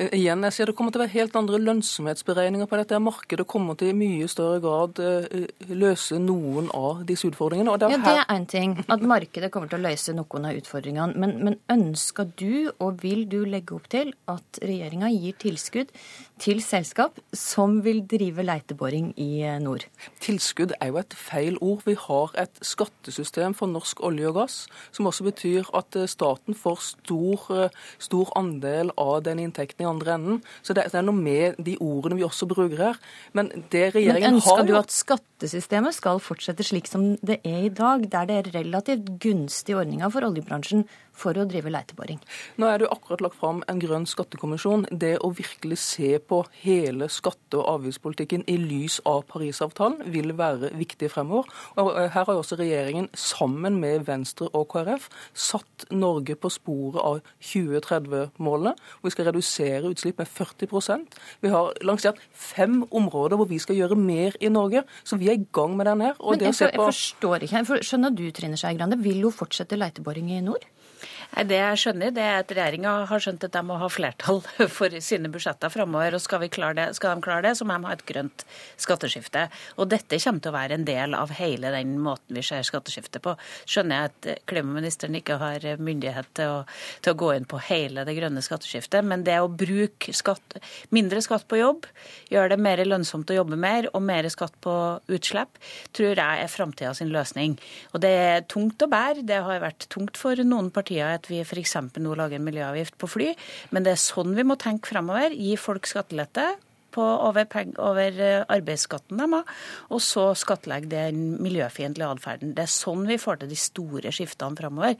Eh, 0.00 0.08
igjen, 0.16 0.44
jeg 0.46 0.54
sier 0.54 0.70
Det 0.70 0.74
kommer 0.78 0.94
til 0.94 1.02
å 1.02 1.04
være 1.04 1.12
helt 1.12 1.36
andre 1.36 1.60
lønnsomhetsberegninger 1.60 2.68
på 2.70 2.78
dette. 2.80 3.00
Markedet 3.02 3.46
kommer 3.50 3.76
til 3.78 3.92
i 3.92 3.96
mye 3.96 4.28
større 4.30 4.60
grad 4.62 5.00
uh, 5.02 5.26
løse 5.68 6.20
noen 6.22 6.70
av 6.76 7.02
disse 7.08 7.28
utfordringene. 7.28 7.76
Det 7.80 7.90
ja, 7.92 8.00
Det 8.06 8.14
er 8.22 8.32
én 8.36 8.46
ting, 8.48 8.76
at 8.86 9.04
markedet 9.04 9.50
kommer 9.52 9.70
til 9.70 9.80
å 9.80 9.88
løse 9.88 10.14
noen 10.16 10.48
av 10.48 10.60
utfordringene. 10.60 11.20
Men, 11.20 11.36
men 11.44 11.58
ønsker 11.72 12.30
du, 12.40 12.70
og 12.78 13.02
vil 13.04 13.26
du 13.30 13.42
legge 13.44 13.76
opp 13.76 13.90
til, 13.92 14.14
at 14.30 14.62
regjeringa 14.64 15.12
gir 15.12 15.36
tilskudd 15.42 15.92
til 16.40 16.60
selskap 16.64 17.18
som 17.36 17.80
vil 17.84 18.00
drive 18.08 18.44
leiteboring 18.44 19.10
i 19.20 19.42
eh, 19.44 19.58
nord? 19.62 19.84
Tilskudd 20.24 20.72
er 20.78 20.90
jo 20.90 21.00
et 21.00 21.16
feil 21.16 21.58
ord. 21.60 21.82
Vi 21.84 21.96
har 21.98 22.32
et 22.40 22.62
skattesystem 22.64 23.54
for 23.56 23.70
norsk 23.70 24.00
olje 24.06 24.30
og 24.30 24.38
gass, 24.38 24.56
som 24.96 25.08
også 25.10 25.26
betyr 25.28 25.68
at 25.76 25.98
eh, 26.00 26.08
staten 26.10 26.56
får 26.56 26.80
stor, 26.86 27.44
eh, 27.56 27.76
stor 28.00 28.32
andel 28.40 28.92
av 29.00 29.20
den 29.28 29.42
inntekten 29.44 29.84
i 29.84 29.90
andre 29.90 30.16
enden. 30.16 30.40
Så 30.64 30.76
det 30.76 30.88
er 30.88 31.04
noe 31.04 31.16
med 31.16 31.60
de 31.60 31.76
ordene 31.84 32.20
vi 32.20 32.26
også 32.26 32.48
bruker 32.50 32.86
her. 32.88 33.00
Men 33.36 33.52
det 33.72 33.90
regjeringen 33.96 34.38
Men 34.38 34.40
ønsker 34.40 34.62
har 34.62 34.64
du 34.64 34.74
gjort 34.74 34.88
at 34.88 34.96
skattesystemet 34.96 35.96
skal 35.96 36.22
fortsette 36.24 36.64
slik 36.66 36.88
som 36.88 37.12
det 37.20 37.40
er 37.44 37.68
i 37.68 37.74
dag, 37.74 38.08
der 38.12 38.30
det 38.30 38.40
er 38.40 38.52
relativt 38.60 39.14
gunstige 39.20 39.78
ordninger 39.80 40.12
for 40.12 40.24
oljebransjen 40.28 40.86
for 41.16 41.36
å 41.36 41.46
drive 41.48 41.72
leiteboring? 41.72 42.20
Nå 42.60 42.68
er 42.68 42.78
det 42.78 42.86
jo 42.86 42.92
akkurat 42.94 43.24
lagt 43.24 43.38
fram 43.40 43.62
en 43.70 43.80
grønn 43.82 44.06
skattekommisjon. 44.08 44.86
Det 44.90 45.16
å 45.20 45.32
virkelig 45.36 45.78
se 45.82 46.18
på 46.18 46.42
hele 46.62 47.08
skatte- 47.12 47.58
og 47.60 47.68
avgiftspolitikken 47.74 48.44
i 48.50 48.56
lys 48.60 49.00
av 49.08 49.24
Parisavtalen 49.30 50.04
vil 50.12 50.34
være 50.38 50.72
viktig 50.78 51.10
fremover. 51.12 51.50
Og 51.80 51.92
eh, 51.96 52.10
Her 52.10 52.26
har 52.26 52.34
jo 52.34 52.42
også 52.42 52.58
regjeringen 52.60 53.08
sammen 53.14 53.80
med 53.82 54.06
Venstre 54.08 54.48
og 54.54 54.68
KrF 54.72 55.08
satt 55.34 55.86
Norge 55.90 56.36
på 56.36 56.50
sporet 56.52 57.00
av 57.02 57.20
2030-målene. 57.50 58.74
hvor 59.00 59.10
Vi 59.10 59.14
skal 59.16 59.30
redusere 59.30 59.90
utslipp 59.90 60.18
med 60.18 60.28
40% 60.28 61.18
Vi 61.42 61.52
har 61.52 61.72
lansert 61.82 62.20
fem 62.32 62.82
områder 62.90 63.36
hvor 63.36 63.48
vi 63.50 63.58
skal 63.58 63.76
gjøre 63.76 63.98
mer 63.98 64.36
i 64.40 64.48
Norge. 64.48 64.84
Så 65.04 65.18
vi 65.20 65.30
er 65.30 65.38
i 65.38 65.46
gang 65.52 65.76
med 65.76 65.86
den 65.86 66.00
her. 66.00 66.14
Men 66.20 66.40
jeg, 66.40 66.54
jeg 66.60 66.78
forstår 66.78 67.46
ikke. 67.46 67.80
Skjønner 67.84 68.14
du, 68.14 68.26
Trine 68.34 68.58
Skei 68.60 68.76
Grande, 68.76 68.98
vil 69.00 69.20
jo 69.24 69.32
fortsette 69.34 69.78
leiteboring 69.78 70.30
i 70.34 70.40
nord? 70.44 70.66
Nei, 71.30 71.44
Det 71.46 71.58
jeg 71.60 71.78
skjønner, 71.78 72.10
det 72.14 72.22
er 72.24 72.40
at 72.40 72.50
regjeringa 72.50 72.92
har 73.06 73.22
skjønt 73.22 73.44
at 73.46 73.54
de 73.54 73.62
må 73.66 73.76
ha 73.78 73.88
flertall 73.90 74.40
for 74.78 74.96
sine 75.04 75.30
budsjetter 75.30 75.70
framover. 75.70 76.16
Og 76.18 76.22
skal, 76.24 76.42
det, 76.42 76.86
skal 76.98 77.14
de 77.14 77.24
klare 77.24 77.44
det, 77.46 77.52
så 77.58 77.66
må 77.68 77.76
de 77.78 77.86
ha 77.86 77.94
et 77.94 78.04
grønt 78.08 78.44
skatteskifte. 78.80 79.46
Og 79.78 79.90
dette 79.92 80.18
kommer 80.24 80.42
til 80.42 80.50
å 80.50 80.56
være 80.56 80.78
en 80.78 80.86
del 80.88 81.14
av 81.14 81.34
hele 81.38 81.70
den 81.74 81.94
måten 82.02 82.38
vi 82.38 82.44
ser 82.46 82.66
skatteskifte 82.66 83.22
på. 83.22 83.36
Skjønner 83.62 84.00
jeg 84.00 84.10
at 84.10 84.48
klimaministeren 84.50 85.18
ikke 85.20 85.38
har 85.40 85.66
myndighet 85.78 86.32
til 86.38 86.56
å, 86.56 86.58
til 87.04 87.14
å 87.14 87.20
gå 87.22 87.30
inn 87.36 87.46
på 87.50 87.62
hele 87.70 88.04
det 88.08 88.16
grønne 88.18 88.42
skatteskiftet, 88.42 89.06
men 89.06 89.22
det 89.26 89.38
å 89.38 89.50
bruke 89.50 90.14
skatt, 90.16 90.58
mindre 90.94 91.22
skatt 91.22 91.46
på 91.50 91.60
jobb, 91.60 91.86
gjøre 92.32 92.56
det 92.56 92.60
mer 92.66 92.82
lønnsomt 92.88 93.30
å 93.30 93.38
jobbe 93.38 93.58
mer 93.60 93.86
og 93.94 94.02
mer 94.02 94.26
skatt 94.32 94.56
på 94.64 94.74
utslipp, 95.14 95.62
tror 95.94 96.18
jeg 96.18 96.42
er 96.42 96.50
framtida 96.50 96.92
sin 96.96 97.14
løsning. 97.14 97.54
Og 97.94 98.02
det 98.02 98.12
er 98.18 98.46
tungt 98.50 98.82
å 98.82 98.90
bære. 98.90 99.22
Det 99.30 99.38
har 99.46 99.62
vært 99.62 99.86
tungt 99.92 100.18
for 100.18 100.38
noen 100.42 100.72
partier 100.74 101.19
at 101.20 101.30
vi 101.30 101.42
f.eks. 101.44 101.76
nå 102.00 102.16
lager 102.18 102.40
en 102.40 102.48
miljøavgift 102.48 102.98
på 103.00 103.12
fly, 103.14 103.30
men 103.70 103.86
det 103.86 103.94
er 103.94 104.02
sånn 104.02 104.34
vi 104.36 104.46
må 104.46 104.58
tenke 104.60 104.90
framover. 104.90 105.36
Gi 105.36 105.54
folk 105.60 105.88
skattelette 105.88 106.50
på, 106.94 107.02
over, 107.02 107.46
peng, 107.50 107.72
over 107.78 108.20
eh, 108.20 108.44
arbeidsskatten 108.50 109.20
de 109.20 109.28
har, 109.32 109.54
og 109.90 110.02
så 110.04 110.30
skattlegge 110.38 110.90
den 110.90 111.36
miljøfiendtlige 111.42 112.10
atferden. 112.10 112.54
Det 112.56 112.64
er 112.66 112.72
sånn 112.72 113.06
vi 113.08 113.18
får 113.20 113.42
til 113.42 113.52
de 113.52 113.58
store 113.60 114.12
skiftene 114.14 114.58
framover. 114.58 114.96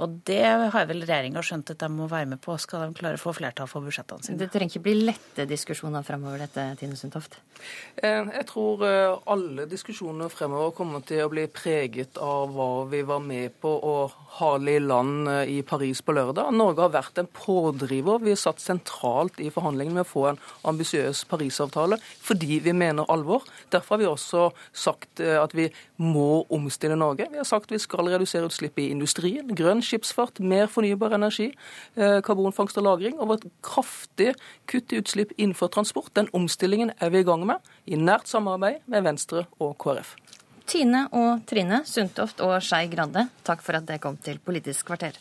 Og 0.00 0.20
det 0.28 0.42
har 0.74 0.88
vel 0.90 1.04
regjeringa 1.04 1.42
skjønt 1.44 1.72
at 1.74 1.82
de 1.82 1.90
må 1.92 2.08
være 2.10 2.30
med 2.34 2.42
på, 2.44 2.56
skal 2.60 2.86
de 2.88 2.98
klare 3.00 3.18
å 3.18 3.22
få 3.22 3.34
flertall 3.36 3.70
for 3.70 3.86
budsjettene 3.86 4.26
sine. 4.26 4.40
Det 4.40 4.50
trenger 4.52 4.74
ikke 4.74 4.84
bli 4.88 4.96
lette 5.10 5.46
diskusjoner 5.50 6.04
fremover, 6.06 6.44
dette, 6.44 6.66
Tine 6.80 6.98
Sundtoft? 6.98 7.40
Eh, 7.96 8.22
Jeg 8.40 8.46
tror 8.50 8.84
eh, 8.86 9.18
alle 9.32 9.66
diskusjoner 9.70 10.32
fremover 10.32 10.74
kommer 10.76 11.04
til 11.06 11.24
å 11.24 11.30
bli 11.32 11.46
preget 11.52 12.20
av 12.20 12.52
hva 12.54 12.70
vi 12.90 13.02
var 13.06 13.22
med 13.24 13.56
på 13.60 13.70
å 13.70 13.96
hale 14.40 14.76
i 14.76 14.82
land 14.82 15.28
i 15.50 15.60
Paris 15.66 16.00
på 16.04 16.14
lørdag. 16.14 16.52
Norge 16.54 16.84
har 16.84 16.92
vært 16.94 17.18
en 17.20 17.28
pådriver. 17.34 18.22
Vi 18.22 18.34
har 18.34 18.40
satt 18.40 18.62
sentralt 18.62 19.40
i 19.42 19.50
forhandlingene 19.52 20.00
med 20.00 20.06
å 20.06 20.10
få 20.10 20.26
en 20.30 20.40
ambisiøs 20.70 21.24
Parisavtale 21.30 22.00
fordi 22.20 22.60
vi 22.64 22.74
mener 22.76 23.08
alvor. 23.12 23.46
Derfor 23.72 23.96
har 23.96 24.02
vi 24.02 24.08
også 24.10 24.48
sagt 24.72 25.22
eh, 25.22 25.36
at 25.40 25.54
vi 25.56 25.68
må 26.00 26.44
omstille 26.50 26.98
Norge. 26.98 27.28
Vi 27.30 27.40
har 27.40 27.48
sagt 27.48 27.72
vi 27.72 27.80
skal 27.80 28.10
redusere 28.10 28.48
utslipp 28.48 28.78
i 28.80 28.90
industrien, 28.94 29.54
grønn 29.56 29.82
skipsfart, 29.84 30.40
mer 30.40 30.70
fornybar 30.70 31.14
energi, 31.16 31.50
eh, 31.96 32.20
karbonfangst 32.26 32.78
og 32.80 32.86
-lagring 32.86 33.18
og 33.20 33.36
et 33.38 33.46
kraftig 33.62 34.34
kutt 34.66 34.92
i 34.92 35.00
utslipp 35.00 35.32
innenfor 35.38 35.68
transport. 35.68 36.14
Den 36.14 36.28
omstillingen 36.32 36.92
er 37.00 37.10
vi 37.10 37.20
i 37.20 37.26
gang 37.26 37.46
med, 37.46 37.56
i 37.86 37.96
nært 37.96 38.28
samarbeid 38.28 38.82
med 38.86 39.02
Venstre 39.02 39.46
og 39.60 39.76
KrF. 39.78 40.16
Tine 40.66 41.08
og 41.12 41.46
Trine 41.50 41.82
Sundtoft 41.84 42.40
og 42.46 42.60
Skei 42.62 42.86
Grande, 42.92 43.28
takk 43.42 43.62
for 43.62 43.74
at 43.74 43.88
dere 43.88 43.98
kom 43.98 44.16
til 44.16 44.38
Politisk 44.38 44.86
kvarter. 44.86 45.18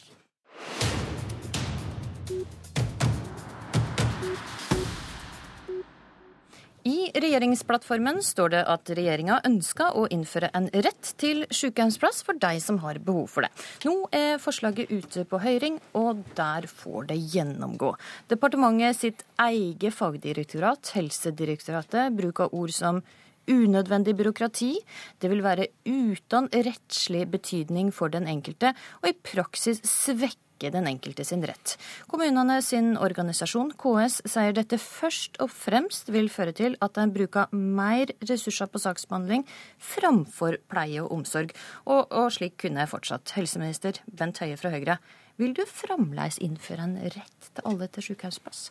I 6.88 7.10
regjeringsplattformen 7.12 8.22
står 8.24 8.54
det 8.54 8.62
at 8.72 8.90
regjeringa 8.96 9.42
ønsker 9.48 9.98
å 10.00 10.06
innføre 10.14 10.48
en 10.56 10.70
rett 10.72 11.12
til 11.20 11.44
sykehjemsplass 11.52 12.22
for 12.24 12.40
de 12.40 12.54
som 12.64 12.80
har 12.86 13.02
behov 13.04 13.28
for 13.34 13.44
det. 13.44 13.52
Nå 13.84 14.08
er 14.16 14.40
forslaget 14.40 14.92
ute 14.92 15.26
på 15.28 15.42
høring, 15.44 15.82
og 16.00 16.24
der 16.40 16.70
får 16.72 17.10
det 17.12 17.20
gjennomgå. 17.36 17.92
Departementet 18.32 19.00
sitt 19.02 19.26
eget 19.44 19.98
fagdirektorat, 19.98 20.94
Helsedirektoratet, 20.96 22.16
bruker 22.16 22.56
ord 22.56 22.72
som 22.76 23.04
unødvendig 23.50 24.16
byråkrati. 24.16 24.74
Det 25.20 25.32
vil 25.32 25.44
være 25.44 25.72
uten 25.90 26.48
rettslig 26.54 27.26
betydning 27.34 27.92
for 27.96 28.14
den 28.14 28.30
enkelte, 28.30 28.72
og 29.02 29.12
i 29.12 29.18
praksis 29.34 29.84
svekke 29.84 30.49
den 30.68 30.90
enkelte 30.92 31.24
sin 31.24 31.46
rett. 31.48 31.78
Kommunene 32.12 32.60
sin 32.66 32.98
organisasjon, 33.00 33.72
KS, 33.80 34.20
sier 34.28 34.56
dette 34.58 34.80
først 34.82 35.40
og 35.40 35.52
fremst 35.54 36.12
vil 36.12 36.28
føre 36.34 36.52
til 36.56 36.76
at 36.84 37.00
en 37.00 37.14
bruker 37.16 37.48
mer 37.56 38.12
ressurser 38.20 38.68
på 38.68 38.82
saksbehandling 38.84 39.46
framfor 39.80 40.60
pleie 40.68 41.00
og 41.04 41.14
omsorg. 41.16 41.56
Og, 41.86 42.12
og 42.12 42.28
slik 42.36 42.60
kunne 42.60 42.84
jeg 42.84 42.92
fortsatt. 42.92 43.36
Helseminister 43.38 44.02
Bent 44.12 44.44
Høie 44.44 44.60
fra 44.60 44.74
Høyre, 44.76 45.00
vil 45.40 45.56
du 45.56 45.64
fremdeles 45.64 46.42
innføre 46.44 46.84
en 46.84 47.00
rett 47.00 47.50
til 47.56 47.70
alle 47.70 47.88
til 47.88 48.10
sykehusplass? 48.12 48.68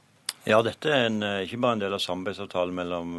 Ja, 0.49 0.61
dette 0.65 0.93
er 0.93 1.09
en, 1.09 1.23
ikke 1.43 1.59
bare 1.61 1.77
en 1.77 1.83
del 1.83 1.97
av 1.97 2.01
samarbeidsavtalen 2.01 2.77
mellom, 2.77 3.17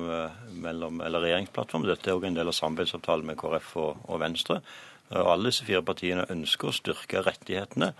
mellom 0.63 1.01
eller 1.05 1.25
regjeringsplattformen, 1.25 1.89
dette 1.91 2.09
er 2.09 2.15
også 2.15 2.29
en 2.29 2.37
del 2.37 2.49
av 2.49 2.55
samarbeidsavtalen 2.57 3.27
med 3.27 3.37
KrF 3.37 3.75
og, 3.81 4.05
og 4.07 4.21
Venstre. 4.23 4.61
Og 5.09 5.31
alle 5.33 5.49
disse 5.49 5.65
fire 5.65 5.81
partiene 5.85 6.27
ønsker 6.29 6.69
å 6.69 6.75
styrke 6.75 7.23
rettighetene 7.25 7.91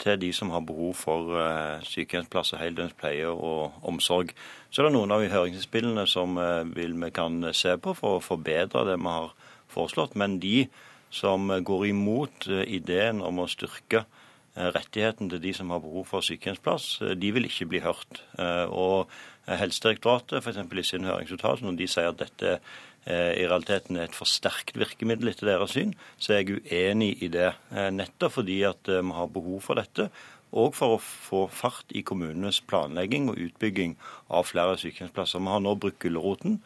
til 0.00 0.18
de 0.20 0.32
som 0.32 0.50
har 0.54 0.64
behov 0.66 0.94
for 0.98 1.28
sykehjemsplass 1.28 1.90
sykehjemsplasser, 1.90 2.60
heldøgns 2.62 2.96
pleie 2.98 3.28
og 3.28 3.72
omsorg. 3.82 4.32
Så 4.70 4.82
er 4.82 4.88
det 4.88 4.94
noen 4.96 5.14
av 5.14 5.24
høringsinnspillene 5.24 6.06
som 6.10 6.38
uh, 6.38 6.62
vi 6.64 7.10
kan 7.14 7.42
se 7.52 7.76
på 7.76 7.94
for 7.98 8.18
å 8.18 8.24
forbedre 8.24 8.86
det 8.88 8.98
vi 8.98 9.14
har 9.16 9.34
foreslått. 9.72 10.16
Men 10.16 10.38
de 10.42 10.68
som 11.10 11.48
går 11.48 11.88
imot 11.88 12.48
ideen 12.66 13.22
om 13.24 13.40
å 13.40 13.48
styrke 13.48 14.04
rettigheten 14.58 15.30
til 15.30 15.40
de 15.42 15.52
som 15.54 15.70
har 15.70 15.80
behov 15.80 16.08
for 16.10 16.24
sykehjemsplass, 16.24 16.98
de 17.16 17.32
vil 17.32 17.46
ikke 17.46 17.68
bli 17.70 17.80
hørt. 17.84 18.22
Og 18.68 19.08
Helsedirektoratet 19.48 20.42
f.eks. 20.42 20.58
i 20.58 20.82
sin 20.84 21.06
høringsuttalelse, 21.08 21.64
når 21.64 21.78
de 21.78 21.88
sier 21.88 22.10
at 22.10 22.20
dette 22.20 22.58
i 23.08 23.46
realiteten 23.48 23.96
er 23.96 24.08
et 24.08 24.16
forsterket 24.16 24.76
virkemiddel 24.76 25.30
etter 25.30 25.48
deres 25.48 25.72
syn, 25.72 25.94
så 26.20 26.34
er 26.34 26.42
jeg 26.42 26.58
uenig 26.60 27.14
i 27.24 27.30
det. 27.32 27.54
Nettopp 27.94 28.34
fordi 28.36 28.58
at 28.68 28.90
vi 28.90 29.14
har 29.16 29.30
behov 29.32 29.62
for 29.64 29.80
dette. 29.80 30.10
Og 30.48 30.74
for 30.76 30.96
å 30.96 31.00
få 31.00 31.40
fart 31.52 31.92
i 31.96 32.02
kommunenes 32.04 32.60
planlegging 32.68 33.30
og 33.32 33.40
utbygging 33.40 33.96
av 34.32 34.48
flere 34.48 34.76
sykehjemsplasser. 34.80 35.40
Vi 35.44 35.52
har 35.52 35.64
nå 35.64 35.74
brukt 35.80 36.00
gulroten. 36.04 36.58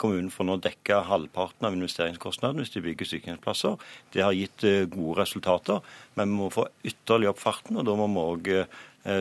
Kommunen 0.00 0.30
får 0.34 0.48
nå 0.48 0.56
dekka 0.64 1.02
halvparten 1.06 1.68
av 1.68 1.76
investeringskostnadene 1.76 2.64
hvis 2.64 2.72
de 2.74 2.82
bygger 2.82 3.08
sykehjemsplasser. 3.12 3.76
Det 4.12 4.24
har 4.24 4.36
gitt 4.36 4.64
gode 4.90 5.20
resultater, 5.20 5.84
men 6.18 6.32
vi 6.32 6.40
må 6.40 6.48
få 6.52 6.66
ytterligere 6.82 7.36
opp 7.36 7.42
farten. 7.44 7.78
Og 7.78 7.86
da 7.86 7.94
må 7.96 8.08
vi 8.10 8.24
òg 8.24 8.50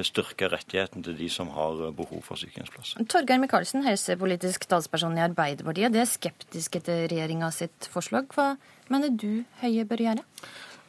styrke 0.08 0.50
rettigheten 0.52 1.06
til 1.06 1.18
de 1.18 1.30
som 1.32 1.52
har 1.56 1.82
behov 1.98 2.24
for 2.26 2.40
sykehjemsplass. 2.40 2.96
Torgeir 3.12 3.42
Micaelsen, 3.42 3.86
helsepolitisk 3.88 4.68
talsperson 4.70 5.18
i 5.18 5.26
Arbeiderpartiet. 5.26 5.94
Det 5.96 6.04
er 6.04 6.10
skeptiske 6.12 6.84
til 6.88 7.06
regjeringa 7.12 7.52
sitt 7.56 7.90
forslag. 7.94 8.32
Hva 8.36 8.56
mener 8.94 9.14
du 9.14 9.44
Høie 9.62 9.88
bør 9.88 10.08
gjøre? 10.10 10.26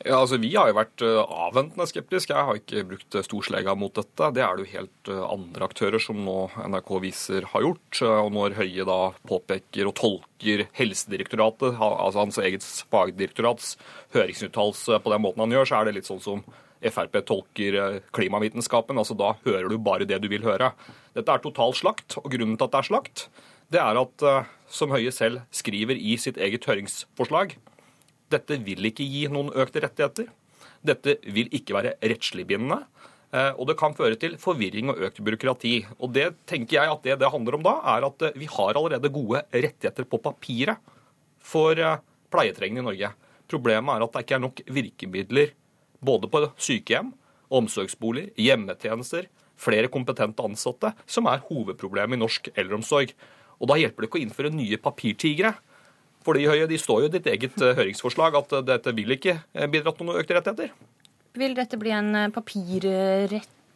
Ja, 0.06 0.20
altså 0.20 0.36
Vi 0.38 0.52
har 0.54 0.68
jo 0.70 0.76
vært 0.76 1.02
avventende 1.02 1.86
skeptiske. 1.90 2.30
Jeg 2.30 2.46
har 2.46 2.58
ikke 2.60 2.84
brukt 2.86 3.16
storslega 3.26 3.74
mot 3.74 3.94
dette. 3.96 4.28
Det 4.34 4.44
er 4.44 4.54
det 4.54 4.66
jo 4.66 4.74
helt 4.76 5.10
andre 5.18 5.66
aktører 5.66 6.02
som 6.02 6.20
nå 6.22 6.36
NRK 6.54 6.92
viser 7.02 7.48
har 7.50 7.66
gjort. 7.66 8.02
Og 8.06 8.30
når 8.36 8.54
Høie 8.60 8.86
da 8.86 9.00
påpeker 9.26 9.90
og 9.90 9.96
tolker 9.98 10.68
Helsedirektoratet, 10.78 11.82
altså 11.82 12.22
hans 12.22 12.38
eget 12.38 12.66
fagdirektorats 12.92 13.74
høringsuttalelse 14.14 15.02
på 15.02 15.14
den 15.14 15.24
måten 15.26 15.42
han 15.44 15.58
gjør, 15.58 15.66
så 15.66 15.80
er 15.80 15.88
det 15.88 15.98
litt 15.98 16.10
sånn 16.10 16.22
som 16.22 16.46
Frp 16.82 17.20
tolker 17.26 18.00
klimavitenskapen. 18.14 18.98
altså 18.98 19.16
Da 19.18 19.34
hører 19.44 19.68
du 19.68 19.78
bare 19.78 20.06
det 20.08 20.20
du 20.22 20.28
vil 20.30 20.46
høre. 20.46 20.72
Dette 21.14 21.32
er 21.32 21.42
total 21.42 21.74
slakt, 21.74 22.18
og 22.20 22.30
grunnen 22.30 22.56
til 22.56 22.68
at 22.68 22.74
det 22.74 22.78
er 22.78 22.88
slakt, 22.90 23.28
det 23.68 23.80
er 23.82 23.98
at, 24.00 24.22
som 24.70 24.94
Høie 24.94 25.10
selv 25.12 25.42
skriver 25.52 25.98
i 25.98 26.14
sitt 26.16 26.38
eget 26.40 26.64
høringsforslag, 26.64 27.58
dette 28.32 28.58
vil 28.64 28.88
ikke 28.88 29.06
gi 29.06 29.26
noen 29.32 29.50
økte 29.56 29.82
rettigheter. 29.84 30.28
Dette 30.84 31.16
vil 31.26 31.48
ikke 31.54 31.76
være 31.76 31.94
rettslig 32.00 32.46
bindende. 32.48 32.82
Eh, 33.28 33.52
og 33.60 33.68
det 33.68 33.76
kan 33.80 33.96
føre 33.96 34.16
til 34.20 34.38
forvirring 34.40 34.92
og 34.92 35.00
økt 35.08 35.20
byråkrati. 35.24 35.74
Og 36.00 36.12
det 36.16 36.30
tenker 36.48 36.78
jeg 36.78 36.92
at 36.92 37.04
det 37.04 37.18
det 37.20 37.32
handler 37.32 37.58
om 37.58 37.64
da, 37.64 37.74
er 37.96 38.06
at 38.08 38.28
eh, 38.28 38.36
vi 38.40 38.48
har 38.48 38.76
allerede 38.76 39.12
gode 39.12 39.42
rettigheter 39.52 40.08
på 40.08 40.20
papiret 40.24 40.80
for 41.44 41.76
eh, 41.76 42.00
pleietrengende 42.32 42.84
i 42.84 42.88
Norge. 42.90 43.12
Problemet 43.48 43.94
er 43.94 44.04
at 44.04 44.14
det 44.14 44.24
ikke 44.24 44.38
er 44.38 44.44
nok 44.44 44.62
virkemidler 44.78 45.52
både 46.04 46.30
på 46.30 46.44
sykehjem, 46.60 47.12
omsorgsboliger, 47.48 48.30
hjemmetjenester, 48.38 49.28
flere 49.58 49.90
kompetente 49.90 50.44
ansatte, 50.44 50.92
som 51.06 51.26
er 51.30 51.42
hovedproblemet 51.48 52.18
i 52.18 52.22
norsk 52.22 52.50
eldreomsorg. 52.54 53.14
Og 53.58 53.70
da 53.70 53.78
hjelper 53.80 54.04
det 54.04 54.10
ikke 54.10 54.20
å 54.20 54.24
innføre 54.26 54.54
nye 54.54 54.78
papirtigre. 54.78 55.54
For 56.26 56.38
de 56.38 56.78
står 56.78 57.04
jo 57.04 57.08
i 57.08 57.14
ditt 57.16 57.26
eget 57.30 57.56
høringsforslag 57.58 58.36
at 58.38 58.54
dette 58.68 58.94
vil 58.94 59.16
ikke 59.16 59.38
bidra 59.72 59.94
til 59.94 60.06
noen 60.06 60.20
økte 60.20 60.36
rettigheter. 60.36 60.74
Vil 61.38 61.54
dette 61.56 61.78
bli 61.80 61.94
en 61.94 62.14
eh, 62.18 62.30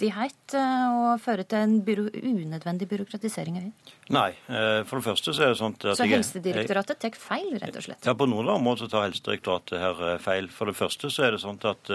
papirrettighet 0.03 0.55
eh, 0.59 0.95
og 0.99 1.20
føre 1.23 1.45
til 1.45 1.59
en 1.59 1.74
byro 1.85 2.09
unødvendig 2.11 2.89
byråkratisering? 2.91 3.73
Nei. 4.11 4.31
Eh, 4.49 4.83
for 4.85 4.99
det 4.99 5.07
første 5.07 5.35
så 5.35 5.47
er 5.47 5.53
det 5.53 5.61
sånn 5.61 5.77
at 5.79 5.97
Så 5.97 6.09
Helsedirektoratet 6.11 6.99
tar 6.99 7.19
feil, 7.19 7.59
rett 7.59 7.77
og 7.77 7.87
slett? 7.87 8.07
Ja, 8.07 8.15
på 8.15 8.27
noen 8.27 8.49
områder 8.49 8.91
tar 8.91 9.07
Helsedirektoratet 9.07 9.79
her 9.81 10.19
feil. 10.23 10.49
For 10.49 10.66
det 10.66 10.77
første 10.77 11.11
så 11.11 11.29
er 11.29 11.37
det 11.37 11.45
sånn 11.45 11.61
at 11.62 11.93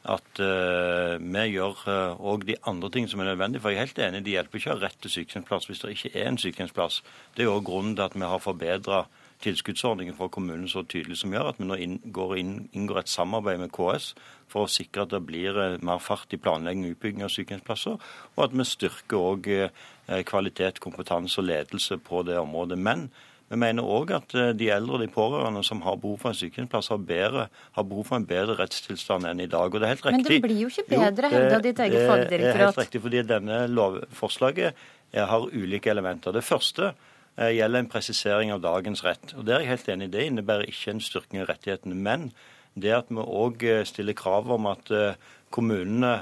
at 0.00 0.38
uh, 0.40 1.20
vi 1.20 1.42
gjør 1.52 1.82
òg 2.16 2.40
uh, 2.40 2.46
de 2.48 2.54
andre 2.64 2.88
ting 2.88 3.04
som 3.04 3.20
er 3.20 3.34
nødvendige. 3.34 3.60
For 3.60 3.68
jeg 3.68 3.76
er 3.76 3.84
helt 3.84 3.98
enig, 4.00 4.22
det 4.24 4.32
hjelper 4.32 4.56
ikke 4.56 4.70
å 4.70 4.76
ha 4.78 4.80
rett 4.86 4.96
til 5.04 5.12
sykehjemsplass 5.12 5.68
hvis 5.68 5.82
det 5.82 5.90
ikke 5.92 6.12
er 6.14 6.30
en 6.30 6.38
sykehjemsplass. 6.40 7.02
Det 7.36 7.44
er 7.44 7.50
jo 7.50 7.58
grunnen 7.60 7.92
til 7.98 8.06
at 8.06 8.16
vi 8.16 8.30
har 8.32 8.40
forbedra 8.40 9.02
tilskuddsordningen 9.44 10.16
for 10.18 10.32
kommunen 10.32 10.68
så 10.68 10.82
tydelig 10.84 11.20
som 11.20 11.32
gjør 11.34 11.52
at 11.52 11.60
vi 11.60 11.68
nå 11.68 11.78
inngår, 11.80 12.36
inngår 12.40 13.02
et 13.02 13.12
samarbeid 13.12 13.62
med 13.62 13.72
KS 13.74 14.12
for 14.50 14.66
å 14.66 14.70
sikre 14.70 15.06
at 15.06 15.14
det 15.14 15.22
blir 15.26 15.56
eh, 15.60 15.78
mer 15.86 16.02
fart 16.02 16.32
i 16.34 16.40
planlegging 16.40 16.88
og 16.88 16.96
utbygging 16.96 17.24
av 17.26 17.32
sykehjemsplasser, 17.32 17.98
og 18.36 18.44
at 18.44 18.54
vi 18.56 18.66
styrker 18.66 19.26
òg 19.32 19.50
eh, 19.54 20.22
kvalitet, 20.28 20.82
kompetanse 20.82 21.40
og 21.40 21.48
ledelse 21.48 22.00
på 22.04 22.24
det 22.26 22.38
området. 22.40 22.78
Men 22.80 23.08
vi 23.50 23.58
mener 23.58 23.86
òg 23.86 24.14
at 24.18 24.34
eh, 24.38 24.52
de 24.58 24.70
eldre 24.74 24.98
og 24.98 25.04
de 25.04 25.10
pårørende 25.14 25.62
som 25.66 25.82
har 25.86 26.00
behov 26.02 26.20
for 26.24 26.32
en 26.32 26.40
sykehjemsplass, 26.40 26.90
har, 26.92 27.02
bedre, 27.12 27.46
har, 27.78 27.90
behov 27.92 28.10
for 28.10 28.20
en 28.20 28.28
bedre 28.28 28.58
rettstilstand 28.60 29.28
enn 29.30 29.44
i 29.44 29.50
dag. 29.50 29.70
Og 29.70 29.78
det 29.78 29.88
er 29.88 29.94
helt 29.94 30.08
riktig. 30.08 30.16
Men 30.18 30.28
den 30.28 30.46
blir 30.48 30.64
jo 30.64 30.72
ikke 30.72 30.88
bedre, 30.96 31.34
hevda 31.36 31.60
ditt 31.68 31.84
eget 31.86 32.08
fagdirektorat. 32.10 32.32
Det 32.32 32.56
er 32.56 32.64
helt 32.66 32.82
riktig, 32.82 33.04
fordi 33.06 33.22
denne 33.36 33.62
lovforslaget 33.70 34.88
har 35.10 35.48
ulike 35.50 35.90
elementer. 35.90 36.34
Det 36.34 36.46
første 36.46 36.92
gjelder 37.40 37.80
en 37.80 37.90
presisering 37.90 38.52
av 38.54 38.62
dagens 38.64 39.04
rett. 39.04 39.34
Og 39.36 39.44
Det 39.46 39.54
er 39.54 39.64
jeg 39.64 39.72
helt 39.72 39.88
enig 39.88 40.08
i. 40.08 40.12
Det 40.14 40.24
innebærer 40.28 40.68
ikke 40.68 40.94
en 40.94 41.00
styrking 41.00 41.42
av 41.42 41.48
rettighetene. 41.48 41.96
Men 41.96 42.30
det 42.74 42.92
at 42.94 43.08
vi 43.10 43.22
òg 43.22 43.64
eh, 43.64 43.84
stiller 43.88 44.16
krav 44.18 44.50
om 44.52 44.68
at 44.70 44.90
eh, 44.90 45.16
kommunene 45.50 46.12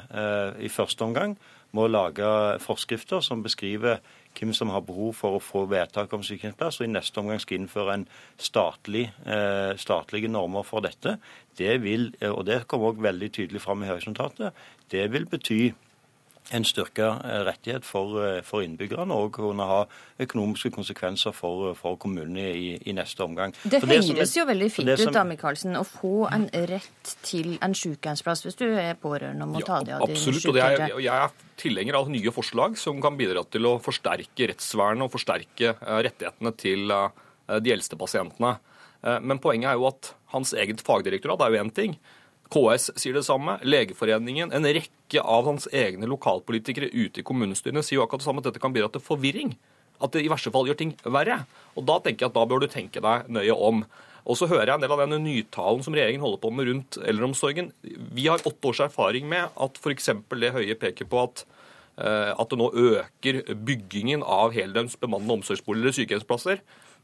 i 0.64 0.70
første 0.72 1.04
omgang 1.04 1.34
må 1.76 1.82
lage 1.84 2.24
forskrifter 2.64 3.20
som 3.20 3.42
beskriver 3.44 3.98
hvem 4.38 4.54
som 4.56 4.70
har 4.72 4.80
behov 4.86 5.18
for 5.18 5.36
å 5.36 5.42
få 5.42 5.66
vedtak 5.68 6.14
om 6.16 6.22
sykehjemsplass, 6.24 6.78
og 6.80 6.86
i 6.86 6.94
neste 6.94 7.20
omgang 7.20 7.42
skal 7.42 7.58
innføre 7.58 7.96
en 7.98 8.06
statlig, 8.40 9.10
statlige 9.76 10.30
normer 10.32 10.64
for 10.64 10.80
dette. 10.80 11.18
Det 11.60 11.74
vil, 11.84 12.08
og 12.30 12.46
det 12.48 12.62
kommer 12.70 12.94
også 12.94 13.04
veldig 13.04 13.30
tydelig 13.36 13.60
fram 13.60 13.84
i 13.84 13.90
høringsnotatet, 13.90 14.56
det 14.88 15.04
vil 15.12 15.28
bety 15.28 15.60
en 16.50 16.64
styrka 16.64 17.08
eh, 17.24 17.40
rettighet 17.46 17.84
for, 17.84 18.14
eh, 18.24 18.40
for, 18.46 18.64
innbyggerne 18.64 19.14
og 19.14 19.32
kunne 19.36 19.64
ha 19.68 19.80
økonomiske 20.22 20.70
konsekvenser 20.74 21.34
for, 21.36 21.74
for 21.78 21.98
kommunene 22.00 22.46
i, 22.48 22.70
i, 22.78 22.94
neste 22.96 23.24
omgang. 23.24 23.54
Det, 23.62 23.82
det 23.84 24.00
høres 24.08 24.34
jo 24.36 24.46
veldig 24.48 24.70
fint 24.72 24.92
ut 24.94 25.12
da, 25.14 25.24
Michaelsen, 25.28 25.76
å 25.78 25.84
få 25.86 26.28
en 26.32 26.48
rett 26.70 27.14
til 27.26 27.56
en 27.64 27.76
sykehjemsplass 27.76 28.46
hvis 28.46 28.58
du 28.60 28.66
er 28.70 28.96
pårørende 29.00 29.44
og 29.44 29.58
må 29.58 29.64
ta 29.64 29.82
deg 29.84 29.98
av 29.98 30.06
din 30.06 30.16
Absolutt, 30.16 30.48
og 30.52 30.60
jeg, 30.60 30.88
jeg, 31.04 31.28
er 31.28 31.58
tilhenger 31.60 32.00
av 32.00 32.12
nye 32.12 32.34
forslag 32.34 32.78
som 32.80 33.02
kan 33.04 33.18
bidra 33.18 33.44
til 33.50 33.68
å 33.68 33.76
forsterke 33.82 34.52
rettsvernet 34.52 35.08
og 35.08 35.12
forsterke 35.14 35.74
eh, 35.74 36.00
rettighetene 36.08 36.54
til 36.58 36.88
de 37.48 37.72
eldste 37.72 37.96
pasientene. 37.96 38.58
Men 39.24 39.38
poenget 39.40 39.70
er 39.70 39.78
jo 39.78 39.86
at 39.88 40.10
hans 40.34 40.50
eget 40.52 40.82
fagdirektorat 40.84 41.40
er 41.46 41.54
jo 41.54 41.60
én 41.62 41.70
ting. 41.72 41.94
KS 42.52 42.90
sier 42.96 43.16
det 43.16 43.24
samme. 43.26 43.58
Legeforeningen, 43.66 44.52
en 44.54 44.66
rekke 44.66 45.22
av 45.22 45.48
hans 45.48 45.68
egne 45.74 46.08
lokalpolitikere 46.08 46.90
ute 46.92 47.20
i 47.20 47.26
kommunestyrene 47.26 47.84
sier 47.84 47.98
jo 47.98 48.04
akkurat 48.06 48.24
det 48.24 48.28
samme, 48.28 48.42
at 48.44 48.50
dette 48.50 48.62
kan 48.62 48.74
bidra 48.74 48.90
til 48.92 49.04
forvirring. 49.04 49.54
At 50.02 50.14
det 50.14 50.22
i 50.24 50.30
verste 50.30 50.52
fall 50.54 50.68
gjør 50.70 50.78
ting 50.78 50.94
verre. 51.04 51.42
Og 51.76 51.86
Da 51.88 51.98
tenker 52.02 52.26
jeg 52.26 52.30
at 52.32 52.38
da 52.38 52.46
bør 52.48 52.62
du 52.62 52.68
tenke 52.70 53.02
deg 53.04 53.28
nøye 53.28 53.54
om. 53.54 53.84
Og 54.28 54.36
så 54.36 54.48
hører 54.48 54.68
jeg 54.68 54.76
en 54.76 54.84
del 54.84 54.92
av 54.92 55.02
denne 55.02 55.20
nytalen 55.24 55.84
som 55.84 55.94
regjeringen 55.96 56.24
holder 56.24 56.42
på 56.42 56.50
med 56.52 56.68
rundt 56.68 56.98
eldreomsorgen. 57.00 57.70
Vi 57.82 58.26
har 58.28 58.44
åtte 58.44 58.70
års 58.70 58.82
erfaring 58.84 59.28
med 59.28 59.48
at 59.56 59.80
f.eks. 59.80 60.10
det 60.28 60.52
Høie 60.52 60.76
peker 60.76 61.08
på 61.08 61.22
at 61.24 61.44
eh, 61.96 62.34
at 62.34 62.50
det 62.50 62.58
nå 62.60 62.68
øker 62.68 63.40
byggingen 63.56 64.22
av 64.22 64.52
heldøgns 64.56 64.98
bemannede 65.00 65.40
omsorgsboliger 65.40 65.88
eller 65.88 65.96
sykehjemsplasser 65.96 66.60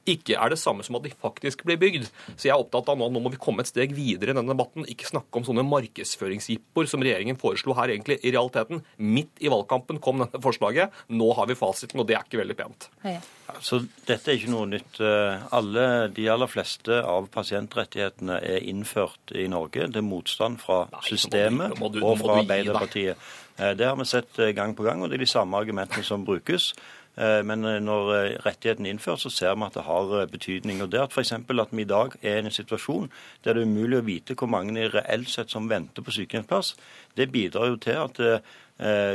ikke 0.08 0.36
er 0.36 0.52
det 0.52 0.58
samme 0.60 0.84
som 0.86 0.98
at 0.98 1.06
de 1.06 1.12
faktisk 1.12 1.64
blir 1.66 1.78
bygd. 1.80 2.08
Så 2.34 2.48
jeg 2.48 2.54
er 2.54 2.60
opptatt 2.60 2.90
av 2.92 2.98
nå 3.00 3.08
nå 3.12 3.22
må 3.24 3.32
vi 3.32 3.40
komme 3.40 3.64
et 3.64 3.70
steg 3.70 3.94
videre 3.96 4.34
i 4.34 4.36
denne 4.36 4.52
debatten. 4.52 4.86
Ikke 4.90 5.08
snakke 5.08 5.40
om 5.40 5.46
sånne 5.46 5.64
markedsføringsjippoer 5.68 6.90
som 6.90 7.04
regjeringen 7.04 7.38
foreslo 7.40 7.76
her 7.78 7.92
egentlig 7.94 8.18
i 8.22 8.32
realiteten. 8.34 8.82
Midt 8.98 9.40
i 9.44 9.52
valgkampen 9.52 10.00
kom 10.04 10.22
dette 10.22 10.40
forslaget. 10.44 10.94
Nå 11.14 11.30
har 11.38 11.48
vi 11.50 11.58
fasiten, 11.58 12.02
og 12.02 12.08
det 12.08 12.18
er 12.18 12.26
ikke 12.26 12.42
veldig 12.42 12.58
pent. 12.58 12.88
Ja, 13.04 13.20
så 13.64 13.80
dette 14.08 14.32
er 14.32 14.38
ikke 14.38 14.52
noe 14.54 14.68
nytt. 14.70 15.00
Eh, 15.04 15.46
alle, 15.56 15.86
de 16.16 16.28
aller 16.32 16.50
fleste 16.50 17.00
av 17.04 17.30
pasientrettighetene 17.34 18.40
er 18.44 18.68
innført 18.70 19.34
i 19.36 19.46
Norge. 19.52 19.88
Det 19.92 20.00
er 20.00 20.06
motstand 20.06 20.60
fra 20.62 20.84
systemet 21.06 21.80
og 21.80 21.98
fra 22.20 22.40
Arbeiderpartiet. 22.42 23.32
Eh, 23.56 23.72
det 23.78 23.86
har 23.86 23.96
vi 23.96 24.08
sett 24.08 24.38
eh, 24.38 24.54
gang 24.56 24.74
på 24.76 24.86
gang, 24.86 25.02
og 25.02 25.10
det 25.10 25.18
er 25.18 25.26
de 25.26 25.30
samme 25.30 25.58
argumentene 25.60 26.04
som 26.06 26.24
brukes. 26.26 26.72
Eh, 27.16 27.40
men 27.46 27.64
eh, 27.64 27.78
når 27.82 28.10
eh, 28.14 28.32
rettigheten 28.42 28.86
er 28.86 28.94
innført, 28.94 29.22
så 29.22 29.30
ser 29.30 29.54
vi 29.54 29.66
at 29.66 29.76
det 29.78 29.86
har 29.86 30.26
betydning. 30.32 30.82
Og 30.82 30.90
det 30.92 31.02
at 31.02 31.14
f.eks. 31.14 31.32
at 31.32 31.70
vi 31.70 31.82
i 31.82 31.88
dag 31.88 32.16
er 32.22 32.40
i 32.40 32.44
en 32.44 32.50
situasjon 32.50 33.10
der 33.44 33.54
det 33.54 33.62
er 33.62 33.70
umulig 33.70 34.00
å 34.00 34.06
vite 34.06 34.34
hvor 34.38 34.50
mange 34.50 34.88
reelt 34.90 35.30
sett 35.30 35.52
som 35.52 35.68
venter 35.70 36.02
på 36.02 36.14
sykehjemsplass, 36.14 36.74
det 37.16 37.30
bidrar 37.30 37.70
jo 37.70 37.76
til 37.78 38.00
at 38.02 38.20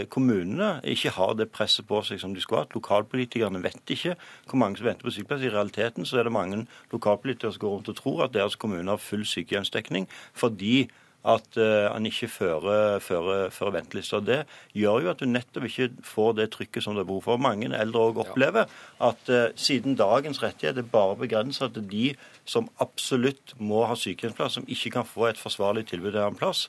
kommunene 0.07 0.69
ikke 0.87 1.11
har 1.17 1.33
det 1.35 1.49
presset 1.51 1.83
på 1.87 1.99
seg 2.07 2.21
som 2.21 2.31
de 2.31 2.39
skulle 2.39 2.61
hatt. 2.61 2.77
Lokalpolitikerne 2.77 3.59
vet 3.59 3.91
ikke 3.91 4.13
hvor 4.47 4.61
mange 4.61 4.79
som 4.79 4.87
venter 4.87 5.03
på 5.03 5.11
sykehjemsplass. 5.11 5.43
I 5.43 5.51
realiteten 5.51 6.07
så 6.07 6.21
er 6.21 6.29
det 6.29 6.31
mange 6.31 6.61
lokalpolitikere 6.93 7.51
som 7.51 7.65
går 7.65 7.75
rundt 7.75 7.91
og 7.91 7.99
tror 7.99 8.23
at 8.23 8.37
deres 8.37 8.55
kommune 8.55 8.87
har 8.87 9.03
full 9.03 9.27
sykehjemsdekning 9.27 10.07
fordi 10.31 10.87
at 11.27 11.57
uh, 11.59 11.89
han 11.91 12.05
ikke 12.07 12.29
fører, 12.31 12.99
fører, 13.03 13.49
fører 13.51 13.75
ventelister. 13.75 14.23
Det 14.23 14.39
gjør 14.77 15.03
jo 15.03 15.11
at 15.11 15.19
du 15.19 15.27
nettopp 15.27 15.67
ikke 15.67 15.89
får 16.07 16.37
det 16.37 16.49
trykket 16.53 16.85
som 16.85 16.95
det 16.95 17.03
er 17.03 17.09
behov 17.09 17.25
for. 17.27 17.41
Mange 17.41 17.67
eldre 17.75 18.05
òg 18.07 18.21
opplever 18.23 18.69
at 19.03 19.33
uh, 19.33 19.49
siden 19.59 19.97
dagens 19.99 20.39
rettighet 20.43 20.79
er 20.79 20.93
bare 20.93 21.17
begrenset 21.19 21.75
til 21.75 21.89
de 21.91 22.05
som 22.49 22.69
absolutt 22.79 23.53
må 23.59 23.83
ha 23.89 23.97
sykehjemsplass, 23.99 24.59
som 24.59 24.69
ikke 24.71 24.95
kan 24.95 25.07
få 25.07 25.27
et 25.29 25.41
forsvarlig 25.41 25.85
tilbud 25.91 26.15
der 26.15 26.27
en 26.27 26.39
plass, 26.39 26.67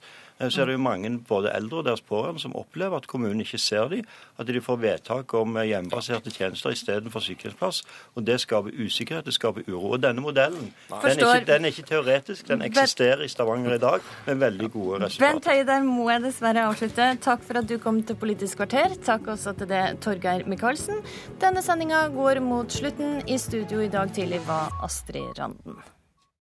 så 0.48 0.62
er 0.62 0.70
det 0.70 0.72
jo 0.78 0.80
mange, 0.82 1.10
både 1.28 1.52
eldre 1.52 1.82
og 1.82 1.84
deres 1.84 2.00
pårørende, 2.00 2.40
som 2.40 2.56
opplever 2.56 2.96
at 2.96 3.06
kommunen 3.06 3.40
ikke 3.44 3.58
ser 3.58 3.88
dem. 3.92 4.06
At 4.38 4.48
de 4.48 4.60
får 4.60 4.78
vedtak 4.80 5.34
om 5.36 5.56
eh, 5.60 5.68
hjemmebaserte 5.68 6.32
tjenester 6.32 6.72
istedenfor 6.72 7.20
sykehjemsplass. 7.20 7.82
Og 8.16 8.24
det 8.26 8.38
skaper 8.40 8.72
usikkerhet, 8.72 9.26
det 9.26 9.34
skaper 9.36 9.68
uro. 9.68 9.92
Og 9.92 10.02
denne 10.02 10.24
modellen 10.24 10.70
den 10.70 11.10
er, 11.10 11.18
ikke, 11.18 11.44
den 11.52 11.64
er, 11.64 11.74
ikke, 11.74 11.86
teoretisk, 11.92 12.48
den 12.48 12.64
eksisterer 12.64 13.26
i 13.26 13.28
Stavanger 13.28 13.76
i 13.76 13.82
dag 13.82 14.00
med 14.26 14.42
veldig 14.46 14.70
gode 14.72 15.04
resultater. 15.04 15.26
Bent 15.26 15.50
Høie, 15.52 15.68
der 15.68 15.84
må 15.84 16.08
jeg 16.10 16.24
dessverre 16.24 16.66
avslutte. 16.70 17.12
Takk 17.28 17.44
for 17.44 17.60
at 17.60 17.68
du 17.68 17.76
kom 17.82 18.02
til 18.02 18.16
Politisk 18.20 18.62
kvarter. 18.62 18.96
Takk 19.04 19.28
også 19.36 19.56
til 19.60 19.68
det, 19.70 19.84
Torgeir 20.00 20.48
Micaelsen. 20.48 21.04
Denne 21.42 21.64
sendinga 21.64 22.06
går 22.16 22.40
mot 22.44 22.72
slutten. 22.72 23.20
I 23.28 23.38
studio 23.38 23.84
i 23.84 23.92
dag 23.92 24.12
tidlig 24.16 24.40
var 24.48 24.72
Astrid 24.84 25.36
Randen. 25.38 25.80